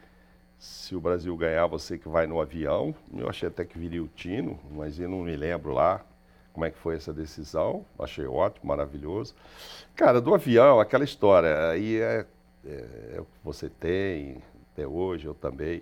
se 0.57 0.95
o 0.95 0.99
Brasil 0.99 1.35
ganhar, 1.37 1.65
você 1.67 1.97
que 1.97 2.07
vai 2.07 2.27
no 2.27 2.39
avião. 2.39 2.93
Eu 3.15 3.29
achei 3.29 3.47
até 3.47 3.65
que 3.65 3.77
viria 3.77 4.03
o 4.03 4.07
Tino, 4.07 4.59
mas 4.71 4.99
eu 4.99 5.09
não 5.09 5.21
me 5.21 5.35
lembro 5.35 5.73
lá 5.73 6.01
como 6.53 6.65
é 6.65 6.71
que 6.71 6.77
foi 6.77 6.95
essa 6.95 7.13
decisão. 7.13 7.85
Achei 7.99 8.25
ótimo, 8.25 8.67
maravilhoso. 8.67 9.35
Cara, 9.95 10.19
do 10.19 10.33
avião, 10.33 10.79
aquela 10.79 11.03
história, 11.03 11.69
aí 11.69 11.97
é, 11.99 12.25
é, 12.65 12.85
é 13.15 13.21
o 13.21 13.25
que 13.25 13.39
você 13.43 13.69
tem, 13.69 14.37
até 14.73 14.87
hoje 14.87 15.25
eu 15.25 15.33
também 15.33 15.81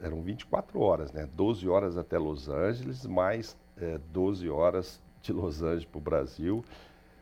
eram 0.00 0.22
24 0.22 0.80
horas, 0.80 1.12
né? 1.12 1.28
12 1.34 1.68
horas 1.68 1.96
até 1.96 2.18
Los 2.18 2.48
Angeles, 2.48 3.06
mais 3.06 3.56
é, 3.80 3.98
12 4.12 4.48
horas 4.48 5.00
de 5.22 5.32
Los 5.32 5.62
Angeles 5.62 5.84
para 5.84 5.98
o 5.98 6.00
Brasil. 6.00 6.64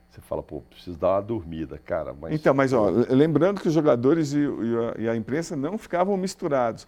Você 0.08 0.20
fala, 0.20 0.42
pô, 0.42 0.62
preciso 0.62 0.98
dar 0.98 1.14
uma 1.14 1.22
dormida, 1.22 1.78
cara. 1.78 2.14
Mas... 2.18 2.32
Então, 2.32 2.54
mas 2.54 2.72
ó, 2.72 2.88
lembrando 3.10 3.60
que 3.60 3.68
os 3.68 3.74
jogadores 3.74 4.32
e, 4.32 4.38
e, 4.38 4.44
a, 4.46 5.02
e 5.02 5.08
a, 5.08 5.16
imprensa 5.16 5.54
não 5.54 5.76
ficavam 5.76 6.16
misturados. 6.16 6.86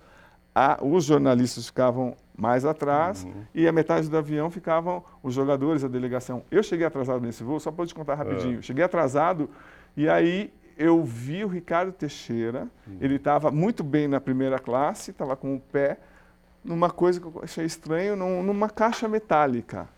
A, 0.54 0.78
os 0.82 1.04
jornalistas 1.04 1.66
ficavam 1.66 2.16
mais 2.36 2.64
atrás 2.64 3.24
uhum. 3.24 3.44
e 3.54 3.68
a 3.68 3.72
metade 3.72 4.08
do 4.08 4.16
avião 4.16 4.50
ficavam 4.50 5.04
os 5.22 5.34
jogadores, 5.34 5.84
a 5.84 5.88
delegação. 5.88 6.42
Eu 6.50 6.62
cheguei 6.62 6.86
atrasado 6.86 7.20
nesse 7.20 7.42
voo, 7.42 7.60
só 7.60 7.70
para 7.70 7.86
te 7.86 7.94
contar 7.94 8.14
rapidinho. 8.14 8.60
É. 8.60 8.62
Cheguei 8.62 8.84
atrasado 8.84 9.50
e 9.96 10.08
aí 10.08 10.52
eu 10.78 11.02
vi 11.02 11.44
o 11.44 11.48
Ricardo 11.48 11.92
Teixeira, 11.92 12.68
uhum. 12.86 12.98
ele 13.00 13.16
estava 13.16 13.50
muito 13.50 13.82
bem 13.82 14.06
na 14.06 14.20
primeira 14.20 14.58
classe, 14.58 15.10
estava 15.10 15.36
com 15.36 15.56
o 15.56 15.60
pé 15.60 15.98
numa 16.64 16.90
coisa 16.90 17.20
que 17.20 17.26
eu 17.26 17.40
achei 17.42 17.64
estranho, 17.64 18.14
numa 18.16 18.70
caixa 18.70 19.08
metálica. 19.08 19.88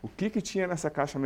O 0.00 0.08
que, 0.08 0.30
que 0.30 0.40
tinha 0.40 0.66
nessa 0.66 0.90
caixa 0.90 1.18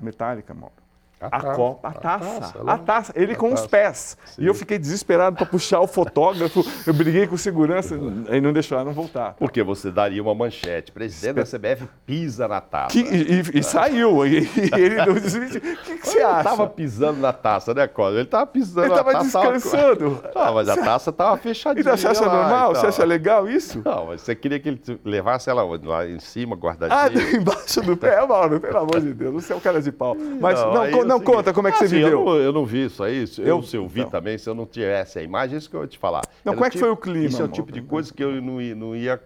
metálica, 0.00 0.52
Mauro? 0.52 0.83
A, 1.30 1.36
a 1.36 1.54
Copa, 1.54 1.88
a 1.88 1.92
taça. 1.92 2.24
A 2.26 2.40
taça, 2.40 2.62
a 2.66 2.78
taça. 2.78 3.12
ele 3.16 3.34
com 3.34 3.50
taça. 3.50 3.62
os 3.62 3.68
pés. 3.68 4.18
Sim. 4.26 4.42
E 4.42 4.46
eu 4.46 4.54
fiquei 4.54 4.78
desesperado 4.78 5.36
para 5.36 5.46
puxar 5.46 5.80
o 5.80 5.86
fotógrafo. 5.86 6.64
Eu 6.86 6.94
briguei 6.94 7.26
com 7.26 7.36
segurança 7.36 7.98
e 8.30 8.40
não 8.40 8.52
deixaram 8.52 8.92
voltar. 8.92 9.34
Porque 9.34 9.62
você 9.62 9.90
daria 9.90 10.22
uma 10.22 10.34
manchete. 10.34 10.92
Presidente 10.92 11.36
da 11.36 11.44
CBF 11.44 11.88
pisa 12.06 12.48
na 12.48 12.60
taça. 12.60 12.92
Que, 12.92 13.00
e, 13.00 13.58
e, 13.58 13.62
saiu. 13.62 14.24
E, 14.24 14.36
ele 14.74 14.96
não. 14.96 15.12
O 15.12 15.20
que, 15.20 15.98
que 15.98 16.06
você 16.06 16.20
acha? 16.20 16.30
Ele 16.30 16.38
estava 16.38 16.66
pisando 16.66 17.20
na 17.20 17.32
taça, 17.32 17.74
né, 17.74 17.86
Cláudio? 17.86 18.18
Ele 18.18 18.24
estava 18.24 18.46
pisando 18.46 18.86
ele 18.86 18.94
na 18.94 19.04
taça. 19.04 19.18
Ele 19.18 19.26
estava 19.26 19.52
descansando. 19.52 20.24
Ah, 20.34 20.52
mas 20.52 20.68
a 20.68 20.76
taça 20.76 21.10
estava 21.10 21.36
fechadinha. 21.38 21.94
E 21.94 21.96
você 21.96 22.06
acha 22.06 22.24
normal? 22.24 22.70
Então. 22.70 22.82
Você 22.82 22.86
acha 22.88 23.04
legal 23.04 23.48
isso? 23.48 23.80
Não, 23.84 24.06
mas 24.06 24.20
você 24.20 24.34
queria 24.34 24.58
que 24.58 24.68
ele 24.68 24.80
levasse 25.04 25.48
ela 25.48 25.62
lá 25.62 26.06
em 26.06 26.18
cima, 26.18 26.56
guardadinha. 26.56 26.98
Ah, 26.98 27.08
embaixo 27.36 27.80
do 27.80 27.96
pé, 27.96 28.24
Mauro, 28.26 28.60
pelo 28.60 28.78
amor 28.78 29.00
de 29.00 29.14
Deus. 29.14 29.32
Você 29.34 29.52
é 29.52 29.56
um 29.56 29.60
cara 29.60 29.80
de 29.80 29.92
pau. 29.92 30.16
Mas 30.40 30.60
não, 30.60 30.90
não, 30.90 31.04
não 31.04 31.13
conta 31.20 31.52
como 31.52 31.68
é 31.68 31.70
que 31.70 31.76
ah, 31.76 31.80
você 31.80 31.88
viveu. 31.88 32.08
Eu 32.08 32.24
não, 32.24 32.36
eu 32.36 32.52
não, 32.52 32.66
vi 32.66 32.84
isso 32.84 33.02
aí. 33.02 33.24
Eu, 33.38 33.44
eu, 33.44 33.62
se 33.62 33.76
eu 33.76 33.88
vi 33.88 34.02
não. 34.02 34.10
também, 34.10 34.38
se 34.38 34.48
eu 34.48 34.54
não 34.54 34.66
tivesse 34.66 35.18
a 35.18 35.22
imagem, 35.22 35.54
é 35.54 35.58
isso 35.58 35.68
que 35.68 35.76
eu 35.76 35.82
ia 35.82 35.86
te 35.86 35.98
falar. 35.98 36.22
Não, 36.44 36.52
Era 36.52 36.56
como 36.56 36.66
é 36.66 36.70
que 36.70 36.76
tipo, 36.76 36.84
foi 36.84 36.92
o 36.92 36.96
clima? 36.96 37.26
Isso 37.26 37.42
é 37.42 37.44
o 37.44 37.48
tipo 37.48 37.72
de 37.72 37.82
coisa 37.82 38.12
que 38.12 38.22
eu 38.22 38.40
não, 38.40 38.60
ia, 38.60 38.74
não 38.74 38.96
ia 38.96 39.20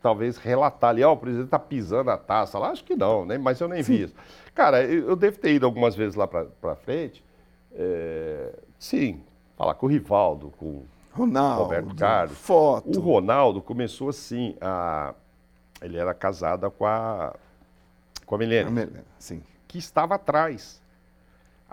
talvez 0.00 0.36
relatar 0.36 0.90
ali, 0.90 1.04
ó, 1.04 1.10
oh, 1.10 1.12
o 1.14 1.16
presidente 1.16 1.46
está 1.46 1.58
pisando 1.58 2.10
a 2.10 2.16
taça 2.16 2.58
lá, 2.58 2.70
acho 2.70 2.82
que 2.82 2.96
não, 2.96 3.24
né? 3.24 3.38
mas 3.38 3.60
eu 3.60 3.68
nem 3.68 3.82
sim. 3.82 3.96
vi 3.96 4.02
isso. 4.02 4.14
Cara, 4.52 4.82
eu, 4.82 5.10
eu 5.10 5.16
devo 5.16 5.38
ter 5.38 5.54
ido 5.54 5.64
algumas 5.64 5.94
vezes 5.94 6.16
lá 6.16 6.26
para 6.26 6.74
frente, 6.74 7.24
é, 7.72 8.52
sim, 8.78 9.22
falar 9.56 9.74
com 9.74 9.86
o 9.86 9.88
Rivaldo, 9.88 10.52
com 10.58 10.82
Ronaldo, 11.12 11.62
Roberto 11.62 11.94
Carlos. 11.94 12.36
Foto. 12.36 12.98
O 12.98 13.00
Ronaldo 13.00 13.62
começou 13.62 14.08
assim 14.08 14.56
a 14.60 15.14
ele 15.80 15.96
era 15.96 16.14
casado 16.14 16.70
com 16.70 16.86
a, 16.86 17.34
com 18.24 18.34
a 18.34 18.38
Milene. 18.38 18.68
A 18.68 18.70
Milene, 18.70 19.04
sim. 19.18 19.42
Que 19.66 19.78
estava 19.78 20.14
atrás. 20.14 20.81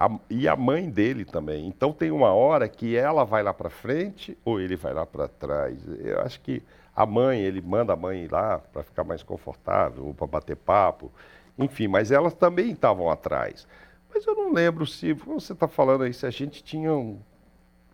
A, 0.02 0.10
e 0.30 0.48
a 0.48 0.56
mãe 0.56 0.90
dele 0.90 1.26
também. 1.26 1.68
Então 1.68 1.92
tem 1.92 2.10
uma 2.10 2.32
hora 2.32 2.70
que 2.70 2.96
ela 2.96 3.26
vai 3.26 3.44
lá 3.44 3.54
para 3.54 3.70
frente 3.70 4.38
ou 4.46 4.62
ele 4.62 4.78
vai 4.78 4.94
lá 4.94 5.06
para 5.06 5.28
trás. 5.28 5.78
Eu 6.00 6.22
acho 6.22 6.40
que 6.40 6.64
a 6.96 7.06
mãe, 7.06 7.42
ele 7.42 7.62
manda 7.62 7.92
a 7.92 7.96
mãe 7.98 8.24
ir 8.24 8.32
lá 8.32 8.60
para 8.60 8.82
ficar 8.82 9.04
mais 9.04 9.24
confortável, 9.24 10.06
ou 10.06 10.14
para 10.14 10.28
bater 10.28 10.56
papo. 10.56 11.12
Enfim, 11.58 11.88
mas 11.88 12.12
elas 12.12 12.34
também 12.34 12.72
estavam 12.72 13.10
atrás. 13.10 13.68
Mas 14.14 14.26
eu 14.26 14.36
não 14.36 14.54
lembro 14.54 14.86
se, 14.86 15.14
você 15.14 15.54
está 15.54 15.68
falando 15.68 16.04
aí, 16.04 16.14
se 16.14 16.26
a 16.26 16.30
gente 16.30 16.64
tinha 16.64 16.94
um, 16.94 17.20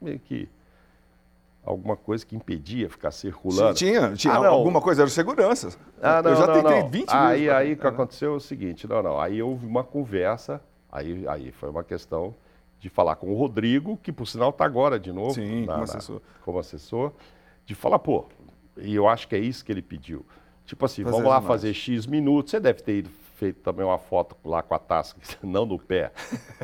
meio 0.02 0.20
que 0.20 0.48
alguma 1.64 1.96
coisa 1.96 2.26
que 2.26 2.36
impedia 2.36 2.90
ficar 2.90 3.12
circulando. 3.12 3.78
Sim, 3.78 3.86
tinha, 3.86 4.14
tinha 4.14 4.34
ah, 4.34 4.48
alguma 4.48 4.80
coisa, 4.80 5.02
eram 5.02 5.10
seguranças. 5.10 5.78
Ah, 6.02 6.22
não, 6.22 6.32
eu 6.32 6.38
já 6.38 6.48
não, 6.48 6.54
tentei 6.54 6.82
não. 6.82 6.90
20 6.90 7.10
aí, 7.10 7.40
vezes. 7.40 7.54
Aí 7.54 7.74
o 7.74 7.78
que 7.78 7.88
aconteceu 7.88 8.34
é 8.34 8.38
o 8.38 8.40
seguinte, 8.40 8.88
não, 8.88 9.02
não, 9.02 9.20
aí 9.20 9.42
houve 9.42 9.66
uma 9.66 9.84
conversa, 9.84 10.62
aí, 10.96 11.28
aí 11.28 11.52
foi 11.52 11.70
uma 11.70 11.84
questão 11.84 12.36
de 12.80 12.90
falar 12.90 13.16
com 13.16 13.32
o 13.32 13.38
Rodrigo, 13.38 13.98
que 13.98 14.12
por 14.12 14.28
sinal 14.28 14.50
está 14.50 14.66
agora 14.66 15.00
de 15.00 15.12
novo 15.12 15.34
Sim, 15.34 15.66
na, 15.66 15.74
como, 15.74 15.84
assessor. 15.84 16.16
Na, 16.16 16.44
como 16.44 16.60
assessor, 16.60 17.12
de 17.66 17.76
falar, 17.76 18.00
pô, 18.00 18.26
e 18.78 18.94
eu 18.94 19.08
acho 19.08 19.28
que 19.28 19.36
é 19.36 19.40
isso 19.40 19.64
que 19.66 19.72
ele 19.72 19.82
pediu. 19.82 20.26
Tipo 20.66 20.86
assim, 20.86 21.04
fazer 21.04 21.16
vamos 21.16 21.30
lá 21.30 21.42
fazer 21.42 21.74
X 21.74 22.06
minutos, 22.06 22.52
você 22.52 22.60
deve 22.60 22.82
ter 22.82 23.00
ido 23.00 23.10
feito 23.36 23.60
também 23.62 23.86
uma 23.86 23.98
foto 23.98 24.36
lá 24.44 24.64
com 24.64 24.74
a 24.74 24.80
taça, 24.80 25.16
não 25.44 25.68
do 25.68 25.78
pé, 25.78 26.12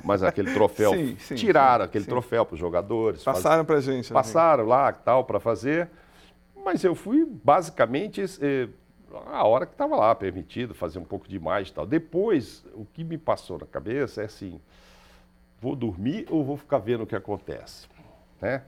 mas 0.03 0.23
aquele 0.23 0.53
troféu. 0.53 0.93
sim, 0.93 1.17
sim, 1.19 1.36
Tiraram 1.36 1.84
sim, 1.84 1.89
aquele 1.89 2.05
troféu 2.05 2.45
para 2.45 2.53
os 2.53 2.59
jogadores. 2.59 3.23
Passaram 3.23 3.65
para 3.65 3.77
a 3.77 3.82
gente. 3.82 4.11
Passaram 4.11 4.65
lá 4.65 4.91
tal 4.91 5.23
para 5.23 5.39
fazer. 5.39 5.89
Mas 6.63 6.84
eu 6.84 6.93
fui 6.93 7.25
basicamente 7.25 8.23
eh, 8.39 8.69
a 9.18 9.43
hora 9.45 9.66
que 9.66 9.74
estava 9.74 9.95
lá, 9.95 10.14
permitido 10.16 10.74
fazer 10.74 10.99
um 10.99 11.03
pouco 11.03 11.28
de 11.28 11.39
mais 11.39 11.70
e 11.70 11.74
tal. 11.74 11.86
Depois, 11.86 12.66
o 12.74 12.86
que 12.86 13.03
me 13.03 13.18
passou 13.18 13.59
na 13.59 13.66
cabeça 13.66 14.22
é 14.22 14.26
assim: 14.26 14.59
vou 15.59 15.76
dormir 15.76 16.28
ou 16.30 16.43
vou 16.43 16.57
ficar 16.57 16.80
vendo 16.80 17.03
o 17.03 17.07
que 17.07 17.16
acontece? 17.16 17.88
Né? 18.41 18.64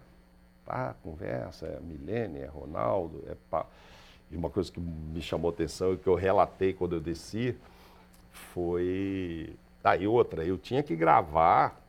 Ah, 0.68 0.94
conversa, 1.04 1.66
é 1.68 1.80
Milene, 1.80 2.40
é 2.40 2.46
Ronaldo, 2.46 3.24
é 3.28 3.36
pá. 3.50 3.66
E 4.32 4.36
uma 4.36 4.50
coisa 4.50 4.72
que 4.72 4.80
me 4.80 5.22
chamou 5.22 5.52
atenção 5.52 5.94
e 5.94 5.98
que 5.98 6.08
eu 6.08 6.16
relatei 6.16 6.74
quando 6.74 6.96
eu 6.96 7.02
desci 7.02 7.56
foi. 8.32 9.56
Tá, 9.82 9.98
e 9.98 10.08
outra, 10.08 10.46
eu 10.46 10.58
tinha 10.58 10.82
que 10.82 10.96
gravar. 10.96 11.82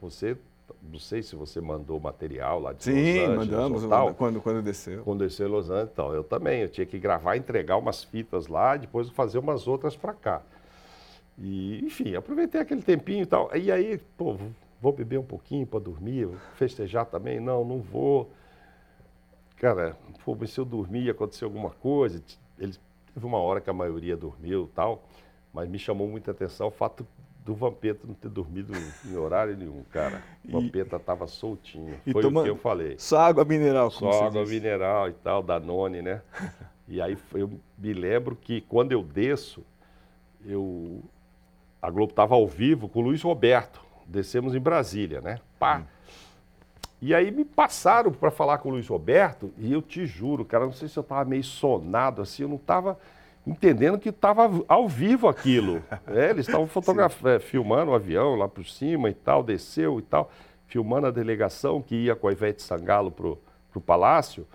Você, 0.00 0.36
não 0.82 0.98
sei 0.98 1.22
se 1.22 1.34
você 1.36 1.60
mandou 1.60 1.98
material 2.00 2.60
lá 2.60 2.72
de 2.72 2.84
Sim, 2.84 2.90
Los 2.92 3.00
Angeles. 3.00 3.26
Sim, 3.26 3.36
mandamos 3.36 3.84
tal. 3.84 4.14
Quando, 4.14 4.40
quando 4.40 4.62
desceu. 4.62 5.02
Quando 5.02 5.20
desceu 5.20 5.48
em 5.48 5.50
Los 5.50 5.70
Angeles, 5.70 5.90
então, 5.92 6.14
eu 6.14 6.24
também. 6.24 6.62
Eu 6.62 6.68
tinha 6.68 6.86
que 6.86 6.98
gravar, 6.98 7.36
entregar 7.36 7.76
umas 7.76 8.04
fitas 8.04 8.46
lá, 8.46 8.76
depois 8.76 9.08
fazer 9.10 9.38
umas 9.38 9.66
outras 9.66 9.96
para 9.96 10.12
cá. 10.12 10.42
E, 11.38 11.84
enfim, 11.84 12.14
aproveitei 12.14 12.60
aquele 12.60 12.82
tempinho 12.82 13.22
e 13.22 13.26
tal. 13.26 13.50
E 13.54 13.70
aí, 13.70 13.98
pô, 14.16 14.36
vou 14.80 14.92
beber 14.92 15.18
um 15.18 15.24
pouquinho 15.24 15.66
para 15.66 15.80
dormir, 15.80 16.28
festejar 16.54 17.06
também? 17.06 17.40
Não, 17.40 17.64
não 17.64 17.80
vou. 17.80 18.30
Cara, 19.56 19.96
pô, 20.24 20.36
mas 20.38 20.50
se 20.50 20.60
eu 20.60 20.64
dormir 20.64 21.10
acontecer 21.10 21.44
alguma 21.44 21.70
coisa, 21.70 22.22
ele, 22.58 22.74
teve 23.12 23.26
uma 23.26 23.38
hora 23.38 23.60
que 23.60 23.70
a 23.70 23.72
maioria 23.72 24.16
dormiu 24.16 24.68
e 24.70 24.74
tal. 24.74 25.02
Mas 25.52 25.68
me 25.68 25.78
chamou 25.78 26.08
muita 26.08 26.30
atenção 26.30 26.68
o 26.68 26.70
fato 26.70 27.06
do 27.44 27.54
Vampeta 27.54 28.06
não 28.06 28.14
ter 28.14 28.30
dormido 28.30 28.72
em 29.04 29.16
horário 29.16 29.56
nenhum, 29.56 29.82
cara. 29.90 30.22
O 30.48 30.52
Vampeta 30.52 30.96
estava 30.96 31.26
soltinho. 31.26 31.94
Foi 32.10 32.24
o 32.24 32.42
que 32.42 32.48
eu 32.48 32.56
falei. 32.56 32.96
Só 32.98 33.18
água 33.18 33.44
mineral, 33.44 33.90
como 33.90 34.12
Só 34.12 34.24
água 34.26 34.42
disse. 34.42 34.54
mineral 34.54 35.10
e 35.10 35.12
tal, 35.12 35.42
da 35.42 35.60
None, 35.60 36.00
né? 36.00 36.22
e 36.88 37.02
aí 37.02 37.18
eu 37.34 37.50
me 37.76 37.92
lembro 37.92 38.34
que 38.34 38.62
quando 38.62 38.92
eu 38.92 39.02
desço, 39.02 39.62
eu 40.46 41.02
a 41.82 41.90
Globo 41.90 42.12
estava 42.12 42.34
ao 42.34 42.48
vivo 42.48 42.88
com 42.88 43.00
o 43.00 43.02
Luiz 43.02 43.20
Roberto. 43.20 43.84
Descemos 44.06 44.54
em 44.54 44.60
Brasília, 44.60 45.20
né? 45.20 45.38
Pá. 45.58 45.80
Hum. 45.80 45.84
E 47.02 47.14
aí 47.14 47.30
me 47.30 47.44
passaram 47.44 48.10
para 48.10 48.30
falar 48.30 48.56
com 48.56 48.70
o 48.70 48.72
Luiz 48.72 48.88
Roberto 48.88 49.52
e 49.58 49.70
eu 49.70 49.82
te 49.82 50.06
juro, 50.06 50.46
cara, 50.46 50.64
não 50.64 50.72
sei 50.72 50.88
se 50.88 50.98
eu 50.98 51.02
estava 51.02 51.26
meio 51.26 51.44
sonado 51.44 52.22
assim, 52.22 52.44
eu 52.44 52.48
não 52.48 52.56
estava 52.56 52.98
entendendo 53.46 53.98
que 53.98 54.08
estava 54.08 54.50
ao 54.68 54.88
vivo 54.88 55.28
aquilo. 55.28 55.82
É, 56.06 56.30
eles 56.30 56.46
estavam 56.46 56.66
fotografando, 56.66 57.34
é, 57.34 57.38
filmando 57.38 57.90
o 57.90 57.94
avião 57.94 58.36
lá 58.36 58.46
por 58.46 58.64
cima 58.64 59.08
e 59.08 59.14
tal, 59.14 59.42
desceu 59.42 59.98
e 59.98 60.02
tal, 60.02 60.30
filmando 60.66 61.06
a 61.06 61.10
delegação 61.10 61.80
que 61.80 61.94
ia 61.94 62.14
com 62.14 62.28
a 62.28 62.32
Ivete 62.32 62.62
Sangalo 62.62 63.10
para 63.10 63.26
o 63.26 63.80
palácio. 63.80 64.46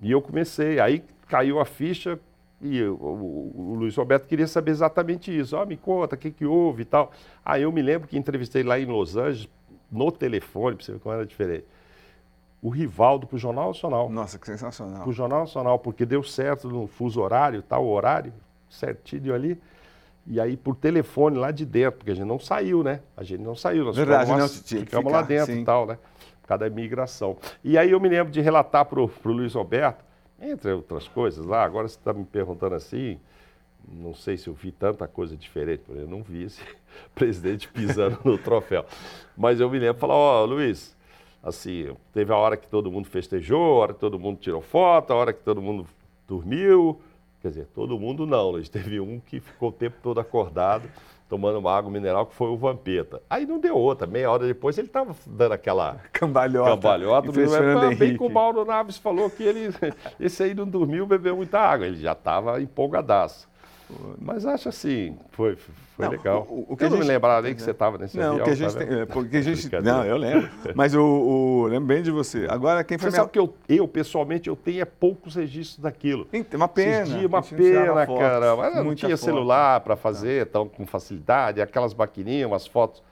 E 0.00 0.10
eu 0.10 0.22
comecei, 0.22 0.78
aí 0.80 1.04
caiu 1.28 1.58
a 1.60 1.64
ficha 1.64 2.18
e 2.60 2.82
o, 2.82 2.94
o, 2.94 3.72
o 3.72 3.74
Luiz 3.74 3.96
Roberto 3.96 4.26
queria 4.26 4.46
saber 4.46 4.70
exatamente 4.70 5.36
isso. 5.36 5.56
Oh, 5.56 5.66
me 5.66 5.76
conta, 5.76 6.14
o 6.14 6.18
que, 6.18 6.30
que 6.30 6.46
houve 6.46 6.82
e 6.82 6.86
tal. 6.86 7.10
Aí 7.44 7.62
eu 7.62 7.72
me 7.72 7.82
lembro 7.82 8.08
que 8.08 8.16
entrevistei 8.16 8.62
lá 8.62 8.78
em 8.78 8.86
Los 8.86 9.16
Angeles, 9.16 9.48
no 9.90 10.10
telefone, 10.10 10.76
para 10.76 10.84
você 10.84 10.92
ver 10.92 11.00
como 11.00 11.14
era 11.14 11.26
diferente 11.26 11.66
o 12.66 12.68
Rivaldo 12.68 13.28
para 13.28 13.36
o 13.36 13.38
Jornal 13.38 13.68
Nacional. 13.68 14.10
Nossa, 14.10 14.40
que 14.40 14.46
sensacional. 14.46 15.02
Para 15.02 15.08
o 15.08 15.12
Jornal 15.12 15.40
Nacional, 15.42 15.78
porque 15.78 16.04
deu 16.04 16.24
certo 16.24 16.68
no 16.68 16.88
fuso 16.88 17.20
horário, 17.20 17.62
tal 17.62 17.86
horário, 17.86 18.32
certinho 18.68 19.32
ali. 19.32 19.56
E 20.26 20.40
aí, 20.40 20.56
por 20.56 20.74
telefone 20.74 21.38
lá 21.38 21.52
de 21.52 21.64
dentro, 21.64 21.98
porque 21.98 22.10
a 22.10 22.14
gente 22.14 22.26
não 22.26 22.40
saiu, 22.40 22.82
né? 22.82 23.02
A 23.16 23.22
gente 23.22 23.40
não 23.40 23.54
saiu, 23.54 23.84
nós 23.84 23.96
Verdade, 23.96 24.24
ficamos, 24.24 24.72
lá, 24.72 24.78
ficamos 24.80 25.12
lá 25.12 25.22
dentro 25.22 25.54
sim. 25.54 25.60
e 25.60 25.64
tal, 25.64 25.86
né? 25.86 25.96
Por 26.42 26.48
causa 26.48 26.58
da 26.58 26.66
imigração. 26.66 27.36
E 27.62 27.78
aí 27.78 27.92
eu 27.92 28.00
me 28.00 28.08
lembro 28.08 28.32
de 28.32 28.40
relatar 28.40 28.84
para 28.84 29.00
o 29.00 29.10
Luiz 29.26 29.54
Roberto, 29.54 30.04
entre 30.42 30.72
outras 30.72 31.06
coisas 31.06 31.46
lá, 31.46 31.62
agora 31.62 31.86
você 31.86 31.96
está 31.96 32.12
me 32.12 32.24
perguntando 32.24 32.74
assim, 32.74 33.20
não 33.88 34.12
sei 34.12 34.36
se 34.36 34.48
eu 34.48 34.54
vi 34.54 34.72
tanta 34.72 35.06
coisa 35.06 35.36
diferente, 35.36 35.84
eu 35.88 36.08
não 36.08 36.20
vi 36.20 36.42
esse 36.42 36.60
presidente 37.14 37.68
pisando 37.68 38.18
no 38.24 38.36
troféu. 38.36 38.84
Mas 39.36 39.60
eu 39.60 39.70
me 39.70 39.78
lembro 39.78 39.94
de 39.94 40.00
falar, 40.00 40.14
ó, 40.14 40.42
oh, 40.42 40.46
Luiz, 40.46 40.95
assim, 41.46 41.96
teve 42.12 42.32
a 42.32 42.36
hora 42.36 42.56
que 42.56 42.66
todo 42.66 42.90
mundo 42.90 43.06
festejou, 43.06 43.76
a 43.76 43.82
hora 43.82 43.94
que 43.94 44.00
todo 44.00 44.18
mundo 44.18 44.38
tirou 44.40 44.60
foto, 44.60 45.12
a 45.12 45.16
hora 45.16 45.32
que 45.32 45.40
todo 45.40 45.62
mundo 45.62 45.86
dormiu. 46.26 47.00
Quer 47.40 47.48
dizer, 47.48 47.66
todo 47.72 47.98
mundo 47.98 48.26
não, 48.26 48.52
mas 48.52 48.68
teve 48.68 48.98
um 48.98 49.20
que 49.20 49.38
ficou 49.38 49.68
o 49.68 49.72
tempo 49.72 49.96
todo 50.02 50.18
acordado, 50.18 50.90
tomando 51.28 51.60
uma 51.60 51.72
água 51.72 51.88
mineral, 51.88 52.26
que 52.26 52.34
foi 52.34 52.48
o 52.48 52.56
Vampeta. 52.56 53.22
Aí 53.30 53.46
não 53.46 53.60
deu 53.60 53.76
outra, 53.76 54.08
meia 54.08 54.28
hora 54.28 54.44
depois 54.44 54.76
ele 54.76 54.88
estava 54.88 55.14
dando 55.24 55.52
aquela 55.52 56.00
cambalhota. 56.12 56.70
Cambalhota, 56.70 57.30
ah, 57.86 57.94
bem 57.94 58.16
que 58.16 58.24
o 58.24 58.28
Mauro 58.28 58.64
Naves 58.64 58.96
falou 58.96 59.30
que 59.30 59.44
ele, 59.44 59.68
esse 60.18 60.42
aí 60.42 60.52
não 60.52 60.66
dormiu, 60.66 61.06
bebeu 61.06 61.36
muita 61.36 61.60
água, 61.60 61.86
ele 61.86 62.00
já 62.00 62.12
estava 62.12 62.60
empolgadaço. 62.60 63.48
Mas 64.20 64.44
acho 64.44 64.68
assim, 64.68 65.16
foi, 65.30 65.54
foi 65.56 65.74
não, 65.98 66.10
legal. 66.10 66.46
O, 66.50 66.66
o 66.72 66.76
que 66.76 66.84
eu 66.84 66.90
não 66.90 66.96
gente, 66.96 67.06
me 67.06 67.12
lembrava 67.12 67.42
nem 67.42 67.54
que 67.54 67.62
você 67.62 67.70
estava 67.70 67.96
nesse 67.98 68.16
não, 68.16 68.32
avião. 68.32 68.44
Que 68.44 68.50
a 68.50 68.54
gente 68.54 68.72
tá 68.72 68.84
tem, 68.84 69.00
é, 69.00 69.06
porque 69.06 69.36
a 69.36 69.42
gente, 69.42 69.68
não, 69.80 70.04
eu 70.04 70.16
lembro. 70.16 70.50
Mas 70.74 70.94
o, 70.94 71.02
o, 71.02 71.66
lembro 71.66 71.86
bem 71.86 72.02
de 72.02 72.10
você. 72.10 72.46
Agora, 72.50 72.82
quem 72.82 72.98
foi 72.98 73.10
Você 73.10 73.16
minha... 73.16 73.22
sabe 73.22 73.32
que 73.32 73.38
eu, 73.38 73.54
eu, 73.68 73.86
pessoalmente, 73.86 74.48
eu 74.48 74.56
tenho 74.56 74.82
é 74.82 74.84
poucos 74.84 75.36
registros 75.36 75.78
daquilo. 75.78 76.24
Tem 76.24 76.44
uma 76.54 76.68
pena. 76.68 77.04
Dias, 77.04 77.24
uma 77.24 77.42
pena, 77.42 78.06
cara. 78.06 78.56
Mas 78.56 78.74
não 78.74 78.94
tinha 78.94 79.16
foto. 79.16 79.24
celular 79.24 79.80
para 79.80 79.96
fazer 79.96 80.46
tão 80.46 80.68
com 80.68 80.84
facilidade. 80.84 81.60
Aquelas 81.60 81.94
maquininhas, 81.94 82.48
umas 82.48 82.66
fotos 82.66 83.02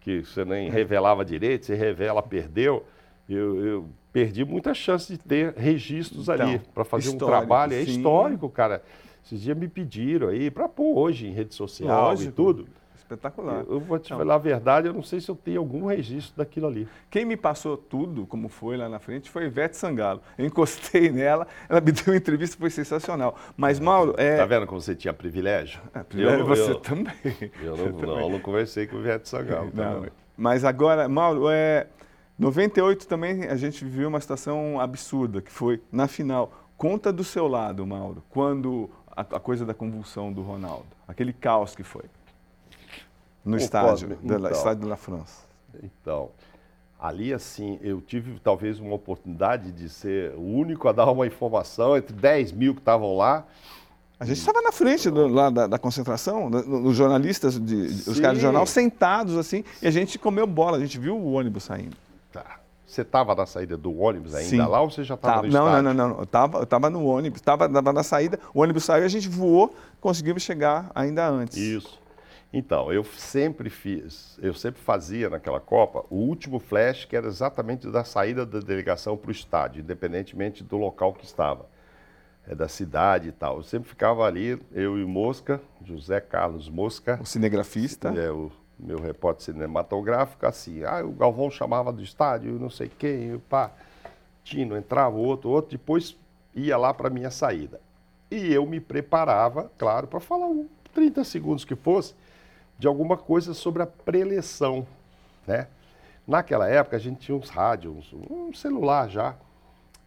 que 0.00 0.22
você 0.22 0.44
nem 0.44 0.68
revelava 0.68 1.24
direito, 1.24 1.66
você 1.66 1.74
revela, 1.74 2.22
perdeu. 2.22 2.84
Eu, 3.28 3.64
eu 3.64 3.88
perdi 4.12 4.44
muita 4.44 4.74
chance 4.74 5.10
de 5.10 5.18
ter 5.18 5.54
registros 5.56 6.28
então, 6.28 6.46
ali 6.46 6.60
para 6.74 6.84
fazer 6.84 7.10
um 7.10 7.16
trabalho. 7.16 7.72
É 7.72 7.80
histórico, 7.80 8.48
cara. 8.50 8.82
Esses 9.24 9.40
dias 9.40 9.56
me 9.56 9.68
pediram 9.68 10.28
aí 10.28 10.50
para 10.50 10.68
pôr 10.68 10.98
hoje 10.98 11.26
em 11.26 11.32
rede 11.32 11.54
social 11.54 12.08
Lógico. 12.08 12.30
e 12.30 12.32
tudo. 12.32 12.68
Espetacular. 12.96 13.64
Eu, 13.68 13.74
eu 13.74 13.80
vou 13.80 13.98
te 13.98 14.10
não. 14.10 14.18
falar 14.18 14.34
a 14.34 14.38
verdade, 14.38 14.88
eu 14.88 14.92
não 14.92 15.02
sei 15.02 15.20
se 15.20 15.28
eu 15.28 15.36
tenho 15.36 15.58
algum 15.60 15.86
registro 15.86 16.36
daquilo 16.36 16.66
ali. 16.66 16.88
Quem 17.10 17.24
me 17.24 17.36
passou 17.36 17.76
tudo, 17.76 18.26
como 18.26 18.48
foi 18.48 18.76
lá 18.76 18.88
na 18.88 18.98
frente, 18.98 19.30
foi 19.30 19.44
Ivete 19.44 19.76
Sangalo. 19.76 20.20
Eu 20.38 20.46
encostei 20.46 21.10
nela, 21.10 21.46
ela 21.68 21.80
me 21.80 21.92
deu 21.92 22.04
uma 22.06 22.16
entrevista, 22.16 22.56
foi 22.58 22.70
sensacional. 22.70 23.36
Mas, 23.56 23.78
Mauro. 23.78 24.14
É... 24.16 24.36
Tá 24.36 24.46
vendo 24.46 24.66
como 24.66 24.80
você 24.80 24.94
tinha 24.94 25.12
privilégio? 25.12 25.80
É, 25.94 26.02
privilégio 26.02 26.40
eu, 26.40 26.46
você 26.46 26.70
eu, 26.70 26.76
também. 26.76 27.12
Eu 27.62 27.76
não, 27.76 27.92
também. 27.92 28.06
não, 28.06 28.30
não 28.30 28.40
conversei 28.40 28.86
com 28.86 28.96
Ivete 28.96 29.28
Sangalo. 29.28 29.70
Não, 29.74 30.06
mas 30.36 30.64
agora, 30.64 31.08
Mauro, 31.08 31.48
é. 31.50 31.86
98 32.38 33.06
também 33.06 33.44
a 33.44 33.56
gente 33.56 33.84
viveu 33.84 34.08
uma 34.08 34.20
situação 34.20 34.80
absurda, 34.80 35.40
que 35.40 35.52
foi 35.52 35.80
na 35.92 36.08
final. 36.08 36.52
Conta 36.76 37.12
do 37.12 37.22
seu 37.22 37.46
lado, 37.46 37.86
Mauro, 37.86 38.24
quando 38.28 38.90
a, 39.16 39.20
a, 39.20 39.40
coisa 39.40 39.64
da 39.64 39.74
convulsão 39.74 40.32
do 40.32 40.42
Ronaldo, 40.42 40.86
aquele 41.06 41.32
caos 41.32 41.74
que 41.74 41.82
foi 41.82 42.04
no 43.44 43.56
estádio, 43.56 44.18
então, 44.22 44.40
da, 44.40 44.50
estádio 44.50 44.88
da 44.88 44.96
França. 44.96 45.42
Então, 45.82 46.30
ali 46.98 47.32
assim, 47.32 47.78
eu 47.82 48.00
tive 48.00 48.38
talvez 48.40 48.78
uma 48.78 48.94
oportunidade 48.94 49.72
de 49.72 49.88
ser 49.88 50.34
o 50.34 50.42
único 50.42 50.88
a 50.88 50.92
dar 50.92 51.10
uma 51.10 51.26
informação 51.26 51.96
entre 51.96 52.14
10 52.14 52.52
mil 52.52 52.74
que 52.74 52.80
estavam 52.80 53.16
lá. 53.16 53.44
A 54.18 54.24
gente 54.24 54.38
estava 54.38 54.62
na 54.62 54.70
frente 54.70 55.10
do, 55.10 55.26
lá 55.26 55.50
da, 55.50 55.66
da 55.66 55.78
concentração, 55.78 56.48
os 56.84 56.96
jornalistas, 56.96 57.58
de, 57.58 58.08
os 58.08 58.20
caras 58.20 58.38
do 58.38 58.42
jornal 58.42 58.64
sentados 58.66 59.36
assim, 59.36 59.64
e 59.82 59.86
a 59.86 59.90
gente 59.90 60.18
comeu 60.18 60.46
bola, 60.46 60.76
a 60.76 60.80
gente 60.80 60.98
viu 60.98 61.16
o 61.16 61.32
ônibus 61.32 61.64
saindo. 61.64 61.96
Tá. 62.32 62.61
Você 62.92 63.00
estava 63.00 63.34
na 63.34 63.46
saída 63.46 63.74
do 63.74 63.98
ônibus 63.98 64.34
ainda 64.34 64.50
Sim. 64.50 64.58
lá 64.58 64.82
ou 64.82 64.90
você 64.90 65.02
já 65.02 65.14
estava 65.14 65.36
no 65.36 65.48
não, 65.48 65.66
estádio? 65.66 65.82
não, 65.82 65.94
não, 65.94 66.08
não. 66.10 66.18
Eu 66.18 66.24
estava 66.24 66.58
eu 66.58 66.66
tava 66.66 66.90
no 66.90 67.06
ônibus, 67.06 67.40
estava 67.40 67.66
na 67.66 68.02
saída, 68.02 68.38
o 68.52 68.60
ônibus 68.60 68.84
saiu, 68.84 69.06
a 69.06 69.08
gente 69.08 69.30
voou, 69.30 69.74
conseguimos 69.98 70.42
chegar 70.42 70.92
ainda 70.94 71.26
antes. 71.26 71.56
Isso. 71.56 71.98
Então, 72.52 72.92
eu 72.92 73.02
sempre 73.02 73.70
fiz, 73.70 74.38
eu 74.42 74.52
sempre 74.52 74.82
fazia 74.82 75.30
naquela 75.30 75.58
Copa 75.58 76.04
o 76.10 76.16
último 76.16 76.58
flash 76.58 77.06
que 77.06 77.16
era 77.16 77.26
exatamente 77.28 77.90
da 77.90 78.04
saída 78.04 78.44
da 78.44 78.60
delegação 78.60 79.16
para 79.16 79.30
o 79.30 79.32
estádio, 79.32 79.80
independentemente 79.80 80.62
do 80.62 80.76
local 80.76 81.14
que 81.14 81.24
estava, 81.24 81.64
é 82.46 82.54
da 82.54 82.68
cidade 82.68 83.28
e 83.28 83.32
tal. 83.32 83.56
Eu 83.56 83.62
sempre 83.62 83.88
ficava 83.88 84.26
ali, 84.26 84.60
eu 84.70 84.98
e 84.98 85.04
Mosca, 85.06 85.62
José 85.82 86.20
Carlos 86.20 86.68
Mosca, 86.68 87.18
O 87.22 87.24
cinegrafista. 87.24 88.10
é 88.10 88.30
o 88.30 88.52
meu 88.82 89.00
repórter 89.00 89.44
cinematográfico, 89.44 90.44
assim, 90.44 90.82
ah, 90.84 91.04
o 91.04 91.12
Galvão 91.12 91.50
chamava 91.50 91.92
do 91.92 92.02
estádio, 92.02 92.58
não 92.58 92.68
sei 92.68 92.90
quem, 92.98 93.38
pá, 93.48 93.70
Tino 94.44 94.76
entrava, 94.76 95.16
outro, 95.16 95.50
outro, 95.50 95.70
depois 95.70 96.16
ia 96.54 96.76
lá 96.76 96.92
para 96.92 97.08
minha 97.08 97.30
saída. 97.30 97.80
E 98.30 98.52
eu 98.52 98.66
me 98.66 98.80
preparava, 98.80 99.70
claro, 99.78 100.06
para 100.06 100.20
falar 100.20 100.46
um 100.46 100.66
30 100.92 101.22
segundos 101.24 101.64
que 101.64 101.76
fosse, 101.76 102.14
de 102.78 102.86
alguma 102.86 103.16
coisa 103.16 103.54
sobre 103.54 103.82
a 103.82 103.86
preleção, 103.86 104.86
né? 105.46 105.68
Naquela 106.26 106.68
época 106.68 106.96
a 106.96 107.00
gente 107.00 107.20
tinha 107.20 107.36
uns 107.36 107.48
rádios, 107.48 108.12
um 108.12 108.52
celular 108.52 109.08
já, 109.08 109.36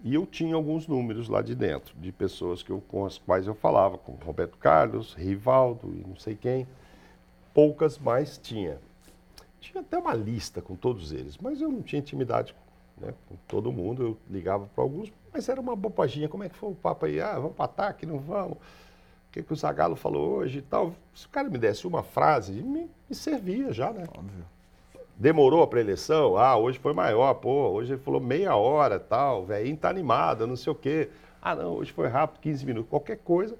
e 0.03 0.13
eu 0.13 0.25
tinha 0.25 0.55
alguns 0.55 0.87
números 0.87 1.27
lá 1.27 1.41
de 1.41 1.55
dentro, 1.55 1.95
de 1.97 2.11
pessoas 2.11 2.61
que 2.61 2.69
eu, 2.69 2.81
com 2.87 3.05
as 3.05 3.17
quais 3.17 3.47
eu 3.47 3.55
falava, 3.55 3.97
como 3.97 4.17
Roberto 4.23 4.57
Carlos, 4.57 5.13
Rivaldo 5.13 5.93
e 5.93 6.07
não 6.07 6.15
sei 6.15 6.35
quem. 6.35 6.67
Poucas 7.55 7.97
mais 7.97 8.37
tinha. 8.37 8.77
Tinha 9.61 9.81
até 9.81 9.97
uma 9.97 10.13
lista 10.13 10.61
com 10.61 10.75
todos 10.75 11.13
eles, 11.13 11.37
mas 11.37 11.61
eu 11.61 11.69
não 11.69 11.81
tinha 11.81 12.01
intimidade 12.01 12.53
né, 12.97 13.13
com 13.29 13.35
todo 13.47 13.71
mundo, 13.71 14.03
eu 14.03 14.17
ligava 14.29 14.67
para 14.75 14.83
alguns, 14.83 15.11
mas 15.33 15.47
era 15.47 15.61
uma 15.61 15.73
bobaginha, 15.73 16.27
como 16.27 16.43
é 16.43 16.49
que 16.49 16.55
foi 16.55 16.71
o 16.71 16.75
papo 16.75 17.05
aí? 17.05 17.21
Ah, 17.21 17.35
vamos 17.35 17.55
para 17.55 17.63
ataque, 17.63 18.05
não 18.05 18.19
vamos? 18.19 18.57
O 18.57 19.31
que, 19.31 19.41
que 19.41 19.53
o 19.53 19.55
Zagallo 19.55 19.95
falou 19.95 20.37
hoje 20.37 20.59
e 20.59 20.61
tal? 20.61 20.93
Se 21.13 21.25
o 21.25 21.29
cara 21.29 21.49
me 21.49 21.57
desse 21.57 21.87
uma 21.87 22.03
frase, 22.03 22.51
me, 22.61 22.89
me 23.09 23.15
servia 23.15 23.71
já, 23.71 23.91
né? 23.91 24.05
Óbvio. 24.17 24.45
Demorou 25.17 25.63
a 25.63 25.67
pré-eleição? 25.67 26.37
Ah, 26.37 26.57
hoje 26.57 26.77
foi 26.77 26.93
maior, 26.93 27.33
pô, 27.35 27.69
hoje 27.69 27.93
ele 27.93 28.01
falou 28.01 28.19
meia 28.19 28.53
hora 28.57 28.99
tal, 28.99 29.43
o 29.43 29.45
velhinho 29.45 29.77
tá 29.77 29.89
animado, 29.89 30.45
não 30.45 30.57
sei 30.57 30.73
o 30.73 30.75
quê. 30.75 31.09
Ah, 31.41 31.55
não, 31.55 31.75
hoje 31.75 31.93
foi 31.93 32.09
rápido, 32.09 32.41
15 32.41 32.65
minutos, 32.65 32.89
qualquer 32.89 33.17
coisa, 33.19 33.55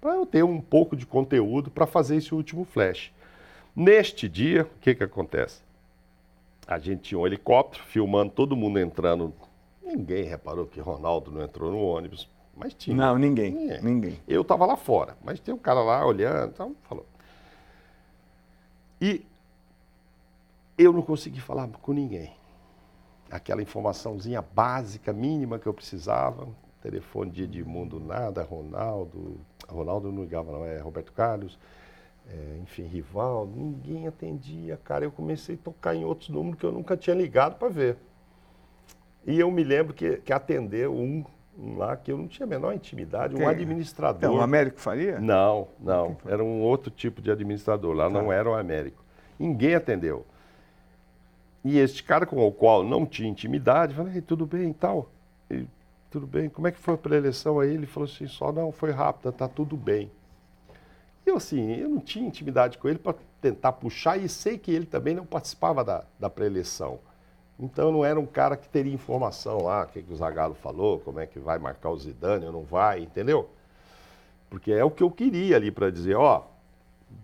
para 0.00 0.16
eu 0.16 0.26
ter 0.26 0.42
um 0.42 0.60
pouco 0.60 0.96
de 0.96 1.06
conteúdo 1.06 1.70
para 1.70 1.86
fazer 1.86 2.16
esse 2.16 2.34
último 2.34 2.64
flash. 2.64 3.12
Neste 3.78 4.28
dia, 4.28 4.62
o 4.62 4.80
que 4.80 4.92
que 4.92 5.04
acontece? 5.04 5.62
A 6.66 6.80
gente 6.80 7.02
tinha 7.02 7.18
um 7.20 7.24
helicóptero 7.24 7.84
filmando 7.84 8.32
todo 8.32 8.56
mundo 8.56 8.76
entrando. 8.80 9.32
Ninguém 9.80 10.24
reparou 10.24 10.66
que 10.66 10.80
Ronaldo 10.80 11.30
não 11.30 11.40
entrou 11.40 11.70
no 11.70 11.80
ônibus, 11.80 12.28
mas 12.56 12.74
tinha. 12.74 12.96
Não, 12.96 13.16
ninguém. 13.16 13.52
Ninguém. 13.52 13.80
Ninguém. 13.80 14.20
Eu 14.26 14.42
estava 14.42 14.66
lá 14.66 14.76
fora, 14.76 15.16
mas 15.22 15.38
tem 15.38 15.54
um 15.54 15.58
cara 15.58 15.80
lá 15.80 16.04
olhando, 16.04 16.50
então 16.50 16.74
falou. 16.88 17.06
E 19.00 19.24
eu 20.76 20.92
não 20.92 21.00
consegui 21.00 21.40
falar 21.40 21.68
com 21.68 21.92
ninguém. 21.92 22.34
Aquela 23.30 23.62
informaçãozinha 23.62 24.42
básica, 24.42 25.12
mínima 25.12 25.56
que 25.56 25.68
eu 25.68 25.72
precisava. 25.72 26.48
Telefone 26.82 27.30
de 27.30 27.44
Edmundo, 27.44 28.00
nada, 28.00 28.42
Ronaldo. 28.42 29.40
Ronaldo 29.68 30.10
não 30.10 30.24
ligava, 30.24 30.50
não, 30.50 30.64
é 30.64 30.80
Roberto 30.80 31.12
Carlos. 31.12 31.56
É, 32.28 32.58
enfim, 32.62 32.84
Rivaldo. 32.84 33.52
Ninguém 33.56 34.06
atendia, 34.06 34.78
cara. 34.84 35.04
Eu 35.04 35.10
comecei 35.10 35.54
a 35.54 35.58
tocar 35.58 35.94
em 35.94 36.04
outros 36.04 36.28
números 36.28 36.58
que 36.60 36.66
eu 36.66 36.72
nunca 36.72 36.96
tinha 36.96 37.16
ligado 37.16 37.56
para 37.58 37.68
ver. 37.68 37.96
E 39.26 39.38
eu 39.38 39.50
me 39.50 39.64
lembro 39.64 39.94
que, 39.94 40.18
que 40.18 40.32
atendeu 40.32 40.94
um, 40.94 41.24
um 41.58 41.76
lá 41.76 41.96
que 41.96 42.12
eu 42.12 42.16
não 42.18 42.28
tinha 42.28 42.46
a 42.46 42.48
menor 42.48 42.72
intimidade, 42.74 43.34
um 43.34 43.38
Quem? 43.38 43.46
administrador. 43.46 44.18
Então, 44.18 44.36
o 44.36 44.40
Américo 44.40 44.80
Faria? 44.80 45.18
Não, 45.20 45.68
não. 45.80 46.16
Era 46.26 46.42
um 46.42 46.60
outro 46.62 46.90
tipo 46.90 47.20
de 47.20 47.30
administrador. 47.30 47.94
Lá 47.94 48.08
não 48.08 48.26
Tá. 48.26 48.34
era 48.34 48.50
o 48.50 48.54
Américo. 48.54 49.02
Ninguém 49.38 49.74
atendeu. 49.74 50.24
E 51.64 51.78
este 51.78 52.02
cara 52.02 52.24
com 52.24 52.46
o 52.46 52.52
qual 52.52 52.82
não 52.84 53.04
tinha 53.04 53.28
intimidade, 53.28 53.94
falei, 53.94 54.20
tudo 54.20 54.46
bem 54.46 54.70
e 54.70 54.74
tal. 54.74 55.10
E, 55.50 55.66
tudo 56.10 56.26
bem, 56.26 56.48
como 56.48 56.66
é 56.66 56.72
que 56.72 56.78
foi 56.78 56.94
a 56.94 56.98
pré-eleição 56.98 57.60
aí? 57.60 57.74
Ele 57.74 57.86
falou 57.86 58.08
assim, 58.08 58.26
só 58.26 58.50
não, 58.50 58.72
foi 58.72 58.90
rápida, 58.90 59.30
tá 59.30 59.46
tudo 59.46 59.76
bem. 59.76 60.10
Eu 61.28 61.36
assim, 61.36 61.72
eu 61.74 61.88
não 61.90 62.00
tinha 62.00 62.26
intimidade 62.26 62.78
com 62.78 62.88
ele 62.88 62.98
para 62.98 63.14
tentar 63.40 63.72
puxar 63.72 64.16
e 64.16 64.28
sei 64.28 64.56
que 64.56 64.70
ele 64.70 64.86
também 64.86 65.14
não 65.14 65.26
participava 65.26 65.84
da, 65.84 66.04
da 66.18 66.30
pré-eleição. 66.30 66.98
Então 67.60 67.92
não 67.92 68.04
era 68.04 68.18
um 68.18 68.24
cara 68.24 68.56
que 68.56 68.68
teria 68.68 68.94
informação 68.94 69.62
lá, 69.64 69.82
o 69.82 69.86
que, 69.88 70.02
que 70.02 70.12
o 70.12 70.16
Zagallo 70.16 70.54
falou, 70.54 71.00
como 71.00 71.20
é 71.20 71.26
que 71.26 71.38
vai 71.38 71.58
marcar 71.58 71.90
o 71.90 71.98
Zidane 71.98 72.46
ou 72.46 72.52
não 72.52 72.62
vai, 72.62 73.00
entendeu? 73.00 73.50
Porque 74.48 74.72
é 74.72 74.82
o 74.82 74.90
que 74.90 75.02
eu 75.02 75.10
queria 75.10 75.56
ali 75.56 75.70
para 75.70 75.90
dizer, 75.90 76.14
ó, 76.14 76.46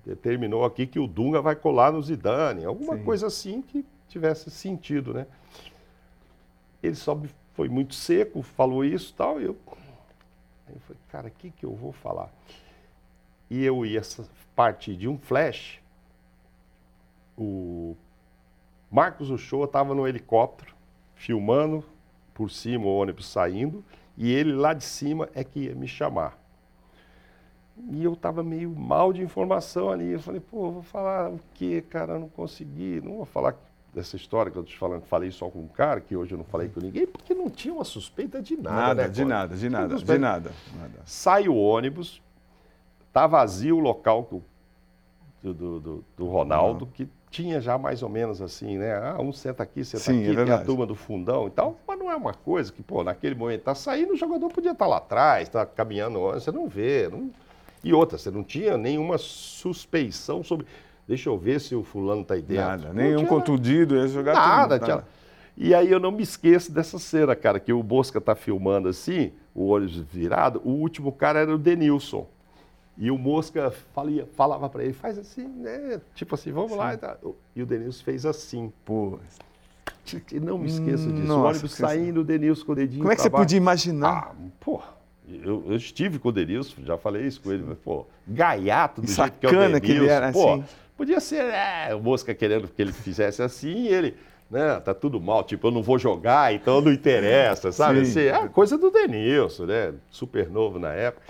determinou 0.04 0.64
aqui 0.64 0.86
que 0.86 0.98
o 0.98 1.06
Dunga 1.06 1.40
vai 1.40 1.56
colar 1.56 1.92
no 1.92 2.02
Zidane, 2.02 2.64
alguma 2.64 2.96
Sim. 2.98 3.04
coisa 3.04 3.28
assim 3.28 3.62
que 3.62 3.86
tivesse 4.08 4.50
sentido, 4.50 5.14
né? 5.14 5.26
Ele 6.82 6.96
só 6.96 7.18
foi 7.54 7.68
muito 7.68 7.94
seco, 7.94 8.42
falou 8.42 8.84
isso 8.84 9.12
e 9.12 9.16
tal, 9.16 9.40
e 9.40 9.44
eu, 9.44 9.56
aí 10.66 10.74
eu 10.74 10.80
falei, 10.80 11.02
cara, 11.08 11.28
o 11.28 11.30
que, 11.30 11.50
que 11.50 11.64
eu 11.64 11.74
vou 11.74 11.92
falar? 11.92 12.30
E 13.50 13.64
eu 13.64 13.84
ia 13.84 14.02
partir 14.54 14.96
de 14.96 15.08
um 15.08 15.18
flash, 15.18 15.80
o 17.36 17.96
Marcos 18.90 19.30
Uchoa 19.30 19.64
estava 19.64 19.94
no 19.94 20.06
helicóptero, 20.06 20.74
filmando 21.14 21.84
por 22.32 22.50
cima 22.50 22.84
o 22.86 22.96
ônibus 22.96 23.26
saindo, 23.26 23.84
e 24.16 24.32
ele 24.32 24.52
lá 24.52 24.72
de 24.72 24.84
cima 24.84 25.28
é 25.34 25.42
que 25.42 25.60
ia 25.60 25.74
me 25.74 25.88
chamar. 25.88 26.38
E 27.90 28.04
eu 28.04 28.12
estava 28.12 28.42
meio 28.42 28.70
mal 28.70 29.12
de 29.12 29.20
informação 29.20 29.90
ali. 29.90 30.12
Eu 30.12 30.20
falei, 30.20 30.40
pô, 30.40 30.70
vou 30.70 30.82
falar 30.82 31.30
o 31.30 31.40
quê, 31.54 31.82
cara? 31.82 32.12
Eu 32.12 32.20
não 32.20 32.28
consegui. 32.28 33.00
Não 33.00 33.16
vou 33.16 33.24
falar 33.24 33.56
dessa 33.92 34.14
história 34.16 34.50
que 34.50 34.58
eu 34.58 34.62
estou 34.62 34.74
te 34.74 34.78
falando, 34.78 35.02
falei 35.02 35.30
só 35.30 35.48
com 35.48 35.60
um 35.60 35.68
cara, 35.68 36.00
que 36.00 36.16
hoje 36.16 36.32
eu 36.32 36.38
não 36.38 36.44
falei 36.44 36.68
com 36.68 36.80
ninguém, 36.80 37.06
porque 37.06 37.32
não 37.32 37.48
tinha 37.48 37.72
uma 37.72 37.84
suspeita 37.84 38.42
de 38.42 38.56
nada. 38.56 38.76
Nada, 38.76 39.02
né, 39.02 39.08
de 39.08 39.24
nada, 39.24 39.56
de 39.56 39.68
nada, 39.68 39.96
de 39.96 40.18
nada. 40.18 40.52
nada. 40.76 41.00
Sai 41.04 41.48
o 41.48 41.54
ônibus, 41.54 42.20
tá 43.14 43.28
vazio 43.28 43.76
o 43.76 43.80
local 43.80 44.28
do, 45.40 45.54
do, 45.54 45.80
do- 45.80 46.04
do 46.16 46.26
Ronaldo, 46.26 46.84
que 46.86 47.08
tinha 47.30 47.60
já 47.60 47.78
mais 47.78 48.02
ou 48.02 48.08
menos 48.08 48.42
assim, 48.42 48.76
né? 48.76 48.92
Ah, 48.92 49.16
um 49.20 49.32
senta 49.32 49.62
aqui, 49.62 49.84
senta 49.84 50.02
Sim, 50.02 50.24
é 50.24 50.32
aqui, 50.32 50.44
tem 50.44 50.52
a 50.52 50.58
turma 50.58 50.84
do 50.84 50.96
fundão 50.96 51.46
e 51.46 51.50
tal, 51.50 51.78
mas 51.86 51.96
não 51.98 52.10
é 52.10 52.16
uma 52.16 52.34
coisa 52.34 52.72
que, 52.72 52.82
pô, 52.82 53.04
naquele 53.04 53.36
momento 53.36 53.62
tá 53.62 53.74
saindo, 53.74 54.12
o 54.12 54.16
jogador 54.16 54.48
podia 54.50 54.72
estar 54.72 54.86
lá 54.86 54.96
atrás, 54.96 55.48
tá 55.48 55.64
caminhando, 55.64 56.18
você 56.20 56.50
não 56.50 56.68
vê. 56.68 57.08
Não... 57.08 57.30
E 57.84 57.92
outra, 57.92 58.18
você 58.18 58.30
não 58.30 58.42
tinha 58.42 58.76
nenhuma 58.76 59.16
suspeição 59.16 60.42
sobre. 60.42 60.66
Deixa 61.06 61.28
eu 61.28 61.38
ver 61.38 61.60
se 61.60 61.74
o 61.74 61.84
fulano 61.84 62.24
tá 62.24 62.34
aí 62.34 62.42
dentro. 62.42 62.64
Nada. 62.64 62.88
Não 62.88 62.94
Nenhum 62.94 63.16
tinha 63.18 63.28
contundido 63.28 63.94
ia 63.94 64.08
jogar 64.08 64.34
Nada, 64.34 64.78
tudo, 64.78 64.86
tinha... 64.86 65.04
E 65.56 65.72
aí 65.72 65.90
eu 65.90 66.00
não 66.00 66.10
me 66.10 66.22
esqueço 66.22 66.72
dessa 66.72 66.98
cena, 66.98 67.36
cara, 67.36 67.60
que 67.60 67.72
o 67.72 67.82
Bosca 67.82 68.20
tá 68.20 68.34
filmando 68.34 68.88
assim, 68.88 69.32
o 69.54 69.66
olho 69.68 69.88
virado, 70.10 70.60
o 70.64 70.70
último 70.70 71.12
cara 71.12 71.40
era 71.40 71.54
o 71.54 71.58
Denilson. 71.58 72.26
E 72.96 73.10
o 73.10 73.18
Mosca 73.18 73.72
falia, 73.92 74.26
falava 74.36 74.68
para 74.68 74.84
ele, 74.84 74.92
faz 74.92 75.18
assim, 75.18 75.48
né? 75.48 76.00
Tipo 76.14 76.36
assim, 76.36 76.52
vamos 76.52 76.76
lá. 76.76 76.94
E, 76.94 76.98
e 77.56 77.62
o 77.62 77.66
Denilson 77.66 78.04
fez 78.04 78.24
assim. 78.24 78.72
Pô, 78.84 79.18
E 80.30 80.38
não 80.38 80.58
me 80.58 80.68
esqueço 80.68 81.10
disso. 81.10 81.26
Nossa, 81.26 81.40
o 81.40 81.48
ônibus 81.50 81.72
saindo, 81.72 82.20
o 82.20 82.24
Denilson 82.24 82.64
com 82.64 82.72
o 82.72 82.74
dedinho 82.74 83.00
como 83.00 83.12
é 83.12 83.16
que 83.16 83.22
você 83.22 83.28
baixo. 83.28 83.42
podia 83.44 83.56
imaginar? 83.56 84.32
Ah, 84.32 84.48
pô, 84.60 84.80
eu, 85.28 85.64
eu 85.66 85.76
estive 85.76 86.18
com 86.18 86.28
o 86.28 86.32
Denilson, 86.32 86.82
já 86.84 86.96
falei 86.96 87.26
isso 87.26 87.40
com 87.40 87.50
ele, 87.50 87.64
mas, 87.66 87.78
pô, 87.78 88.06
gaiato 88.28 89.00
do 89.00 89.08
E 89.08 89.10
jeito 89.12 89.32
que 89.40 89.46
é 89.46 89.48
o 89.48 89.52
sacana 89.52 89.80
Denilson, 89.80 89.86
que 89.86 89.92
ele 89.92 90.08
era, 90.08 90.32
pô, 90.32 90.52
assim. 90.52 90.64
podia 90.96 91.18
ser, 91.20 91.44
é, 91.46 91.94
o 91.94 92.00
Mosca 92.00 92.32
querendo 92.34 92.68
que 92.68 92.80
ele 92.80 92.92
fizesse 92.92 93.42
assim 93.42 93.72
e 93.74 93.88
ele, 93.88 94.14
né, 94.50 94.78
tá 94.80 94.94
tudo 94.94 95.20
mal, 95.20 95.42
tipo, 95.42 95.66
eu 95.66 95.70
não 95.72 95.82
vou 95.82 95.98
jogar, 95.98 96.54
então 96.54 96.80
não 96.80 96.92
interessa, 96.92 97.72
sabe? 97.72 98.04
Sim. 98.06 98.28
Assim, 98.28 98.44
é 98.44 98.48
coisa 98.48 98.76
do 98.78 98.90
Denilson, 98.90 99.64
né, 99.64 99.94
super 100.10 100.48
novo 100.48 100.78
na 100.78 100.92
época. 100.92 101.26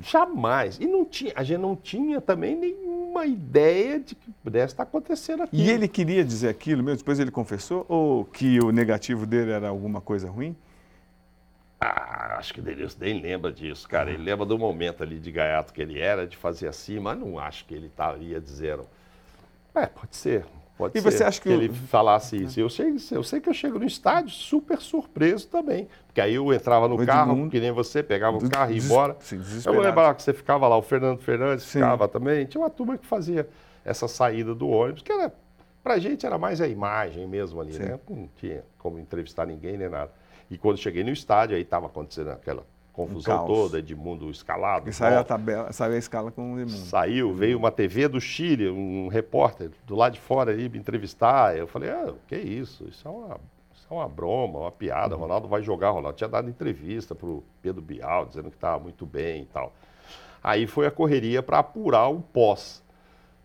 Jamais. 0.00 0.78
E 0.78 0.86
não 0.86 1.04
tinha, 1.04 1.32
a 1.34 1.42
gente 1.42 1.60
não 1.60 1.74
tinha 1.74 2.20
também 2.20 2.56
nenhuma 2.56 3.26
ideia 3.26 3.98
de 3.98 4.14
que 4.14 4.30
pudesse 4.44 4.74
estar 4.74 4.84
acontecendo 4.84 5.42
aqui. 5.42 5.56
E 5.56 5.70
ele 5.70 5.88
queria 5.88 6.24
dizer 6.24 6.48
aquilo 6.48 6.82
mesmo? 6.82 6.98
Depois 6.98 7.18
ele 7.18 7.30
confessou? 7.30 7.84
Ou 7.88 8.24
que 8.24 8.60
o 8.60 8.70
negativo 8.70 9.26
dele 9.26 9.50
era 9.50 9.68
alguma 9.68 10.00
coisa 10.00 10.30
ruim? 10.30 10.56
Ah, 11.80 12.36
acho 12.38 12.52
que 12.54 12.60
o 12.60 12.62
Denilson 12.62 12.98
nem 13.00 13.20
lembra 13.20 13.52
disso, 13.52 13.88
cara. 13.88 14.10
Ele 14.10 14.22
lembra 14.22 14.44
do 14.44 14.58
momento 14.58 15.02
ali 15.02 15.18
de 15.18 15.30
gaiato 15.30 15.72
que 15.72 15.80
ele 15.80 15.98
era, 15.98 16.26
de 16.26 16.36
fazer 16.36 16.68
assim, 16.68 16.98
mas 16.98 17.18
não 17.18 17.38
acho 17.38 17.64
que 17.64 17.74
ele 17.74 17.86
estaria 17.86 18.40
dizendo. 18.40 18.84
É, 19.74 19.86
pode 19.86 20.16
ser. 20.16 20.44
Pode 20.78 20.96
E 20.96 21.02
ser 21.02 21.10
você 21.10 21.24
acha 21.24 21.40
que 21.40 21.48
o- 21.48 21.52
ele 21.52 21.68
falasse 21.68 22.36
isso? 22.44 22.58
Eu 22.60 22.70
sei, 22.70 22.94
eu 23.10 23.22
sei 23.24 23.40
que 23.40 23.48
eu 23.48 23.52
chego 23.52 23.78
no 23.80 23.84
estádio 23.84 24.30
super 24.30 24.80
surpreso 24.80 25.48
também. 25.48 25.88
Porque 26.06 26.20
aí 26.20 26.36
eu 26.36 26.52
entrava 26.52 26.86
no 26.86 27.04
carro, 27.04 27.32
Edmundo- 27.32 27.50
que 27.50 27.58
nem 27.58 27.72
você, 27.72 28.00
pegava 28.00 28.36
o 28.36 28.40
Des- 28.40 28.48
carro 28.48 28.70
e 28.70 28.74
ia 28.74 28.80
des- 28.80 28.88
embora. 28.88 29.16
sim, 29.18 29.40
eu 29.66 29.72
lembrava 29.80 30.14
que 30.14 30.22
você 30.22 30.32
ficava 30.32 30.68
lá, 30.68 30.76
o 30.76 30.82
Fernando 30.82 31.18
Fernandes 31.18 31.64
Sim. 31.64 31.80
ficava 31.80 32.06
também. 32.06 32.46
Tinha 32.46 32.62
uma 32.62 32.70
turma 32.70 32.96
que 32.96 33.04
fazia 33.04 33.48
essa 33.84 34.06
saída 34.06 34.54
do 34.54 34.68
ônibus, 34.68 35.02
que 35.02 35.10
era 35.10 35.32
pra 35.82 35.98
gente 35.98 36.24
era 36.24 36.38
mais 36.38 36.60
a 36.60 36.68
imagem 36.68 37.26
mesmo 37.26 37.60
ali, 37.60 37.72
Sim. 37.72 37.80
né? 37.82 37.98
Não 38.08 38.28
tinha 38.36 38.62
como 38.78 39.00
entrevistar 39.00 39.46
ninguém 39.46 39.76
nem 39.76 39.88
nada. 39.88 40.12
E 40.48 40.56
quando 40.56 40.78
cheguei 40.78 41.02
no 41.02 41.10
estádio, 41.10 41.56
aí 41.56 41.62
estava 41.62 41.86
acontecendo 41.86 42.30
aquela 42.30 42.64
confusão 43.06 43.44
um 43.44 43.46
toda, 43.46 43.78
Edmundo 43.78 44.30
escalado. 44.30 44.88
E 44.88 44.92
saiu 44.92 45.18
a 45.20 45.24
tabela, 45.24 45.72
saiu 45.72 45.94
a 45.94 45.98
escala 45.98 46.30
com 46.30 46.54
o 46.54 46.60
Edmundo. 46.60 46.84
Saiu, 46.86 47.32
veio 47.32 47.56
uma 47.56 47.70
TV 47.70 48.08
do 48.08 48.20
Chile, 48.20 48.68
um 48.68 49.08
repórter 49.08 49.70
do 49.86 49.94
lado 49.94 50.14
de 50.14 50.20
fora 50.20 50.50
aí 50.50 50.68
me 50.68 50.78
entrevistar. 50.78 51.56
Eu 51.56 51.66
falei, 51.66 51.90
ah, 51.90 52.12
que 52.26 52.36
isso? 52.36 52.88
Isso 52.88 53.06
é 53.06 53.10
uma, 53.10 53.40
isso 53.74 53.86
é 53.88 53.94
uma 53.94 54.08
broma, 54.08 54.58
uma 54.60 54.72
piada. 54.72 55.14
Uhum. 55.14 55.22
Ronaldo 55.22 55.46
vai 55.46 55.62
jogar. 55.62 55.90
Ronaldo 55.90 56.16
tinha 56.16 56.28
dado 56.28 56.50
entrevista 56.50 57.14
para 57.14 57.28
o 57.28 57.44
Pedro 57.62 57.80
Bial, 57.80 58.26
dizendo 58.26 58.50
que 58.50 58.56
estava 58.56 58.82
muito 58.82 59.06
bem 59.06 59.42
e 59.42 59.46
tal. 59.46 59.72
Aí 60.42 60.66
foi 60.66 60.86
a 60.86 60.90
correria 60.90 61.42
para 61.42 61.60
apurar 61.60 62.08
o 62.08 62.20
pós. 62.20 62.82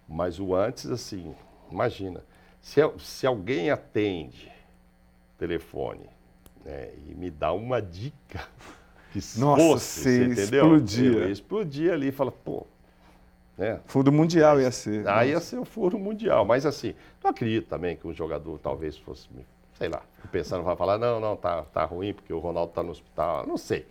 Mas 0.07 0.39
o 0.39 0.53
antes, 0.53 0.89
assim, 0.89 1.33
imagina, 1.71 2.23
se, 2.61 2.81
se 2.99 3.25
alguém 3.25 3.69
atende 3.69 4.51
telefone 5.37 6.09
né, 6.63 6.91
e 7.07 7.13
me 7.15 7.29
dá 7.29 7.51
uma 7.53 7.81
dica 7.81 8.47
que 9.13 9.39
Nossa, 9.39 9.61
fosse, 9.61 10.01
você 10.01 10.25
entendeu? 10.25 10.63
Explodia. 10.65 11.11
Eu 11.11 11.31
explodia 11.31 11.93
ali 11.93 12.07
e 12.07 12.11
fala, 12.11 12.31
pô. 12.31 12.65
Né? 13.55 13.79
Furo 13.85 14.11
mundial 14.11 14.59
ia 14.59 14.71
ser. 14.71 15.07
Aí 15.07 15.29
ia 15.29 15.39
ser 15.39 15.59
o 15.59 15.65
furo 15.65 15.99
mundial. 15.99 16.43
Mas 16.43 16.65
assim, 16.65 16.95
não 17.23 17.29
acredito 17.29 17.67
também 17.67 17.95
que 17.95 18.07
um 18.07 18.13
jogador 18.13 18.57
talvez 18.57 18.97
fosse, 18.97 19.27
sei 19.77 19.87
lá, 19.87 20.01
pensando, 20.31 20.63
vai 20.63 20.75
falar, 20.75 20.97
não, 20.97 21.19
não, 21.19 21.35
tá, 21.35 21.61
tá 21.61 21.85
ruim 21.85 22.13
porque 22.13 22.33
o 22.33 22.39
Ronaldo 22.39 22.71
tá 22.73 22.81
no 22.81 22.89
hospital. 22.89 23.45
Não 23.45 23.57
sei. 23.57 23.85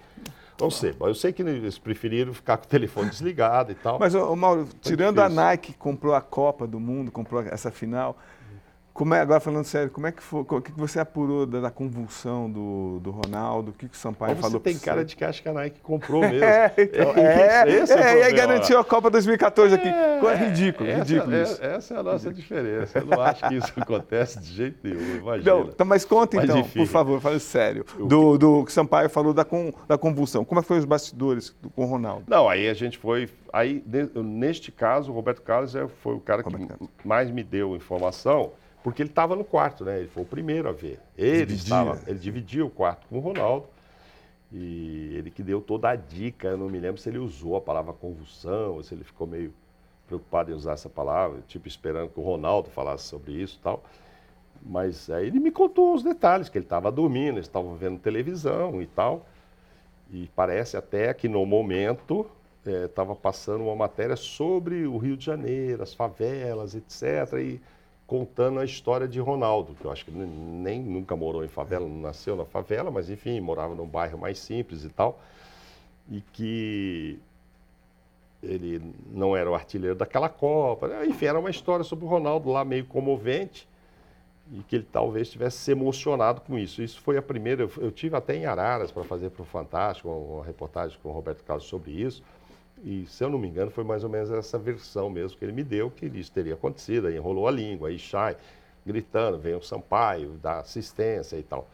Não 0.61 0.71
sei, 0.71 0.95
eu 1.01 1.15
sei 1.15 1.33
que 1.33 1.43
eles 1.43 1.79
preferiram 1.79 2.33
ficar 2.33 2.57
com 2.57 2.65
o 2.65 2.69
telefone 2.69 3.11
desligado 3.11 3.73
e 3.73 3.75
tal. 3.75 3.99
Mas, 3.99 4.15
ô, 4.15 4.37
Mauro, 4.37 4.67
Foi 4.67 4.77
tirando 4.81 5.17
difícil. 5.17 5.41
a 5.41 5.45
Nike, 5.45 5.73
comprou 5.75 6.15
a 6.15 6.21
Copa 6.21 6.67
do 6.69 6.79
Mundo, 6.79 7.11
comprou 7.11 7.43
essa 7.43 7.71
final, 7.71 8.17
como 8.93 9.15
é, 9.15 9.21
agora 9.21 9.41
falando 9.41 9.65
sério, 9.65 9.91
como 9.91 10.07
é 10.07 10.13
que 10.13 10.23
foi, 10.23 10.41
o 10.41 10.61
que 10.61 10.71
você 10.73 11.01
apurou 11.01 11.47
da, 11.47 11.61
da 11.61 11.71
convulsão 11.71 12.51
do, 12.51 13.01
do 13.01 13.11
Ronaldo? 13.11 13.71
O 13.71 13.75
que, 13.75 13.89
que 13.89 13.97
o 13.97 13.99
Sampaio 13.99 14.33
Mas 14.33 14.41
falou? 14.41 14.61
Você 14.61 14.65
tem 14.65 14.79
cara 14.79 15.01
você? 15.01 15.07
de 15.07 15.17
que 15.17 15.25
acha 15.25 15.43
que 15.43 15.49
a 15.49 15.53
Nike 15.53 15.81
comprou 15.81 16.21
mesmo. 16.29 16.45
é, 16.45 16.75
então, 16.77 17.13
é, 17.17 17.69
esse, 17.69 17.77
esse 17.85 17.93
é, 17.95 18.03
é, 18.03 18.19
e 18.19 18.23
aí 18.25 18.33
garantiu 18.35 18.79
a 18.79 18.85
Copa 18.85 19.11
2014 19.11 19.75
aqui. 19.75 19.89
É, 19.89 20.35
ridículo, 20.35 20.91
essa, 20.91 20.99
ridículo 20.99 21.35
é, 21.35 21.43
isso. 21.43 21.65
Essa 21.65 21.95
é 21.95 21.99
a 21.99 22.03
nossa 22.03 22.33
diferença. 22.33 22.99
Eu 22.99 23.07
não 23.07 23.23
acho 23.23 23.49
que 23.49 23.55
isso 23.55 23.73
acontece 23.81 24.39
de 24.39 24.53
jeito 24.53 24.79
nenhum, 24.83 25.17
imagina. 25.17 25.55
Não, 25.55 25.63
então, 25.69 25.87
mas 25.87 26.05
conta 26.05 26.37
mas, 26.37 26.45
então, 26.45 26.59
enfim, 26.59 26.81
por 26.81 26.87
favor, 26.87 27.21
fale 27.21 27.41
sério. 27.41 27.87
Do, 27.99 28.37
do 28.37 28.65
que 28.65 28.73
Sampaio 28.73 29.09
falou 29.09 29.33
da, 29.33 29.47
da 29.89 29.97
convulsão. 29.97 30.45
Como 30.45 30.61
é 30.61 30.63
foi 30.63 30.79
os 30.79 30.85
bastidores 30.85 31.57
do, 31.63 31.71
com 31.71 31.85
o 31.85 31.87
Ronaldo? 31.87 32.25
Não, 32.29 32.47
aí 32.47 32.69
a 32.69 32.75
gente 32.75 32.99
foi... 32.99 33.31
Aí, 33.51 33.83
neste 34.23 34.71
caso, 34.71 35.11
o 35.11 35.15
Roberto 35.15 35.41
Carlos 35.41 35.75
é, 35.75 35.87
foi 36.03 36.15
o 36.15 36.21
cara 36.21 36.43
que 36.43 36.51
mais 37.05 37.31
me 37.31 37.43
deu 37.43 37.75
informação 37.75 38.53
porque 38.83 39.03
ele 39.03 39.11
estava 39.11 39.37
no 39.37 39.45
quarto, 39.45 39.85
né? 39.85 40.01
Ele 40.01 40.09
foi 40.09 40.23
o 40.23 40.27
primeiro 40.27 40.69
a 40.69 40.73
ver. 40.73 40.99
Ele 41.17 41.47
dividia. 41.47 41.63
estava, 41.63 42.01
ele 42.07 42.19
dividia 42.19 42.65
o 42.65 42.71
quarto 42.71 43.07
com 43.09 43.19
o 43.19 43.21
Ronaldo. 43.21 43.67
E 44.53 45.15
ele 45.17 45.31
que 45.31 45.43
deu 45.43 45.61
toda 45.61 45.89
a 45.91 45.97
dica. 45.97 46.49
Eu 46.49 46.59
não 46.59 46.69
me 46.69 46.79
lembro 46.79 47.01
se 47.01 47.09
ele 47.09 47.19
usou 47.19 47.57
a 47.57 47.61
palavra 47.61 47.93
convulsão, 47.93 48.75
ou 48.75 48.83
se 48.83 48.95
ele 48.95 49.05
ficou 49.05 49.27
meio 49.27 49.53
preocupado 50.07 50.51
em 50.51 50.55
usar 50.55 50.73
essa 50.73 50.91
palavra, 50.91 51.41
tipo 51.49 51.67
esperando 51.67 52.11
que 52.11 52.21
o 52.21 52.23
Ronaldo 52.23 52.69
falasse 52.69 53.05
sobre 53.05 53.33
isso 53.33 53.59
e 53.59 53.63
tal. 53.63 53.83
Mas 54.65 55.09
aí 55.09 55.27
ele 55.27 55.41
me 55.41 55.51
contou 55.51 55.95
os 55.95 56.03
detalhes, 56.03 56.49
que 56.49 56.59
ele 56.59 56.67
estava 56.67 56.91
dormindo, 56.93 57.37
eles 57.37 57.47
estavam 57.47 57.75
vendo 57.75 57.99
televisão 57.99 58.83
e 58.83 58.87
tal. 58.87 59.27
E 60.11 60.29
parece 60.37 60.77
até 60.77 61.13
que 61.15 61.29
no 61.29 61.47
momento 61.47 62.31
estava 62.65 63.13
eh, 63.13 63.17
é, 63.17 63.19
passando 63.21 63.65
uma 63.65 63.75
matéria 63.75 64.15
sobre 64.15 64.87
o 64.87 64.99
Rio 64.99 65.17
de 65.17 65.25
Janeiro, 65.25 65.83
as 65.83 65.95
favelas, 65.95 66.75
etc. 66.75 67.33
E 67.41 67.61
contando 68.07 68.61
a 68.61 68.65
história 68.65 69.09
de 69.09 69.21
Ronaldo, 69.21 69.75
que 69.75 69.85
eu 69.85 69.91
acho 69.91 70.05
que 70.05 70.11
nem 70.11 70.81
nunca 70.81 71.17
morou 71.17 71.45
em 71.45 71.49
favela, 71.49 71.89
não 71.89 72.01
nasceu 72.01 72.37
na 72.37 72.45
favela, 72.45 72.91
mas 72.91 73.09
enfim, 73.09 73.41
morava 73.41 73.75
num 73.75 73.87
bairro 73.87 74.19
mais 74.19 74.39
simples 74.39 74.85
e 74.85 74.89
tal, 74.89 75.21
e 76.11 76.21
que 76.21 77.19
ele 78.43 78.83
não 79.11 79.37
era 79.37 79.51
o 79.51 79.55
artilheiro 79.55 79.95
daquela 79.95 80.29
Copa, 80.29 80.89
né? 80.89 81.07
enfim, 81.07 81.27
era 81.27 81.39
uma 81.39 81.51
história 81.51 81.85
sobre 81.85 82.05
o 82.05 82.09
Ronaldo 82.09 82.51
lá 82.51 82.65
meio 82.65 82.85
comovente 82.85 83.69
e 84.53 84.63
que 84.65 84.77
ele 84.77 84.87
talvez 84.91 85.31
tivesse 85.31 85.59
se 85.59 85.71
emocionado 85.71 86.41
com 86.41 86.59
isso. 86.59 86.83
Isso 86.83 87.01
foi 87.01 87.17
a 87.17 87.23
primeira, 87.23 87.63
eu, 87.63 87.73
eu 87.79 87.91
tive 87.91 88.17
até 88.17 88.37
em 88.37 88.45
Araras 88.45 88.91
para 88.91 89.05
fazer 89.05 89.31
para 89.31 89.43
o 89.43 89.45
Fantástico 89.47 90.09
uma 90.09 90.45
reportagem 90.45 90.99
com 91.03 91.09
o 91.09 91.13
Roberto 91.13 91.43
Carlos 91.45 91.67
sobre 91.67 91.93
isso. 91.93 92.23
E, 92.85 93.07
se 93.07 93.23
eu 93.23 93.31
não 93.31 93.39
me 93.39 93.49
engano, 93.49 93.71
foi 93.71 93.85
mais 93.85 94.03
ou 94.03 94.11
menos 94.11 94.31
essa 94.31 94.59
versão 94.59 95.09
mesmo 95.09 95.39
que 95.39 95.45
ele 95.45 95.53
me 95.53 95.63
deu, 95.63 95.91
que 95.91 96.07
isso 96.07 96.33
teria 96.33 96.55
acontecido. 96.55 97.07
Aí 97.07 97.17
enrolou 97.17 97.47
a 97.47 97.51
língua, 97.51 97.89
aí 97.89 97.99
Chay 97.99 98.37
gritando, 98.85 99.39
vem 99.39 99.55
o 99.55 99.63
Sampaio, 99.63 100.33
dá 100.43 100.59
assistência 100.59 101.37
e 101.37 101.43
tal. 101.43 101.69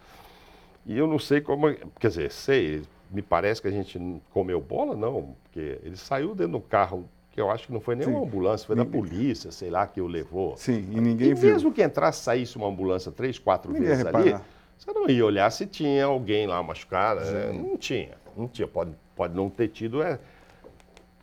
E 0.85 0.97
eu 0.97 1.07
não 1.07 1.19
sei 1.19 1.41
como, 1.41 1.75
quer 1.99 2.09
dizer, 2.09 2.31
sei, 2.31 2.83
me 3.11 3.23
parece 3.23 3.61
que 3.61 3.69
a 3.69 3.71
gente 3.71 3.99
comeu 4.31 4.61
bola, 4.61 4.95
não, 4.95 5.35
porque 5.43 5.79
ele 5.83 5.97
saiu 5.97 6.35
dentro 6.35 6.53
do 6.53 6.61
carro, 6.61 7.09
que 7.31 7.41
eu 7.41 7.51
acho 7.51 7.67
que 7.67 7.73
não 7.73 7.81
foi 7.81 7.95
nem 7.95 8.07
Sim. 8.07 8.13
uma 8.13 8.25
ambulância, 8.25 8.67
foi 8.67 8.77
ninguém... 8.77 8.91
da 8.91 8.99
polícia, 8.99 9.51
sei 9.51 9.71
lá, 9.71 9.87
que 9.87 10.01
o 10.01 10.07
levou. 10.07 10.57
Sim, 10.57 10.87
e 10.91 11.01
ninguém 11.01 11.31
e 11.31 11.35
viu. 11.35 11.53
mesmo 11.53 11.73
que 11.73 11.83
entrasse, 11.83 12.23
saísse 12.23 12.57
uma 12.57 12.69
ambulância 12.69 13.11
três, 13.11 13.39
quatro 13.39 13.73
ninguém 13.73 13.89
vezes 13.89 14.07
ali, 14.07 14.35
você 14.77 14.93
não 14.93 15.09
ia 15.09 15.25
olhar 15.25 15.51
se 15.51 15.67
tinha 15.67 16.05
alguém 16.05 16.47
lá 16.47 16.63
machucado, 16.63 17.21
né? 17.21 17.53
não 17.53 17.77
tinha, 17.77 18.17
não 18.37 18.47
tinha, 18.47 18.69
pode, 18.69 18.93
pode 19.17 19.35
não 19.35 19.51
ter 19.51 19.69
tido, 19.69 20.03
é 20.03 20.19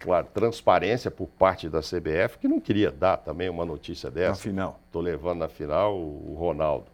claro, 0.06 0.28
transparência 0.34 1.10
por 1.10 1.28
parte 1.28 1.68
da 1.68 1.80
CBF, 1.80 2.38
que 2.40 2.48
não 2.48 2.60
queria 2.60 2.92
dar 2.92 3.18
também 3.18 3.50
uma 3.50 3.66
notícia 3.66 4.12
dessa. 4.12 4.30
Na 4.30 4.36
final. 4.36 4.80
Estou 4.86 5.02
levando 5.02 5.40
na 5.40 5.50
final 5.50 5.98
o 5.98 6.36
Ronaldo. 6.38 6.86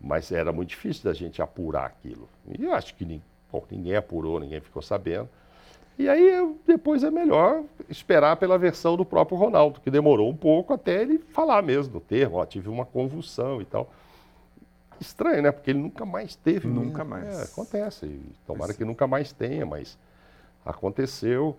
Mas 0.00 0.30
era 0.30 0.52
muito 0.52 0.68
difícil 0.68 1.04
da 1.04 1.14
gente 1.14 1.40
apurar 1.40 1.86
aquilo. 1.86 2.28
E 2.56 2.62
eu 2.62 2.72
acho 2.74 2.94
que 2.94 3.04
ninguém, 3.04 3.24
bom, 3.50 3.64
ninguém 3.70 3.96
apurou, 3.96 4.38
ninguém 4.38 4.60
ficou 4.60 4.82
sabendo. 4.82 5.28
E 5.98 6.08
aí 6.08 6.54
depois 6.64 7.02
é 7.02 7.10
melhor 7.10 7.64
esperar 7.88 8.36
pela 8.36 8.56
versão 8.56 8.96
do 8.96 9.04
próprio 9.04 9.36
Ronaldo, 9.36 9.80
que 9.80 9.90
demorou 9.90 10.30
um 10.30 10.36
pouco 10.36 10.72
até 10.72 11.02
ele 11.02 11.18
falar 11.18 11.60
mesmo 11.62 11.94
do 11.94 12.00
termo, 12.00 12.36
ó, 12.36 12.46
tive 12.46 12.68
uma 12.68 12.86
convulsão 12.86 13.60
e 13.60 13.64
tal. 13.64 13.90
Estranho, 15.00 15.42
né? 15.42 15.50
Porque 15.50 15.70
ele 15.70 15.80
nunca 15.80 16.04
mais 16.04 16.36
teve. 16.36 16.68
Nunca 16.68 17.04
mais. 17.04 17.40
É, 17.40 17.42
acontece. 17.44 18.20
Tomara 18.46 18.74
que 18.74 18.84
nunca 18.84 19.06
mais 19.06 19.32
tenha, 19.32 19.64
mas 19.64 19.98
aconteceu. 20.64 21.56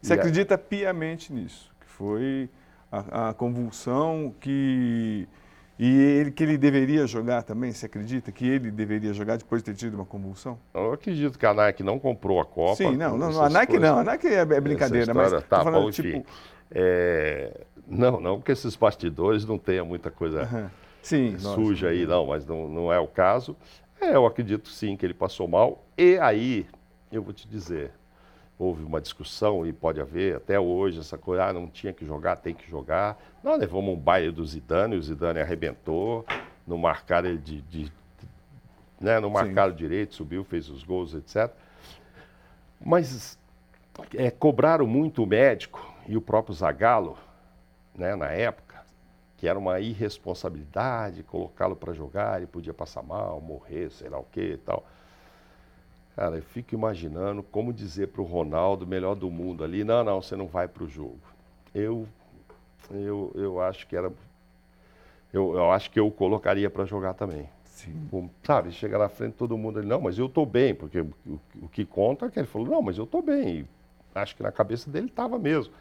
Você 0.00 0.14
acredita 0.14 0.56
piamente 0.56 1.32
nisso? 1.32 1.70
Que 1.80 1.86
foi 1.86 2.48
a, 2.90 3.30
a, 3.30 3.34
convulsão 3.34 4.34
que. 4.40 5.28
E 5.78 5.98
ele, 5.98 6.30
que 6.30 6.42
ele 6.42 6.58
deveria 6.58 7.06
jogar 7.06 7.42
também? 7.42 7.72
Você 7.72 7.86
acredita 7.86 8.30
que 8.30 8.46
ele 8.46 8.70
deveria 8.70 9.14
jogar 9.14 9.38
depois 9.38 9.62
de 9.62 9.70
ter 9.70 9.76
tido 9.76 9.94
uma 9.94 10.04
convulsão? 10.04 10.58
Eu 10.74 10.92
acredito 10.92 11.38
que 11.38 11.46
a 11.46 11.54
Nike 11.54 11.82
não 11.82 11.98
comprou 11.98 12.40
a 12.40 12.44
Copa. 12.44 12.76
Sim, 12.76 12.96
não, 12.96 13.16
não 13.16 13.42
a 13.42 13.48
Nike 13.48 13.72
coisas, 13.72 13.90
não. 13.90 13.98
A 13.98 14.04
Nike 14.04 14.26
é, 14.26 14.40
é 14.40 14.60
brincadeira, 14.60 15.14
mas. 15.14 15.32
Tá, 15.44 15.64
falando, 15.64 15.84
bom, 15.84 15.90
tipo... 15.90 16.24
É, 16.70 17.64
não, 17.86 18.20
não 18.20 18.40
que 18.40 18.52
esses 18.52 18.76
bastidores 18.76 19.44
não 19.44 19.58
tenham 19.58 19.84
muita 19.84 20.10
coisa 20.10 20.42
uhum. 20.42 20.70
sim, 21.02 21.36
suja 21.38 21.88
aí, 21.88 22.06
não, 22.06 22.26
mas 22.26 22.46
não, 22.46 22.68
não 22.68 22.92
é 22.92 22.98
o 22.98 23.08
caso. 23.08 23.56
É, 24.00 24.14
eu 24.14 24.24
acredito 24.24 24.68
sim 24.68 24.96
que 24.96 25.04
ele 25.04 25.14
passou 25.14 25.48
mal. 25.48 25.84
E 25.98 26.16
aí, 26.18 26.66
eu 27.10 27.22
vou 27.22 27.32
te 27.32 27.48
dizer, 27.48 27.90
houve 28.60 28.84
uma 28.84 29.00
discussão 29.00 29.66
e 29.66 29.72
pode 29.72 30.02
haver 30.02 30.36
até 30.36 30.60
hoje 30.60 31.00
essa 31.00 31.16
coisa, 31.16 31.46
ah, 31.46 31.52
não 31.52 31.66
tinha 31.66 31.94
que 31.94 32.04
jogar, 32.04 32.36
tem 32.36 32.54
que 32.54 32.68
jogar. 32.68 33.18
Nós 33.42 33.58
levamos 33.58 33.94
um 33.94 33.96
baile 33.96 34.30
do 34.30 34.44
Zidane, 34.44 34.96
o 34.96 35.02
Zidane 35.02 35.40
arrebentou, 35.40 36.26
não 36.66 36.76
marcaram 36.76 37.34
de, 37.36 37.62
de, 37.62 37.84
de 37.90 37.92
né, 39.00 39.18
não 39.18 39.30
marcaram 39.30 39.72
Sim. 39.72 39.78
direito, 39.78 40.14
subiu, 40.14 40.44
fez 40.44 40.68
os 40.68 40.84
gols, 40.84 41.14
etc. 41.14 41.50
Mas 42.78 43.38
é, 44.14 44.30
cobraram 44.30 44.86
muito 44.86 45.22
o 45.22 45.26
médico 45.26 45.94
e 46.06 46.14
o 46.14 46.20
próprio 46.20 46.54
Zagallo, 46.54 47.16
né, 47.94 48.14
na 48.14 48.28
época, 48.28 48.84
que 49.38 49.48
era 49.48 49.58
uma 49.58 49.80
irresponsabilidade 49.80 51.22
colocá-lo 51.22 51.74
para 51.74 51.94
jogar, 51.94 52.36
ele 52.36 52.46
podia 52.46 52.74
passar 52.74 53.02
mal, 53.02 53.40
morrer, 53.40 53.90
sei 53.90 54.10
lá 54.10 54.18
o 54.18 54.24
que 54.24 54.52
e 54.52 54.58
tal. 54.58 54.84
Cara, 56.16 56.36
eu 56.36 56.42
fico 56.42 56.74
imaginando 56.74 57.42
como 57.42 57.72
dizer 57.72 58.08
para 58.08 58.20
o 58.20 58.24
Ronaldo, 58.24 58.86
melhor 58.86 59.14
do 59.14 59.30
mundo 59.30 59.64
ali, 59.64 59.84
não, 59.84 60.04
não, 60.04 60.20
você 60.20 60.36
não 60.36 60.46
vai 60.46 60.68
para 60.68 60.84
o 60.84 60.88
jogo. 60.88 61.18
Eu, 61.74 62.06
eu, 62.90 63.32
eu 63.34 63.60
acho 63.60 63.86
que 63.86 63.96
era, 63.96 64.12
eu, 65.32 65.54
eu 65.54 65.70
acho 65.70 65.90
que 65.90 66.00
eu 66.00 66.10
colocaria 66.10 66.68
para 66.68 66.84
jogar 66.84 67.14
também. 67.14 67.48
Sim. 67.64 68.30
sabe, 68.44 68.72
chega 68.72 68.98
na 68.98 69.08
frente 69.08 69.34
todo 69.34 69.56
mundo 69.56 69.78
ali, 69.78 69.88
não, 69.88 70.02
mas 70.02 70.18
eu 70.18 70.26
estou 70.26 70.44
bem, 70.44 70.74
porque 70.74 71.00
o, 71.00 71.40
o, 71.62 71.68
que 71.68 71.86
conta 71.86 72.26
é 72.26 72.30
que 72.30 72.38
ele 72.38 72.46
falou, 72.46 72.68
não, 72.68 72.82
mas 72.82 72.98
eu 72.98 73.04
estou 73.04 73.22
bem. 73.22 73.60
E 73.60 73.66
acho 74.14 74.36
que 74.36 74.42
na 74.42 74.52
cabeça 74.52 74.90
dele 74.90 75.06
estava 75.06 75.38
mesmo. 75.38 75.72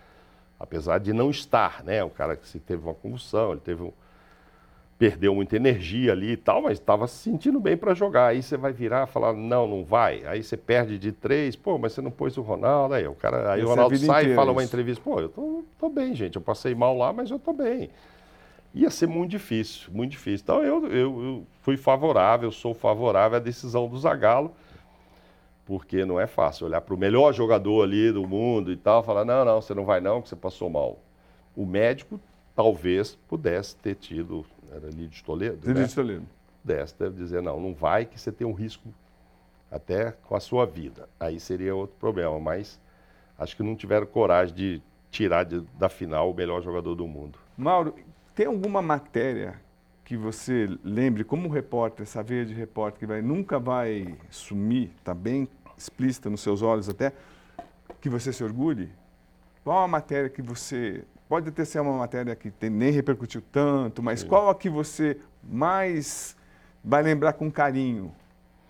Apesar 0.58 1.00
de 1.00 1.12
não 1.12 1.30
estar, 1.30 1.84
né? 1.84 2.02
O 2.04 2.10
cara 2.10 2.38
que 2.38 2.48
se 2.48 2.60
teve 2.60 2.84
uma 2.84 2.94
convulsão, 2.94 3.52
ele 3.52 3.60
teve 3.60 3.84
um, 3.84 3.92
perdeu 5.00 5.34
muita 5.34 5.56
energia 5.56 6.12
ali 6.12 6.34
e 6.34 6.38
tal, 6.38 6.62
mas 6.62 6.74
estava 6.74 7.08
se 7.08 7.16
sentindo 7.16 7.58
bem 7.58 7.78
para 7.78 7.94
jogar. 7.94 8.28
Aí 8.28 8.44
você 8.44 8.58
vai 8.58 8.74
virar 8.74 9.08
e 9.08 9.12
falar, 9.12 9.32
não, 9.32 9.66
não 9.66 9.86
vai. 9.86 10.26
Aí 10.26 10.44
você 10.44 10.58
perde 10.58 11.00
de 11.00 11.14
três, 11.14 11.56
pô, 11.56 11.78
mas 11.78 11.94
você 11.94 12.02
não 12.02 12.12
pôs 12.12 12.38
o 12.38 12.42
Ronaldo. 12.42 12.94
Aí 12.96 13.08
o, 13.08 13.16
cara, 13.16 13.54
aí 13.54 13.64
o 13.64 13.70
Ronaldo 13.70 13.98
sai 13.98 14.34
e 14.34 14.36
fala 14.36 14.52
uma 14.52 14.62
entrevista, 14.62 15.02
pô, 15.02 15.22
eu 15.22 15.30
tô, 15.30 15.64
tô 15.80 15.88
bem, 15.88 16.14
gente, 16.14 16.36
eu 16.36 16.42
passei 16.42 16.76
mal 16.76 16.98
lá, 16.98 17.14
mas 17.14 17.32
eu 17.32 17.40
tô 17.40 17.54
bem. 17.54 17.90
ia 18.76 18.90
ser 18.90 19.08
muito 19.08 19.32
difícil, 19.32 19.90
muito 19.94 20.12
difícil. 20.12 20.44
Então 20.44 20.62
eu, 20.62 20.86
eu, 20.88 21.24
eu 21.24 21.48
fui 21.62 21.78
favorável, 21.78 22.52
sou 22.52 22.74
favorável 22.74 23.38
à 23.38 23.40
decisão 23.40 23.88
do 23.88 23.98
Zagallo, 23.98 24.52
porque 25.66 26.04
não 26.04 26.20
é 26.20 26.28
fácil 26.28 26.68
olhar 26.68 26.82
para 26.82 26.94
o 26.94 26.98
melhor 26.98 27.32
jogador 27.32 27.84
ali 27.84 28.12
do 28.12 28.28
mundo 28.28 28.70
e 28.70 28.76
tal, 28.76 29.02
falar, 29.02 29.24
não, 29.24 29.46
não, 29.46 29.62
você 29.62 29.74
não 29.74 29.86
vai 29.86 30.02
não, 30.02 30.22
que 30.22 30.28
você 30.28 30.36
passou 30.36 30.70
mal. 30.70 31.00
O 31.56 31.66
médico 31.66 32.20
talvez 32.54 33.16
pudesse 33.30 33.74
ter 33.78 33.96
tido, 33.96 34.46
era 34.72 34.90
Lídio 34.90 35.24
Toledo, 35.24 35.68
Lídio 35.68 35.82
né? 35.82 35.88
Toledo. 35.88 36.26
Pudesse 36.62 37.10
dizer, 37.12 37.42
não, 37.42 37.60
não 37.60 37.74
vai 37.74 38.06
que 38.06 38.20
você 38.20 38.32
tem 38.32 38.46
um 38.46 38.54
risco 38.54 38.90
até 39.72 40.12
com 40.12 40.36
a 40.36 40.40
sua 40.40 40.66
vida. 40.66 41.08
Aí 41.20 41.40
seria 41.40 41.76
outro 41.76 41.96
problema, 42.00 42.40
mas 42.40 42.80
acho 43.38 43.56
que 43.56 43.64
não 43.64 43.76
tiveram 43.76 44.06
coragem 44.06 44.56
de 44.56 44.82
tirar 45.10 45.44
de, 45.44 45.62
da 45.78 45.90
final 45.90 46.32
o 46.32 46.34
melhor 46.34 46.62
jogador 46.62 46.96
do 46.96 47.08
mundo. 47.08 47.40
Mauro, 47.58 47.96
tem 48.36 48.46
alguma 48.46 48.82
matéria 48.82 49.60
que 50.04 50.18
você 50.18 50.68
lembre 50.84 51.24
como 51.24 51.48
repórter, 51.50 52.04
essa 52.04 52.24
veia 52.24 52.46
de 52.46 52.54
repórter 52.54 53.00
que 53.00 53.06
vai, 53.06 53.22
nunca 53.22 53.60
vai 53.60 54.18
sumir, 54.30 54.92
está 54.98 55.14
bem 55.14 55.48
explícita 55.78 56.30
nos 56.30 56.42
seus 56.42 56.62
olhos 56.62 56.90
até, 56.90 57.14
que 58.02 58.10
você 58.10 58.34
se 58.34 58.44
orgulhe? 58.44 58.90
Qual 59.64 59.84
a 59.84 59.88
matéria 59.88 60.30
que 60.30 60.42
você. 60.42 61.04
Pode 61.30 61.48
até 61.48 61.64
ser 61.64 61.80
uma 61.80 61.96
matéria 61.96 62.36
que 62.36 62.50
tem, 62.50 62.72
nem 62.72 62.92
repercutiu 62.92 63.40
tanto, 63.52 64.02
mas 64.02 64.22
Sim. 64.22 64.28
qual 64.28 64.50
a 64.50 64.56
que 64.56 64.68
você 64.68 65.16
mais 65.44 66.36
vai 66.84 67.04
lembrar 67.04 67.34
com 67.34 67.52
carinho 67.52 68.12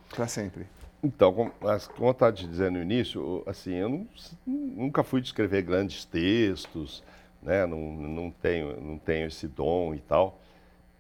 para 0.09 0.27
sempre? 0.27 0.67
Então, 1.01 1.33
como, 1.33 1.53
eu 1.61 2.11
estava 2.11 2.33
te 2.33 2.45
dizendo 2.45 2.73
no 2.73 2.81
início, 2.81 3.41
assim, 3.47 3.75
eu 3.75 3.87
não, 3.87 4.07
nunca 4.45 5.05
fui 5.05 5.21
de 5.21 5.27
escrever 5.27 5.61
grandes 5.61 6.03
textos, 6.03 7.01
né? 7.41 7.65
não, 7.65 7.79
não, 7.93 8.29
tenho, 8.29 8.77
não 8.81 8.97
tenho 8.97 9.27
esse 9.27 9.47
dom 9.47 9.95
e 9.95 9.99
tal, 10.01 10.37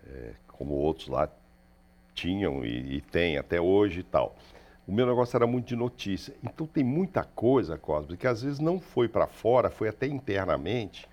é, 0.07 0.31
como 0.47 0.75
outros 0.75 1.09
lá 1.09 1.27
tinham 2.13 2.63
e, 2.63 2.95
e 2.95 3.01
têm 3.01 3.37
até 3.37 3.59
hoje 3.59 3.99
e 3.99 4.03
tal. 4.03 4.33
O 4.87 4.93
meu 4.93 5.05
negócio 5.05 5.35
era 5.35 5.45
muito 5.45 5.67
de 5.67 5.75
notícia. 5.75 6.33
Então 6.41 6.65
tem 6.65 6.85
muita 6.85 7.25
coisa, 7.25 7.77
Cosme, 7.77 8.15
que 8.15 8.25
às 8.25 8.41
vezes 8.41 8.59
não 8.59 8.79
foi 8.79 9.09
para 9.09 9.27
fora, 9.27 9.69
foi 9.69 9.89
até 9.89 10.07
internamente, 10.07 11.05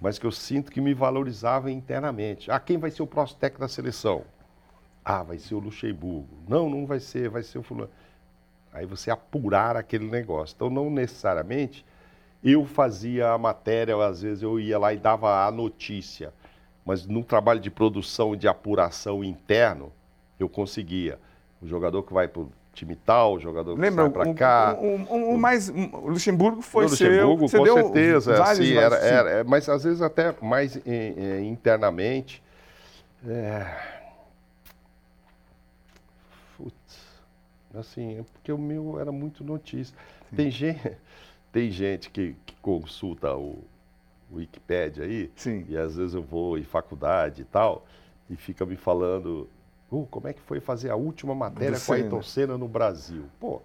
mas 0.00 0.18
que 0.18 0.26
eu 0.26 0.32
sinto 0.32 0.70
que 0.70 0.80
me 0.80 0.94
valorizava 0.94 1.70
internamente. 1.70 2.50
Ah, 2.50 2.60
quem 2.60 2.78
vai 2.78 2.90
ser 2.90 3.02
o 3.02 3.06
próximo 3.06 3.40
técnico 3.40 3.60
da 3.60 3.68
seleção? 3.68 4.24
Ah, 5.04 5.22
vai 5.22 5.38
ser 5.38 5.54
o 5.54 5.58
Luxemburgo. 5.58 6.28
Não, 6.48 6.68
não 6.68 6.86
vai 6.86 7.00
ser, 7.00 7.28
vai 7.28 7.42
ser 7.42 7.58
o 7.58 7.62
fulano. 7.62 7.90
Aí 8.72 8.86
você 8.86 9.10
apurar 9.10 9.76
aquele 9.76 10.06
negócio. 10.06 10.54
Então, 10.54 10.70
não 10.70 10.90
necessariamente 10.90 11.84
eu 12.42 12.64
fazia 12.64 13.30
a 13.30 13.38
matéria, 13.38 13.96
às 13.96 14.22
vezes 14.22 14.42
eu 14.42 14.60
ia 14.60 14.78
lá 14.78 14.92
e 14.92 14.96
dava 14.96 15.46
a 15.46 15.50
notícia, 15.50 16.32
mas 16.84 17.04
no 17.04 17.24
trabalho 17.24 17.58
de 17.58 17.70
produção 17.70 18.34
e 18.34 18.36
de 18.36 18.46
apuração 18.46 19.24
interno, 19.24 19.92
eu 20.38 20.48
conseguia. 20.48 21.18
O 21.60 21.66
jogador 21.66 22.04
que 22.04 22.12
vai 22.12 22.28
para 22.28 22.42
o 22.42 22.52
time 22.78 22.94
tal, 22.94 23.38
jogador 23.38 23.74
que 23.74 23.80
Lembra, 23.80 24.08
vai 24.08 24.24
para 24.24 24.34
cá. 24.34 24.76
O, 24.78 25.14
o, 25.14 25.34
o, 25.34 25.38
mais, 25.38 25.68
o 25.68 26.08
Luxemburgo 26.08 26.62
foi 26.62 26.86
o 26.86 26.88
Luxemburgo, 26.88 27.48
seu, 27.48 27.60
com 27.60 27.66
certeza. 27.66 28.36
Vários, 28.36 28.60
assim, 28.60 28.76
era, 28.76 28.96
era, 28.96 29.44
mas 29.44 29.68
às 29.68 29.84
vezes 29.84 30.00
até 30.00 30.34
mais 30.40 30.78
internamente. 31.42 32.42
É... 33.26 33.98
Assim, 37.74 38.18
é 38.18 38.22
porque 38.32 38.50
o 38.50 38.58
meu 38.58 38.98
era 38.98 39.12
muito 39.12 39.44
notícia. 39.44 39.96
Tem 40.34 40.50
gente, 40.50 40.80
tem 41.52 41.70
gente 41.70 42.10
que, 42.10 42.34
que 42.46 42.54
consulta 42.62 43.34
o, 43.34 43.62
o 44.30 44.36
Wikipedia 44.36 45.04
aí, 45.04 45.30
Sim. 45.36 45.66
e 45.68 45.76
às 45.76 45.96
vezes 45.96 46.14
eu 46.14 46.22
vou 46.22 46.58
em 46.58 46.64
faculdade 46.64 47.42
e 47.42 47.44
tal, 47.44 47.86
e 48.28 48.36
fica 48.36 48.64
me 48.64 48.76
falando, 48.76 49.48
oh, 49.90 50.06
como 50.06 50.28
é 50.28 50.32
que 50.32 50.40
foi 50.40 50.60
fazer 50.60 50.90
a 50.90 50.96
última 50.96 51.34
matéria 51.34 51.78
Do 51.78 51.84
com 51.84 51.92
a 51.92 51.96
Ayrton 51.96 52.22
Senna 52.22 52.58
no 52.58 52.68
Brasil? 52.68 53.24
Pô, 53.40 53.62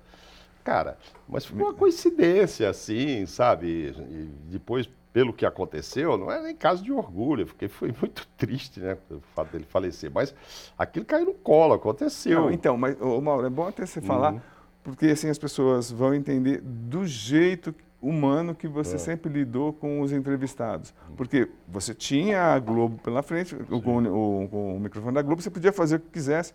cara, 0.64 0.98
mas 1.28 1.46
foi 1.46 1.58
uma 1.58 1.74
coincidência, 1.74 2.70
assim, 2.70 3.26
sabe? 3.26 3.96
E 4.10 4.30
depois 4.50 4.90
pelo 5.14 5.32
que 5.32 5.46
aconteceu, 5.46 6.18
não 6.18 6.32
é 6.32 6.42
nem 6.42 6.56
caso 6.56 6.84
de 6.84 6.92
orgulho, 6.92 7.46
porque 7.46 7.68
foi 7.68 7.94
muito 8.02 8.28
triste, 8.36 8.80
né, 8.80 8.98
o 9.12 9.22
fato 9.36 9.52
dele 9.52 9.66
falecer. 9.70 10.12
Mas 10.12 10.34
aquilo 10.78 11.06
caiu 11.06 11.28
no 11.28 11.34
colo, 11.36 11.76
aconteceu. 11.76 12.42
Não, 12.42 12.52
então, 12.52 12.76
mas, 12.76 13.00
ô, 13.00 13.22
Mauro, 13.22 13.46
é 13.46 13.50
bom 13.50 13.68
até 13.68 13.86
você 13.86 14.02
falar, 14.02 14.34
uhum. 14.34 14.42
porque 14.84 15.06
assim 15.06 15.30
as 15.30 15.38
pessoas 15.38 15.92
vão 15.92 16.16
entender 16.16 16.60
do 16.62 17.06
jeito 17.06 17.74
humano 18.04 18.54
que 18.54 18.68
você 18.68 18.96
é. 18.96 19.00
sempre 19.00 19.32
lidou 19.32 19.72
com 19.74 20.02
os 20.02 20.12
entrevistados. 20.12 20.94
Uhum. 21.10 21.16
Porque 21.16 21.50
você 21.68 21.96
tinha 21.96 22.54
a 22.54 22.60
Globo 22.60 23.00
pela 23.02 23.24
frente, 23.24 23.56
com 23.56 23.78
o, 23.78 24.48
com 24.50 24.78
o 24.78 24.80
microfone 24.80 25.16
da 25.16 25.22
Globo, 25.22 25.42
você 25.42 25.50
podia 25.50 25.72
fazer 25.72 25.96
o 25.96 26.00
que 26.00 26.10
quisesse. 26.12 26.54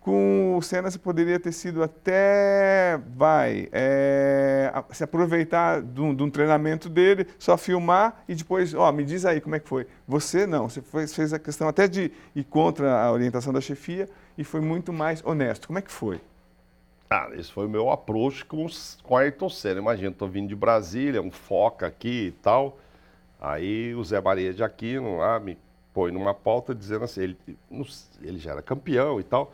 Com 0.00 0.56
o 0.56 0.62
Senna 0.62 0.90
você 0.90 0.98
poderia 0.98 1.38
ter 1.38 1.52
sido 1.52 1.82
até, 1.82 2.98
vai, 3.14 3.68
é, 3.70 4.72
se 4.92 5.04
aproveitar 5.04 5.82
de 5.82 6.00
um, 6.00 6.14
de 6.14 6.22
um, 6.22 6.30
treinamento 6.30 6.88
dele, 6.88 7.26
só 7.38 7.58
filmar 7.58 8.24
e 8.26 8.34
depois, 8.34 8.72
ó, 8.72 8.90
me 8.90 9.04
diz 9.04 9.26
aí 9.26 9.42
como 9.42 9.56
é 9.56 9.60
que 9.60 9.68
foi. 9.68 9.86
Você 10.08 10.46
não, 10.46 10.70
você 10.70 10.80
fez, 10.80 11.14
fez 11.14 11.32
a 11.34 11.38
questão 11.38 11.68
até 11.68 11.86
de 11.86 12.10
ir 12.34 12.44
contra 12.44 12.98
a 12.98 13.12
orientação 13.12 13.52
da 13.52 13.60
chefia 13.60 14.08
e 14.38 14.42
foi 14.42 14.62
muito 14.62 14.90
mais 14.90 15.22
honesto. 15.22 15.66
Como 15.66 15.78
é 15.78 15.82
que 15.82 15.92
foi? 15.92 16.18
Ah, 17.12 17.28
esse 17.32 17.50
foi 17.50 17.66
o 17.66 17.68
meu 17.68 17.90
approach 17.90 18.44
com, 18.44 18.64
com 19.02 19.16
a 19.16 19.22
Ayrton 19.22 19.48
Senna. 19.48 19.80
Imagina, 19.80 20.10
estou 20.10 20.28
vindo 20.28 20.48
de 20.48 20.54
Brasília, 20.54 21.20
um 21.20 21.30
foca 21.30 21.84
aqui 21.88 22.26
e 22.28 22.30
tal. 22.30 22.78
Aí 23.40 23.92
o 23.96 24.04
Zé 24.04 24.20
Maria 24.20 24.54
de 24.54 24.62
Aquino 24.62 25.16
lá 25.18 25.40
me 25.40 25.58
põe 25.92 26.12
numa 26.12 26.32
pauta 26.32 26.72
dizendo 26.72 27.04
assim, 27.04 27.22
ele, 27.22 27.38
ele 28.22 28.38
já 28.38 28.52
era 28.52 28.62
campeão 28.62 29.18
e 29.18 29.24
tal. 29.24 29.52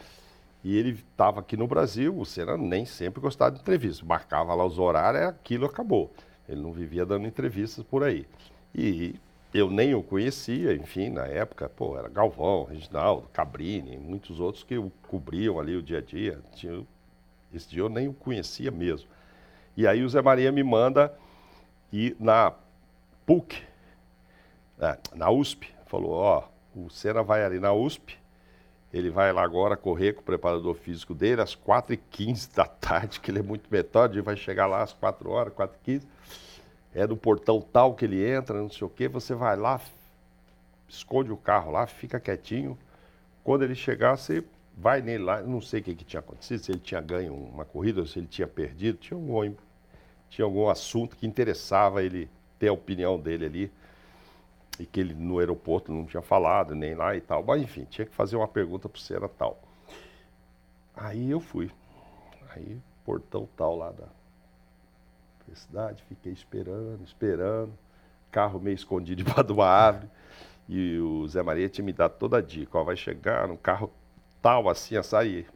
E 0.62 0.76
ele 0.76 0.90
estava 0.90 1.40
aqui 1.40 1.56
no 1.56 1.66
Brasil, 1.66 2.18
o 2.18 2.26
Senna 2.26 2.58
nem 2.58 2.84
sempre 2.84 3.22
gostava 3.22 3.52
de 3.52 3.60
entrevista. 3.62 4.04
Marcava 4.04 4.52
lá 4.54 4.66
os 4.66 4.78
horários, 4.78 5.22
aquilo 5.22 5.64
acabou. 5.64 6.12
Ele 6.46 6.60
não 6.60 6.72
vivia 6.72 7.06
dando 7.06 7.26
entrevistas 7.26 7.82
por 7.82 8.04
aí. 8.04 8.26
E 8.74 9.14
eu 9.54 9.70
nem 9.70 9.94
o 9.94 10.02
conhecia, 10.02 10.74
enfim, 10.74 11.08
na 11.08 11.26
época, 11.26 11.70
pô, 11.70 11.96
era 11.96 12.10
Galvão, 12.10 12.64
Reginaldo, 12.64 13.28
Cabrini, 13.32 13.96
muitos 13.96 14.40
outros 14.40 14.62
que 14.62 14.76
cobriam 15.08 15.58
ali 15.58 15.74
o 15.74 15.82
dia 15.82 15.98
a 15.98 16.02
dia. 16.02 16.38
Tinha, 16.54 16.84
esse 17.56 17.68
dia 17.68 17.80
eu 17.80 17.88
nem 17.88 18.08
o 18.08 18.12
conhecia 18.12 18.70
mesmo. 18.70 19.08
E 19.76 19.86
aí 19.86 20.02
o 20.02 20.08
Zé 20.08 20.22
Maria 20.22 20.50
me 20.50 20.62
manda 20.62 21.12
ir 21.92 22.16
na 22.18 22.52
PUC, 23.26 23.62
né, 24.78 24.98
na 25.14 25.30
USP, 25.30 25.68
falou, 25.86 26.12
ó, 26.12 26.44
o 26.74 26.88
Senna 26.90 27.22
vai 27.22 27.44
ali 27.44 27.58
na 27.58 27.72
USP, 27.72 28.18
ele 28.92 29.10
vai 29.10 29.32
lá 29.32 29.42
agora 29.42 29.76
correr 29.76 30.14
com 30.14 30.20
o 30.20 30.24
preparador 30.24 30.74
físico 30.74 31.14
dele 31.14 31.42
às 31.42 31.54
4h15 31.54 32.54
da 32.54 32.64
tarde, 32.64 33.20
que 33.20 33.30
ele 33.30 33.40
é 33.40 33.42
muito 33.42 33.68
metódico, 33.70 34.24
vai 34.24 34.36
chegar 34.36 34.66
lá 34.66 34.82
às 34.82 34.92
4 34.92 35.28
horas, 35.30 35.52
4h15. 35.52 36.02
É 36.94 37.06
no 37.06 37.16
portão 37.16 37.60
tal 37.60 37.94
que 37.94 38.06
ele 38.06 38.26
entra, 38.26 38.58
não 38.58 38.70
sei 38.70 38.86
o 38.86 38.90
quê. 38.90 39.06
Você 39.06 39.34
vai 39.34 39.54
lá, 39.54 39.78
esconde 40.88 41.30
o 41.30 41.36
carro 41.36 41.70
lá, 41.70 41.86
fica 41.86 42.18
quietinho. 42.18 42.78
Quando 43.44 43.64
ele 43.64 43.74
chegar, 43.74 44.16
você 44.16 44.42
vai 44.76 45.00
nele 45.00 45.24
lá. 45.24 45.42
não 45.42 45.60
sei 45.60 45.80
o 45.80 45.82
que, 45.82 45.94
que 45.94 46.04
tinha 46.04 46.20
acontecido, 46.20 46.60
se 46.60 46.70
ele 46.70 46.80
tinha 46.80 47.00
ganho 47.00 47.34
uma 47.34 47.64
corrida, 47.64 48.04
se 48.06 48.18
ele 48.18 48.26
tinha 48.26 48.46
perdido. 48.46 48.98
Tinha 48.98 49.18
algum, 49.18 49.54
tinha 50.28 50.44
algum 50.44 50.68
assunto 50.68 51.16
que 51.16 51.26
interessava 51.26 52.02
ele 52.02 52.28
ter 52.58 52.68
a 52.68 52.72
opinião 52.72 53.18
dele 53.18 53.46
ali 53.46 53.72
e 54.78 54.84
que 54.84 55.00
ele 55.00 55.14
no 55.14 55.38
aeroporto 55.38 55.90
não 55.90 56.04
tinha 56.04 56.22
falado, 56.22 56.74
nem 56.74 56.94
lá 56.94 57.16
e 57.16 57.20
tal. 57.20 57.42
Mas 57.42 57.62
enfim, 57.62 57.84
tinha 57.84 58.04
que 58.06 58.14
fazer 58.14 58.36
uma 58.36 58.48
pergunta 58.48 58.88
para 58.88 58.98
o 58.98 59.00
Senna 59.00 59.28
tal. 59.28 59.58
Aí 60.94 61.30
eu 61.30 61.40
fui. 61.40 61.70
Aí, 62.50 62.78
portão 63.04 63.48
tal 63.56 63.76
lá 63.76 63.90
da 63.90 64.06
cidade, 65.54 66.02
fiquei 66.08 66.32
esperando, 66.32 67.02
esperando. 67.04 67.72
Carro 68.30 68.60
meio 68.60 68.74
escondido 68.74 69.22
debaixo 69.24 69.44
de 69.44 69.52
uma 69.52 69.66
árvore. 69.66 70.10
E 70.68 70.98
o 70.98 71.26
Zé 71.28 71.42
Maria 71.42 71.68
tinha 71.68 71.84
me 71.84 71.92
dado 71.92 72.18
toda 72.18 72.38
a 72.38 72.40
dica, 72.42 72.76
ó, 72.76 72.82
vai 72.84 72.96
chegar 72.96 73.46
no 73.46 73.56
carro 73.56 73.90
tal, 74.42 74.68
assim, 74.68 74.96
a 74.96 75.02
sair. 75.02 75.48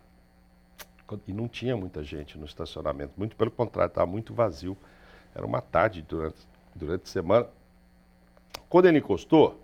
E 1.27 1.33
não 1.33 1.49
tinha 1.49 1.77
muita 1.77 2.05
gente 2.05 2.39
no 2.39 2.45
estacionamento, 2.45 3.13
muito 3.17 3.35
pelo 3.35 3.51
contrário, 3.51 3.91
estava 3.91 4.07
muito 4.07 4.33
vazio. 4.33 4.77
Era 5.35 5.45
uma 5.45 5.61
tarde 5.61 6.03
durante, 6.03 6.39
durante 6.75 7.03
a 7.03 7.07
semana. 7.07 7.49
Quando 8.69 8.87
ele 8.87 8.99
encostou, 8.99 9.61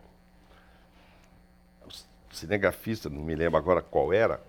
o 1.87 2.35
cinegrafista, 2.35 3.09
não 3.09 3.23
me 3.23 3.35
lembro 3.35 3.57
agora 3.57 3.81
qual 3.81 4.13
era, 4.13 4.41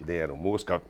nem 0.00 0.16
era 0.16 0.32
o 0.32 0.36
Mosca, 0.36 0.80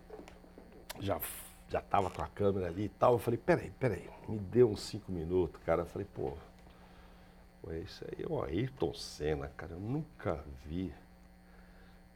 já 1.00 1.20
já 1.68 1.80
estava 1.80 2.10
com 2.10 2.22
a 2.22 2.28
câmera 2.28 2.66
ali 2.66 2.84
e 2.84 2.88
tal. 2.88 3.14
Eu 3.14 3.18
falei, 3.18 3.38
peraí, 3.38 3.70
peraí, 3.78 4.08
me 4.28 4.38
deu 4.38 4.70
uns 4.70 4.80
cinco 4.80 5.12
minutos, 5.12 5.60
cara. 5.64 5.82
Eu 5.82 5.86
falei, 5.86 6.06
pô, 6.14 6.32
é 7.68 7.78
isso 7.78 8.04
aí, 8.10 8.24
o 8.26 8.42
Ayrton 8.42 8.94
Senna, 8.94 9.48
cara, 9.56 9.72
eu 9.72 9.80
nunca 9.80 10.42
vi. 10.64 10.92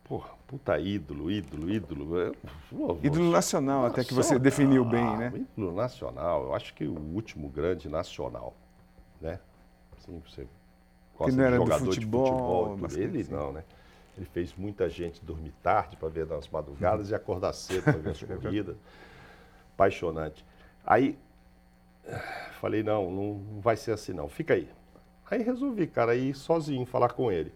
Pô, 0.05 0.22
puta 0.46 0.78
ídolo, 0.78 1.30
ídolo, 1.30 1.70
ídolo. 1.70 2.36
Pô, 2.70 2.98
ídolo 3.03 3.30
nacional, 3.30 3.86
até 3.86 4.05
que 4.05 4.12
você 4.12 4.38
definiu 4.38 4.84
bem, 4.84 5.16
né? 5.16 5.32
Ídolo 5.57 5.72
nacional, 5.72 6.44
eu 6.44 6.55
acho 6.55 6.74
que 6.74 6.84
o 6.84 6.98
último 6.98 7.48
grande 7.48 7.88
nacional, 7.88 8.55
né? 9.20 9.38
Assim, 9.96 10.20
você 10.26 10.46
gosta 11.16 11.36
não 11.36 11.50
de 11.50 11.57
jogador 11.57 11.84
futebol, 11.86 12.24
de 12.24 12.30
futebol. 12.30 12.78
tudo. 12.88 13.00
Ele 13.00 13.24
sim. 13.24 13.32
não, 13.32 13.53
né? 13.53 13.64
Ele 14.16 14.26
fez 14.26 14.55
muita 14.55 14.90
gente 14.90 15.24
dormir 15.24 15.55
tarde 15.62 15.96
para 15.96 16.09
ver 16.09 16.26
nas 16.26 16.48
madrugadas 16.48 17.11
e 17.11 17.14
acordar 17.14 17.53
cedo 17.53 17.84
para 17.84 17.92
ver 17.92 18.11
as 18.11 18.22
corridas. 18.22 18.76
Apaixonante. 19.74 20.44
Aí 20.84 21.16
falei, 22.61 22.82
não 22.82 23.11
não 23.11 23.61
vai 23.61 23.76
ser 23.76 23.92
assim 23.92 24.12
não, 24.12 24.28
fica 24.28 24.55
aí. 24.55 24.68
Aí 25.30 25.42
resolvi, 25.42 25.86
cara, 25.86 26.14
ir 26.14 26.34
sozinho 26.34 26.84
falar 26.84 27.11
com 27.11 27.32
ele. 27.32 27.53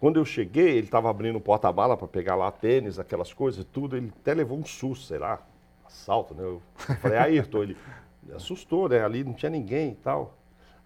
Quando 0.00 0.18
eu 0.18 0.24
cheguei, 0.24 0.70
ele 0.70 0.86
estava 0.86 1.10
abrindo 1.10 1.36
o 1.36 1.40
porta-mala 1.40 1.94
para 1.94 2.08
pegar 2.08 2.34
lá 2.34 2.50
tênis, 2.50 2.98
aquelas 2.98 3.34
coisas, 3.34 3.66
tudo. 3.70 3.98
Ele 3.98 4.10
até 4.20 4.32
levou 4.32 4.58
um 4.58 4.64
susto, 4.64 5.04
sei 5.04 5.18
lá, 5.18 5.38
assalto, 5.84 6.34
né? 6.34 6.42
Eu 6.42 6.62
falei, 7.02 7.18
Ayrton, 7.18 7.62
ele 7.62 7.76
assustou, 8.34 8.88
né? 8.88 9.04
Ali 9.04 9.22
não 9.22 9.34
tinha 9.34 9.50
ninguém 9.50 9.90
e 9.90 9.96
tal. 9.96 10.34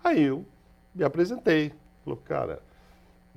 Aí 0.02 0.24
eu 0.24 0.44
me 0.92 1.04
apresentei. 1.04 1.72
Falou, 2.04 2.18
cara, 2.24 2.60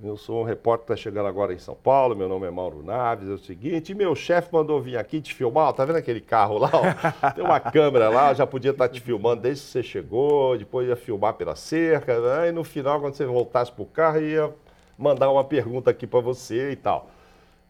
eu 0.03 0.17
sou 0.17 0.41
um 0.41 0.43
repórter 0.43 0.85
que 0.85 0.93
está 0.93 1.03
chegando 1.03 1.27
agora 1.27 1.53
em 1.53 1.59
São 1.59 1.75
Paulo, 1.75 2.15
meu 2.15 2.27
nome 2.27 2.47
é 2.47 2.51
Mauro 2.51 2.83
Naves, 2.83 3.29
é 3.29 3.33
o 3.33 3.37
seguinte, 3.37 3.95
meu 3.95 4.15
chefe 4.15 4.49
mandou 4.51 4.81
vir 4.81 4.97
aqui 4.97 5.21
te 5.21 5.33
filmar, 5.33 5.69
ó, 5.69 5.73
tá 5.73 5.85
vendo 5.85 5.95
aquele 5.95 6.21
carro 6.21 6.57
lá, 6.57 6.69
ó? 6.71 7.31
Tem 7.33 7.43
uma 7.43 7.59
câmera 7.59 8.09
lá, 8.09 8.33
já 8.33 8.45
podia 8.45 8.71
estar 8.71 8.89
te 8.89 8.99
filmando 8.99 9.41
desde 9.41 9.63
que 9.63 9.71
você 9.71 9.81
chegou, 9.81 10.57
depois 10.57 10.87
ia 10.87 10.95
filmar 10.95 11.33
pela 11.33 11.55
cerca, 11.55 12.19
né? 12.19 12.49
e 12.49 12.51
no 12.51 12.63
final, 12.63 12.99
quando 12.99 13.15
você 13.15 13.25
voltasse 13.25 13.71
pro 13.71 13.85
carro, 13.85 14.19
ia 14.19 14.53
mandar 14.97 15.31
uma 15.31 15.43
pergunta 15.43 15.91
aqui 15.91 16.07
para 16.07 16.19
você 16.19 16.71
e 16.71 16.75
tal. 16.75 17.09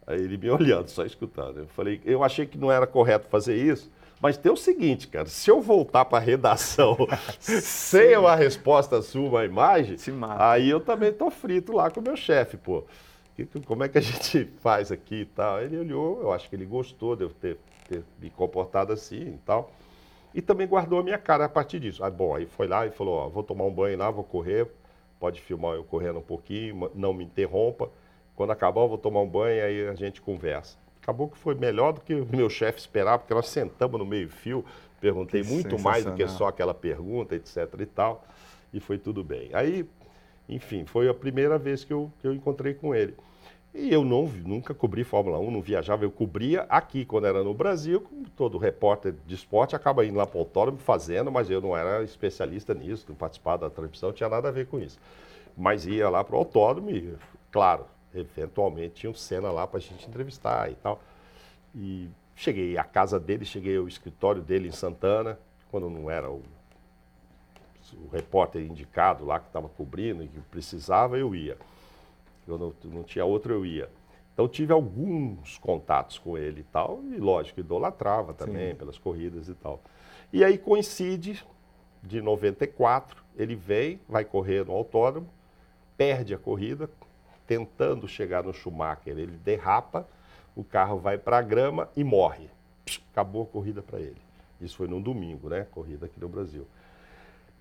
Aí 0.05 0.21
ele 0.21 0.37
me 0.37 0.49
olhando, 0.51 0.87
só 0.87 1.05
escutando. 1.05 1.59
Eu 1.59 1.67
falei, 1.67 2.01
eu 2.05 2.23
achei 2.23 2.45
que 2.45 2.57
não 2.57 2.71
era 2.71 2.87
correto 2.87 3.27
fazer 3.27 3.55
isso, 3.55 3.91
mas 4.21 4.37
tem 4.37 4.51
o 4.51 4.57
seguinte, 4.57 5.07
cara, 5.07 5.27
se 5.27 5.49
eu 5.51 5.61
voltar 5.61 6.05
para 6.05 6.17
a 6.17 6.21
redação 6.21 6.97
sem 7.39 8.17
uma 8.17 8.35
resposta 8.35 9.01
sua, 9.01 9.29
uma 9.29 9.45
imagem, 9.45 9.97
aí 10.39 10.69
eu 10.69 10.79
também 10.79 11.11
tô 11.11 11.29
frito 11.29 11.73
lá 11.73 11.91
com 11.91 11.99
o 11.99 12.03
meu 12.03 12.15
chefe, 12.15 12.57
pô. 12.57 12.83
Como 13.67 13.83
é 13.83 13.89
que 13.89 13.99
a 13.99 14.01
gente 14.01 14.45
faz 14.61 14.91
aqui 14.91 15.21
e 15.21 15.25
tal? 15.25 15.61
Ele 15.61 15.77
olhou, 15.77 16.21
eu 16.21 16.31
acho 16.31 16.49
que 16.49 16.55
ele 16.55 16.65
gostou 16.65 17.15
de 17.15 17.23
eu 17.23 17.29
ter, 17.29 17.59
ter 17.87 18.03
me 18.19 18.31
comportado 18.31 18.91
assim 18.91 19.35
e 19.35 19.39
tal. 19.45 19.69
E 20.33 20.41
também 20.41 20.67
guardou 20.67 20.99
a 20.99 21.03
minha 21.03 21.19
cara 21.19 21.45
a 21.45 21.49
partir 21.49 21.79
disso. 21.79 22.03
Aí, 22.03 22.09
bom, 22.09 22.35
aí 22.35 22.47
foi 22.47 22.67
lá 22.67 22.87
e 22.87 22.91
falou, 22.91 23.15
ó, 23.15 23.29
vou 23.29 23.43
tomar 23.43 23.65
um 23.65 23.71
banho 23.71 23.95
lá, 23.95 24.09
vou 24.09 24.23
correr, 24.23 24.67
pode 25.19 25.41
filmar 25.41 25.75
eu 25.75 25.83
correndo 25.83 26.19
um 26.19 26.23
pouquinho, 26.23 26.91
não 26.93 27.13
me 27.13 27.23
interrompa. 27.23 27.89
Quando 28.35 28.51
acabar, 28.51 28.81
eu 28.81 28.87
vou 28.87 28.97
tomar 28.97 29.21
um 29.21 29.27
banho 29.27 29.55
e 29.55 29.61
aí 29.61 29.87
a 29.87 29.95
gente 29.95 30.21
conversa. 30.21 30.77
Acabou 31.01 31.27
que 31.27 31.37
foi 31.37 31.55
melhor 31.55 31.93
do 31.93 32.01
que 32.01 32.13
o 32.13 32.25
meu 32.25 32.49
chefe 32.49 32.79
esperava, 32.79 33.19
porque 33.19 33.33
nós 33.33 33.47
sentamos 33.47 33.97
no 33.97 34.05
meio-fio, 34.05 34.63
perguntei 34.99 35.41
Que 35.41 35.49
muito 35.49 35.79
mais 35.79 36.05
do 36.05 36.13
que 36.13 36.27
só 36.27 36.47
aquela 36.47 36.73
pergunta, 36.73 37.35
etc 37.35 37.73
e 37.79 37.85
tal, 37.85 38.25
e 38.73 38.79
foi 38.79 38.97
tudo 38.97 39.23
bem. 39.23 39.49
Aí, 39.53 39.87
enfim, 40.47 40.85
foi 40.85 41.07
a 41.09 41.13
primeira 41.13 41.57
vez 41.57 41.83
que 41.83 41.93
eu, 41.93 42.11
que 42.19 42.27
eu 42.27 42.33
encontrei 42.33 42.73
com 42.73 42.93
ele. 42.93 43.15
E 43.79 43.93
eu 43.93 44.03
não, 44.03 44.23
nunca 44.25 44.73
cobri 44.73 45.03
Fórmula 45.03 45.37
1, 45.37 45.51
não 45.51 45.61
viajava, 45.61 46.03
eu 46.03 46.09
cobria 46.09 46.63
aqui 46.63 47.05
quando 47.05 47.27
era 47.27 47.43
no 47.43 47.53
Brasil, 47.53 48.01
como 48.01 48.27
todo 48.31 48.57
repórter 48.57 49.13
de 49.27 49.35
esporte 49.35 49.75
acaba 49.75 50.03
indo 50.03 50.17
lá 50.17 50.25
para 50.25 50.37
o 50.37 50.39
autódromo 50.39 50.79
fazendo, 50.79 51.31
mas 51.31 51.47
eu 51.47 51.61
não 51.61 51.77
era 51.77 52.03
especialista 52.03 52.73
nisso, 52.73 53.05
não 53.07 53.15
participava 53.15 53.69
da 53.69 53.69
transmissão, 53.69 54.09
não 54.09 54.15
tinha 54.15 54.29
nada 54.29 54.47
a 54.47 54.51
ver 54.51 54.65
com 54.65 54.79
isso. 54.79 54.97
Mas 55.55 55.85
ia 55.85 56.09
lá 56.09 56.23
para 56.23 56.35
o 56.35 56.39
autódromo 56.39 56.89
e, 56.89 57.13
claro, 57.51 57.85
eventualmente 58.15 58.95
tinha 58.95 59.11
um 59.11 59.13
Senna 59.13 59.51
lá 59.51 59.67
para 59.67 59.77
a 59.77 59.81
gente 59.81 60.07
entrevistar 60.07 60.71
e 60.71 60.75
tal. 60.75 60.99
E 61.75 62.09
cheguei 62.35 62.79
à 62.79 62.83
casa 62.83 63.19
dele, 63.19 63.45
cheguei 63.45 63.77
ao 63.77 63.87
escritório 63.87 64.41
dele 64.41 64.69
em 64.69 64.71
Santana, 64.71 65.37
quando 65.69 65.87
não 65.87 66.09
era 66.09 66.31
o, 66.31 66.41
o 67.93 68.07
repórter 68.11 68.63
indicado 68.63 69.23
lá 69.23 69.39
que 69.39 69.45
estava 69.45 69.69
cobrindo 69.69 70.23
e 70.23 70.27
que 70.27 70.39
precisava, 70.49 71.15
eu 71.15 71.35
ia. 71.35 71.55
Eu 72.47 72.57
não, 72.57 72.73
não 72.85 73.03
tinha 73.03 73.25
outro, 73.25 73.53
eu 73.53 73.65
ia. 73.65 73.89
Então 74.33 74.47
tive 74.47 74.71
alguns 74.71 75.57
contatos 75.57 76.19
com 76.19 76.37
ele 76.37 76.61
e 76.61 76.63
tal, 76.63 77.01
e 77.11 77.17
lógico, 77.17 77.59
idolatrava 77.59 78.33
também 78.33 78.71
Sim. 78.71 78.75
pelas 78.75 78.97
corridas 78.97 79.49
e 79.49 79.55
tal. 79.55 79.81
E 80.31 80.43
aí 80.43 80.57
coincide, 80.57 81.43
de 82.03 82.21
94, 82.21 83.23
ele 83.35 83.55
vem, 83.55 83.99
vai 84.07 84.23
correr 84.23 84.63
no 84.65 84.73
autódromo, 84.73 85.27
perde 85.97 86.35
a 86.35 86.37
corrida, 86.37 86.89
tentando 87.47 88.07
chegar 88.07 88.43
no 88.43 88.53
Schumacher, 88.53 89.17
ele 89.17 89.37
derrapa, 89.37 90.07
o 90.55 90.63
carro 90.63 90.99
vai 90.99 91.17
para 91.17 91.39
a 91.39 91.41
grama 91.41 91.89
e 91.95 92.03
morre. 92.03 92.49
Acabou 93.11 93.43
a 93.43 93.45
corrida 93.47 93.81
para 93.81 93.99
ele. 93.99 94.21
Isso 94.61 94.77
foi 94.77 94.87
num 94.87 95.01
domingo, 95.01 95.49
né? 95.49 95.65
Corrida 95.71 96.05
aqui 96.05 96.19
no 96.19 96.27
Brasil. 96.27 96.67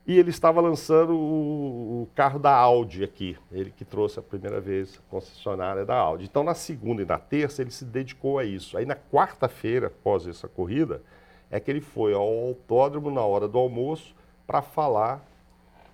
E 0.07 0.19
ele 0.19 0.31
estava 0.31 0.61
lançando 0.61 1.17
o, 1.17 2.03
o 2.03 2.09
carro 2.15 2.39
da 2.39 2.55
Audi 2.55 3.03
aqui, 3.03 3.37
ele 3.51 3.73
que 3.73 3.85
trouxe 3.85 4.21
a 4.21 4.23
primeira 4.23 4.61
vez 4.61 4.97
a 4.99 5.11
concessionária 5.11 5.85
da 5.85 5.97
Audi. 5.97 6.27
Então, 6.27 6.45
na 6.45 6.55
segunda 6.55 7.03
e 7.03 7.05
na 7.05 7.19
terça, 7.19 7.61
ele 7.61 7.73
se 7.73 7.85
dedicou 7.85 8.39
a 8.39 8.45
isso. 8.45 8.79
Aí, 8.79 8.87
na 8.87 8.95
quarta-feira, 8.95 9.89
após 9.89 10.27
essa 10.29 10.47
corrida, 10.47 11.03
é 11.51 11.59
que 11.59 11.71
ele 11.71 11.81
foi 11.81 12.15
ao 12.15 12.23
autódromo 12.23 13.11
na 13.11 13.23
hora 13.23 13.49
do 13.49 13.59
almoço 13.59 14.15
para 14.47 14.63
falar 14.63 15.25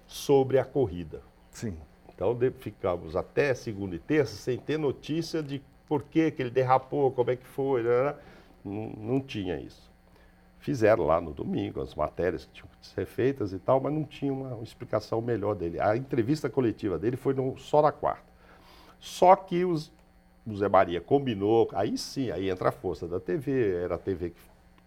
sobre 0.07 0.59
a 0.59 0.65
corrida. 0.65 1.23
Sim. 1.51 1.77
Então 2.15 2.37
ficamos 2.59 3.17
até 3.17 3.55
segunda 3.55 3.97
e 3.97 3.99
terça 3.99 4.37
sem 4.37 4.59
ter 4.59 4.79
notícia 4.79 5.43
de 5.43 5.63
por 5.89 6.03
que, 6.05 6.31
que 6.31 6.43
ele 6.43 6.51
derrapou, 6.51 7.11
como 7.11 7.31
é 7.31 7.37
que 7.37 7.47
foi. 7.47 7.83
né? 7.83 8.15
Não, 8.65 8.91
não 8.97 9.21
tinha 9.21 9.59
isso. 9.59 9.92
Fizeram 10.63 11.05
lá 11.05 11.21
no 11.21 11.33
domingo 11.33 11.81
as 11.81 11.93
matérias 11.93 12.45
que 12.45 12.53
tinham 12.53 12.69
que 12.81 12.87
ser 12.87 13.05
feitas 13.05 13.53
e 13.53 13.59
tal, 13.59 13.81
mas 13.81 13.93
não 13.93 14.05
tinha 14.05 14.33
uma, 14.33 14.63
explicação 14.63 15.21
melhor 15.21 15.57
dele. 15.57 15.81
A 15.81 15.97
entrevista 15.97 16.49
coletiva 16.49 16.97
dele 16.97 17.17
foi 17.17 17.35
no- 17.35 17.59
só 17.59 17.83
na 17.83 17.91
quarta. 17.91 18.23
Só 19.01 19.35
que 19.35 19.65
os, 19.65 19.91
o 20.47 20.55
Zé 20.57 20.69
Maria 20.69 21.01
combinou, 21.01 21.69
aí 21.75 21.99
sim, 21.99 22.31
aí 22.31 22.49
entra 22.49 22.69
a 22.69 22.73
força 22.73 23.09
da 23.09 23.19
TV, 23.19 23.75
era 23.75 23.97
a 23.97 23.99
TV 23.99 24.31
que, 24.31 24.41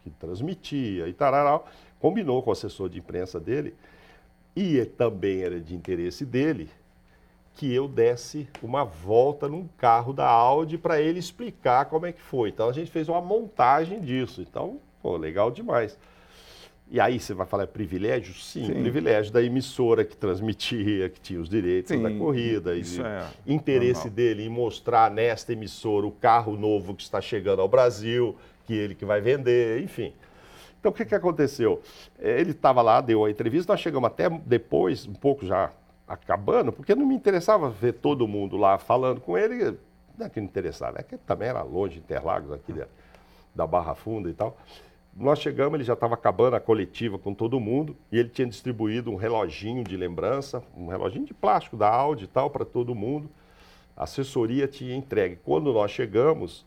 que 0.06 0.10
transmitia 0.12 1.10
e 1.10 1.14
tararau, 1.14 1.68
combinou 2.00 2.42
com 2.42 2.52
o 2.52 2.54
assessor 2.54 2.88
de 2.88 3.00
imprensa 3.00 3.38
dele, 3.38 3.76
e 4.56 4.86
também 4.86 5.42
era 5.42 5.60
de 5.60 5.76
interesse 5.76 6.26
dele, 6.26 6.70
que 7.56 7.74
eu 7.74 7.86
desse 7.86 8.48
uma 8.64 8.86
volta 8.86 9.50
num 9.50 9.68
carro 9.78 10.14
da 10.14 10.26
Audi 10.30 10.78
para 10.78 11.02
ele 11.02 11.20
explicar 11.20 11.88
como 11.88 12.06
é 12.06 12.14
que 12.14 12.22
foi. 12.22 12.48
Então 12.48 12.70
a 12.70 12.74
gente 12.74 12.90
fez 12.90 13.10
uma 13.10 13.20
montagem 13.20 14.00
disso. 14.00 14.42
Então, 14.42 14.80
pô, 15.06 15.18
legal 15.18 15.52
demais. 15.52 15.96
E 16.90 17.00
aí 17.00 17.20
você 17.20 17.34
vai 17.34 17.46
falar 17.46 17.64
é 17.64 17.68
privilégio? 17.68 18.34
Sim, 18.34 18.66
Sim. 18.66 18.82
privilégio 18.82 19.32
da 19.32 19.42
emissora 19.42 20.04
que 20.04 20.18
transmitia, 20.18 21.10
que 21.10 21.20
tinha 21.20 21.40
os 21.40 21.48
direitos 21.48 21.90
Sim, 21.90 22.02
da 22.02 22.12
corrida. 22.12 22.76
isso 22.76 23.02
e 23.02 23.06
é 23.06 23.28
interesse 23.46 24.06
normal. 24.06 24.14
dele 24.16 24.46
em 24.46 24.50
mostrar 24.50 25.12
nesta 25.12 25.54
emissora 25.54 26.08
o 26.08 26.12
carro 26.12 26.58
novo 26.58 26.96
que 26.96 27.04
está 27.04 27.22
chegando 27.22 27.62
ao 27.62 27.68
Brasil, 27.68 28.36
que 28.66 28.74
ele 28.74 28.96
que 28.96 29.06
vai 29.06 29.22
vender, 29.22 29.84
enfim. 29.84 30.12
Então, 30.80 30.92
o 30.92 30.94
que, 30.94 31.06
que 31.06 31.16
aconteceu? 31.16 31.82
Eh, 32.20 32.40
Ele 32.42 32.52
estava 32.52 32.82
lá, 32.84 33.02
deu 33.02 33.26
a 33.26 33.30
entrevista, 33.32 33.74
nós 33.74 33.80
chegamos 33.82 34.08
até 34.08 34.30
depois, 34.30 35.08
um 35.08 35.14
pouco 35.14 35.46
já 35.46 35.72
acabando, 36.08 36.72
porque 36.72 36.94
não 36.96 37.06
me 37.06 37.16
interessava 37.16 37.70
ver 37.70 37.94
todo 37.94 38.28
mundo 38.28 38.58
lá 38.58 38.78
falando 38.78 39.20
com 39.22 39.36
ele, 39.36 39.76
não 40.18 40.28
é 40.28 40.30
que 40.30 40.40
não 40.40 40.46
interessava, 40.48 41.00
é 41.00 41.04
que 41.04 41.18
também 41.18 41.50
era 41.50 41.64
longe, 41.64 41.98
Interlagos, 41.98 42.52
aqui 42.52 42.74
da 43.56 43.66
Barra 43.66 43.96
Funda 43.96 44.30
e 44.30 44.34
tal. 44.34 44.58
Nós 45.16 45.40
chegamos, 45.40 45.76
ele 45.76 45.84
já 45.86 45.94
estava 45.94 46.14
acabando 46.14 46.56
a 46.56 46.60
coletiva 46.60 47.18
com 47.18 47.34
todo 47.34 47.58
mundo, 47.58 47.96
e 48.12 48.20
ele 48.20 48.28
tinha 48.28 48.48
distribuído 48.48 49.10
um 49.10 49.16
reloginho 49.16 49.82
de 49.84 49.96
lembrança, 49.96 50.62
um 50.76 50.88
reloginho 50.88 51.26
de 51.26 51.34
plástico 51.34 51.78
da 51.78 51.88
Audi 51.90 52.26
e 52.26 52.28
tal, 52.28 52.50
para 52.50 52.66
todo 52.66 52.94
mundo. 52.94 53.30
A 53.96 54.04
assessoria 54.04 54.68
tinha 54.68 54.94
entregue. 54.94 55.38
Quando 55.38 55.72
nós 55.72 55.90
chegamos, 55.90 56.66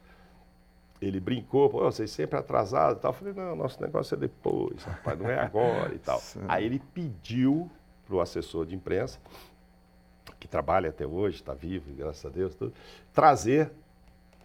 ele 1.00 1.20
brincou, 1.20 1.68
pô, 1.68 1.80
vocês 1.80 2.10
sempre 2.10 2.38
atrasados 2.38 2.98
e 2.98 3.02
tal. 3.02 3.10
Eu 3.10 3.14
falei, 3.14 3.34
não, 3.34 3.54
nosso 3.54 3.82
negócio 3.82 4.14
é 4.14 4.18
depois, 4.18 4.82
rapaz, 4.82 5.18
não 5.18 5.28
é 5.28 5.38
agora 5.38 5.94
e 5.94 5.98
tal. 5.98 6.20
Aí 6.48 6.64
ele 6.64 6.80
pediu 6.94 7.70
para 8.06 8.16
o 8.16 8.20
assessor 8.20 8.64
de 8.64 8.74
imprensa, 8.74 9.18
que 10.40 10.48
trabalha 10.48 10.88
até 10.88 11.06
hoje, 11.06 11.36
está 11.36 11.52
vivo, 11.52 11.92
graças 11.94 12.24
a 12.24 12.30
Deus, 12.30 12.54
tudo, 12.54 12.72
trazer 13.12 13.70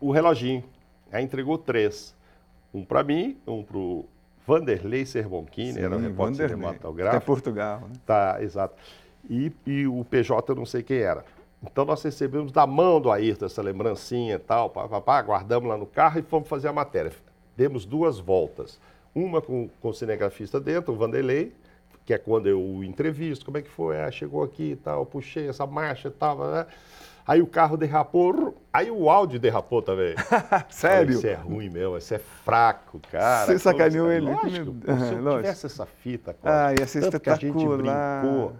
o 0.01 0.11
reloginho. 0.11 0.63
Aí 1.09 1.23
entregou 1.23 1.57
três. 1.57 2.13
Um 2.73 2.83
para 2.83 3.03
mim, 3.03 3.37
um 3.47 3.63
para 3.63 3.77
o 3.77 4.05
Vanderlei 4.45 5.05
Serboncini, 5.05 5.79
era 5.79 5.95
um 5.95 5.99
repórter 5.99 6.15
Vanderlei. 6.15 6.49
cinematográfico. 6.49 7.17
Até 7.17 7.25
Portugal, 7.25 7.79
né? 7.81 7.93
Tá, 8.05 8.37
exato. 8.41 8.75
E, 9.29 9.51
e 9.65 9.87
o 9.87 10.03
PJ 10.03 10.51
eu 10.51 10.55
não 10.55 10.65
sei 10.65 10.83
quem 10.83 10.97
era. 10.97 11.23
Então 11.63 11.85
nós 11.85 12.03
recebemos 12.03 12.51
da 12.51 12.67
mão 12.67 12.99
do 12.99 13.09
Ayrton 13.09 13.45
essa 13.45 13.61
lembrancinha 13.61 14.35
e 14.35 14.39
tal, 14.39 14.69
pá, 14.69 14.87
pá, 14.87 14.99
pá, 14.99 15.21
guardamos 15.21 15.69
lá 15.69 15.77
no 15.77 15.85
carro 15.85 16.19
e 16.19 16.21
fomos 16.21 16.49
fazer 16.49 16.67
a 16.67 16.73
matéria. 16.73 17.11
Demos 17.55 17.85
duas 17.85 18.19
voltas. 18.19 18.79
Uma 19.15 19.41
com, 19.41 19.69
com 19.79 19.89
o 19.89 19.93
cinegrafista 19.93 20.59
dentro, 20.59 20.93
o 20.93 20.97
Vanderlei, 20.97 21.53
que 22.05 22.13
é 22.13 22.17
quando 22.17 22.47
eu 22.47 22.59
o 22.59 22.83
entrevisto, 22.83 23.45
como 23.45 23.57
é 23.57 23.61
que 23.61 23.69
foi? 23.69 23.97
Ah, 24.01 24.11
chegou 24.11 24.43
aqui 24.43 24.71
e 24.71 24.75
tal, 24.75 25.05
puxei 25.05 25.47
essa 25.47 25.65
marcha 25.65 26.09
e 26.09 26.11
tal, 26.11 26.37
né? 26.39 26.65
Aí 27.25 27.41
o 27.41 27.47
carro 27.47 27.77
derrapou, 27.77 28.55
aí 28.71 28.91
o 28.91 29.09
áudio 29.09 29.39
derrapou 29.39 29.81
também. 29.81 30.13
Sério? 30.69 31.13
Isso 31.13 31.25
é 31.27 31.33
ruim 31.33 31.69
mesmo, 31.69 31.97
isso 31.97 32.13
é 32.13 32.19
fraco, 32.19 32.99
cara. 33.11 33.45
Você 33.45 33.59
sacaneou 33.59 34.11
ele? 34.11 34.29
Lógico, 34.29 34.73
pô, 34.73 34.97
se 34.97 35.13
eu 35.13 35.21
lógico. 35.21 35.41
tivesse 35.41 35.65
essa 35.65 35.85
fita, 35.85 36.31
Ah, 36.31 36.33
Cláudio, 36.41 36.79
ia 36.81 36.87
ser 36.87 37.01
tanto 37.01 37.19
que 37.19 37.29
a 37.29 37.35
gente 37.35 37.65
brincou, 37.65 38.53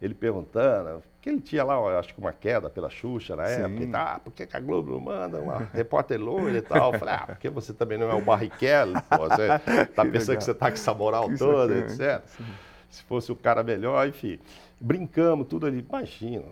ele 0.00 0.14
perguntando 0.14 1.02
porque 1.26 1.30
ele 1.30 1.40
tinha 1.40 1.64
lá, 1.64 1.98
acho 1.98 2.14
que 2.14 2.20
uma 2.20 2.32
queda 2.32 2.70
pela 2.70 2.88
Xuxa 2.88 3.34
na 3.34 3.46
Sim. 3.46 3.62
época 3.62 3.82
e 3.82 3.86
tal. 3.88 4.06
Ah, 4.06 4.20
por 4.22 4.32
que, 4.32 4.46
a 4.52 4.60
Globo 4.60 4.92
não 4.92 5.00
manda 5.00 5.40
uma 5.40 5.68
repórter 5.74 6.20
loira 6.20 6.58
e 6.58 6.62
tal? 6.62 6.92
Eu 6.92 6.98
falei, 7.00 7.14
ah, 7.14 7.24
porque 7.26 7.48
você 7.50 7.72
também 7.72 7.98
não 7.98 8.08
é 8.08 8.14
o 8.14 8.20
Barrichello, 8.20 8.94
pô, 9.10 9.28
você 9.28 9.48
tá 9.96 10.04
que 10.04 10.10
pensando 10.12 10.28
legal. 10.28 10.36
que 10.36 10.44
você 10.44 10.54
tá 10.54 10.68
com 10.68 10.74
essa 10.74 10.94
moral 10.94 11.28
que 11.28 11.36
toda, 11.36 11.76
etc. 11.78 12.22
Sim. 12.26 12.44
Se 12.88 13.02
fosse 13.02 13.32
o 13.32 13.36
cara 13.36 13.64
melhor, 13.64 14.06
enfim. 14.06 14.38
Brincamos, 14.80 15.48
tudo 15.48 15.66
ali. 15.66 15.84
Imagina, 15.88 16.44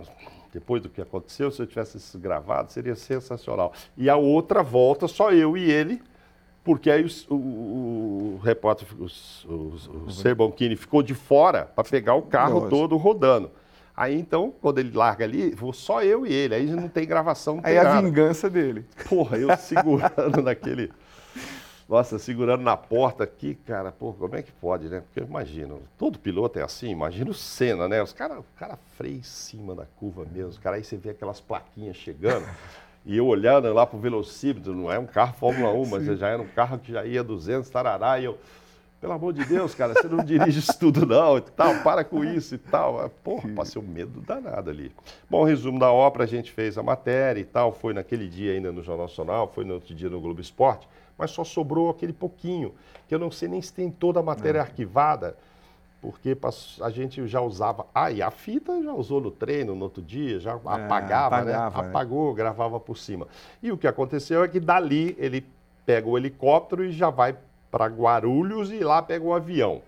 depois 0.55 0.81
do 0.81 0.89
que 0.89 1.03
aconteceu, 1.03 1.51
se 1.51 1.61
eu 1.61 1.67
tivesse 1.67 1.97
isso 1.97 2.17
gravado, 2.17 2.71
seria 2.71 2.95
sensacional. 2.95 3.73
E 3.97 4.09
a 4.09 4.17
outra 4.17 4.63
volta, 4.63 5.09
só 5.09 5.33
eu 5.33 5.57
e 5.57 5.69
ele, 5.69 6.01
porque 6.63 6.89
aí 6.89 7.05
o, 7.05 7.35
o, 7.35 8.37
o 8.37 8.41
repórter, 8.41 8.87
o, 8.97 9.07
o, 9.53 10.05
o 10.07 10.11
Serbonchini 10.13 10.77
ficou 10.77 11.03
de 11.03 11.13
fora 11.13 11.65
para 11.65 11.83
pegar 11.83 12.15
o 12.15 12.23
carro 12.23 12.61
Nossa. 12.61 12.71
todo 12.71 12.97
rodando. 12.97 13.51
Aí 13.97 14.19
então, 14.19 14.55
quando 14.61 14.79
ele 14.79 14.97
larga 14.97 15.25
ali, 15.25 15.51
vou 15.51 15.73
só 15.73 16.03
eu 16.05 16.25
e 16.25 16.33
ele, 16.33 16.55
aí 16.55 16.67
não 16.67 16.89
tem 16.89 17.05
gravação. 17.05 17.57
Não 17.57 17.65
aí 17.65 17.73
tem 17.73 17.79
a 17.79 17.85
nada. 17.85 18.03
vingança 18.03 18.49
dele. 18.49 18.85
Porra, 19.09 19.37
eu 19.37 19.55
segurando 19.59 20.41
naquele. 20.41 20.93
Nossa, 21.89 22.18
segurando 22.18 22.62
na 22.62 22.76
porta 22.76 23.24
aqui, 23.24 23.55
cara, 23.55 23.93
pô, 23.93 24.12
como 24.14 24.35
é 24.35 24.43
que 24.43 24.53
pode, 24.53 24.89
né? 24.89 25.01
Porque 25.01 25.20
eu 25.20 25.24
imagino, 25.24 25.82
todo 25.99 26.18
piloto 26.18 26.59
é 26.59 26.62
assim, 26.62 26.89
imagina 26.89 27.30
o 27.30 27.35
Senna, 27.35 27.87
né? 27.87 28.03
Os 28.03 28.12
caras, 28.12 28.39
o 28.39 28.45
cara 28.57 28.78
freia 28.97 29.16
em 29.16 29.22
cima 29.22 29.74
da 29.74 29.85
curva 29.85 30.24
mesmo, 30.24 30.62
cara, 30.62 30.76
aí 30.76 30.85
você 30.85 30.97
vê 30.97 31.11
aquelas 31.11 31.41
plaquinhas 31.41 31.97
chegando, 31.97 32.47
e 33.05 33.16
eu 33.18 33.26
olhando 33.26 33.70
lá 33.72 33.87
pro 33.87 33.99
velocímetro, 33.99 34.74
não 34.74 34.91
é 34.91 34.99
um 34.99 35.07
carro 35.07 35.35
Fórmula 35.35 35.72
1, 35.72 35.87
mas 35.87 36.18
já 36.18 36.28
era 36.28 36.41
um 36.41 36.49
carro 36.49 36.78
que 36.78 36.91
já 36.91 37.05
ia 37.05 37.22
200, 37.22 37.68
tarará, 37.68 38.18
e 38.18 38.24
eu, 38.24 38.39
pelo 38.99 39.12
amor 39.12 39.35
de 39.35 39.45
Deus, 39.45 39.74
cara, 39.74 39.93
você 39.93 40.09
não 40.09 40.24
dirige 40.24 40.61
isso 40.61 40.78
tudo 40.78 41.05
não, 41.05 41.37
e 41.37 41.43
tal, 41.43 41.82
para 41.82 42.03
com 42.03 42.24
isso 42.24 42.55
e 42.55 42.59
tal. 42.59 43.11
Porra, 43.22 43.47
passei 43.51 43.78
um 43.80 43.85
medo 43.85 44.22
danado 44.22 44.70
ali. 44.70 44.91
Bom, 45.28 45.45
resumo 45.45 45.78
da 45.78 45.93
ópera, 45.93 46.24
a 46.24 46.26
gente 46.26 46.51
fez 46.51 46.78
a 46.78 46.82
matéria 46.82 47.39
e 47.39 47.45
tal, 47.45 47.70
foi 47.70 47.93
naquele 47.93 48.26
dia 48.26 48.55
ainda 48.55 48.72
no 48.72 48.82
Jornal 48.82 49.07
Nacional, 49.07 49.53
foi 49.55 49.62
no 49.62 49.74
outro 49.74 49.95
dia 49.95 50.09
no 50.09 50.18
Globo 50.22 50.41
Esporte, 50.41 50.89
mas 51.19 51.31
só 51.31 51.45
sobrou 51.45 51.91
aquele 51.91 52.12
pouquinho, 52.12 52.75
que 53.09 53.15
eu 53.15 53.19
não 53.19 53.31
sei 53.31 53.49
nem 53.49 53.62
se 53.62 53.73
tem 53.73 53.91
toda 53.91 54.21
a 54.21 54.23
matéria 54.23 54.61
não. 54.61 54.67
arquivada, 54.67 55.37
porque 56.01 56.37
a 56.83 56.91
gente 56.91 57.27
já 57.27 57.41
usava. 57.41 57.87
Ah, 57.95 58.11
e 58.11 58.21
a 58.21 58.31
fita 58.31 58.83
já 58.83 58.93
usou 58.93 59.21
no 59.21 59.31
treino 59.31 59.75
no 59.75 59.85
outro 59.85 60.03
dia, 60.03 60.39
já 60.39 60.55
apagava, 60.55 60.81
é, 60.81 60.85
apagava 60.85 61.45
né? 61.45 61.53
né? 61.53 61.59
Apagou, 61.59 62.35
gravava 62.35 62.79
por 62.79 62.99
cima. 62.99 63.27
E 63.62 63.73
o 63.73 63.79
que 63.79 63.87
aconteceu 63.87 64.45
é 64.45 64.49
que 64.49 64.61
dali 64.61 65.17
ele 65.19 65.47
pega 65.87 66.07
o 66.07 66.19
helicóptero 66.19 66.85
e 66.85 66.93
já 66.93 67.09
vai 67.09 67.37
para 67.71 67.87
Guarulhos 67.87 68.71
e 68.71 68.81
lá 68.81 69.03
pega 69.03 69.25
o 69.25 69.33
avião. 69.33 69.81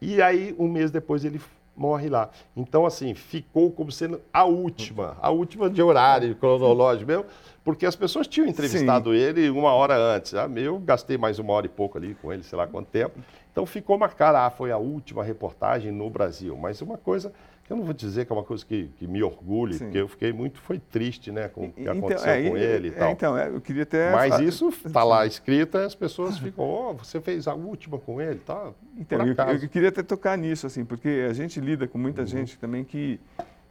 E 0.00 0.20
aí, 0.20 0.54
um 0.58 0.68
mês 0.68 0.90
depois, 0.90 1.24
ele 1.24 1.40
morre 1.76 2.08
lá. 2.08 2.30
Então, 2.56 2.86
assim, 2.86 3.14
ficou 3.14 3.70
como 3.70 3.92
sendo 3.92 4.20
a 4.32 4.44
última, 4.44 5.16
a 5.20 5.30
última 5.30 5.68
de 5.68 5.82
horário 5.82 6.34
cronológico 6.36 7.06
mesmo, 7.06 7.26
porque 7.62 7.84
as 7.84 7.94
pessoas 7.94 8.26
tinham 8.26 8.48
entrevistado 8.48 9.10
Sim. 9.10 9.16
ele 9.16 9.50
uma 9.50 9.72
hora 9.72 9.96
antes. 9.96 10.34
Ah, 10.34 10.48
eu 10.56 10.78
gastei 10.78 11.18
mais 11.18 11.38
uma 11.38 11.52
hora 11.52 11.66
e 11.66 11.68
pouco 11.68 11.98
ali 11.98 12.14
com 12.14 12.32
ele, 12.32 12.42
sei 12.42 12.56
lá 12.56 12.66
quanto 12.66 12.86
tempo. 12.86 13.18
Então 13.52 13.66
ficou 13.66 13.98
marcado, 13.98 14.38
ah, 14.38 14.50
foi 14.50 14.70
a 14.70 14.78
última 14.78 15.24
reportagem 15.24 15.90
no 15.90 16.08
Brasil. 16.08 16.56
Mas 16.56 16.80
uma 16.80 16.96
coisa 16.96 17.32
eu 17.68 17.76
não 17.76 17.84
vou 17.84 17.92
dizer 17.92 18.24
que 18.24 18.32
é 18.32 18.34
uma 18.34 18.44
coisa 18.44 18.64
que, 18.64 18.88
que 18.96 19.06
me 19.06 19.22
orgulhe, 19.22 19.74
Sim. 19.74 19.84
porque 19.84 19.98
eu 19.98 20.08
fiquei 20.08 20.32
muito, 20.32 20.60
foi 20.60 20.78
triste, 20.78 21.32
né, 21.32 21.48
com 21.48 21.66
o 21.66 21.72
que 21.72 21.82
então, 21.82 21.98
aconteceu 21.98 22.30
é, 22.30 22.48
com 22.48 22.56
ele 22.56 22.88
e 22.88 22.90
é, 22.92 22.94
tal. 22.94 23.10
Então, 23.10 23.38
é, 23.38 23.48
eu 23.48 23.60
queria 23.60 23.82
até... 23.82 24.12
Mas 24.12 24.38
isso 24.40 24.68
está 24.68 25.02
lá 25.02 25.26
escrito, 25.26 25.76
as 25.78 25.94
pessoas 25.94 26.38
ficam, 26.38 26.64
ó, 26.64 26.90
oh, 26.90 26.94
você 26.94 27.20
fez 27.20 27.48
a 27.48 27.54
última 27.54 27.98
com 27.98 28.20
ele, 28.20 28.38
tá? 28.38 28.72
Então, 28.96 29.18
eu, 29.26 29.34
eu, 29.34 29.68
queria 29.68 29.88
até 29.88 30.02
tocar 30.02 30.38
nisso, 30.38 30.66
assim, 30.66 30.84
porque 30.84 31.26
a 31.28 31.32
gente 31.32 31.60
lida 31.60 31.88
com 31.88 31.98
muita 31.98 32.20
uhum. 32.22 32.26
gente 32.26 32.58
também 32.58 32.84
que, 32.84 33.18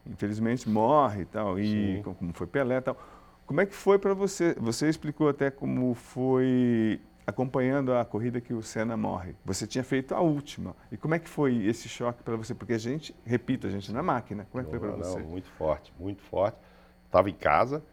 infelizmente, 0.06 0.68
morre 0.70 1.22
e 1.22 1.26
tal, 1.26 1.58
e 1.58 1.98
Sim. 1.98 2.02
como 2.04 2.34
foi 2.34 2.48
Pelé 2.48 2.78
e 2.78 2.82
tal. 2.82 2.98
Como 3.46 3.62
é 3.62 3.66
que 3.66 3.76
foi 3.76 4.00
para 4.00 4.14
você? 4.14 4.56
Você 4.60 4.89
explicou 4.89 5.30
até 5.30 5.52
como 5.52 5.93
foi 5.93 7.00
acompanhando 7.26 7.93
a 7.93 8.05
corrida 8.05 8.39
que 8.39 8.53
o 8.53 8.61
Senna 8.61 8.95
morre. 8.95 9.36
Você 9.43 9.65
tinha 9.65 9.84
feito 9.84 10.13
a 10.13 10.19
última. 10.19 10.76
E 10.91 10.97
como 10.97 11.15
é 11.15 11.19
que 11.19 11.28
foi 11.28 11.65
esse 11.65 11.89
choque 11.89 12.21
para 12.23 12.36
você? 12.36 12.53
Porque 12.53 12.73
a 12.73 12.78
gente, 12.78 13.15
repito, 13.26 13.65
a 13.67 13.69
gente 13.69 13.91
na 13.91 14.03
máquina. 14.03 14.47
Como 14.51 14.61
é 14.61 14.65
que 14.65 14.71
não, 14.71 14.80
foi 14.80 14.89
para 14.89 14.97
você? 14.97 15.19
Muito 15.19 15.49
forte, 15.51 15.93
muito 15.99 16.21
forte. 16.23 16.57
Estava 17.05 17.30
em 17.30 17.34
casa. 17.34 17.84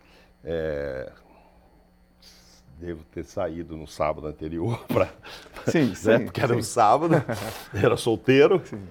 É... 0.45 1.11
Devo 2.79 3.05
ter 3.05 3.25
saído 3.25 3.77
no 3.77 3.87
sábado 3.87 4.27
anterior 4.27 4.85
para. 4.89 5.09
Sim, 5.67 5.89
né? 5.89 5.95
sim. 5.95 6.25
Porque 6.25 6.41
era 6.41 6.53
sim. 6.53 6.61
um 6.61 6.63
sábado, 6.63 7.15
era 7.73 7.97
solteiro. 7.97 8.61
Sim. 8.67 8.83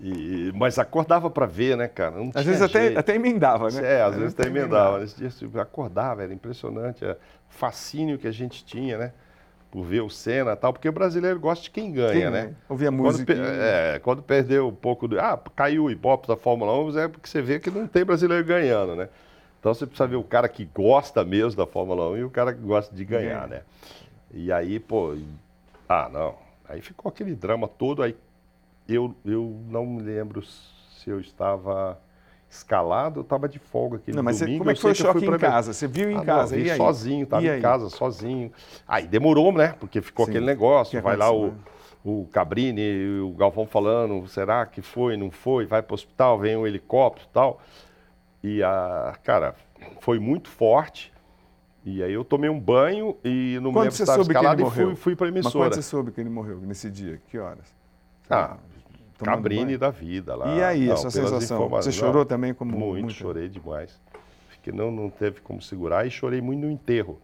E, 0.00 0.52
mas 0.54 0.78
acordava 0.78 1.28
para 1.28 1.44
ver, 1.44 1.76
né, 1.76 1.88
cara? 1.88 2.16
Não 2.16 2.30
às 2.32 2.44
vezes 2.44 2.62
até, 2.62 2.96
até 2.96 3.16
emendava, 3.16 3.68
né? 3.68 3.94
É, 3.94 4.02
às, 4.02 4.12
às 4.12 4.18
vezes 4.20 4.34
até 4.38 4.48
emendava. 4.48 5.00
Nesse 5.00 5.16
dia 5.16 5.28
eu 5.40 5.60
acordava, 5.60 6.22
era 6.22 6.32
impressionante 6.32 7.04
o 7.04 7.16
fascínio 7.48 8.16
que 8.16 8.28
a 8.28 8.30
gente 8.30 8.64
tinha, 8.64 8.96
né? 8.96 9.12
Por 9.70 9.84
ver 9.84 10.00
o 10.00 10.08
Senna 10.08 10.52
e 10.52 10.56
tal, 10.56 10.72
porque 10.72 10.88
o 10.88 10.92
brasileiro 10.92 11.38
gosta 11.38 11.64
de 11.64 11.70
quem 11.70 11.92
ganha, 11.92 12.12
quem, 12.12 12.30
né? 12.30 12.54
Ouvia 12.68 12.90
música. 12.90 13.34
Quando, 13.34 13.46
é, 13.46 13.98
quando 13.98 14.22
perdeu 14.22 14.68
um 14.68 14.74
pouco 14.74 15.06
do. 15.06 15.20
Ah, 15.20 15.38
caiu 15.54 15.84
o 15.84 15.90
Ibope 15.90 16.26
da 16.26 16.36
Fórmula 16.36 16.72
1, 16.78 16.98
é 16.98 17.08
porque 17.08 17.28
você 17.28 17.42
vê 17.42 17.60
que 17.60 17.70
não 17.70 17.86
tem 17.86 18.04
brasileiro 18.04 18.44
ganhando, 18.44 18.96
né? 18.96 19.08
Então 19.60 19.74
você 19.74 19.86
precisa 19.86 20.06
ver 20.06 20.16
o 20.16 20.22
cara 20.22 20.48
que 20.48 20.64
gosta 20.64 21.24
mesmo 21.24 21.56
da 21.56 21.66
Fórmula 21.66 22.08
1 22.10 22.16
e 22.16 22.24
o 22.24 22.30
cara 22.30 22.54
que 22.54 22.60
gosta 22.60 22.94
de 22.94 23.04
ganhar, 23.04 23.44
é. 23.44 23.48
né? 23.48 23.62
E 24.32 24.50
aí, 24.52 24.78
pô, 24.78 25.14
ah, 25.88 26.08
não. 26.10 26.36
Aí 26.68 26.80
ficou 26.80 27.08
aquele 27.08 27.34
drama 27.34 27.66
todo, 27.66 28.02
aí 28.02 28.16
eu, 28.88 29.14
eu 29.24 29.58
não 29.68 29.84
me 29.84 30.02
lembro 30.02 30.42
se 30.42 31.10
eu 31.10 31.20
estava 31.20 31.98
escalado, 32.50 33.20
eu 33.20 33.22
estava 33.22 33.48
de 33.48 33.58
folga 33.58 33.96
aquele 33.96 34.16
não, 34.16 34.22
mas 34.22 34.40
domingo. 34.40 34.58
como 34.58 34.70
é 34.70 34.74
que 34.74 34.80
foi 34.80 34.92
o 34.92 34.94
choque 34.94 35.24
em 35.24 35.38
casa? 35.38 35.72
Você 35.72 35.86
viu 35.86 36.10
em 36.10 36.16
ah, 36.16 36.24
casa? 36.24 36.56
Não, 36.56 36.62
vi 36.62 36.76
sozinho, 36.76 37.24
estava 37.24 37.46
em 37.46 37.60
casa, 37.60 37.90
sozinho. 37.90 38.52
Aí 38.86 39.06
demorou, 39.06 39.52
né? 39.52 39.74
Porque 39.78 40.00
ficou 40.00 40.24
Sim. 40.24 40.32
aquele 40.32 40.46
negócio, 40.46 41.00
vai 41.02 41.16
lá 41.16 41.30
o, 41.30 41.52
o 42.04 42.26
Cabrini, 42.32 43.20
o 43.20 43.32
Galvão 43.32 43.66
falando, 43.66 44.26
será 44.28 44.64
que 44.64 44.80
foi, 44.80 45.16
não 45.16 45.30
foi? 45.30 45.66
Vai 45.66 45.82
para 45.82 45.92
o 45.92 45.94
hospital, 45.94 46.38
vem 46.38 46.56
um 46.56 46.66
helicóptero 46.66 47.28
e 47.28 47.32
tal. 47.32 47.60
E, 48.42 48.62
a, 48.62 49.14
cara, 49.22 49.54
foi 50.00 50.18
muito 50.18 50.48
forte. 50.48 51.12
E 51.84 52.02
aí 52.02 52.12
eu 52.12 52.24
tomei 52.24 52.50
um 52.50 52.58
banho 52.58 53.16
e 53.24 53.58
no 53.62 53.72
momento 53.72 53.94
que 53.94 54.02
estava 54.02 54.20
escalado 54.20 54.62
e 54.62 54.70
fui, 54.70 54.94
fui 54.96 55.16
para 55.16 55.26
a 55.26 55.28
emissora. 55.28 55.54
Mas 55.54 55.68
quando 55.68 55.74
você 55.74 55.82
soube 55.82 56.12
que 56.12 56.20
ele 56.20 56.28
morreu 56.28 56.60
nesse 56.60 56.90
dia? 56.90 57.20
Que 57.28 57.38
horas? 57.38 57.74
Ah, 58.28 58.56
Cabrini 59.24 59.64
banho. 59.64 59.78
da 59.78 59.90
vida 59.90 60.34
lá. 60.34 60.54
E 60.54 60.62
aí, 60.62 60.86
não, 60.86 60.94
essa 60.94 61.10
sensação? 61.10 61.68
Você 61.68 61.90
chorou 61.90 62.24
também 62.24 62.54
como 62.54 62.70
muito? 62.70 63.02
Muito, 63.04 63.12
chorei 63.12 63.48
demais. 63.48 64.00
Fiquei, 64.48 64.72
não, 64.72 64.90
não 64.90 65.10
teve 65.10 65.40
como 65.40 65.60
segurar 65.60 66.06
e 66.06 66.10
chorei 66.10 66.40
muito 66.40 66.60
no 66.60 66.70
enterro. 66.70 67.20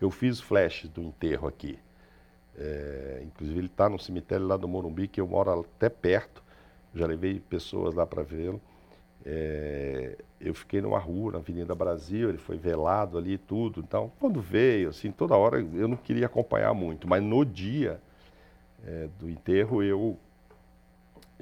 Eu 0.00 0.10
fiz 0.10 0.40
flashes 0.40 0.90
do 0.90 1.00
enterro 1.00 1.46
aqui. 1.46 1.78
É, 2.58 3.22
inclusive 3.24 3.58
ele 3.58 3.66
está 3.66 3.88
no 3.88 3.98
cemitério 3.98 4.46
lá 4.46 4.56
do 4.56 4.66
Morumbi, 4.66 5.08
que 5.08 5.20
eu 5.20 5.26
moro 5.26 5.60
até 5.60 5.88
perto. 5.88 6.42
Já 6.94 7.06
levei 7.06 7.40
pessoas 7.40 7.94
lá 7.94 8.04
para 8.04 8.22
vê-lo. 8.22 8.60
É, 9.24 10.18
eu 10.40 10.52
fiquei 10.52 10.80
numa 10.80 10.98
rua, 10.98 11.32
na 11.32 11.38
Avenida 11.38 11.74
Brasil, 11.74 12.28
ele 12.28 12.38
foi 12.38 12.56
velado 12.56 13.16
ali 13.16 13.34
e 13.34 13.38
tudo. 13.38 13.80
Então, 13.80 14.10
quando 14.18 14.40
veio, 14.40 14.88
assim, 14.88 15.12
toda 15.12 15.36
hora 15.36 15.60
eu 15.60 15.86
não 15.86 15.96
queria 15.96 16.26
acompanhar 16.26 16.74
muito, 16.74 17.08
mas 17.08 17.22
no 17.22 17.44
dia 17.44 18.00
é, 18.84 19.08
do 19.18 19.30
enterro 19.30 19.82
eu 19.82 20.18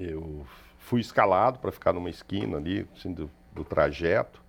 eu 0.01 0.47
fui 0.79 1.01
escalado 1.01 1.59
para 1.59 1.71
ficar 1.71 1.93
numa 1.93 2.09
esquina 2.09 2.57
ali, 2.57 2.89
assim, 2.97 3.13
do, 3.13 3.31
do 3.53 3.65
trajeto. 3.65 4.43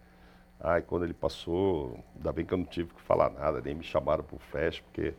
Aí 0.59 0.81
quando 0.81 1.03
ele 1.03 1.13
passou, 1.13 1.99
ainda 2.15 2.31
bem 2.31 2.45
que 2.45 2.53
eu 2.53 2.57
não 2.57 2.65
tive 2.65 2.93
que 2.93 3.01
falar 3.01 3.29
nada, 3.31 3.61
nem 3.61 3.75
me 3.75 3.83
chamaram 3.83 4.23
para 4.23 4.35
o 4.35 4.39
flash, 4.39 4.79
porque 4.79 5.13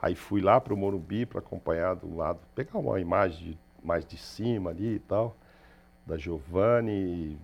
aí 0.00 0.14
fui 0.14 0.40
lá 0.40 0.60
para 0.60 0.74
o 0.74 0.76
Morumbi 0.76 1.24
para 1.24 1.38
acompanhar 1.38 1.94
do 1.94 2.16
lado, 2.16 2.40
pegar 2.54 2.78
uma 2.78 3.00
imagem 3.00 3.52
de, 3.52 3.58
mais 3.82 4.04
de 4.04 4.16
cima 4.16 4.70
ali 4.70 4.96
e 4.96 4.98
tal, 4.98 5.36
da 6.04 6.16
Giovanni. 6.16 7.38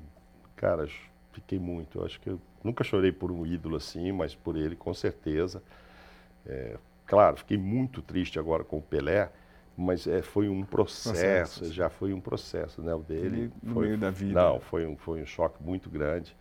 Cara, 0.57 0.88
fiquei 1.32 1.59
muito. 1.59 2.01
Eu 2.01 2.05
acho 2.05 2.20
que 2.20 2.30
eu 2.30 2.40
nunca 2.62 2.84
chorei 2.84 3.12
por 3.12 3.30
um 3.30 3.47
ídolo 3.47 3.76
assim, 3.76 4.12
mas 4.12 4.34
por 4.34 4.57
ele 4.57 4.76
com 4.76 4.92
certeza. 4.92 5.62
É, 6.47 6.76
claro, 7.07 7.36
fiquei 7.36 7.57
muito 7.57 8.03
triste 8.03 8.38
agora 8.38 8.64
com 8.64 8.78
o 8.78 8.82
Pelé, 8.82 9.30
mas 9.77 10.07
é, 10.07 10.22
foi 10.22 10.49
um 10.49 10.62
processo, 10.62 11.12
processo, 11.12 11.72
já 11.72 11.89
foi 11.89 12.12
um 12.12 12.20
processo, 12.20 12.81
né, 12.81 12.95
o 12.95 13.01
dele. 13.01 13.51
no 13.62 13.75
foi, 13.75 13.87
meio 13.87 13.99
da 13.99 14.11
vida. 14.11 14.41
Não, 14.41 14.61
foi 14.61 14.87
um, 14.87 14.97
foi 14.97 15.22
um 15.22 15.27
choque 15.27 15.62
muito 15.62 15.91
grande. 15.91 16.37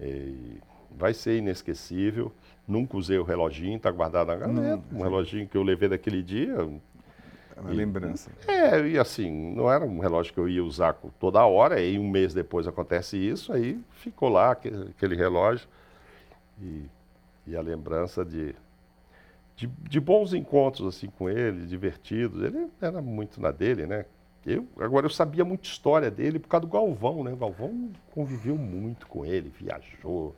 E 0.00 0.58
vai 0.90 1.12
ser 1.12 1.38
inesquecível. 1.38 2.32
Nunca 2.66 2.96
usei 2.96 3.18
o 3.18 3.24
reloginho, 3.24 3.76
está 3.76 3.90
guardado 3.90 4.28
na 4.28 4.36
gaveta. 4.36 4.82
Um 4.92 5.02
reloginho 5.02 5.48
que 5.48 5.56
eu 5.56 5.62
levei 5.62 5.88
daquele 5.88 6.22
dia. 6.22 6.54
É 7.56 7.60
uma 7.60 7.70
lembrança. 7.70 8.30
É, 8.46 8.86
e 8.86 8.98
assim, 8.98 9.54
não 9.54 9.70
era 9.70 9.84
um 9.84 9.98
relógio 9.98 10.32
que 10.32 10.38
eu 10.38 10.48
ia 10.48 10.62
usar 10.62 10.92
toda 11.18 11.44
hora, 11.44 11.80
e 11.80 11.98
um 11.98 12.08
mês 12.08 12.32
depois 12.32 12.68
acontece 12.68 13.16
isso, 13.16 13.52
aí 13.52 13.80
ficou 13.90 14.28
lá 14.28 14.52
aquele, 14.52 14.90
aquele 14.90 15.16
relógio. 15.16 15.68
E, 16.60 16.84
e 17.46 17.56
a 17.56 17.60
lembrança 17.60 18.24
de, 18.24 18.54
de, 19.58 19.66
de, 19.66 19.98
bons 19.98 20.32
encontros 20.32 20.86
assim 20.96 21.08
com 21.08 21.28
ele, 21.28 21.66
divertidos. 21.66 22.44
Ele 22.44 22.68
era 22.80 23.02
muito 23.02 23.40
na 23.40 23.50
dele, 23.50 23.86
né? 23.86 24.04
eu, 24.46 24.66
agora 24.78 25.06
eu 25.06 25.10
sabia 25.10 25.44
muita 25.44 25.66
história 25.66 26.10
dele 26.10 26.38
por 26.38 26.48
causa 26.48 26.64
do 26.64 26.72
Galvão, 26.72 27.24
né? 27.24 27.32
O 27.32 27.36
Galvão 27.36 27.90
conviveu 28.12 28.56
muito 28.56 29.08
com 29.08 29.26
ele, 29.26 29.50
viajou, 29.50 30.34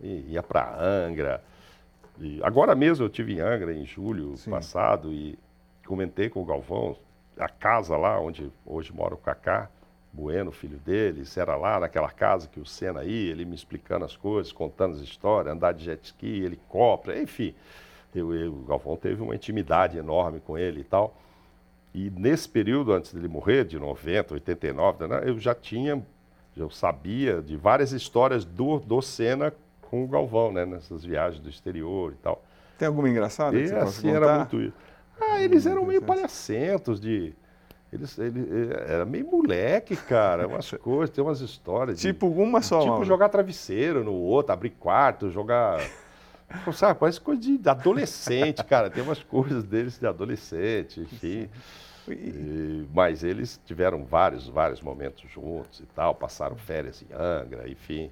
ia 0.00 0.42
para 0.44 0.80
Angra. 0.80 1.42
E 2.20 2.40
agora 2.44 2.74
mesmo 2.76 3.04
eu 3.04 3.10
tive 3.10 3.34
em 3.34 3.40
Angra 3.40 3.74
em 3.74 3.84
julho 3.84 4.36
Sim. 4.36 4.50
passado 4.50 5.12
e 5.12 5.36
comentei 5.84 6.30
com 6.30 6.40
o 6.40 6.44
Galvão 6.44 6.96
a 7.36 7.48
casa 7.48 7.96
lá 7.96 8.18
onde 8.20 8.50
hoje 8.64 8.92
mora 8.92 9.14
o 9.14 9.18
Cacá. 9.18 9.68
Bueno, 10.12 10.52
filho 10.52 10.78
dele, 10.78 11.24
era 11.36 11.56
lá 11.56 11.80
naquela 11.80 12.10
casa 12.10 12.48
que 12.48 12.60
o 12.60 12.64
Senna 12.64 13.04
ia, 13.04 13.32
ele 13.32 13.44
me 13.44 13.56
explicando 13.56 14.04
as 14.04 14.16
coisas, 14.16 14.50
contando 14.50 14.94
as 14.94 15.02
histórias, 15.02 15.52
andar 15.52 15.72
de 15.72 15.84
jet 15.84 16.02
ski, 16.04 16.44
helicóptero, 16.44 17.20
enfim. 17.20 17.54
Eu, 18.18 18.34
eu, 18.34 18.52
o 18.52 18.64
Galvão 18.64 18.96
teve 18.96 19.22
uma 19.22 19.34
intimidade 19.34 19.98
enorme 19.98 20.40
com 20.40 20.56
ele 20.56 20.80
e 20.80 20.84
tal. 20.84 21.14
E 21.94 22.10
nesse 22.10 22.48
período, 22.48 22.92
antes 22.92 23.14
dele 23.14 23.28
morrer, 23.28 23.64
de 23.64 23.78
90, 23.78 24.34
89, 24.34 25.06
né, 25.06 25.22
eu 25.24 25.38
já 25.38 25.54
tinha, 25.54 26.02
eu 26.56 26.68
sabia 26.68 27.40
de 27.40 27.56
várias 27.56 27.92
histórias 27.92 28.44
do, 28.44 28.78
do 28.78 29.00
Senna 29.00 29.52
com 29.80 30.04
o 30.04 30.06
Galvão, 30.06 30.52
né, 30.52 30.66
nessas 30.66 31.04
viagens 31.04 31.40
do 31.42 31.48
exterior 31.48 32.12
e 32.12 32.16
tal. 32.16 32.42
Tem 32.78 32.86
alguma 32.86 33.08
engraçada? 33.08 33.56
E 33.58 33.72
assim, 33.72 34.10
era 34.10 34.38
muito 34.38 34.60
isso. 34.60 34.74
Ah, 35.18 35.42
eles 35.42 35.64
eram 35.64 35.86
meio 35.86 36.02
palhacentos 36.02 37.00
de... 37.00 37.32
Eles, 37.90 38.18
ele, 38.18 38.70
era 38.86 39.06
meio 39.06 39.26
moleque, 39.26 39.96
cara, 39.96 40.46
umas 40.46 40.70
coisas, 40.82 41.14
tem 41.14 41.24
umas 41.24 41.40
histórias. 41.40 41.98
Tipo, 41.98 42.28
de, 42.28 42.40
uma 42.40 42.60
só. 42.60 42.80
Tipo, 42.80 43.04
jogar 43.04 43.30
travesseiro 43.30 44.04
no 44.04 44.12
outro, 44.12 44.52
abrir 44.52 44.70
quarto, 44.70 45.30
jogar 45.30 45.80
Sabe, 46.72 46.98
parece 46.98 47.20
coisa 47.20 47.40
de 47.40 47.68
adolescente, 47.68 48.62
cara. 48.64 48.90
Tem 48.90 49.02
umas 49.02 49.22
coisas 49.22 49.64
deles 49.64 49.98
de 49.98 50.06
adolescente, 50.06 51.00
enfim. 51.00 51.48
E, 52.08 52.86
mas 52.94 53.24
eles 53.24 53.60
tiveram 53.64 54.04
vários, 54.04 54.48
vários 54.48 54.80
momentos 54.80 55.28
juntos 55.30 55.80
e 55.80 55.86
tal, 55.86 56.14
passaram 56.14 56.56
férias 56.56 57.02
em 57.02 57.12
Angra, 57.12 57.68
enfim. 57.68 58.10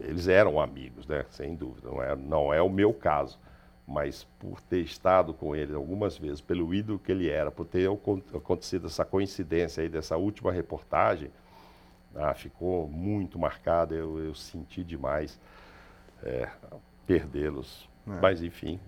Eles 0.00 0.28
eram 0.28 0.60
amigos, 0.60 1.06
né? 1.06 1.24
Sem 1.30 1.54
dúvida. 1.54 1.88
Não 1.88 2.02
é, 2.02 2.16
não 2.16 2.54
é 2.54 2.62
o 2.62 2.70
meu 2.70 2.92
caso. 2.92 3.38
Mas 3.86 4.24
por 4.38 4.60
ter 4.60 4.80
estado 4.80 5.34
com 5.34 5.56
ele 5.56 5.74
algumas 5.74 6.16
vezes, 6.16 6.40
pelo 6.40 6.72
ídolo 6.72 6.98
que 6.98 7.10
ele 7.10 7.28
era, 7.28 7.50
por 7.50 7.66
ter 7.66 7.90
acontecido 8.34 8.86
essa 8.86 9.04
coincidência 9.04 9.82
aí 9.82 9.88
dessa 9.88 10.16
última 10.16 10.52
reportagem, 10.52 11.30
ah, 12.14 12.32
ficou 12.32 12.88
muito 12.88 13.38
marcado. 13.38 13.94
Eu, 13.94 14.18
eu 14.20 14.34
senti 14.34 14.84
demais. 14.84 15.38
É, 16.22 16.48
perdê-los. 17.06 17.88
É. 18.06 18.20
Mas, 18.20 18.42
enfim. 18.42 18.80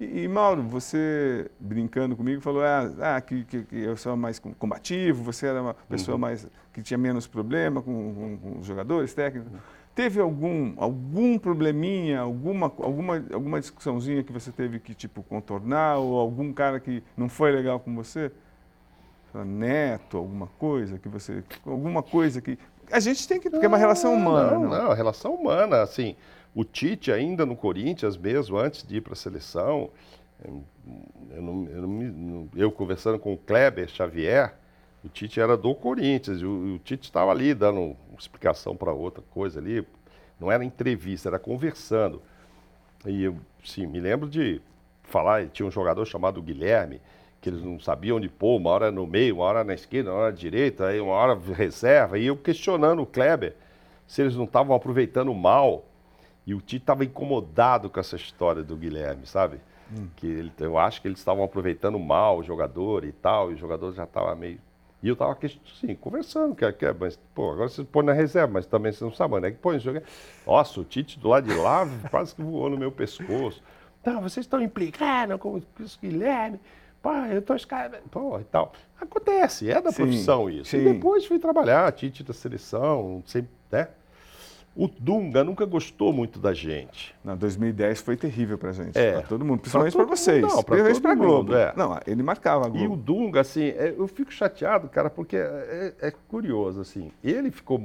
E, 0.00 0.22
e, 0.22 0.28
Mauro, 0.28 0.62
você 0.62 1.50
brincando 1.60 2.16
comigo 2.16 2.40
falou 2.40 2.62
ah, 2.62 2.90
ah 3.00 3.20
que, 3.20 3.44
que, 3.44 3.62
que, 3.62 3.76
eu 3.76 3.96
sou 3.96 4.16
mais 4.16 4.38
combativo, 4.38 5.22
você 5.22 5.46
era 5.46 5.62
uma 5.62 5.74
pessoa 5.74 6.16
uhum. 6.16 6.20
mais 6.20 6.48
que 6.72 6.82
tinha 6.82 6.98
menos 6.98 7.26
problema 7.26 7.80
com, 7.80 8.14
com, 8.14 8.38
com 8.38 8.58
os 8.58 8.66
jogadores 8.66 9.14
técnicos. 9.14 9.52
Uhum. 9.52 9.58
Teve 9.94 10.20
algum, 10.20 10.72
algum 10.78 11.38
probleminha, 11.38 12.20
alguma, 12.20 12.72
alguma, 12.78 13.22
alguma 13.32 13.60
discussãozinha 13.60 14.22
que 14.22 14.32
você 14.32 14.50
teve 14.50 14.80
que 14.80 14.94
tipo 14.94 15.22
contornar 15.22 15.98
ou 15.98 16.18
algum 16.18 16.50
cara 16.52 16.80
que 16.80 17.02
não 17.16 17.28
foi 17.28 17.52
legal 17.52 17.78
com 17.78 17.94
você? 17.94 18.32
Neto, 19.34 20.18
alguma 20.18 20.46
coisa 20.58 20.98
que 20.98 21.08
você, 21.08 21.42
alguma 21.64 22.02
coisa 22.02 22.40
que 22.40 22.58
a 22.90 23.00
gente 23.00 23.26
tem 23.26 23.40
que 23.40 23.48
porque 23.48 23.64
é 23.64 23.68
uma 23.68 23.78
relação 23.78 24.14
humana. 24.14 24.50
Não, 24.52 24.62
não, 24.62 24.84
não 24.88 24.94
relação 24.94 25.34
humana, 25.34 25.82
assim. 25.82 26.16
O 26.54 26.64
Tite, 26.64 27.10
ainda 27.10 27.46
no 27.46 27.56
Corinthians 27.56 28.16
mesmo, 28.16 28.58
antes 28.58 28.86
de 28.86 28.96
ir 28.96 29.00
para 29.00 29.14
a 29.14 29.16
seleção, 29.16 29.90
eu, 30.44 31.42
não, 31.42 31.68
eu, 31.68 31.82
não, 31.82 32.48
eu, 32.54 32.70
conversando 32.70 33.18
com 33.18 33.32
o 33.32 33.38
Kleber 33.38 33.88
Xavier, 33.88 34.54
o 35.04 35.08
Tite 35.08 35.40
era 35.40 35.56
do 35.56 35.74
Corinthians, 35.74 36.40
e 36.40 36.44
o, 36.44 36.74
o 36.74 36.78
Tite 36.78 37.04
estava 37.04 37.30
ali 37.30 37.54
dando 37.54 37.80
uma 37.80 38.18
explicação 38.18 38.76
para 38.76 38.92
outra 38.92 39.22
coisa 39.30 39.60
ali, 39.60 39.86
não 40.38 40.50
era 40.50 40.64
entrevista, 40.64 41.28
era 41.28 41.38
conversando. 41.38 42.20
E 43.06 43.24
eu, 43.24 43.36
sim, 43.64 43.86
me 43.86 44.00
lembro 44.00 44.28
de 44.28 44.60
falar, 45.02 45.46
tinha 45.48 45.66
um 45.66 45.70
jogador 45.70 46.04
chamado 46.04 46.42
Guilherme, 46.42 47.00
que 47.40 47.48
eles 47.48 47.62
não 47.62 47.80
sabiam 47.80 48.18
onde 48.18 48.28
pôr, 48.28 48.58
uma 48.58 48.70
hora 48.70 48.90
no 48.92 49.06
meio, 49.06 49.36
uma 49.36 49.44
hora 49.44 49.64
na 49.64 49.74
esquerda, 49.74 50.10
uma 50.10 50.18
hora 50.18 50.30
na 50.30 50.36
direita, 50.36 50.86
aí 50.86 51.00
uma 51.00 51.14
hora 51.14 51.34
reserva, 51.34 52.18
e 52.18 52.26
eu 52.26 52.36
questionando 52.36 53.02
o 53.02 53.06
Kleber 53.06 53.56
se 54.06 54.20
eles 54.20 54.36
não 54.36 54.44
estavam 54.44 54.76
aproveitando 54.76 55.32
mal 55.34 55.84
e 56.46 56.54
o 56.54 56.60
Tite 56.60 56.78
estava 56.78 57.04
incomodado 57.04 57.88
com 57.88 58.00
essa 58.00 58.16
história 58.16 58.62
do 58.62 58.76
Guilherme, 58.76 59.26
sabe? 59.26 59.60
Hum. 59.96 60.08
Que 60.16 60.26
ele, 60.26 60.52
eu 60.58 60.78
acho 60.78 61.00
que 61.00 61.08
eles 61.08 61.18
estavam 61.18 61.44
aproveitando 61.44 61.98
mal 61.98 62.38
o 62.38 62.42
jogador 62.42 63.04
e 63.04 63.12
tal, 63.12 63.50
e 63.50 63.54
o 63.54 63.56
jogador 63.56 63.92
já 63.92 64.04
estava 64.04 64.34
meio. 64.34 64.58
E 65.02 65.08
eu 65.08 65.14
estava 65.14 65.36
assim, 65.42 65.96
conversando, 65.96 66.54
que, 66.54 66.70
que, 66.72 66.92
mas, 66.92 67.18
pô, 67.34 67.50
agora 67.50 67.68
você 67.68 67.82
põe 67.82 68.04
na 68.04 68.12
reserva, 68.12 68.52
mas 68.52 68.66
também 68.66 68.92
você 68.92 69.02
não 69.02 69.12
sabe, 69.12 69.40
né? 69.40 69.50
Que 69.50 69.58
põe 69.58 69.78
jogo. 69.78 70.00
Nossa, 70.46 70.80
o 70.80 70.84
Tite 70.84 71.18
do 71.18 71.28
lado 71.28 71.48
de 71.48 71.54
lá 71.54 71.86
quase 72.08 72.34
que 72.34 72.42
voou 72.42 72.70
no 72.70 72.78
meu 72.78 72.92
pescoço. 72.92 73.62
Não, 74.04 74.20
vocês 74.20 74.46
estão 74.46 74.60
implicados 74.60 75.38
com 75.38 75.60
isso, 75.80 75.98
Guilherme. 76.00 76.60
Pô, 77.00 77.12
eu 77.12 77.40
estou 77.40 77.56
escrevendo. 77.56 78.04
Pô, 78.10 78.38
e 78.38 78.44
tal. 78.44 78.72
Acontece, 79.00 79.68
é 79.68 79.80
da 79.80 79.90
sim, 79.90 80.04
profissão 80.04 80.48
isso. 80.48 80.70
Sim. 80.70 80.78
E 80.78 80.92
depois 80.92 81.26
fui 81.26 81.40
trabalhar, 81.40 81.90
Tite 81.90 82.22
da 82.22 82.32
seleção, 82.32 83.22
sempre, 83.26 83.50
né? 83.72 83.88
O 84.74 84.88
Dunga 84.88 85.44
nunca 85.44 85.66
gostou 85.66 86.14
muito 86.14 86.38
da 86.38 86.54
gente. 86.54 87.14
Na 87.22 87.34
2010 87.34 88.00
foi 88.00 88.16
terrível 88.16 88.56
pra 88.56 88.72
gente. 88.72 88.98
É. 88.98 89.12
Pra 89.12 89.22
todo 89.22 89.44
mundo, 89.44 89.60
principalmente 89.60 89.94
para 89.94 90.06
vocês. 90.06 90.40
Não, 90.40 90.62
pra 90.62 90.82
principalmente 90.82 91.00
pra 91.00 91.14
Globo. 91.14 91.54
É. 91.54 91.74
Não, 91.76 92.00
ele 92.06 92.22
marcava 92.22 92.66
a 92.66 92.68
Globo. 92.68 92.82
E 92.82 92.88
o 92.88 92.96
Dunga, 92.96 93.40
assim, 93.40 93.64
é, 93.64 93.94
eu 93.96 94.08
fico 94.08 94.32
chateado, 94.32 94.88
cara, 94.88 95.10
porque 95.10 95.36
é, 95.36 95.94
é, 96.00 96.08
é, 96.08 96.10
curioso, 96.26 96.80
assim. 96.80 97.12
Ele 97.22 97.50
ficou. 97.50 97.78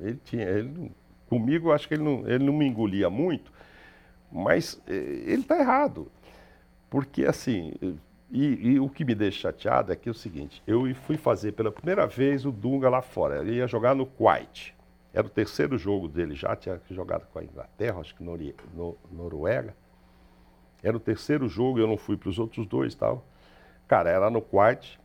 Ele 0.00 0.18
tinha. 0.24 0.42
Ele, 0.42 0.90
comigo, 1.28 1.70
acho 1.70 1.86
que 1.86 1.94
ele 1.94 2.02
não, 2.02 2.28
ele 2.28 2.44
não 2.44 2.52
me 2.52 2.66
engolia 2.66 3.08
muito, 3.08 3.52
mas 4.30 4.80
é, 4.88 4.94
ele 4.94 5.44
tá 5.44 5.56
errado. 5.58 6.10
Porque, 6.90 7.24
assim. 7.24 7.72
E, 8.32 8.72
e, 8.72 8.80
o 8.80 8.88
que 8.88 9.04
me 9.04 9.14
deixa 9.14 9.42
chateado 9.42 9.92
é 9.92 9.96
que 9.96 10.08
é 10.08 10.12
o 10.12 10.14
seguinte: 10.14 10.60
eu 10.66 10.92
fui 11.06 11.16
fazer 11.16 11.52
pela 11.52 11.70
primeira 11.70 12.04
vez 12.04 12.44
o 12.44 12.50
Dunga 12.50 12.88
lá 12.88 13.00
fora. 13.00 13.42
Ele 13.42 13.56
ia 13.56 13.66
jogar 13.68 13.94
no 13.94 14.06
Kuwait. 14.06 14.74
Era 15.14 15.26
o 15.26 15.30
terceiro 15.30 15.76
jogo 15.76 16.08
dele 16.08 16.34
já, 16.34 16.56
tinha 16.56 16.80
jogado 16.90 17.26
com 17.32 17.38
a 17.38 17.44
Inglaterra, 17.44 18.00
acho 18.00 18.14
que 18.14 18.22
Nori, 18.22 18.54
no, 18.74 18.96
Noruega. 19.10 19.74
Era 20.82 20.96
o 20.96 21.00
terceiro 21.00 21.48
jogo, 21.48 21.78
eu 21.78 21.86
não 21.86 21.96
fui 21.96 22.16
para 22.16 22.28
os 22.28 22.38
outros 22.38 22.66
dois 22.66 22.94
tal. 22.94 23.24
Cara, 23.86 24.08
era 24.08 24.30
no 24.30 24.40
quarto, 24.40 24.98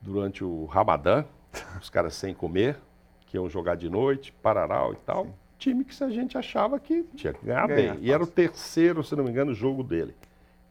durante 0.00 0.42
o 0.42 0.64
Ramadã, 0.64 1.24
os 1.80 1.90
caras 1.90 2.14
sem 2.14 2.34
comer, 2.34 2.78
que 3.26 3.36
iam 3.36 3.48
jogar 3.48 3.76
de 3.76 3.88
noite, 3.88 4.32
Pararal 4.32 4.94
e 4.94 4.96
tal. 4.96 5.26
Sim. 5.26 5.34
Time 5.58 5.84
que 5.84 6.02
a 6.02 6.08
gente 6.08 6.38
achava 6.38 6.80
que 6.80 7.02
tinha 7.14 7.34
que 7.34 7.44
ganhar 7.44 7.68
Ganha, 7.68 7.94
bem. 7.94 8.02
E 8.02 8.10
era 8.10 8.22
o 8.22 8.26
terceiro, 8.26 9.04
se 9.04 9.14
não 9.14 9.24
me 9.24 9.30
engano, 9.30 9.52
jogo 9.52 9.82
dele. 9.82 10.16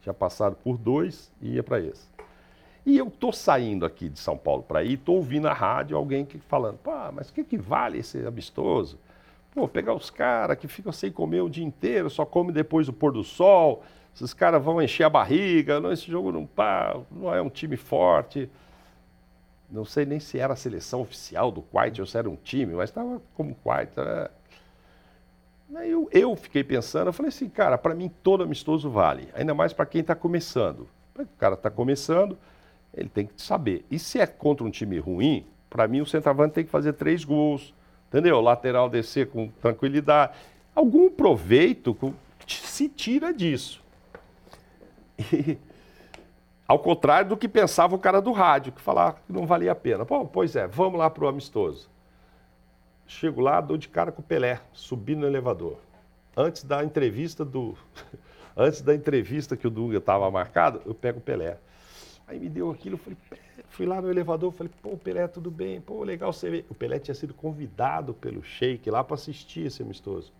Tinha 0.00 0.12
passado 0.12 0.56
por 0.56 0.76
dois 0.76 1.30
e 1.40 1.54
ia 1.54 1.62
para 1.62 1.78
esse. 1.78 2.08
E 2.84 2.96
eu 2.96 3.10
tô 3.10 3.30
saindo 3.30 3.84
aqui 3.84 4.08
de 4.08 4.18
São 4.18 4.36
Paulo 4.36 4.62
para 4.62 4.82
ir, 4.82 4.96
tô 4.96 5.14
ouvindo 5.14 5.48
a 5.48 5.52
rádio 5.52 5.96
alguém 5.96 6.24
que 6.24 6.38
falando, 6.38 6.78
pá, 6.78 7.10
mas 7.14 7.28
o 7.28 7.32
que, 7.32 7.44
que 7.44 7.58
vale 7.58 7.98
esse 7.98 8.26
amistoso? 8.26 8.98
Pô, 9.54 9.68
pegar 9.68 9.94
os 9.94 10.10
caras 10.10 10.56
que 10.58 10.68
ficam 10.68 10.92
sem 10.92 11.10
comer 11.10 11.42
o 11.42 11.48
dia 11.48 11.64
inteiro, 11.64 12.08
só 12.08 12.24
come 12.24 12.52
depois 12.52 12.86
do 12.86 12.92
pôr 12.92 13.12
do 13.12 13.24
sol, 13.24 13.82
esses 14.14 14.32
caras 14.32 14.62
vão 14.62 14.80
encher 14.80 15.04
a 15.04 15.10
barriga, 15.10 15.80
não, 15.80 15.92
esse 15.92 16.10
jogo 16.10 16.32
não, 16.32 16.46
pá, 16.46 16.96
não 17.10 17.34
é 17.34 17.40
um 17.40 17.48
time 17.48 17.76
forte. 17.76 18.48
Não 19.70 19.84
sei 19.84 20.04
nem 20.04 20.18
se 20.18 20.38
era 20.38 20.52
a 20.52 20.56
seleção 20.56 21.00
oficial 21.00 21.52
do 21.52 21.62
Kuwait 21.62 22.00
ou 22.00 22.06
se 22.06 22.18
era 22.18 22.28
um 22.28 22.36
time, 22.36 22.74
mas 22.74 22.90
estava 22.90 23.22
como 23.34 23.54
Kuwait. 23.54 23.90
Né? 23.96 24.28
Aí 25.76 25.90
eu, 25.90 26.08
eu 26.12 26.34
fiquei 26.34 26.64
pensando, 26.64 27.08
eu 27.08 27.12
falei 27.12 27.28
assim, 27.28 27.48
cara, 27.48 27.78
para 27.78 27.94
mim 27.94 28.10
todo 28.22 28.42
amistoso 28.42 28.90
vale, 28.90 29.28
ainda 29.34 29.54
mais 29.54 29.72
para 29.72 29.86
quem 29.86 30.00
está 30.00 30.14
começando. 30.14 30.88
O 31.16 31.26
cara 31.38 31.54
está 31.54 31.70
começando, 31.70 32.36
ele 32.92 33.08
tem 33.08 33.26
que 33.26 33.40
saber. 33.40 33.84
E 33.90 33.98
se 33.98 34.18
é 34.18 34.26
contra 34.26 34.64
um 34.64 34.70
time 34.70 34.98
ruim, 34.98 35.46
para 35.68 35.86
mim 35.86 36.00
o 36.00 36.06
centroavante 36.06 36.54
tem 36.54 36.64
que 36.64 36.70
fazer 36.70 36.92
três 36.94 37.24
gols, 37.24 37.74
entendeu? 38.08 38.40
Lateral 38.40 38.88
descer 38.88 39.28
com 39.28 39.48
tranquilidade. 39.48 40.32
Algum 40.74 41.10
proveito 41.10 41.96
se 42.46 42.88
tira 42.88 43.32
disso. 43.32 43.82
E, 45.32 45.58
ao 46.66 46.78
contrário 46.78 47.30
do 47.30 47.36
que 47.36 47.48
pensava 47.48 47.96
o 47.96 47.98
cara 47.98 48.22
do 48.22 48.30
rádio, 48.30 48.70
que 48.72 48.80
falava 48.80 49.18
que 49.26 49.32
não 49.32 49.44
valia 49.44 49.72
a 49.72 49.74
pena. 49.74 50.06
Pô, 50.06 50.24
pois 50.24 50.54
é, 50.54 50.68
vamos 50.68 51.00
lá 51.00 51.10
para 51.10 51.24
o 51.24 51.28
amistoso. 51.28 51.90
Chego 53.08 53.40
lá, 53.40 53.60
dou 53.60 53.76
de 53.76 53.88
cara 53.88 54.12
com 54.12 54.22
o 54.22 54.24
Pelé, 54.24 54.60
subi 54.72 55.16
no 55.16 55.26
elevador. 55.26 55.78
Antes 56.36 56.62
da 56.62 56.84
entrevista 56.84 57.44
do. 57.44 57.76
Antes 58.56 58.82
da 58.82 58.94
entrevista 58.94 59.56
que 59.56 59.66
o 59.66 59.70
Dunga 59.70 59.98
estava 59.98 60.30
marcado, 60.30 60.80
eu 60.86 60.94
pego 60.94 61.18
o 61.18 61.20
Pelé. 61.20 61.58
Aí 62.30 62.38
me 62.38 62.48
deu 62.48 62.70
aquilo, 62.70 62.96
falei, 62.96 63.18
fui 63.70 63.84
lá 63.84 64.00
no 64.00 64.08
elevador, 64.08 64.52
falei, 64.52 64.72
pô, 64.80 64.96
Pelé, 64.96 65.26
tudo 65.26 65.50
bem? 65.50 65.80
Pô, 65.80 66.04
legal 66.04 66.32
você 66.32 66.48
ver. 66.48 66.66
O 66.70 66.74
Pelé 66.76 67.00
tinha 67.00 67.14
sido 67.14 67.34
convidado 67.34 68.14
pelo 68.14 68.40
Sheik 68.40 68.88
lá 68.88 69.02
para 69.02 69.16
assistir 69.16 69.66
esse 69.66 69.82
amistoso. 69.82 70.32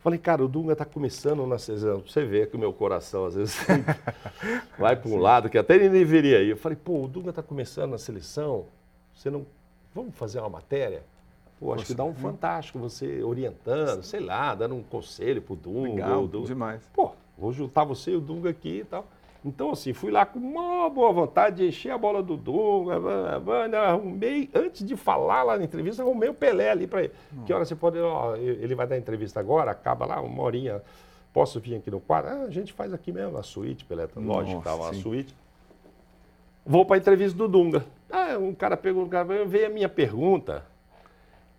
Falei, 0.00 0.18
cara, 0.18 0.44
o 0.44 0.48
Dunga 0.48 0.74
tá 0.74 0.84
começando 0.84 1.46
na 1.46 1.58
seleção. 1.58 2.00
Você 2.00 2.24
vê 2.24 2.44
que 2.44 2.56
o 2.56 2.58
meu 2.58 2.72
coração 2.72 3.26
às 3.26 3.36
vezes 3.36 3.56
vai 4.76 4.96
para 4.96 5.08
um 5.08 5.16
lado 5.16 5.48
que 5.48 5.56
até 5.56 5.78
nem 5.78 5.90
deveria 5.90 6.42
ir. 6.42 6.50
Eu 6.50 6.56
falei, 6.56 6.76
pô, 6.76 7.04
o 7.04 7.08
Dunga 7.08 7.32
tá 7.32 7.42
começando 7.42 7.92
na 7.92 7.98
seleção. 7.98 8.66
você 9.14 9.30
não. 9.30 9.46
Vamos 9.94 10.12
fazer 10.16 10.40
uma 10.40 10.48
matéria? 10.48 11.04
Pô, 11.60 11.72
acho 11.72 11.86
que 11.86 11.94
dá 11.94 12.02
um 12.02 12.14
fantástico 12.14 12.80
você 12.80 13.22
orientando, 13.22 14.02
sei 14.02 14.18
lá, 14.18 14.56
dando 14.56 14.74
um 14.74 14.82
conselho 14.82 15.40
pro 15.40 15.54
Dunga. 15.54 16.04
Legal, 16.04 16.26
do... 16.26 16.42
demais. 16.42 16.82
Pô, 16.92 17.12
vou 17.36 17.52
juntar 17.52 17.84
você 17.84 18.10
e 18.10 18.16
o 18.16 18.20
Dunga 18.20 18.50
aqui 18.50 18.80
e 18.80 18.84
tal. 18.84 19.06
Então, 19.44 19.70
assim, 19.70 19.92
fui 19.92 20.10
lá 20.10 20.26
com 20.26 20.38
uma 20.38 20.90
boa 20.90 21.12
vontade 21.12 21.56
de 21.56 21.68
encher 21.68 21.92
a 21.92 21.98
bola 21.98 22.22
do 22.22 22.36
Dunga, 22.36 22.98
arrumei, 23.78 24.50
antes 24.52 24.84
de 24.84 24.96
falar 24.96 25.44
lá 25.44 25.56
na 25.56 25.64
entrevista, 25.64 26.02
arrumei 26.02 26.28
o 26.28 26.34
Pelé 26.34 26.70
ali 26.70 26.86
para 26.86 27.04
ele. 27.04 27.12
Que 27.46 27.52
hora 27.52 27.64
você 27.64 27.76
pode, 27.76 27.98
ó, 27.98 28.34
ele 28.36 28.74
vai 28.74 28.86
dar 28.86 28.98
entrevista 28.98 29.38
agora, 29.38 29.70
acaba 29.70 30.04
lá, 30.04 30.20
uma 30.20 30.42
horinha, 30.42 30.82
posso 31.32 31.60
vir 31.60 31.76
aqui 31.76 31.90
no 31.90 32.00
quadro? 32.00 32.30
Ah, 32.30 32.42
a 32.44 32.50
gente 32.50 32.72
faz 32.72 32.92
aqui 32.92 33.12
mesmo, 33.12 33.32
na 33.32 33.42
suíte, 33.44 33.84
Pelé, 33.84 34.08
tá 34.08 34.20
lógico, 34.20 34.60
tava 34.60 34.88
na 34.88 34.94
suíte. 34.94 35.34
Vou 36.66 36.84
para 36.84 36.96
a 36.96 36.98
entrevista 36.98 37.38
do 37.38 37.46
Dunga. 37.46 37.86
Ah, 38.10 38.36
um 38.38 38.52
cara 38.52 38.76
pergunta, 38.76 39.24
veio 39.24 39.66
a 39.66 39.70
minha 39.70 39.88
pergunta, 39.88 40.66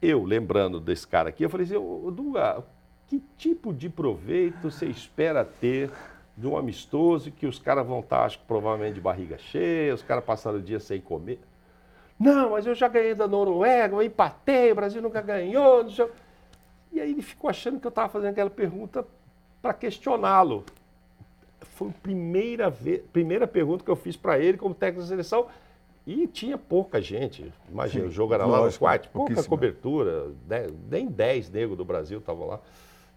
eu, 0.01 0.23
lembrando 0.23 0.79
desse 0.81 1.07
cara 1.07 1.29
aqui, 1.29 1.43
eu 1.43 1.49
falei 1.49 1.65
assim, 1.65 1.75
Dunga, 2.11 2.61
que 3.07 3.23
tipo 3.37 3.73
de 3.73 3.89
proveito 3.89 4.69
você 4.69 4.85
espera 4.85 5.43
ter 5.45 5.89
de 6.39 6.47
um 6.47 6.55
amistoso 6.55 7.31
que 7.31 7.45
os 7.45 7.59
caras 7.59 7.85
vão 7.85 7.99
estar, 7.99 8.23
acho 8.23 8.39
que 8.39 8.45
provavelmente 8.45 8.93
de 8.93 9.01
barriga 9.01 9.37
cheia, 9.37 9.93
os 9.93 10.01
caras 10.01 10.23
passaram 10.23 10.57
o 10.57 10.61
dia 10.61 10.79
sem 10.79 11.01
comer. 11.01 11.37
Não, 12.17 12.51
mas 12.51 12.65
eu 12.65 12.73
já 12.73 12.87
ganhei 12.87 13.13
da 13.13 13.27
Noruega, 13.27 13.93
eu 13.93 14.01
empatei, 14.01 14.71
o 14.71 14.75
Brasil 14.75 15.01
nunca 15.01 15.21
ganhou. 15.21 15.85
E 16.93 16.99
aí 17.01 17.11
ele 17.11 17.21
ficou 17.21 17.49
achando 17.49 17.77
que 17.77 17.85
eu 17.85 17.89
estava 17.89 18.07
fazendo 18.07 18.31
aquela 18.31 18.49
pergunta 18.49 19.05
para 19.61 19.73
questioná-lo. 19.73 20.63
Foi 21.75 21.89
a 21.89 21.93
primeira, 22.01 22.69
vez, 22.69 23.01
primeira 23.11 23.45
pergunta 23.45 23.83
que 23.83 23.91
eu 23.91 23.95
fiz 23.97 24.15
para 24.15 24.39
ele 24.39 24.57
como 24.57 24.73
técnico 24.73 25.01
da 25.01 25.07
seleção. 25.09 25.47
E 26.07 26.25
tinha 26.25 26.57
pouca 26.57 27.01
gente. 27.01 27.53
Imagina, 27.69 28.05
Sim, 28.05 28.09
o 28.09 28.11
jogo 28.11 28.33
era 28.33 28.45
lá 28.45 28.65
no 28.65 28.73
quarto, 28.77 29.09
pouca 29.09 29.43
cobertura. 29.43 30.31
nem 30.89 31.05
10 31.05 31.49
negros 31.49 31.77
do 31.77 31.83
Brasil 31.83 32.19
estavam 32.19 32.47
lá. 32.47 32.59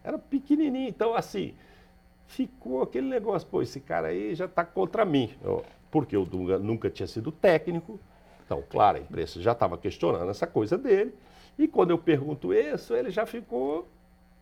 Era 0.03 0.19
pequenininho. 0.19 0.89
Então, 0.89 1.15
assim, 1.15 1.55
ficou 2.33 2.83
aquele 2.83 3.07
negócio, 3.07 3.47
pô, 3.47 3.61
esse 3.61 3.79
cara 3.79 4.09
aí 4.09 4.35
já 4.35 4.47
está 4.47 4.65
contra 4.65 5.05
mim. 5.05 5.35
Porque 5.91 6.17
o 6.17 6.25
Dunga 6.25 6.59
nunca 6.59 6.89
tinha 6.89 7.07
sido 7.07 7.31
técnico, 7.31 8.01
então, 8.45 8.65
claro, 8.69 8.99
a 8.99 9.01
imprensa 9.01 9.41
já 9.41 9.53
estava 9.53 9.77
questionando 9.77 10.31
essa 10.31 10.47
coisa 10.47 10.79
dele. 10.79 11.15
E 11.59 11.69
quando 11.69 11.91
eu 11.91 11.99
pergunto 11.99 12.53
isso, 12.53 12.95
ele 12.95 13.11
já 13.11 13.27
ficou. 13.27 13.87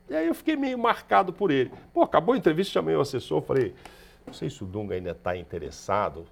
E 0.09 0.15
aí 0.15 0.29
eu 0.29 0.35
fiquei 0.35 0.57
meio 0.57 0.79
marcado 0.79 1.33
por 1.33 1.51
ele. 1.51 1.73
Pô, 1.93 2.03
acabou 2.03 2.35
a 2.35 2.39
entrevista, 2.39 2.73
chamei 2.73 2.95
o 2.95 3.01
assessor, 3.01 3.43
falei, 3.43 3.75
não 4.25 4.33
sei 4.33 4.49
se 4.49 4.63
o 4.63 4.67
Dunga 4.67 4.95
ainda 4.95 5.11
está 5.11 5.37
interessado 5.37 6.25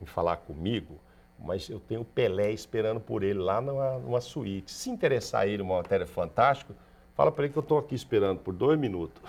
em 0.00 0.06
falar 0.06 0.38
comigo, 0.38 0.98
mas 1.38 1.68
eu 1.68 1.78
tenho 1.80 2.00
o 2.00 2.04
Pelé 2.04 2.50
esperando 2.50 3.00
por 3.00 3.22
ele 3.22 3.38
lá 3.38 3.60
numa, 3.60 3.98
numa 3.98 4.20
suíte. 4.20 4.70
Se 4.70 4.88
interessar 4.90 5.46
ele 5.46 5.62
uma 5.62 5.76
matéria 5.76 6.06
fantástica, 6.06 6.74
fala 7.14 7.30
para 7.30 7.44
ele 7.44 7.52
que 7.52 7.58
eu 7.58 7.62
estou 7.62 7.78
aqui 7.78 7.94
esperando 7.94 8.40
por 8.40 8.54
dois 8.54 8.78
minutos. 8.78 9.22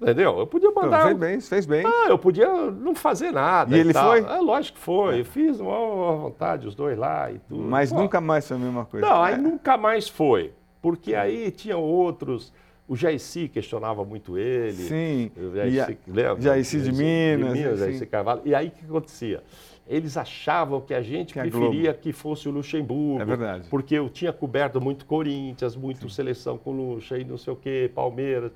Entendeu? 0.00 0.38
Eu 0.38 0.46
podia 0.46 0.70
mandar. 0.70 1.04
fez 1.04 1.18
bem, 1.18 1.40
fez 1.40 1.66
bem. 1.66 1.84
Ah, 1.84 2.06
eu 2.08 2.18
podia 2.18 2.48
não 2.70 2.94
fazer 2.94 3.30
nada. 3.30 3.74
E, 3.74 3.78
e 3.78 3.80
ele 3.80 3.92
tal. 3.92 4.10
foi? 4.10 4.20
É, 4.20 4.40
lógico 4.40 4.78
que 4.78 4.84
foi. 4.84 5.16
É. 5.16 5.20
Eu 5.20 5.24
fiz 5.24 5.60
uma 5.60 6.16
vontade, 6.16 6.66
os 6.66 6.74
dois 6.74 6.96
lá 6.96 7.30
e 7.30 7.38
tudo. 7.40 7.62
Mas 7.62 7.92
Pô. 7.92 8.00
nunca 8.00 8.20
mais 8.20 8.48
foi 8.48 8.56
a 8.56 8.60
mesma 8.60 8.84
coisa. 8.86 9.06
Não, 9.06 9.26
é. 9.26 9.32
aí 9.32 9.38
nunca 9.38 9.76
mais 9.76 10.08
foi. 10.08 10.52
Porque 10.80 11.14
aí 11.14 11.50
tinha 11.50 11.76
outros. 11.76 12.52
O 12.88 12.96
Jaici 12.96 13.46
questionava 13.46 14.04
muito 14.04 14.36
ele. 14.36 14.72
Sim. 14.72 15.30
O 15.36 15.54
Jaici, 15.54 15.98
lembra? 16.08 16.40
Jaici 16.40 16.80
de 16.80 16.92
Minas. 16.92 17.52
De 17.52 17.58
Minas, 17.58 17.78
Jaici 17.78 18.06
Carvalho. 18.06 18.40
E 18.44 18.54
aí 18.54 18.68
o 18.68 18.70
que 18.70 18.84
acontecia? 18.84 19.42
Eles 19.86 20.16
achavam 20.16 20.80
que 20.80 20.94
a 20.94 21.02
gente 21.02 21.34
que 21.34 21.40
preferia 21.40 21.90
a 21.90 21.94
que 21.94 22.12
fosse 22.12 22.48
o 22.48 22.52
Luxemburgo. 22.52 23.20
É 23.20 23.24
verdade. 23.24 23.68
Porque 23.68 23.94
eu 23.94 24.08
tinha 24.08 24.32
coberto 24.32 24.80
muito 24.80 25.04
Corinthians, 25.04 25.76
muito 25.76 26.08
Sim. 26.08 26.14
seleção 26.14 26.56
com 26.56 26.72
Luxa 26.72 27.18
e 27.18 27.24
não 27.24 27.36
sei 27.36 27.52
o 27.52 27.56
quê, 27.56 27.90
Palmeiras. 27.94 28.52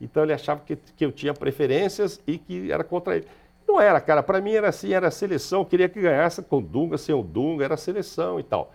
Então 0.00 0.22
ele 0.22 0.32
achava 0.32 0.60
que, 0.64 0.76
que 0.76 1.04
eu 1.04 1.12
tinha 1.12 1.34
preferências 1.34 2.20
e 2.26 2.38
que 2.38 2.72
era 2.72 2.82
contra 2.82 3.16
ele. 3.16 3.26
Não 3.68 3.80
era, 3.80 4.00
cara. 4.00 4.22
Para 4.22 4.40
mim 4.40 4.52
era 4.52 4.68
assim, 4.68 4.92
era 4.92 5.10
seleção. 5.10 5.60
Eu 5.60 5.66
queria 5.66 5.88
que 5.88 6.00
ganhasse 6.00 6.42
com 6.42 6.60
Dunga, 6.60 6.98
sem 6.98 7.14
o 7.14 7.22
Dunga, 7.22 7.64
era 7.64 7.76
seleção 7.76 8.40
e 8.40 8.42
tal. 8.42 8.72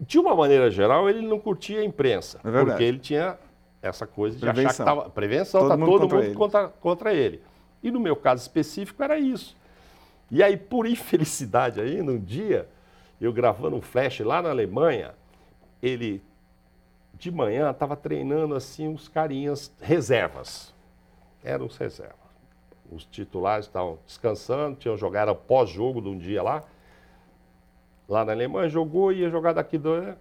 De 0.00 0.18
uma 0.18 0.34
maneira 0.34 0.70
geral, 0.70 1.08
ele 1.08 1.26
não 1.26 1.38
curtia 1.38 1.80
a 1.80 1.84
imprensa. 1.84 2.40
É 2.42 2.64
porque 2.64 2.82
ele 2.82 2.98
tinha 2.98 3.38
essa 3.80 4.06
coisa 4.06 4.36
de 4.36 4.40
prevenção. 4.40 4.70
achar 4.70 4.76
que 4.76 4.90
estava. 4.90 5.10
Prevenção, 5.10 5.60
todo 5.60 5.68
tá 5.68 5.76
mundo 5.76 5.90
todo 5.90 6.00
contra 6.00 6.22
mundo 6.22 6.34
contra, 6.34 6.68
contra 6.68 7.14
ele. 7.14 7.40
E 7.82 7.90
no 7.90 8.00
meu 8.00 8.16
caso 8.16 8.42
específico 8.42 9.02
era 9.02 9.18
isso. 9.18 9.56
E 10.30 10.42
aí, 10.42 10.56
por 10.56 10.86
infelicidade 10.88 11.80
aí, 11.80 12.02
num 12.02 12.18
dia, 12.18 12.66
eu 13.20 13.32
gravando 13.32 13.76
um 13.76 13.80
flash 13.80 14.20
lá 14.20 14.42
na 14.42 14.50
Alemanha, 14.50 15.14
ele 15.82 16.22
de 17.24 17.30
manhã 17.30 17.70
estava 17.70 17.96
treinando 17.96 18.54
assim 18.54 18.92
os 18.92 19.08
carinhas 19.08 19.72
reservas. 19.80 20.74
Eram 21.42 21.64
os 21.64 21.76
reservas. 21.78 22.18
Os 22.92 23.06
titulares 23.06 23.64
estavam 23.64 23.98
descansando, 24.04 24.76
tinham 24.76 24.94
jogado 24.94 25.34
pós-jogo 25.34 26.02
de 26.02 26.08
um 26.08 26.18
dia 26.18 26.42
lá. 26.42 26.62
Lá 28.06 28.26
na 28.26 28.32
Alemanha, 28.32 28.68
jogou, 28.68 29.10
ia 29.10 29.30
jogar 29.30 29.54
daqui 29.54 29.78
do. 29.78 30.14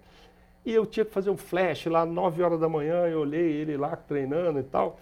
E 0.65 0.73
eu 0.73 0.85
tinha 0.85 1.03
que 1.03 1.11
fazer 1.11 1.30
um 1.30 1.35
flash 1.35 1.88
lá, 1.88 2.05
9 2.05 2.41
horas 2.41 2.61
da 2.61 2.69
manhã, 2.69 3.05
eu 3.07 3.19
olhei 3.19 3.51
ele 3.51 3.75
lá 3.75 3.97
treinando 3.97 4.59
e 4.59 4.63
tal. 4.63 4.97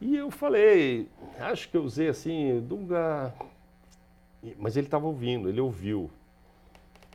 E 0.00 0.16
eu 0.16 0.30
falei, 0.30 1.08
acho 1.38 1.68
que 1.68 1.76
eu 1.76 1.82
usei 1.82 2.08
assim, 2.08 2.58
Dunga. 2.60 3.34
Mas 4.56 4.78
ele 4.78 4.86
estava 4.86 5.06
ouvindo, 5.06 5.50
ele 5.50 5.60
ouviu. 5.60 6.10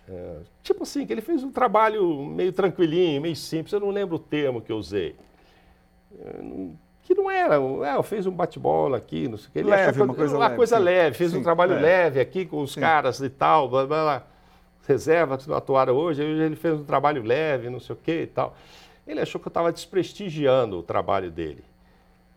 É, 0.10 0.38
tipo 0.64 0.84
assim, 0.84 1.06
que 1.06 1.12
ele 1.12 1.22
fez 1.22 1.44
um 1.44 1.52
trabalho 1.52 2.26
meio 2.26 2.54
tranquilinho, 2.54 3.22
meio 3.22 3.36
simples, 3.36 3.74
eu 3.74 3.80
não 3.80 3.90
lembro 3.90 4.16
o 4.16 4.20
termo 4.20 4.62
que 4.62 4.72
eu 4.72 4.78
usei. 4.78 5.16
É, 6.20 6.42
que 7.04 7.14
não 7.14 7.32
era, 7.32 7.56
é, 7.56 8.04
fez 8.04 8.26
um 8.26 8.32
bate-bola 8.32 8.98
aqui, 8.98 9.28
não 9.28 9.38
sei 9.38 9.48
o 9.48 9.52
que. 9.52 9.60
Ele 9.60 9.70
leve, 9.70 10.02
uma 10.02 10.14
coisa, 10.14 10.36
uma 10.36 10.46
leve, 10.46 10.56
coisa 10.58 10.78
leve, 10.78 11.18
fez 11.18 11.32
sim, 11.32 11.38
um 11.38 11.44
trabalho 11.44 11.74
é. 11.74 11.80
leve 11.80 12.20
aqui 12.20 12.46
com 12.46 12.62
os 12.62 12.74
sim. 12.74 12.82
caras 12.82 13.20
e 13.22 13.30
tal, 13.30 13.70
blá, 13.70 13.86
blá, 13.86 14.04
blá. 14.04 14.24
reservas 14.86 15.44
que 15.44 15.50
não 15.50 15.58
atuaram 15.58 15.94
hoje, 15.94 16.22
ele 16.22 16.56
fez 16.56 16.74
um 16.74 16.84
trabalho 16.84 17.24
leve, 17.24 17.70
não 17.70 17.80
sei 17.80 17.96
o 17.96 18.00
que 18.00 18.24
e 18.24 18.28
tal. 18.28 18.56
Ele 19.06 19.22
achou 19.22 19.40
que 19.40 19.48
eu 19.48 19.50
estava 19.50 19.72
desprestigiando 19.72 20.80
o 20.80 20.84
trabalho 20.84 21.32
dele. 21.32 21.64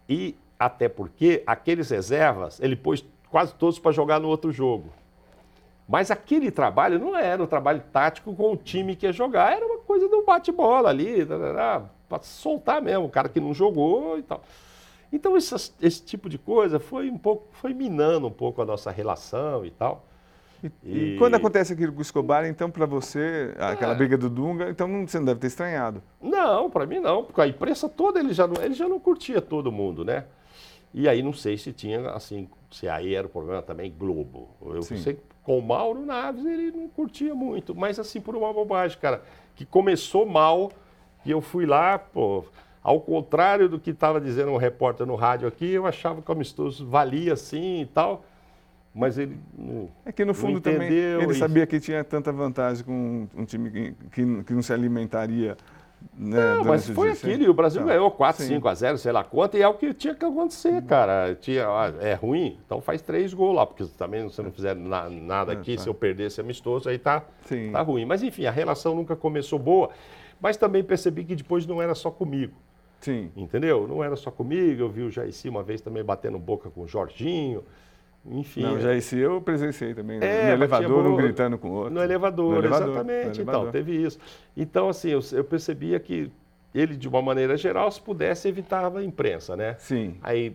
E 0.08 0.36
até 0.58 0.88
porque 0.88 1.42
aqueles 1.46 1.90
reservas, 1.90 2.60
ele 2.60 2.76
pôs 2.76 3.04
quase 3.28 3.54
todos 3.54 3.78
para 3.78 3.90
jogar 3.90 4.20
no 4.20 4.28
outro 4.28 4.52
jogo. 4.52 4.92
Mas 5.90 6.08
aquele 6.08 6.52
trabalho 6.52 7.00
não 7.00 7.16
era 7.16 7.42
um 7.42 7.46
trabalho 7.48 7.82
tático 7.92 8.32
com 8.32 8.52
o 8.52 8.56
time 8.56 8.94
que 8.94 9.06
ia 9.06 9.12
jogar, 9.12 9.52
era 9.52 9.66
uma 9.66 9.78
coisa 9.78 10.08
do 10.08 10.22
bate-bola 10.22 10.88
ali, 10.88 11.26
para 11.26 12.22
soltar 12.22 12.80
mesmo, 12.80 13.06
o 13.06 13.10
cara 13.10 13.28
que 13.28 13.40
não 13.40 13.52
jogou 13.52 14.16
e 14.16 14.22
tal. 14.22 14.40
Então 15.12 15.36
esse, 15.36 15.72
esse 15.82 16.04
tipo 16.04 16.28
de 16.28 16.38
coisa 16.38 16.78
foi 16.78 17.10
um 17.10 17.18
pouco, 17.18 17.48
foi 17.54 17.74
minando 17.74 18.28
um 18.28 18.30
pouco 18.30 18.62
a 18.62 18.64
nossa 18.64 18.88
relação 18.92 19.64
e 19.64 19.70
tal. 19.72 20.06
E, 20.84 21.14
e... 21.14 21.16
quando 21.18 21.34
acontece 21.34 21.72
aquilo 21.72 21.92
com 21.92 21.98
o 21.98 22.02
Escobar, 22.02 22.46
então 22.46 22.70
para 22.70 22.86
você, 22.86 23.52
aquela 23.58 23.94
é. 23.94 23.96
briga 23.96 24.16
do 24.16 24.30
Dunga, 24.30 24.70
então 24.70 25.04
você 25.04 25.18
não 25.18 25.24
deve 25.24 25.40
ter 25.40 25.48
estranhado. 25.48 26.00
Não, 26.22 26.70
para 26.70 26.86
mim 26.86 27.00
não, 27.00 27.24
porque 27.24 27.40
a 27.40 27.48
imprensa 27.48 27.88
toda 27.88 28.20
ele 28.20 28.32
já 28.32 28.46
não, 28.46 28.62
ele 28.62 28.74
já 28.74 28.88
não 28.88 29.00
curtia 29.00 29.42
todo 29.42 29.72
mundo, 29.72 30.04
né? 30.04 30.26
E 30.94 31.08
aí 31.08 31.20
não 31.20 31.32
sei 31.32 31.56
se 31.56 31.72
tinha 31.72 32.10
assim, 32.10 32.48
se 32.70 32.88
aí 32.88 33.12
era 33.12 33.26
o 33.26 33.30
problema 33.30 33.60
também 33.60 33.92
Globo. 33.96 34.50
Eu 34.60 34.82
Sim. 34.82 34.96
sei 34.98 35.18
com 35.50 35.58
o 35.58 35.62
Mauro 35.62 36.06
Naves, 36.06 36.46
ele 36.46 36.70
não 36.70 36.86
curtia 36.86 37.34
muito, 37.34 37.74
mas 37.74 37.98
assim, 37.98 38.20
por 38.20 38.36
uma 38.36 38.52
bobagem, 38.52 38.96
cara, 39.00 39.20
que 39.56 39.66
começou 39.66 40.24
mal, 40.24 40.70
e 41.26 41.32
eu 41.32 41.40
fui 41.40 41.66
lá, 41.66 41.98
pô, 41.98 42.44
ao 42.80 43.00
contrário 43.00 43.68
do 43.68 43.76
que 43.76 43.90
estava 43.90 44.20
dizendo 44.20 44.52
um 44.52 44.56
repórter 44.56 45.04
no 45.04 45.16
rádio 45.16 45.48
aqui, 45.48 45.72
eu 45.72 45.88
achava 45.88 46.22
que 46.22 46.30
o 46.30 46.32
amistoso 46.32 46.86
valia 46.86 47.32
assim 47.32 47.80
e 47.80 47.86
tal, 47.86 48.24
mas 48.94 49.18
ele 49.18 49.36
não 49.58 49.88
É 50.06 50.12
que 50.12 50.24
no 50.24 50.34
fundo 50.34 50.60
também 50.60 50.88
ele 50.88 51.34
sabia 51.34 51.66
que 51.66 51.80
tinha 51.80 52.04
tanta 52.04 52.30
vantagem 52.30 52.84
com 52.84 53.26
um 53.36 53.44
time 53.44 53.70
que, 53.72 53.94
que, 54.12 54.44
que 54.44 54.52
não 54.52 54.62
se 54.62 54.72
alimentaria 54.72 55.56
né, 56.16 56.56
não, 56.56 56.64
mas 56.64 56.88
foi 56.88 57.10
aquilo, 57.12 57.44
e 57.44 57.48
o 57.48 57.54
Brasil 57.54 57.80
tá. 57.82 57.88
ganhou 57.88 58.10
4, 58.10 58.42
Sim. 58.42 58.54
5 58.54 58.68
a 58.68 58.74
0, 58.74 58.98
sei 58.98 59.12
lá 59.12 59.24
quanto, 59.24 59.56
e 59.56 59.62
é 59.62 59.68
o 59.68 59.74
que 59.74 59.94
tinha 59.94 60.14
que 60.14 60.24
acontecer, 60.24 60.82
cara. 60.82 61.34
Tinha, 61.34 61.66
é 62.00 62.14
ruim, 62.14 62.58
então 62.64 62.80
faz 62.80 63.00
três 63.00 63.32
gols 63.32 63.56
lá, 63.56 63.66
porque 63.66 63.84
também 63.96 64.28
se 64.28 64.42
não 64.42 64.52
fizer 64.52 64.74
na, 64.74 65.08
nada 65.08 65.52
aqui, 65.52 65.72
é, 65.72 65.76
tá. 65.76 65.82
se 65.82 65.88
eu 65.88 65.94
perdesse 65.94 66.40
amistoso, 66.40 66.88
aí 66.88 66.98
tá, 66.98 67.24
tá 67.72 67.80
ruim. 67.82 68.04
Mas 68.04 68.22
enfim, 68.22 68.46
a 68.46 68.50
relação 68.50 68.94
nunca 68.94 69.16
começou 69.16 69.58
boa, 69.58 69.90
mas 70.40 70.56
também 70.56 70.82
percebi 70.82 71.24
que 71.24 71.34
depois 71.34 71.66
não 71.66 71.80
era 71.80 71.94
só 71.94 72.10
comigo. 72.10 72.54
Sim. 73.00 73.30
Entendeu? 73.34 73.88
Não 73.88 74.04
era 74.04 74.14
só 74.14 74.30
comigo, 74.30 74.82
eu 74.82 74.88
vi 74.90 75.02
o 75.02 75.10
Jair 75.10 75.32
uma 75.46 75.62
vez 75.62 75.80
também 75.80 76.04
batendo 76.04 76.38
boca 76.38 76.70
com 76.70 76.82
o 76.82 76.86
Jorginho. 76.86 77.64
Enfim. 78.26 78.62
Não, 78.62 78.78
já 78.78 78.94
esse 78.94 79.18
eu 79.18 79.40
presenciei 79.40 79.94
também. 79.94 80.18
É, 80.22 80.48
no 80.48 80.52
elevador, 80.52 81.06
um 81.06 81.16
gritando 81.16 81.58
com 81.58 81.70
o 81.70 81.72
outro. 81.72 81.94
No 81.94 82.02
elevador, 82.02 82.52
no 82.52 82.58
elevador 82.58 82.88
exatamente. 82.88 83.26
No 83.26 83.34
elevador. 83.34 83.60
Então, 83.60 83.72
teve 83.72 83.96
isso. 83.96 84.18
Então, 84.56 84.88
assim, 84.88 85.08
eu, 85.10 85.20
eu, 85.32 85.44
percebia 85.44 85.98
que 85.98 86.30
ele, 86.74 86.96
de 86.96 87.08
uma 87.08 87.22
maneira 87.22 87.56
geral, 87.56 87.90
se 87.90 88.00
pudesse, 88.00 88.46
evitava 88.46 88.98
a 88.98 89.04
imprensa, 89.04 89.56
né? 89.56 89.74
Sim. 89.78 90.16
Aí 90.22 90.54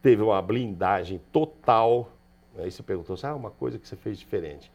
teve 0.00 0.22
uma 0.22 0.40
blindagem 0.40 1.20
total. 1.30 2.10
Aí 2.58 2.70
você 2.70 2.82
perguntou 2.82 3.14
assim, 3.14 3.26
ah, 3.26 3.34
uma 3.34 3.50
coisa 3.50 3.78
que 3.78 3.86
você 3.86 3.96
fez 3.96 4.18
diferente. 4.18 4.72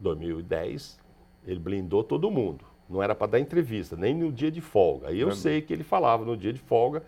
2010, 0.00 0.98
ele 1.46 1.58
blindou 1.58 2.02
todo 2.02 2.30
mundo. 2.30 2.64
Não 2.88 3.02
era 3.02 3.14
para 3.14 3.32
dar 3.32 3.40
entrevista, 3.40 3.94
nem 3.96 4.14
no 4.14 4.32
dia 4.32 4.50
de 4.50 4.62
folga. 4.62 5.08
Aí 5.08 5.20
eu 5.20 5.32
sei 5.32 5.60
que 5.60 5.72
ele 5.72 5.84
falava 5.84 6.24
no 6.24 6.36
dia 6.36 6.52
de 6.52 6.60
folga 6.60 7.02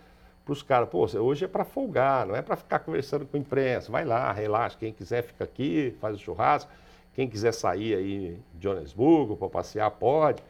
para 0.50 0.54
os 0.54 0.62
caras, 0.64 0.88
pô, 0.88 1.06
hoje 1.20 1.44
é 1.44 1.48
para 1.48 1.64
folgar, 1.64 2.26
não 2.26 2.34
é 2.34 2.42
para 2.42 2.56
ficar 2.56 2.80
conversando 2.80 3.24
com 3.24 3.36
a 3.36 3.40
imprensa. 3.40 3.92
Vai 3.92 4.04
lá, 4.04 4.32
relaxa, 4.32 4.76
quem 4.76 4.92
quiser 4.92 5.22
fica 5.22 5.44
aqui, 5.44 5.94
faz 6.00 6.16
o 6.16 6.18
churrasco. 6.18 6.68
Quem 7.14 7.28
quiser 7.28 7.52
sair 7.52 7.94
aí 7.94 8.38
de 8.54 8.58
Johannesburgo 8.58 9.36
para 9.36 9.48
passear, 9.48 9.88
pode. 9.92 10.42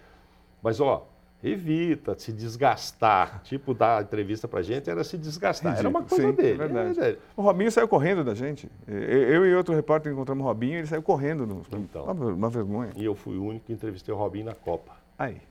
Mas, 0.63 0.81
ó, 0.81 1.07
evita 1.45 2.19
se 2.19 2.33
desgastar. 2.33 3.43
Tipo, 3.43 3.75
dar 3.75 4.03
entrevista 4.03 4.49
pra 4.49 4.63
gente 4.63 4.89
era 4.89 5.05
se 5.05 5.19
desgastar. 5.19 5.79
Era 5.79 5.89
uma 5.89 6.03
coisa 6.03 6.29
Sim, 6.29 6.33
dele. 6.33 6.63
É 6.63 6.67
verdade. 6.67 7.01
É, 7.01 7.19
o 7.37 7.43
Robinho 7.43 7.71
saiu 7.71 7.87
correndo 7.87 8.25
da 8.25 8.35
gente. 8.35 8.71
Eu 8.89 9.45
e 9.47 9.55
outro 9.55 9.75
repórter 9.75 10.11
encontramos 10.11 10.43
o 10.43 10.47
Robinho, 10.47 10.79
ele 10.79 10.87
saiu 10.87 11.03
correndo. 11.03 11.47
No... 11.47 11.63
Então, 11.75 12.05
uma, 12.05 12.13
uma, 12.13 12.49
vergonha. 12.49 12.93
E 12.97 13.05
eu 13.05 13.15
fui 13.15 13.37
o 13.37 13.45
único 13.45 13.67
que 13.67 13.73
entrevistei 13.75 14.15
o 14.15 14.17
Robinho 14.17 14.47
na 14.47 14.55
Copa. 14.55 14.97
Aí. 15.19 15.43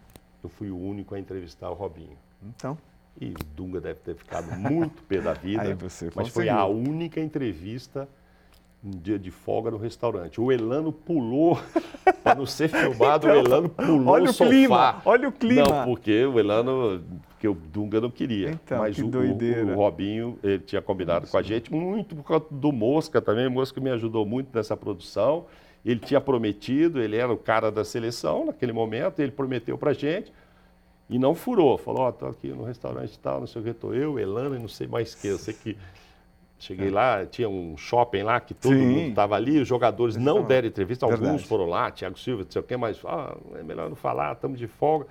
Eu 0.44 0.50
fui 0.50 0.72
o 0.72 0.78
único 0.78 1.14
a 1.14 1.20
entrevistar 1.20 1.70
o 1.70 1.76
Robinho. 1.76 2.18
Então. 2.42 2.76
E 3.20 3.32
o 3.32 3.44
Dunga 3.56 3.82
deve 3.82 4.00
ter 4.00 4.16
ficado 4.16 4.52
muito 4.58 5.04
pé 5.04 5.20
da 5.20 5.34
vida. 5.34 5.76
Você 5.82 6.10
mas 6.16 6.30
foi 6.30 6.48
a 6.50 6.66
única 6.66 7.20
entrevista 7.20 8.08
um 8.84 8.92
dia 8.92 9.20
de 9.20 9.30
folga 9.30 9.70
no 9.70 9.78
restaurante. 9.78 10.40
O 10.40 10.52
Elano 10.52 10.92
pulou, 10.92 11.60
para 12.24 12.36
não 12.36 12.46
ser 12.46 12.70
filmado, 12.70 13.28
então, 13.28 13.42
o 13.42 13.46
Elano 13.46 13.70
pulou 13.70 14.08
olha 14.08 14.30
o 14.30 14.34
sofá. 14.34 14.50
clima, 14.50 15.02
olha 15.04 15.28
o 15.28 15.32
clima. 15.32 15.68
Não, 15.68 15.86
porque 15.86 16.26
o 16.26 16.40
Elano, 16.40 17.04
porque 17.30 17.48
o 17.48 17.54
Dunga 17.54 18.00
não 18.00 18.10
queria. 18.10 18.52
Então, 18.52 18.80
mas 18.80 18.96
que 18.96 19.04
o, 19.04 19.08
doideira. 19.08 19.66
O, 19.66 19.72
o 19.72 19.76
Robinho, 19.76 20.40
ele 20.42 20.60
tinha 20.60 20.82
combinado 20.82 21.26
Isso. 21.26 21.32
com 21.32 21.38
a 21.38 21.42
gente, 21.42 21.74
muito 21.74 22.16
por 22.16 22.24
causa 22.24 22.46
do 22.50 22.72
Mosca 22.72 23.22
também. 23.22 23.48
O 23.48 23.52
Mosca 23.52 23.82
me 23.82 23.90
ajudou 23.90 24.26
muito 24.26 24.50
nessa 24.54 24.78
produção. 24.78 25.46
Ele 25.86 26.00
tinha 26.00 26.20
prometido, 26.20 27.02
ele 27.02 27.16
era 27.16 27.32
o 27.32 27.38
cara 27.38 27.72
da 27.72 27.84
seleção 27.84 28.46
naquele 28.46 28.74
momento, 28.74 29.20
ele 29.20 29.32
prometeu 29.32 29.78
para 29.78 29.92
a 29.92 29.94
gente. 29.94 30.32
E 31.10 31.18
não 31.18 31.34
furou, 31.34 31.78
falou, 31.78 32.02
ó, 32.02 32.10
oh, 32.10 32.14
tô 32.14 32.28
aqui 32.28 32.50
no 32.50 32.64
restaurante 32.64 33.16
e 33.16 33.20
tal, 33.20 33.40
não 33.40 33.48
sei 33.48 33.62
o 33.62 33.66
que, 33.66 33.74
tô 33.74 33.94
eu, 33.94 34.20
Elano 34.20 34.56
e 34.56 34.60
não 34.60 34.68
sei 34.68 34.88
mais 34.88 35.16
que, 35.16 35.28
eu 35.28 35.38
sei 35.38 35.54
que 35.54 35.76
Cheguei 36.60 36.90
é. 36.90 36.92
lá, 36.92 37.26
tinha 37.26 37.48
um 37.48 37.78
shopping 37.78 38.22
lá 38.22 38.40
que 38.42 38.54
todo 38.54 38.74
Sim. 38.74 38.86
mundo 38.86 39.10
estava 39.10 39.36
ali, 39.36 39.60
os 39.60 39.68
jogadores 39.68 40.18
não 40.18 40.44
deram 40.44 40.68
entrevista, 40.68 41.06
alguns 41.06 41.20
Verdade. 41.22 41.46
foram 41.46 41.66
lá, 41.68 41.90
Thiago 41.90 42.20
Silva, 42.20 42.44
não 42.44 42.52
sei 42.52 42.62
o 42.62 42.64
quê, 42.64 42.76
mas 42.76 43.00
ah, 43.06 43.34
é 43.56 43.64
melhor 43.64 43.88
não 43.88 43.96
falar, 43.96 44.34
estamos 44.34 44.60
de 44.60 44.68
folga. 44.68 45.08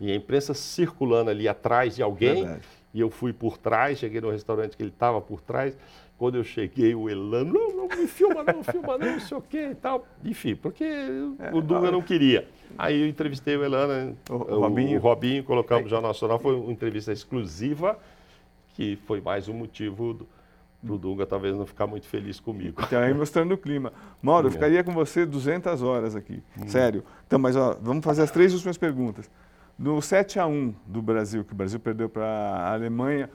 E 0.00 0.10
a 0.10 0.14
imprensa 0.14 0.54
circulando 0.54 1.30
ali 1.30 1.46
atrás 1.48 1.94
de 1.94 2.02
alguém, 2.02 2.42
Verdade. 2.42 2.62
e 2.92 3.00
eu 3.00 3.10
fui 3.10 3.32
por 3.32 3.56
trás, 3.56 3.98
cheguei 3.98 4.20
no 4.20 4.30
restaurante 4.30 4.76
que 4.76 4.82
ele 4.82 4.90
estava 4.90 5.20
por 5.20 5.40
trás. 5.40 5.76
Quando 6.18 6.36
eu 6.36 6.42
cheguei, 6.42 6.96
o 6.96 7.08
Elano, 7.08 7.52
não, 7.54 7.76
não 7.76 7.96
me 7.96 8.08
filma 8.08 8.42
não, 8.42 8.64
filma 8.64 8.98
não, 8.98 9.12
não 9.12 9.20
sei 9.20 9.38
o 9.38 9.40
quê 9.40 9.68
e 9.70 9.74
tal. 9.76 10.04
Enfim, 10.24 10.56
porque 10.56 10.82
é, 10.84 11.54
o 11.54 11.60
Dunga 11.60 11.92
não 11.92 12.02
queria. 12.02 12.48
Aí 12.76 13.00
eu 13.00 13.06
entrevistei 13.06 13.56
o 13.56 13.64
Elano, 13.64 14.18
o, 14.28 14.34
o, 14.34 14.60
Robinho. 14.60 14.98
o 14.98 15.00
Robinho, 15.00 15.44
colocamos 15.44 15.84
no 15.84 15.90
Jornal 15.90 16.10
Nacional, 16.10 16.40
foi 16.40 16.56
uma 16.56 16.72
entrevista 16.72 17.12
exclusiva, 17.12 17.96
que 18.74 18.98
foi 19.06 19.20
mais 19.20 19.48
um 19.48 19.54
motivo 19.54 20.26
do, 20.82 20.98
Dunga 20.98 21.24
talvez 21.24 21.54
não 21.54 21.64
ficar 21.64 21.86
muito 21.86 22.08
feliz 22.08 22.40
comigo. 22.40 22.82
Então, 22.84 23.00
aí 23.00 23.14
mostrando 23.14 23.54
o 23.54 23.58
clima. 23.58 23.92
Mauro, 24.20 24.48
eu 24.48 24.50
é. 24.50 24.52
ficaria 24.52 24.82
com 24.82 24.92
você 24.92 25.24
200 25.24 25.82
horas 25.82 26.16
aqui, 26.16 26.42
hum. 26.60 26.66
sério. 26.66 27.04
Então, 27.28 27.38
mas 27.38 27.54
ó, 27.54 27.78
vamos 27.80 28.04
fazer 28.04 28.22
as 28.22 28.30
três 28.32 28.52
últimas 28.52 28.76
perguntas. 28.76 29.30
No 29.78 30.02
7 30.02 30.40
a 30.40 30.46
1 30.48 30.74
do 30.84 31.00
Brasil, 31.00 31.44
que 31.44 31.52
o 31.52 31.56
Brasil 31.56 31.78
perdeu 31.78 32.08
para 32.08 32.26
a 32.26 32.72
Alemanha, 32.72 33.30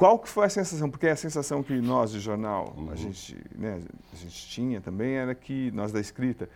qual 0.00 0.18
que 0.18 0.30
foi 0.30 0.46
a 0.46 0.48
sensação? 0.48 0.88
Porque 0.88 1.06
a 1.08 1.14
sensação 1.14 1.62
que 1.62 1.74
nós 1.74 2.10
de 2.10 2.20
jornal, 2.20 2.72
uhum. 2.74 2.90
a, 2.90 2.94
gente, 2.94 3.36
né, 3.54 3.82
a 4.10 4.16
gente 4.16 4.48
tinha 4.48 4.80
também 4.80 5.12
era 5.12 5.34
que, 5.34 5.70
nós 5.72 5.92
da 5.92 6.00
escrita, 6.00 6.48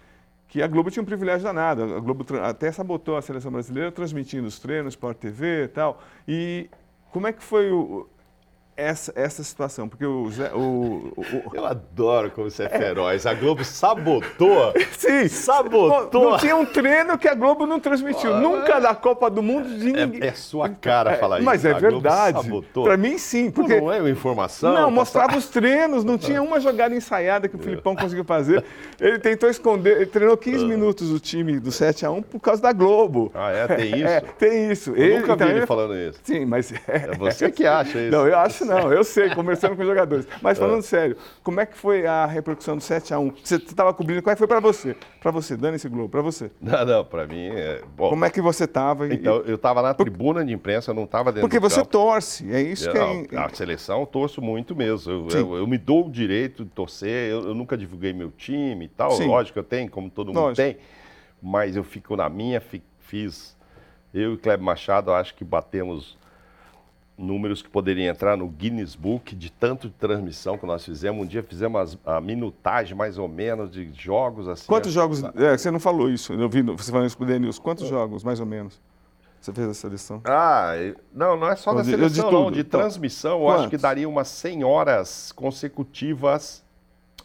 que 0.48 0.62
a 0.62 0.66
Globo 0.66 0.90
tinha 0.90 1.02
um 1.02 1.04
privilégio 1.04 1.44
danado. 1.44 1.82
A 1.94 2.00
Globo 2.00 2.24
até 2.38 2.72
sabotou 2.72 3.18
a 3.18 3.20
seleção 3.20 3.52
brasileira 3.52 3.92
transmitindo 3.92 4.46
os 4.46 4.58
treinos, 4.58 4.94
Sport 4.94 5.18
TV 5.18 5.64
e 5.64 5.68
tal. 5.68 6.02
E 6.26 6.70
como 7.12 7.26
é 7.26 7.34
que 7.34 7.42
foi 7.42 7.70
o, 7.70 8.08
essa, 8.76 9.12
essa 9.14 9.42
situação, 9.42 9.88
porque 9.88 10.04
o, 10.04 10.30
Zé, 10.30 10.50
o, 10.52 11.12
o, 11.16 11.24
Eu 11.54 11.66
adoro 11.66 12.30
como 12.30 12.50
você 12.50 12.64
é 12.64 12.68
feroz. 12.68 13.26
A 13.26 13.34
Globo 13.34 13.64
sabotou. 13.64 14.72
Sim. 14.98 15.28
Sabotou. 15.28 16.30
Não 16.30 16.38
tinha 16.38 16.56
um 16.56 16.66
treino 16.66 17.16
que 17.16 17.28
a 17.28 17.34
Globo 17.34 17.66
não 17.66 17.78
transmitiu. 17.78 18.34
Ah, 18.34 18.40
Nunca 18.40 18.80
na 18.80 18.94
Copa 18.94 19.30
do 19.30 19.42
Mundo 19.42 19.68
de 19.68 19.92
ninguém. 19.92 20.22
É, 20.22 20.28
é 20.28 20.32
sua 20.32 20.68
cara 20.68 21.12
é, 21.12 21.16
falar 21.16 21.36
isso. 21.38 21.44
Mas 21.44 21.64
é 21.64 21.74
verdade. 21.74 22.50
Para 22.72 22.96
mim, 22.96 23.18
sim. 23.18 23.50
Porque... 23.50 23.80
Não 23.80 23.92
é 23.92 24.00
uma 24.00 24.10
informação? 24.10 24.74
Não, 24.74 24.90
mostrava 24.90 25.36
os 25.36 25.46
treinos. 25.46 26.04
Não 26.04 26.16
tinha 26.18 26.42
uma 26.42 26.58
jogada 26.60 26.94
ensaiada 26.94 27.48
que 27.48 27.56
o 27.56 27.58
Filipão 27.58 27.94
conseguiu 27.94 28.24
fazer. 28.24 28.64
Ele 29.00 29.18
tentou 29.18 29.48
esconder. 29.48 29.96
Ele 29.96 30.06
treinou 30.06 30.36
15 30.36 30.64
ah. 30.64 30.66
minutos 30.66 31.10
o 31.10 31.20
time 31.20 31.60
do 31.60 31.70
7 31.70 32.06
a 32.06 32.10
1 32.10 32.22
por 32.22 32.40
causa 32.40 32.60
da 32.60 32.72
Globo. 32.72 33.30
Ah, 33.34 33.50
é? 33.50 33.66
Tem 33.68 33.94
isso? 33.94 34.06
É, 34.06 34.20
tem 34.20 34.70
isso. 34.70 34.90
Eu 34.90 34.96
ele, 34.96 35.18
nunca 35.20 35.36
vi 35.36 35.44
então, 35.44 35.56
ele 35.56 35.66
falando 35.66 35.96
isso. 35.96 36.20
Sim, 36.22 36.44
mas... 36.44 36.72
É, 36.88 36.96
é 36.96 37.16
você 37.16 37.50
que 37.50 37.66
acha 37.66 37.98
isso. 37.98 38.10
Não, 38.10 38.26
eu 38.26 38.38
acho 38.38 38.63
não, 38.64 38.92
eu 38.92 39.04
sei, 39.04 39.30
conversando 39.30 39.76
com 39.76 39.82
os 39.82 39.88
jogadores. 39.88 40.26
Mas 40.42 40.58
falando 40.58 40.80
é. 40.80 40.82
sério, 40.82 41.16
como 41.42 41.60
é 41.60 41.66
que 41.66 41.76
foi 41.76 42.06
a 42.06 42.26
repercussão 42.26 42.76
do 42.76 42.82
7x1? 42.82 43.34
Você 43.42 43.56
estava 43.56 43.92
cobrindo, 43.92 44.22
como 44.22 44.32
é 44.32 44.34
que 44.34 44.38
foi 44.38 44.48
para 44.48 44.60
você? 44.60 44.96
Para 45.20 45.30
você, 45.30 45.56
dane 45.56 45.76
esse 45.76 45.88
Globo, 45.88 46.08
para 46.08 46.22
você. 46.22 46.50
Não, 46.60 46.84
não, 46.84 47.04
para 47.04 47.26
mim 47.26 47.48
é... 47.48 47.82
Bom, 47.96 48.10
como 48.10 48.24
é 48.24 48.30
que 48.30 48.40
você 48.40 48.64
estava? 48.64 49.12
Então, 49.12 49.36
eu 49.46 49.56
estava 49.56 49.82
na 49.82 49.94
tribuna 49.94 50.44
de 50.44 50.52
imprensa, 50.52 50.90
eu 50.90 50.94
não 50.94 51.04
estava 51.04 51.30
dentro 51.30 51.48
Porque 51.48 51.60
você 51.60 51.80
campo. 51.80 51.90
torce, 51.90 52.50
é 52.52 52.60
isso 52.60 52.90
que 52.90 52.98
é... 52.98 53.38
A 53.38 53.48
seleção 53.50 54.00
eu 54.00 54.06
torço 54.06 54.42
muito 54.42 54.74
mesmo. 54.74 55.12
Eu, 55.12 55.28
eu, 55.28 55.56
eu, 55.58 55.66
me 55.66 55.78
dou 55.78 56.06
o 56.06 56.10
direito 56.10 56.64
de 56.64 56.70
torcer, 56.70 57.30
eu, 57.30 57.48
eu, 57.48 57.54
nunca 57.54 57.76
divulguei 57.76 58.12
meu 58.12 58.30
time 58.30 58.86
e 58.86 58.88
tal. 58.88 59.12
Sim. 59.12 59.26
Lógico, 59.26 59.58
eu 59.58 59.64
tenho, 59.64 59.90
como 59.90 60.10
todo 60.10 60.28
mundo 60.28 60.40
Lógico. 60.40 60.56
tem. 60.56 60.76
Mas 61.42 61.76
eu 61.76 61.84
fico 61.84 62.16
na 62.16 62.28
minha, 62.28 62.62
fiz... 63.00 63.54
Eu 64.12 64.34
e 64.34 64.36
Kleber 64.36 64.64
Machado, 64.64 65.12
acho 65.12 65.34
que 65.34 65.44
batemos 65.44 66.16
números 67.16 67.62
que 67.62 67.68
poderiam 67.68 68.10
entrar 68.10 68.36
no 68.36 68.48
Guinness 68.48 68.94
Book 68.94 69.34
de 69.34 69.50
tanto 69.50 69.88
de 69.88 69.94
transmissão 69.94 70.58
que 70.58 70.66
nós 70.66 70.84
fizemos. 70.84 71.22
Um 71.22 71.26
dia 71.26 71.42
fizemos 71.42 71.96
a 72.04 72.20
minutagem 72.20 72.96
mais 72.96 73.18
ou 73.18 73.28
menos 73.28 73.70
de 73.70 73.90
jogos 73.92 74.48
assim. 74.48 74.66
Quantos 74.66 74.92
jogos? 74.92 75.22
É, 75.36 75.56
você 75.56 75.70
não 75.70 75.80
falou 75.80 76.10
isso, 76.10 76.32
eu 76.32 76.48
vi 76.48 76.62
você 76.62 76.90
falando 76.90 77.06
isso 77.06 77.16
com 77.16 77.24
o 77.24 77.26
Denilson. 77.26 77.62
Quantos 77.62 77.88
jogos, 77.88 78.24
mais 78.24 78.40
ou 78.40 78.46
menos? 78.46 78.80
Você 79.40 79.52
fez 79.52 79.68
a 79.68 79.74
seleção? 79.74 80.22
Ah, 80.24 80.72
não, 81.12 81.36
não 81.36 81.48
é 81.48 81.56
só 81.56 81.74
da 81.74 81.84
seleção, 81.84 82.30
de 82.30 82.34
não, 82.34 82.50
de 82.50 82.60
então, 82.60 82.80
transmissão. 82.80 83.42
Eu 83.42 83.50
acho 83.50 83.68
que 83.68 83.76
daria 83.76 84.08
umas 84.08 84.28
100 84.28 84.64
horas 84.64 85.32
consecutivas. 85.32 86.64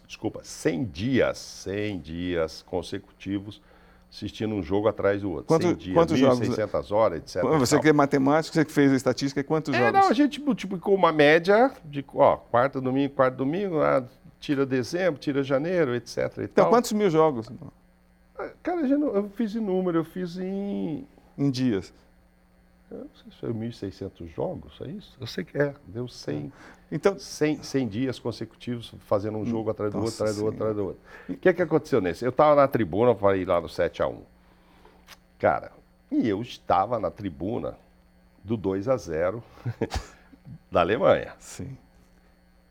Desculpa, 0.06 0.42
100 0.44 0.84
dias, 0.86 1.38
100 1.38 2.00
dias 2.00 2.62
consecutivos 2.64 3.62
assistindo 4.12 4.56
um 4.56 4.64
jogo 4.64 4.88
atrás 4.88 5.22
do 5.22 5.30
outro. 5.32 5.46
Quanto, 5.46 5.76
dias, 5.76 5.94
quantos 5.94 6.20
1.600 6.20 6.72
jogos? 6.72 6.92
horas, 6.92 7.20
etc. 7.20 7.44
Você 7.60 7.80
que 7.80 7.90
é 7.90 7.94
matemático, 7.94 8.56
você 8.56 8.66
que 8.66 8.72
fez 8.72 8.92
a 8.92 8.96
estatística, 8.96 9.44
quantos 9.44 9.74
é, 9.74 9.78
jogos? 9.78 9.94
Não, 9.94 10.10
a 10.10 10.14
gente 10.14 10.42
multiplicou 10.42 10.96
uma 10.96 11.12
média 11.12 11.72
de 11.86 12.04
ó, 12.16 12.38
quarta, 12.38 12.82
domingo, 12.82 13.14
quarto, 13.14 13.36
domingo, 13.36 13.80
ah, 13.82 14.04
tira 14.40 14.66
dezembro, 14.66 15.20
tira 15.20 15.44
janeiro, 15.44 15.96
etc. 15.96 16.18
então, 16.38 16.48
tal. 16.56 16.70
quantos 16.70 16.92
mil 16.92 17.10
jogos? 17.10 17.48
Ah, 18.38 18.50
cara, 18.64 18.82
eu 18.88 19.30
fiz 19.36 19.56
em 19.56 19.60
número, 19.60 20.00
eu 20.00 20.06
fiz 20.06 20.38
em... 20.38 21.08
Em 21.38 21.50
dias. 21.50 21.94
Eu 21.94 21.94
não 21.94 21.94
sei 21.94 22.78
se 22.78 22.79
foi 23.40 23.54
1.600 23.54 24.28
jogos, 24.28 24.80
é 24.82 24.88
isso? 24.88 25.16
Eu 25.20 25.28
sei 25.28 25.44
que 25.44 25.58
é, 25.58 25.74
deu 25.88 26.08
100. 26.08 26.52
Então, 26.92 27.20
100, 27.20 27.62
100 27.62 27.88
dias 27.88 28.20
consecutivos 28.20 28.94
fazendo 29.02 29.38
um 29.38 29.46
jogo 29.46 29.70
atrás 29.70 29.92
do 29.92 30.00
outro, 30.00 30.14
atrás 30.16 30.38
do 30.38 30.46
outro, 30.46 30.60
atrás 30.60 30.76
do 30.76 30.86
outro. 30.86 31.02
O 31.30 31.38
que, 31.38 31.50
é 31.50 31.54
que 31.54 31.62
aconteceu 31.62 32.02
nesse? 32.02 32.26
Eu 32.26 32.30
estava 32.30 32.56
na 32.56 32.68
tribuna, 32.68 33.14
falei 33.14 33.46
lá 33.46 33.62
no 33.62 33.70
7 33.70 34.02
a 34.02 34.08
1 34.08 34.22
Cara, 35.38 35.72
e 36.12 36.28
eu 36.28 36.42
estava 36.42 37.00
na 37.00 37.12
tribuna 37.12 37.78
do 38.44 38.58
2 38.58 38.88
a 38.88 38.98
0 38.98 39.44
da 40.72 40.82
Alemanha. 40.82 41.34
Sim. 41.38 41.78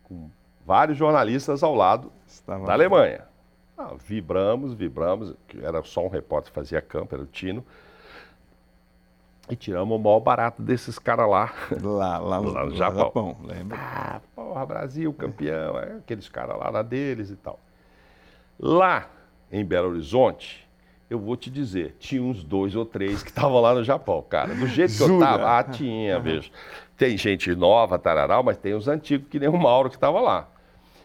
Com 0.03 0.29
vários 0.67 0.99
jornalistas 0.99 1.63
ao 1.63 1.75
lado 1.75 2.13
Estava 2.27 2.67
da 2.67 2.73
Alemanha. 2.73 3.27
Ah, 3.77 3.95
vibramos, 4.05 4.75
vibramos. 4.75 5.35
Era 5.63 5.83
só 5.83 6.05
um 6.05 6.09
repórter 6.09 6.51
que 6.53 6.55
fazia 6.55 6.81
campo, 6.81 7.15
era 7.15 7.23
o 7.23 7.27
Tino. 7.27 7.65
E 9.51 9.57
tiramos 9.57 9.97
o 9.97 9.99
maior 9.99 10.21
barato 10.21 10.63
desses 10.63 10.99
caras 10.99 11.29
lá. 11.29 11.53
Lá, 11.83 12.19
lá, 12.19 12.41
no, 12.43 12.53
lá 12.53 12.65
no 12.67 12.77
Japão. 12.77 13.05
Japão 13.05 13.37
lembra? 13.45 13.79
Ah, 13.81 14.21
porra, 14.35 14.67
Brasil, 14.67 15.13
campeão. 15.13 15.79
É, 15.79 15.97
aqueles 15.97 16.29
caras 16.29 16.59
lá, 16.59 16.71
lá 16.71 16.83
deles 16.83 17.31
e 17.31 17.37
tal. 17.37 17.59
Lá 18.59 19.09
em 19.51 19.65
Belo 19.65 19.91
Horizonte, 19.91 20.69
eu 21.09 21.19
vou 21.19 21.37
te 21.37 21.51
dizer, 21.51 21.97
tinha 21.99 22.23
uns 22.23 22.45
dois 22.45 22.77
ou 22.77 22.85
três 22.85 23.23
que 23.23 23.31
estavam 23.31 23.61
lá 23.61 23.75
no 23.75 23.83
Japão, 23.83 24.23
cara. 24.29 24.55
Do 24.55 24.67
jeito 24.67 24.97
que 24.97 25.03
eu 25.03 25.19
tava, 25.19 25.59
ah, 25.59 25.65
tinha, 25.65 26.19
vejo. 26.21 26.51
Tem 26.97 27.17
gente 27.17 27.55
nova, 27.55 27.99
tararau, 27.99 28.43
mas 28.43 28.59
tem 28.59 28.75
os 28.75 28.89
antigos, 28.89 29.29
que 29.29 29.39
nem 29.39 29.49
o 29.49 29.57
Mauro 29.57 29.89
que 29.89 29.97
estava 29.97 30.21
lá. 30.21 30.49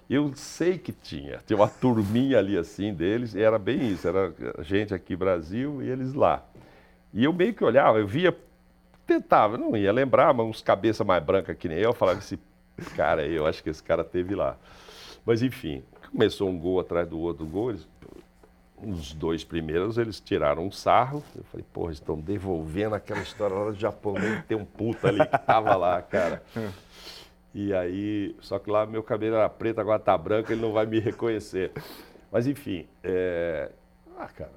Eu 0.10 0.34
sei 0.36 0.78
que 0.78 0.92
tinha. 0.92 1.40
Tinha 1.46 1.56
uma 1.56 1.70
turminha 1.70 2.38
ali 2.40 2.58
assim 2.58 2.94
deles, 2.94 3.34
e 3.34 3.42
era 3.42 3.58
bem 3.58 3.92
isso. 3.92 4.08
Era 4.08 4.34
gente 4.60 4.94
aqui 4.94 5.16
Brasil 5.16 5.82
e 5.82 5.90
eles 5.90 6.14
lá. 6.14 6.44
E 7.14 7.24
eu 7.24 7.32
meio 7.32 7.54
que 7.54 7.64
olhava, 7.64 8.00
eu 8.00 8.08
via, 8.08 8.36
tentava, 9.06 9.58
não 9.58 9.78
ia 9.78 9.92
lembrar, 9.92 10.34
mas 10.34 10.48
uns 10.48 10.62
cabeça 10.62 11.04
mais 11.04 11.24
branca 11.24 11.54
que 11.54 11.70
nem 11.70 11.78
eu, 11.78 11.92
eu 11.92 11.94
falava, 11.94 12.20
esse 12.20 12.40
cara 12.96 13.22
aí, 13.22 13.36
eu 13.36 13.46
acho 13.46 13.62
que 13.62 13.70
esse 13.70 13.84
cara 13.84 14.04
teve 14.04 14.34
lá. 14.34 14.58
Mas 15.26 15.42
enfim, 15.44 15.84
começou 16.12 16.50
um 16.50 16.58
gol 16.58 16.80
atrás 16.80 17.08
do 17.08 17.20
outro 17.20 17.46
gol, 17.46 17.70
eles, 17.70 17.88
os 18.78 19.14
dois 19.14 19.44
primeiros, 19.44 19.98
eles 19.98 20.20
tiraram 20.20 20.66
um 20.66 20.72
sarro. 20.72 21.24
Eu 21.36 21.44
falei, 21.46 21.66
porra, 21.72 21.92
estão 21.92 22.20
devolvendo 22.20 22.96
aquela 22.96 23.22
história 23.22 23.56
lá 23.56 23.72
do 23.72 23.80
Japão. 23.80 24.14
Nem 24.14 24.42
tem 24.42 24.58
um 24.58 24.66
puta 24.66 25.08
ali 25.08 25.26
que 25.26 25.38
tava 25.38 25.76
lá, 25.76 26.02
cara. 26.02 26.44
E 27.56 27.72
aí, 27.72 28.36
só 28.40 28.58
que 28.58 28.68
lá 28.68 28.84
meu 28.84 29.04
cabelo 29.04 29.36
era 29.36 29.48
preto, 29.48 29.80
agora 29.80 30.00
tá 30.00 30.18
branco, 30.18 30.52
ele 30.52 30.60
não 30.60 30.72
vai 30.72 30.88
me 30.88 31.00
reconhecer. 31.00 31.72
Mas 32.32 32.48
enfim, 32.48 32.88
é... 33.04 33.70
ah, 34.18 34.28
cara, 34.28 34.50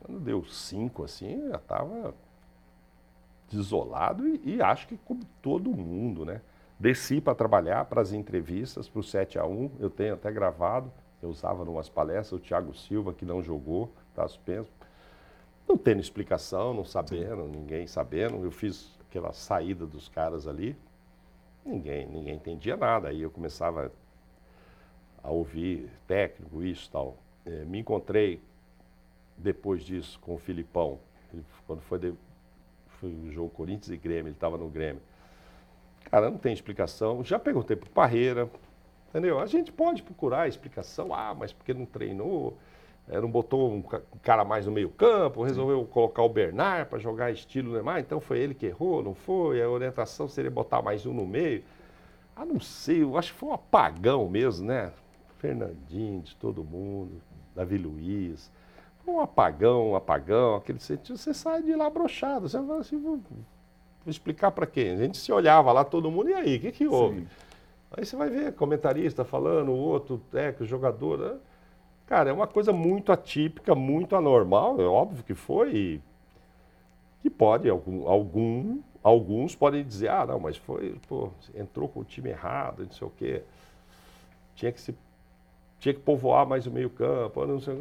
quando 0.00 0.20
deu 0.20 0.44
cinco 0.44 1.04
assim, 1.04 1.48
já 1.48 1.58
tava 1.58 2.14
desolado 3.50 4.26
e, 4.28 4.40
e 4.44 4.62
acho 4.62 4.86
que 4.86 4.96
como 4.98 5.24
todo 5.42 5.70
mundo, 5.70 6.24
né? 6.24 6.40
Desci 6.78 7.20
para 7.20 7.34
trabalhar, 7.34 7.84
para 7.84 8.00
as 8.00 8.12
entrevistas, 8.12 8.88
para 8.88 9.00
o 9.00 9.02
7 9.02 9.38
a 9.38 9.44
1 9.44 9.72
eu 9.78 9.90
tenho 9.90 10.14
até 10.14 10.32
gravado, 10.32 10.90
eu 11.22 11.28
usava 11.28 11.62
em 11.62 11.68
umas 11.68 11.90
palestras, 11.90 12.32
o 12.32 12.42
Thiago 12.42 12.74
Silva, 12.74 13.12
que 13.12 13.24
não 13.24 13.42
jogou, 13.42 13.92
está 14.08 14.26
suspenso. 14.26 14.70
Não 15.68 15.76
tendo 15.76 16.00
explicação, 16.00 16.72
não 16.72 16.84
sabendo, 16.84 17.46
ninguém 17.46 17.86
sabendo. 17.86 18.42
Eu 18.42 18.50
fiz 18.50 18.98
aquela 19.08 19.32
saída 19.32 19.86
dos 19.86 20.08
caras 20.08 20.48
ali, 20.48 20.74
ninguém, 21.64 22.06
ninguém 22.06 22.36
entendia 22.36 22.76
nada. 22.76 23.08
Aí 23.08 23.20
eu 23.20 23.30
começava 23.30 23.92
a 25.22 25.30
ouvir 25.30 25.90
técnico, 26.06 26.62
isso 26.62 26.88
e 26.88 26.90
tal. 26.90 27.16
É, 27.44 27.64
me 27.64 27.78
encontrei 27.78 28.40
depois 29.40 29.82
disso 29.82 30.18
com 30.20 30.34
o 30.34 30.38
Filipão, 30.38 30.98
ele, 31.32 31.44
quando 31.66 31.80
foi, 31.80 31.98
de, 31.98 32.14
foi 32.98 33.10
o 33.10 33.32
jogo 33.32 33.50
Corinthians 33.50 33.90
e 33.90 33.96
Grêmio, 33.96 34.28
ele 34.28 34.30
estava 34.30 34.56
no 34.56 34.68
Grêmio. 34.68 35.02
Cara, 36.10 36.30
não 36.30 36.38
tem 36.38 36.52
explicação. 36.52 37.22
Já 37.24 37.38
perguntei 37.38 37.76
para 37.76 37.86
o 37.86 37.90
Parreira, 37.90 38.48
entendeu? 39.08 39.38
A 39.38 39.46
gente 39.46 39.70
pode 39.70 40.02
procurar 40.02 40.48
explicação, 40.48 41.14
ah, 41.14 41.34
mas 41.34 41.52
porque 41.52 41.72
não 41.72 41.86
treinou, 41.86 42.56
é, 43.08 43.20
não 43.20 43.30
botou 43.30 43.72
um 43.72 43.82
cara 44.22 44.44
mais 44.44 44.66
no 44.66 44.72
meio 44.72 44.90
campo, 44.90 45.42
resolveu 45.42 45.84
colocar 45.86 46.22
o 46.22 46.28
Bernard 46.28 46.88
para 46.88 46.98
jogar 46.98 47.30
estilo 47.30 47.72
Neymar, 47.72 48.00
então 48.00 48.20
foi 48.20 48.38
ele 48.38 48.54
que 48.54 48.66
errou, 48.66 49.02
não 49.02 49.14
foi? 49.14 49.62
A 49.62 49.68
orientação 49.68 50.28
seria 50.28 50.50
botar 50.50 50.82
mais 50.82 51.06
um 51.06 51.12
no 51.12 51.26
meio. 51.26 51.62
Ah, 52.36 52.44
não 52.44 52.60
sei, 52.60 53.02
eu 53.02 53.16
acho 53.16 53.32
que 53.32 53.38
foi 53.38 53.48
um 53.48 53.52
apagão 53.52 54.28
mesmo, 54.28 54.66
né? 54.66 54.92
Fernandinho, 55.38 56.20
de 56.22 56.36
todo 56.36 56.62
mundo, 56.62 57.20
Davi 57.54 57.78
Luiz. 57.78 58.50
Um 59.06 59.20
apagão, 59.20 59.90
um 59.90 59.96
apagão, 59.96 60.56
aquele 60.56 60.78
sentido, 60.78 61.16
você 61.16 61.34
sai 61.34 61.62
de 61.62 61.74
lá 61.74 61.88
brochado. 61.90 62.48
Você 62.48 62.58
fala 62.58 62.80
assim, 62.80 63.00
vou, 63.00 63.16
vou 63.16 63.44
explicar 64.06 64.50
para 64.50 64.66
quem? 64.66 64.90
A 64.90 64.96
gente 64.96 65.18
se 65.18 65.32
olhava 65.32 65.72
lá, 65.72 65.84
todo 65.84 66.10
mundo, 66.10 66.30
e 66.30 66.34
aí, 66.34 66.56
o 66.56 66.60
que, 66.60 66.72
que 66.72 66.86
houve? 66.86 67.20
Sim. 67.20 67.26
Aí 67.92 68.04
você 68.04 68.14
vai 68.14 68.28
ver 68.28 68.54
comentarista 68.54 69.24
falando, 69.24 69.70
o 69.72 69.76
outro 69.76 70.18
técnico, 70.30 70.64
jogador. 70.64 71.18
Né? 71.18 71.38
Cara, 72.06 72.30
é 72.30 72.32
uma 72.32 72.46
coisa 72.46 72.72
muito 72.72 73.10
atípica, 73.10 73.74
muito 73.74 74.14
anormal, 74.14 74.80
é 74.80 74.84
óbvio 74.84 75.24
que 75.24 75.34
foi. 75.34 75.74
E 75.74 76.02
que 77.22 77.28
pode, 77.28 77.68
algum, 77.68 78.08
algum, 78.08 78.80
alguns 79.02 79.54
podem 79.54 79.84
dizer, 79.84 80.08
ah, 80.08 80.24
não, 80.26 80.40
mas 80.40 80.56
foi, 80.56 80.96
pô, 81.08 81.30
entrou 81.54 81.88
com 81.88 82.00
o 82.00 82.04
time 82.04 82.30
errado, 82.30 82.84
não 82.84 82.92
sei 82.92 83.06
o 83.06 83.10
quê. 83.10 83.42
Tinha 84.54 84.72
que 84.72 84.80
se 84.80 84.94
tinha 85.78 85.94
que 85.94 86.00
povoar 86.00 86.46
mais 86.46 86.66
o 86.66 86.70
meio-campo, 86.70 87.46
não 87.46 87.58
sei. 87.58 87.74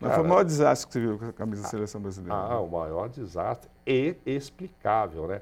Mas 0.00 0.14
foi 0.14 0.24
o 0.24 0.28
maior 0.28 0.44
desastre 0.44 0.86
que 0.86 0.92
você 0.92 1.00
viu 1.00 1.18
com 1.18 1.26
a 1.26 1.32
camisa 1.32 1.62
da 1.62 1.68
seleção 1.68 2.00
brasileira. 2.00 2.34
Ah, 2.34 2.48
né? 2.50 2.56
o 2.56 2.66
maior 2.66 3.08
desastre 3.08 3.70
e 3.86 4.16
explicável, 4.26 5.26
né? 5.26 5.40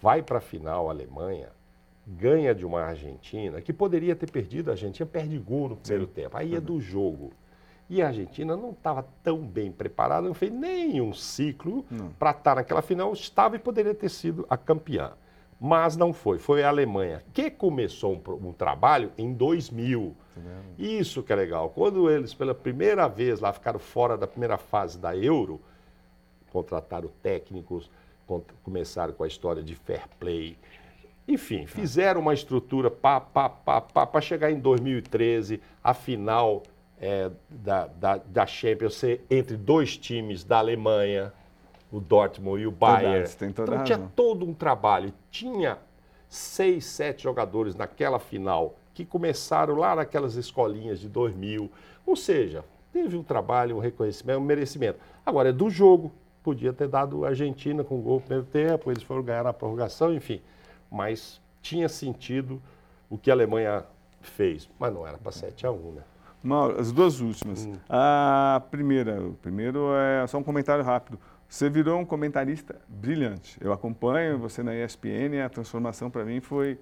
Vai 0.00 0.22
para 0.22 0.38
a 0.38 0.40
final 0.40 0.88
a 0.88 0.92
Alemanha, 0.92 1.48
ganha 2.06 2.54
de 2.54 2.66
uma 2.66 2.82
Argentina 2.82 3.60
que 3.60 3.72
poderia 3.72 4.14
ter 4.14 4.30
perdido, 4.30 4.68
a 4.68 4.72
Argentina 4.72 5.08
perde 5.10 5.38
gol 5.38 5.70
no 5.70 5.76
primeiro 5.76 6.06
Sim. 6.06 6.12
tempo. 6.12 6.36
Aí 6.36 6.54
é 6.54 6.60
do 6.60 6.80
jogo. 6.80 7.32
E 7.88 8.02
a 8.02 8.08
Argentina 8.08 8.56
não 8.56 8.70
estava 8.70 9.06
tão 9.22 9.38
bem 9.38 9.70
preparada, 9.70 10.26
não 10.26 10.34
fez 10.34 10.50
nenhum 10.50 11.12
ciclo 11.12 11.84
para 12.18 12.30
estar 12.30 12.56
naquela 12.56 12.80
final, 12.80 13.12
estava 13.12 13.56
e 13.56 13.58
poderia 13.58 13.94
ter 13.94 14.08
sido 14.08 14.46
a 14.48 14.56
campeã. 14.56 15.12
Mas 15.66 15.96
não 15.96 16.12
foi, 16.12 16.38
foi 16.38 16.62
a 16.62 16.68
Alemanha 16.68 17.22
que 17.32 17.50
começou 17.50 18.12
um, 18.12 18.48
um 18.48 18.52
trabalho 18.52 19.10
em 19.16 19.32
2000 19.32 20.14
isso 20.78 21.22
que 21.22 21.32
é 21.32 21.36
legal. 21.36 21.70
Quando 21.70 22.10
eles, 22.10 22.34
pela 22.34 22.54
primeira 22.54 23.08
vez, 23.08 23.40
lá 23.40 23.52
ficaram 23.52 23.78
fora 23.78 24.16
da 24.16 24.26
primeira 24.26 24.58
fase 24.58 24.98
da 24.98 25.16
Euro, 25.16 25.60
contrataram 26.50 27.10
técnicos, 27.22 27.90
começaram 28.62 29.12
com 29.12 29.24
a 29.24 29.26
história 29.26 29.62
de 29.62 29.74
fair 29.74 30.02
play. 30.18 30.58
Enfim, 31.26 31.66
fizeram 31.66 32.20
uma 32.20 32.34
estrutura 32.34 32.90
para 32.90 34.20
chegar 34.20 34.50
em 34.50 34.58
2013, 34.58 35.62
a 35.82 35.94
final 35.94 36.62
é, 37.00 37.30
da, 37.48 37.86
da, 37.86 38.16
da 38.18 38.46
Champions 38.46 38.96
ser 38.96 39.24
entre 39.30 39.56
dois 39.56 39.96
times 39.96 40.44
da 40.44 40.58
Alemanha, 40.58 41.32
o 41.94 42.00
Dortmund 42.00 42.60
e 42.60 42.66
o 42.66 42.72
Bayern. 42.72 43.24
então 43.40 43.84
tinha 43.84 44.10
todo 44.16 44.44
um 44.44 44.52
trabalho. 44.52 45.12
Tinha 45.30 45.78
seis, 46.28 46.86
sete 46.86 47.22
jogadores 47.22 47.76
naquela 47.76 48.18
final 48.18 48.74
que 48.92 49.04
começaram 49.04 49.76
lá 49.76 49.94
naquelas 49.94 50.34
escolinhas 50.34 50.98
de 50.98 51.08
2000. 51.08 51.70
Ou 52.04 52.16
seja, 52.16 52.64
teve 52.92 53.16
um 53.16 53.22
trabalho, 53.22 53.76
um 53.76 53.78
reconhecimento, 53.78 54.40
um 54.40 54.44
merecimento. 54.44 54.98
Agora, 55.24 55.50
é 55.50 55.52
do 55.52 55.70
jogo. 55.70 56.10
Podia 56.42 56.72
ter 56.72 56.88
dado 56.88 57.24
a 57.24 57.28
Argentina 57.28 57.84
com 57.84 58.00
gol 58.00 58.16
no 58.16 58.20
primeiro 58.22 58.46
tempo, 58.46 58.90
eles 58.90 59.02
foram 59.02 59.22
ganhar 59.22 59.44
na 59.44 59.52
prorrogação, 59.52 60.12
enfim. 60.12 60.42
Mas 60.90 61.40
tinha 61.62 61.88
sentido 61.88 62.60
o 63.08 63.16
que 63.16 63.30
a 63.30 63.34
Alemanha 63.34 63.84
fez. 64.20 64.68
Mas 64.78 64.92
não 64.92 65.06
era 65.06 65.16
para 65.16 65.30
7 65.30 65.64
a 65.64 65.70
1 65.70 65.92
né? 65.92 66.02
Mauro, 66.42 66.78
as 66.78 66.92
duas 66.92 67.20
últimas. 67.20 67.64
Hum. 67.64 67.72
A 67.88 68.60
primeira, 68.70 69.18
o 69.18 69.32
primeiro 69.34 69.94
é 69.94 70.26
só 70.26 70.36
um 70.36 70.42
comentário 70.42 70.84
rápido. 70.84 71.18
Você 71.54 71.70
virou 71.70 72.00
um 72.00 72.04
comentarista 72.04 72.74
brilhante. 72.88 73.56
Eu 73.60 73.72
acompanho 73.72 74.36
você 74.36 74.60
na 74.60 74.74
ESPN, 74.74 75.40
a 75.40 75.48
transformação 75.48 76.10
para 76.10 76.24
mim 76.24 76.40
foi 76.40 76.80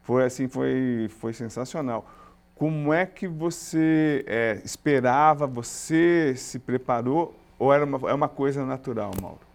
foi 0.00 0.24
assim, 0.24 0.48
foi, 0.48 1.10
foi 1.20 1.34
sensacional. 1.34 2.10
Como 2.54 2.90
é 2.90 3.04
que 3.04 3.28
você 3.28 4.24
é, 4.26 4.62
esperava, 4.64 5.46
você 5.46 6.32
se 6.34 6.58
preparou 6.58 7.38
ou 7.58 7.70
era 7.70 7.84
uma, 7.84 8.08
é 8.08 8.14
uma 8.14 8.30
coisa 8.30 8.64
natural, 8.64 9.10
Mauro? 9.20 9.47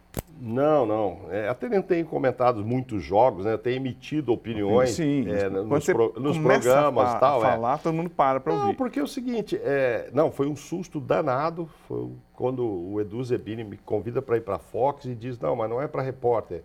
Não, 0.45 0.86
não. 0.86 1.20
É, 1.30 1.48
até 1.48 1.70
nem 1.70 1.82
tenho 1.82 2.06
comentado 2.06 2.65
muitos 2.65 3.02
jogos, 3.02 3.45
né? 3.45 3.56
Tenho 3.56 3.78
emitido 3.78 4.34
opiniões 4.34 4.90
Sim, 4.90 5.26
é, 5.32 5.49
nos, 5.49 5.86
pro, 5.86 6.14
nos 6.20 6.38
programas 6.38 7.14
e 7.14 7.20
tal. 7.20 7.45
É. 7.45 7.52
falar, 7.52 7.76
é. 7.76 7.78
todo 7.78 7.94
mundo 7.94 8.10
para 8.10 8.41
para 8.41 8.53
ouvir. 8.53 8.65
Não, 8.65 8.76
porque 8.76 8.99
é 8.99 9.03
o 9.03 9.07
seguinte, 9.07 9.56
é, 9.64 10.10
não, 10.11 10.30
foi 10.30 10.48
um 10.48 10.56
susto 10.56 10.99
danado. 10.99 11.70
Foi 11.88 12.11
quando 12.34 12.65
o 12.65 12.99
Edu 12.99 13.24
Zebini 13.24 13.64
me 13.64 13.78
convida 13.78 14.22
para 14.22 14.36
ir 14.36 14.41
para 14.41 14.56
a 14.56 14.60
Fox 14.60 15.06
e 15.06 15.15
diz, 15.15 15.40
não, 15.40 15.56
mas 15.56 15.70
não 15.70 15.82
é 15.82 15.88
para 15.88 16.02
repórter. 16.02 16.61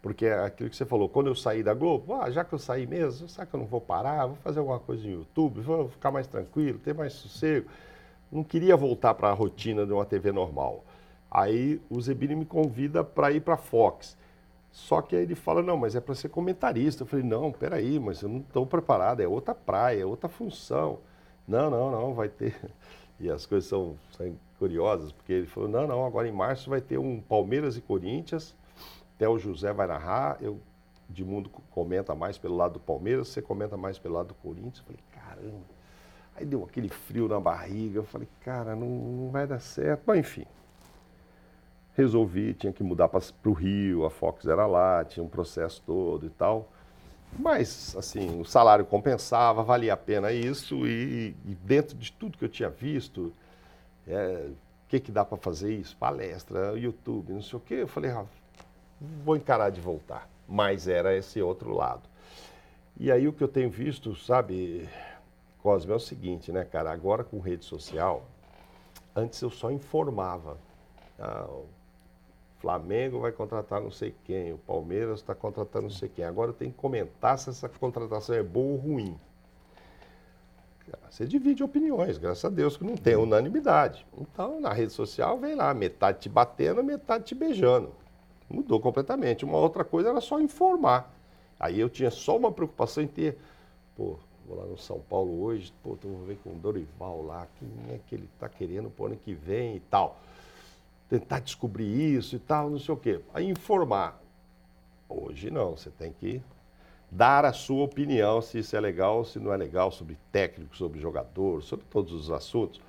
Porque 0.00 0.26
é 0.26 0.38
aquilo 0.44 0.70
que 0.70 0.76
você 0.76 0.86
falou, 0.86 1.08
quando 1.08 1.26
eu 1.26 1.34
saí 1.34 1.60
da 1.60 1.74
Globo, 1.74 2.14
ah, 2.14 2.30
já 2.30 2.44
que 2.44 2.52
eu 2.52 2.58
saí 2.58 2.86
mesmo, 2.86 3.28
sabe 3.28 3.50
que 3.50 3.56
eu 3.56 3.60
não 3.60 3.66
vou 3.66 3.80
parar, 3.80 4.26
vou 4.26 4.36
fazer 4.36 4.60
alguma 4.60 4.78
coisa 4.78 5.02
no 5.02 5.10
YouTube, 5.10 5.60
vou 5.60 5.88
ficar 5.88 6.12
mais 6.12 6.28
tranquilo, 6.28 6.78
ter 6.78 6.94
mais 6.94 7.14
sossego. 7.14 7.68
Não 8.30 8.44
queria 8.44 8.76
voltar 8.76 9.14
para 9.14 9.28
a 9.28 9.32
rotina 9.32 9.84
de 9.84 9.92
uma 9.92 10.04
TV 10.04 10.30
normal. 10.30 10.84
Aí 11.30 11.80
o 11.90 12.00
Zebini 12.00 12.34
me 12.34 12.44
convida 12.44 13.04
para 13.04 13.30
ir 13.32 13.40
para 13.40 13.56
Fox. 13.56 14.16
Só 14.70 15.02
que 15.02 15.16
aí 15.16 15.22
ele 15.22 15.34
fala, 15.34 15.62
não, 15.62 15.76
mas 15.76 15.94
é 15.94 16.00
para 16.00 16.14
ser 16.14 16.28
comentarista. 16.28 17.02
Eu 17.02 17.06
falei, 17.06 17.24
não, 17.24 17.52
peraí, 17.52 17.98
mas 17.98 18.22
eu 18.22 18.28
não 18.28 18.38
estou 18.38 18.66
preparado, 18.66 19.20
é 19.20 19.28
outra 19.28 19.54
praia, 19.54 20.02
é 20.02 20.06
outra 20.06 20.28
função. 20.28 20.98
Não, 21.46 21.70
não, 21.70 21.90
não, 21.90 22.14
vai 22.14 22.28
ter. 22.28 22.54
E 23.20 23.28
as 23.28 23.44
coisas 23.44 23.68
são, 23.68 23.96
são 24.16 24.32
curiosas, 24.60 25.10
porque 25.10 25.32
ele 25.32 25.46
falou, 25.48 25.68
não, 25.68 25.88
não, 25.88 26.06
agora 26.06 26.28
em 26.28 26.32
março 26.32 26.70
vai 26.70 26.80
ter 26.80 26.98
um 26.98 27.20
Palmeiras 27.20 27.76
e 27.76 27.80
Corinthians 27.80 28.54
até 29.18 29.28
o 29.28 29.36
José 29.36 29.72
vai 29.72 29.88
narrar, 29.88 30.38
eu, 30.40 30.60
de 31.10 31.24
mundo 31.24 31.50
comenta 31.72 32.14
mais 32.14 32.38
pelo 32.38 32.54
lado 32.54 32.74
do 32.74 32.80
Palmeiras, 32.80 33.26
você 33.26 33.42
comenta 33.42 33.76
mais 33.76 33.98
pelo 33.98 34.14
lado 34.14 34.28
do 34.28 34.34
Corinthians. 34.34 34.78
Eu 34.78 34.84
falei, 34.84 35.00
caramba. 35.12 35.64
Aí 36.36 36.46
deu 36.46 36.62
aquele 36.62 36.88
frio 36.88 37.26
na 37.26 37.40
barriga, 37.40 37.98
eu 37.98 38.04
falei, 38.04 38.28
cara, 38.40 38.76
não, 38.76 38.86
não 38.86 39.30
vai 39.32 39.44
dar 39.44 39.58
certo. 39.58 40.04
Mas 40.06 40.20
enfim, 40.20 40.46
resolvi, 41.98 42.54
tinha 42.54 42.72
que 42.72 42.82
mudar 42.84 43.08
para 43.08 43.20
o 43.44 43.52
Rio, 43.52 44.04
a 44.04 44.10
Fox 44.10 44.46
era 44.46 44.66
lá, 44.66 45.04
tinha 45.04 45.22
um 45.22 45.28
processo 45.28 45.82
todo 45.84 46.26
e 46.26 46.30
tal. 46.30 46.68
Mas, 47.36 47.94
assim, 47.96 48.40
o 48.40 48.44
salário 48.44 48.84
compensava, 48.84 49.62
valia 49.64 49.94
a 49.94 49.96
pena 49.96 50.32
isso, 50.32 50.86
e, 50.86 51.36
e 51.44 51.54
dentro 51.56 51.96
de 51.96 52.12
tudo 52.12 52.38
que 52.38 52.44
eu 52.44 52.48
tinha 52.48 52.70
visto, 52.70 53.32
é, 54.06 54.46
o 54.48 54.88
que, 54.88 55.00
que 55.00 55.10
dá 55.10 55.24
para 55.24 55.36
fazer 55.36 55.74
isso? 55.74 55.96
Palestra, 55.96 56.72
YouTube, 56.78 57.32
não 57.32 57.42
sei 57.42 57.58
o 57.58 57.60
quê. 57.60 57.74
Eu 57.74 57.88
falei, 57.88 58.12
ah, 58.12 58.24
vou 59.24 59.36
encarar 59.36 59.70
de 59.70 59.80
voltar. 59.80 60.28
Mas 60.48 60.88
era 60.88 61.14
esse 61.14 61.42
outro 61.42 61.74
lado. 61.74 62.02
E 62.96 63.12
aí 63.12 63.28
o 63.28 63.32
que 63.32 63.42
eu 63.42 63.48
tenho 63.48 63.68
visto, 63.68 64.14
sabe, 64.16 64.88
Cosme, 65.62 65.92
é 65.92 65.96
o 65.96 66.00
seguinte, 66.00 66.50
né, 66.50 66.64
cara? 66.64 66.90
Agora 66.90 67.22
com 67.22 67.38
rede 67.38 67.64
social, 67.64 68.24
antes 69.14 69.40
eu 69.42 69.50
só 69.50 69.70
informava. 69.70 70.56
Ah, 71.18 71.46
Flamengo 72.60 73.20
vai 73.20 73.32
contratar 73.32 73.80
não 73.80 73.90
sei 73.90 74.14
quem, 74.24 74.52
o 74.52 74.58
Palmeiras 74.58 75.20
está 75.20 75.34
contratando 75.34 75.84
não 75.84 75.90
sei 75.90 76.08
quem. 76.08 76.24
Agora 76.24 76.52
tenho 76.52 76.72
que 76.72 76.76
comentar 76.76 77.38
se 77.38 77.50
essa 77.50 77.68
contratação 77.68 78.34
é 78.34 78.42
boa 78.42 78.72
ou 78.72 78.76
ruim. 78.76 79.18
Você 81.10 81.26
divide 81.26 81.62
opiniões, 81.62 82.18
graças 82.18 82.44
a 82.44 82.48
Deus 82.48 82.76
que 82.76 82.84
não 82.84 82.96
tem 82.96 83.16
unanimidade. 83.16 84.06
Então, 84.16 84.60
na 84.60 84.72
rede 84.72 84.92
social, 84.92 85.38
vem 85.38 85.54
lá, 85.54 85.72
metade 85.74 86.20
te 86.20 86.28
batendo, 86.28 86.82
metade 86.82 87.24
te 87.24 87.34
beijando. 87.34 87.92
Mudou 88.48 88.80
completamente. 88.80 89.44
Uma 89.44 89.58
outra 89.58 89.84
coisa 89.84 90.08
era 90.08 90.20
só 90.20 90.40
informar. 90.40 91.12
Aí 91.60 91.78
eu 91.78 91.88
tinha 91.88 92.10
só 92.10 92.36
uma 92.36 92.50
preocupação 92.50 93.02
em 93.02 93.06
ter, 93.06 93.36
pô, 93.96 94.16
vou 94.46 94.58
lá 94.58 94.64
no 94.64 94.78
São 94.78 95.00
Paulo 95.00 95.42
hoje, 95.42 95.72
pô, 95.82 95.92
então 95.92 96.10
vou 96.10 96.24
ver 96.24 96.38
com 96.42 96.50
o 96.50 96.54
Dorival 96.54 97.22
lá, 97.22 97.46
quem 97.58 97.68
é 97.94 97.98
que 98.06 98.14
ele 98.14 98.28
está 98.32 98.48
querendo 98.48 98.88
pro 98.88 99.06
ano 99.06 99.16
que 99.16 99.34
vem 99.34 99.76
e 99.76 99.80
tal. 99.80 100.18
Tentar 101.08 101.40
descobrir 101.40 102.16
isso 102.16 102.36
e 102.36 102.38
tal, 102.38 102.70
não 102.70 102.78
sei 102.78 102.94
o 102.94 102.98
quê. 102.98 103.20
Aí 103.32 103.48
informar. 103.48 104.20
Hoje 105.08 105.50
não, 105.50 105.76
você 105.76 105.90
tem 105.90 106.12
que 106.12 106.42
dar 107.10 107.44
a 107.44 107.52
sua 107.52 107.84
opinião 107.84 108.42
se 108.42 108.58
isso 108.58 108.76
é 108.76 108.80
legal 108.80 109.18
ou 109.18 109.24
se 109.24 109.38
não 109.38 109.52
é 109.52 109.56
legal 109.56 109.90
sobre 109.90 110.18
técnico, 110.30 110.76
sobre 110.76 111.00
jogador, 111.00 111.62
sobre 111.62 111.86
todos 111.90 112.12
os 112.12 112.30
assuntos. 112.30 112.80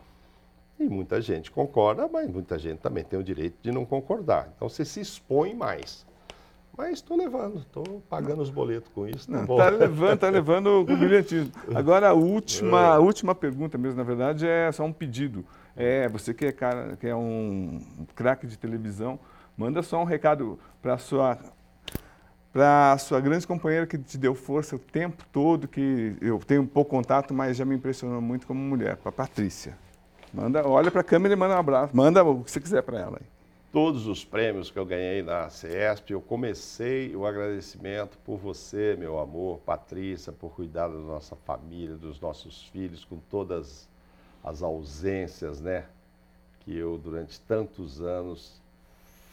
E 0.79 0.83
muita 0.87 1.21
gente 1.21 1.51
concorda, 1.51 2.07
mas 2.07 2.29
muita 2.29 2.57
gente 2.57 2.79
também 2.79 3.03
tem 3.03 3.19
o 3.19 3.23
direito 3.23 3.57
de 3.61 3.71
não 3.71 3.85
concordar. 3.85 4.51
Então 4.55 4.67
você 4.67 4.85
se 4.85 4.99
expõe 4.99 5.53
mais. 5.53 6.05
Mas 6.77 6.93
estou 6.93 7.17
levando, 7.17 7.59
estou 7.59 8.01
pagando 8.09 8.41
os 8.41 8.49
boletos 8.49 8.89
com 8.95 9.05
isso. 9.05 9.29
Tá 9.29 9.41
Está 9.41 9.69
levando, 9.69 10.13
está 10.13 10.29
levando 10.29 10.85
com 10.85 10.95
brilhantismo. 10.95 11.51
Agora, 11.75 12.09
a 12.09 12.13
última, 12.13 12.93
a 12.93 12.99
última 12.99 13.35
pergunta 13.35 13.77
mesmo, 13.77 13.97
na 13.97 14.03
verdade, 14.03 14.47
é 14.47 14.71
só 14.71 14.85
um 14.85 14.93
pedido. 14.93 15.43
É, 15.80 16.10
você 16.10 16.34
que 16.34 16.45
é, 16.45 16.51
cara, 16.51 16.97
que 16.97 17.07
é 17.07 17.15
um 17.15 17.80
craque 18.14 18.45
de 18.45 18.57
televisão, 18.57 19.18
manda 19.56 19.81
só 19.81 20.01
um 20.01 20.03
recado 20.03 20.60
para 20.81 20.97
sua 20.97 21.39
para 22.51 22.97
sua 22.97 23.22
grande 23.22 23.47
companheira 23.47 23.88
que 23.88 23.97
te 23.97 24.18
deu 24.18 24.35
força 24.35 24.76
o 24.76 24.80
tempo 24.80 25.23
todo, 25.31 25.69
que 25.69 26.18
eu 26.19 26.38
tenho 26.39 26.68
pouco 26.68 26.91
contato, 26.91 27.34
mas 27.34 27.56
já 27.56 27.64
me 27.64 27.76
impressionou 27.76 28.19
muito 28.19 28.45
como 28.45 28.60
mulher, 28.60 28.97
para 28.97 29.11
Patrícia. 29.11 29.77
Manda, 30.34 30.68
olha 30.68 30.91
para 30.91 30.99
a 30.99 31.03
câmera 31.03 31.34
e 31.34 31.38
manda 31.38 31.56
um 31.56 31.60
abraço. 31.60 31.95
Manda 31.95 32.23
o 32.23 32.43
que 32.43 32.51
você 32.51 32.60
quiser 32.60 32.81
para 32.81 32.99
ela. 32.99 33.22
Todos 33.72 34.07
os 34.07 34.26
prêmios 34.26 34.69
que 34.72 34.80
eu 34.80 34.85
ganhei 34.85 35.22
na 35.22 35.47
CESP, 35.49 36.11
eu 36.11 36.22
comecei 36.22 37.15
o 37.15 37.26
agradecimento 37.26 38.18
por 38.26 38.38
você, 38.38 38.97
meu 38.99 39.19
amor, 39.19 39.60
Patrícia, 39.60 40.34
por 40.34 40.49
cuidar 40.49 40.88
da 40.88 40.97
nossa 40.97 41.35
família, 41.35 41.95
dos 41.95 42.19
nossos 42.19 42.64
filhos, 42.64 43.06
com 43.06 43.18
todas 43.30 43.60
as 43.68 43.89
ausências, 44.61 45.61
né? 45.61 45.86
Que 46.61 46.76
eu, 46.76 46.98
durante 46.98 47.40
tantos 47.41 48.02
anos, 48.02 48.61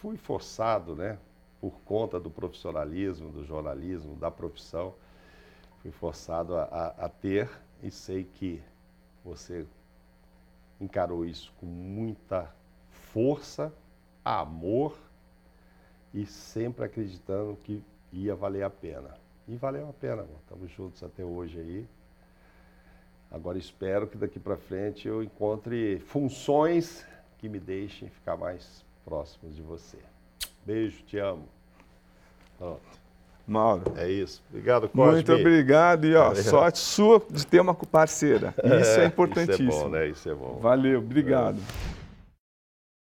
fui 0.01 0.17
forçado, 0.17 0.95
né? 0.95 1.19
por 1.61 1.73
conta 1.85 2.21
do 2.21 2.31
profissionalismo, 2.31 3.31
do 3.31 3.45
jornalismo, 3.45 4.15
da 4.17 4.31
profissão, 4.31 4.95
fui 5.83 5.91
forçado 5.91 6.57
a, 6.57 6.63
a, 6.65 7.07
a 7.07 7.09
ter 7.09 7.51
e 7.83 7.91
sei 7.91 8.25
que 8.25 8.63
você 9.25 9.67
encarou 10.81 11.25
isso 11.25 11.53
com 11.59 11.67
muita 11.67 12.49
força, 13.13 13.73
amor 14.25 14.97
e 16.13 16.27
sempre 16.27 16.85
acreditando 16.85 17.57
que 17.57 17.83
ia 18.13 18.35
valer 18.35 18.63
a 18.63 18.71
pena. 18.71 19.15
E 19.49 19.57
valeu 19.57 19.89
a 19.89 19.93
pena. 19.93 20.27
Estamos 20.43 20.71
juntos 20.71 21.03
até 21.03 21.25
hoje 21.25 21.59
aí. 21.59 21.87
Agora 23.31 23.59
espero 23.59 24.07
que 24.07 24.17
daqui 24.17 24.39
para 24.39 24.57
frente 24.57 25.09
eu 25.09 25.23
encontre 25.23 26.01
funções 26.07 27.05
que 27.39 27.49
me 27.49 27.59
deixem 27.59 28.09
ficar 28.09 28.37
mais 28.37 28.85
próximos 29.05 29.55
de 29.55 29.63
você. 29.63 29.99
Beijo, 30.65 31.03
te 31.03 31.19
amo. 31.19 31.49
Pronto. 32.59 32.81
Mauro. 33.47 33.93
É 33.97 34.11
isso. 34.11 34.43
Obrigado, 34.51 34.89
Cosme. 34.89 35.13
Muito 35.13 35.33
obrigado 35.33 36.05
e 36.05 36.17
ó, 36.17 36.35
sorte 36.35 36.79
sua 36.79 37.23
de 37.31 37.47
ter 37.47 37.61
uma 37.61 37.75
parceira. 37.75 38.53
Isso 38.81 39.01
é 39.01 39.07
importantíssimo. 39.07 39.69
Isso 39.69 39.79
é 39.79 39.83
bom, 39.83 39.89
né? 39.89 40.09
Isso 40.09 40.29
é 40.29 40.35
bom. 40.35 40.59
Valeu, 40.61 40.99
obrigado. 40.99 41.59
É. 41.59 41.86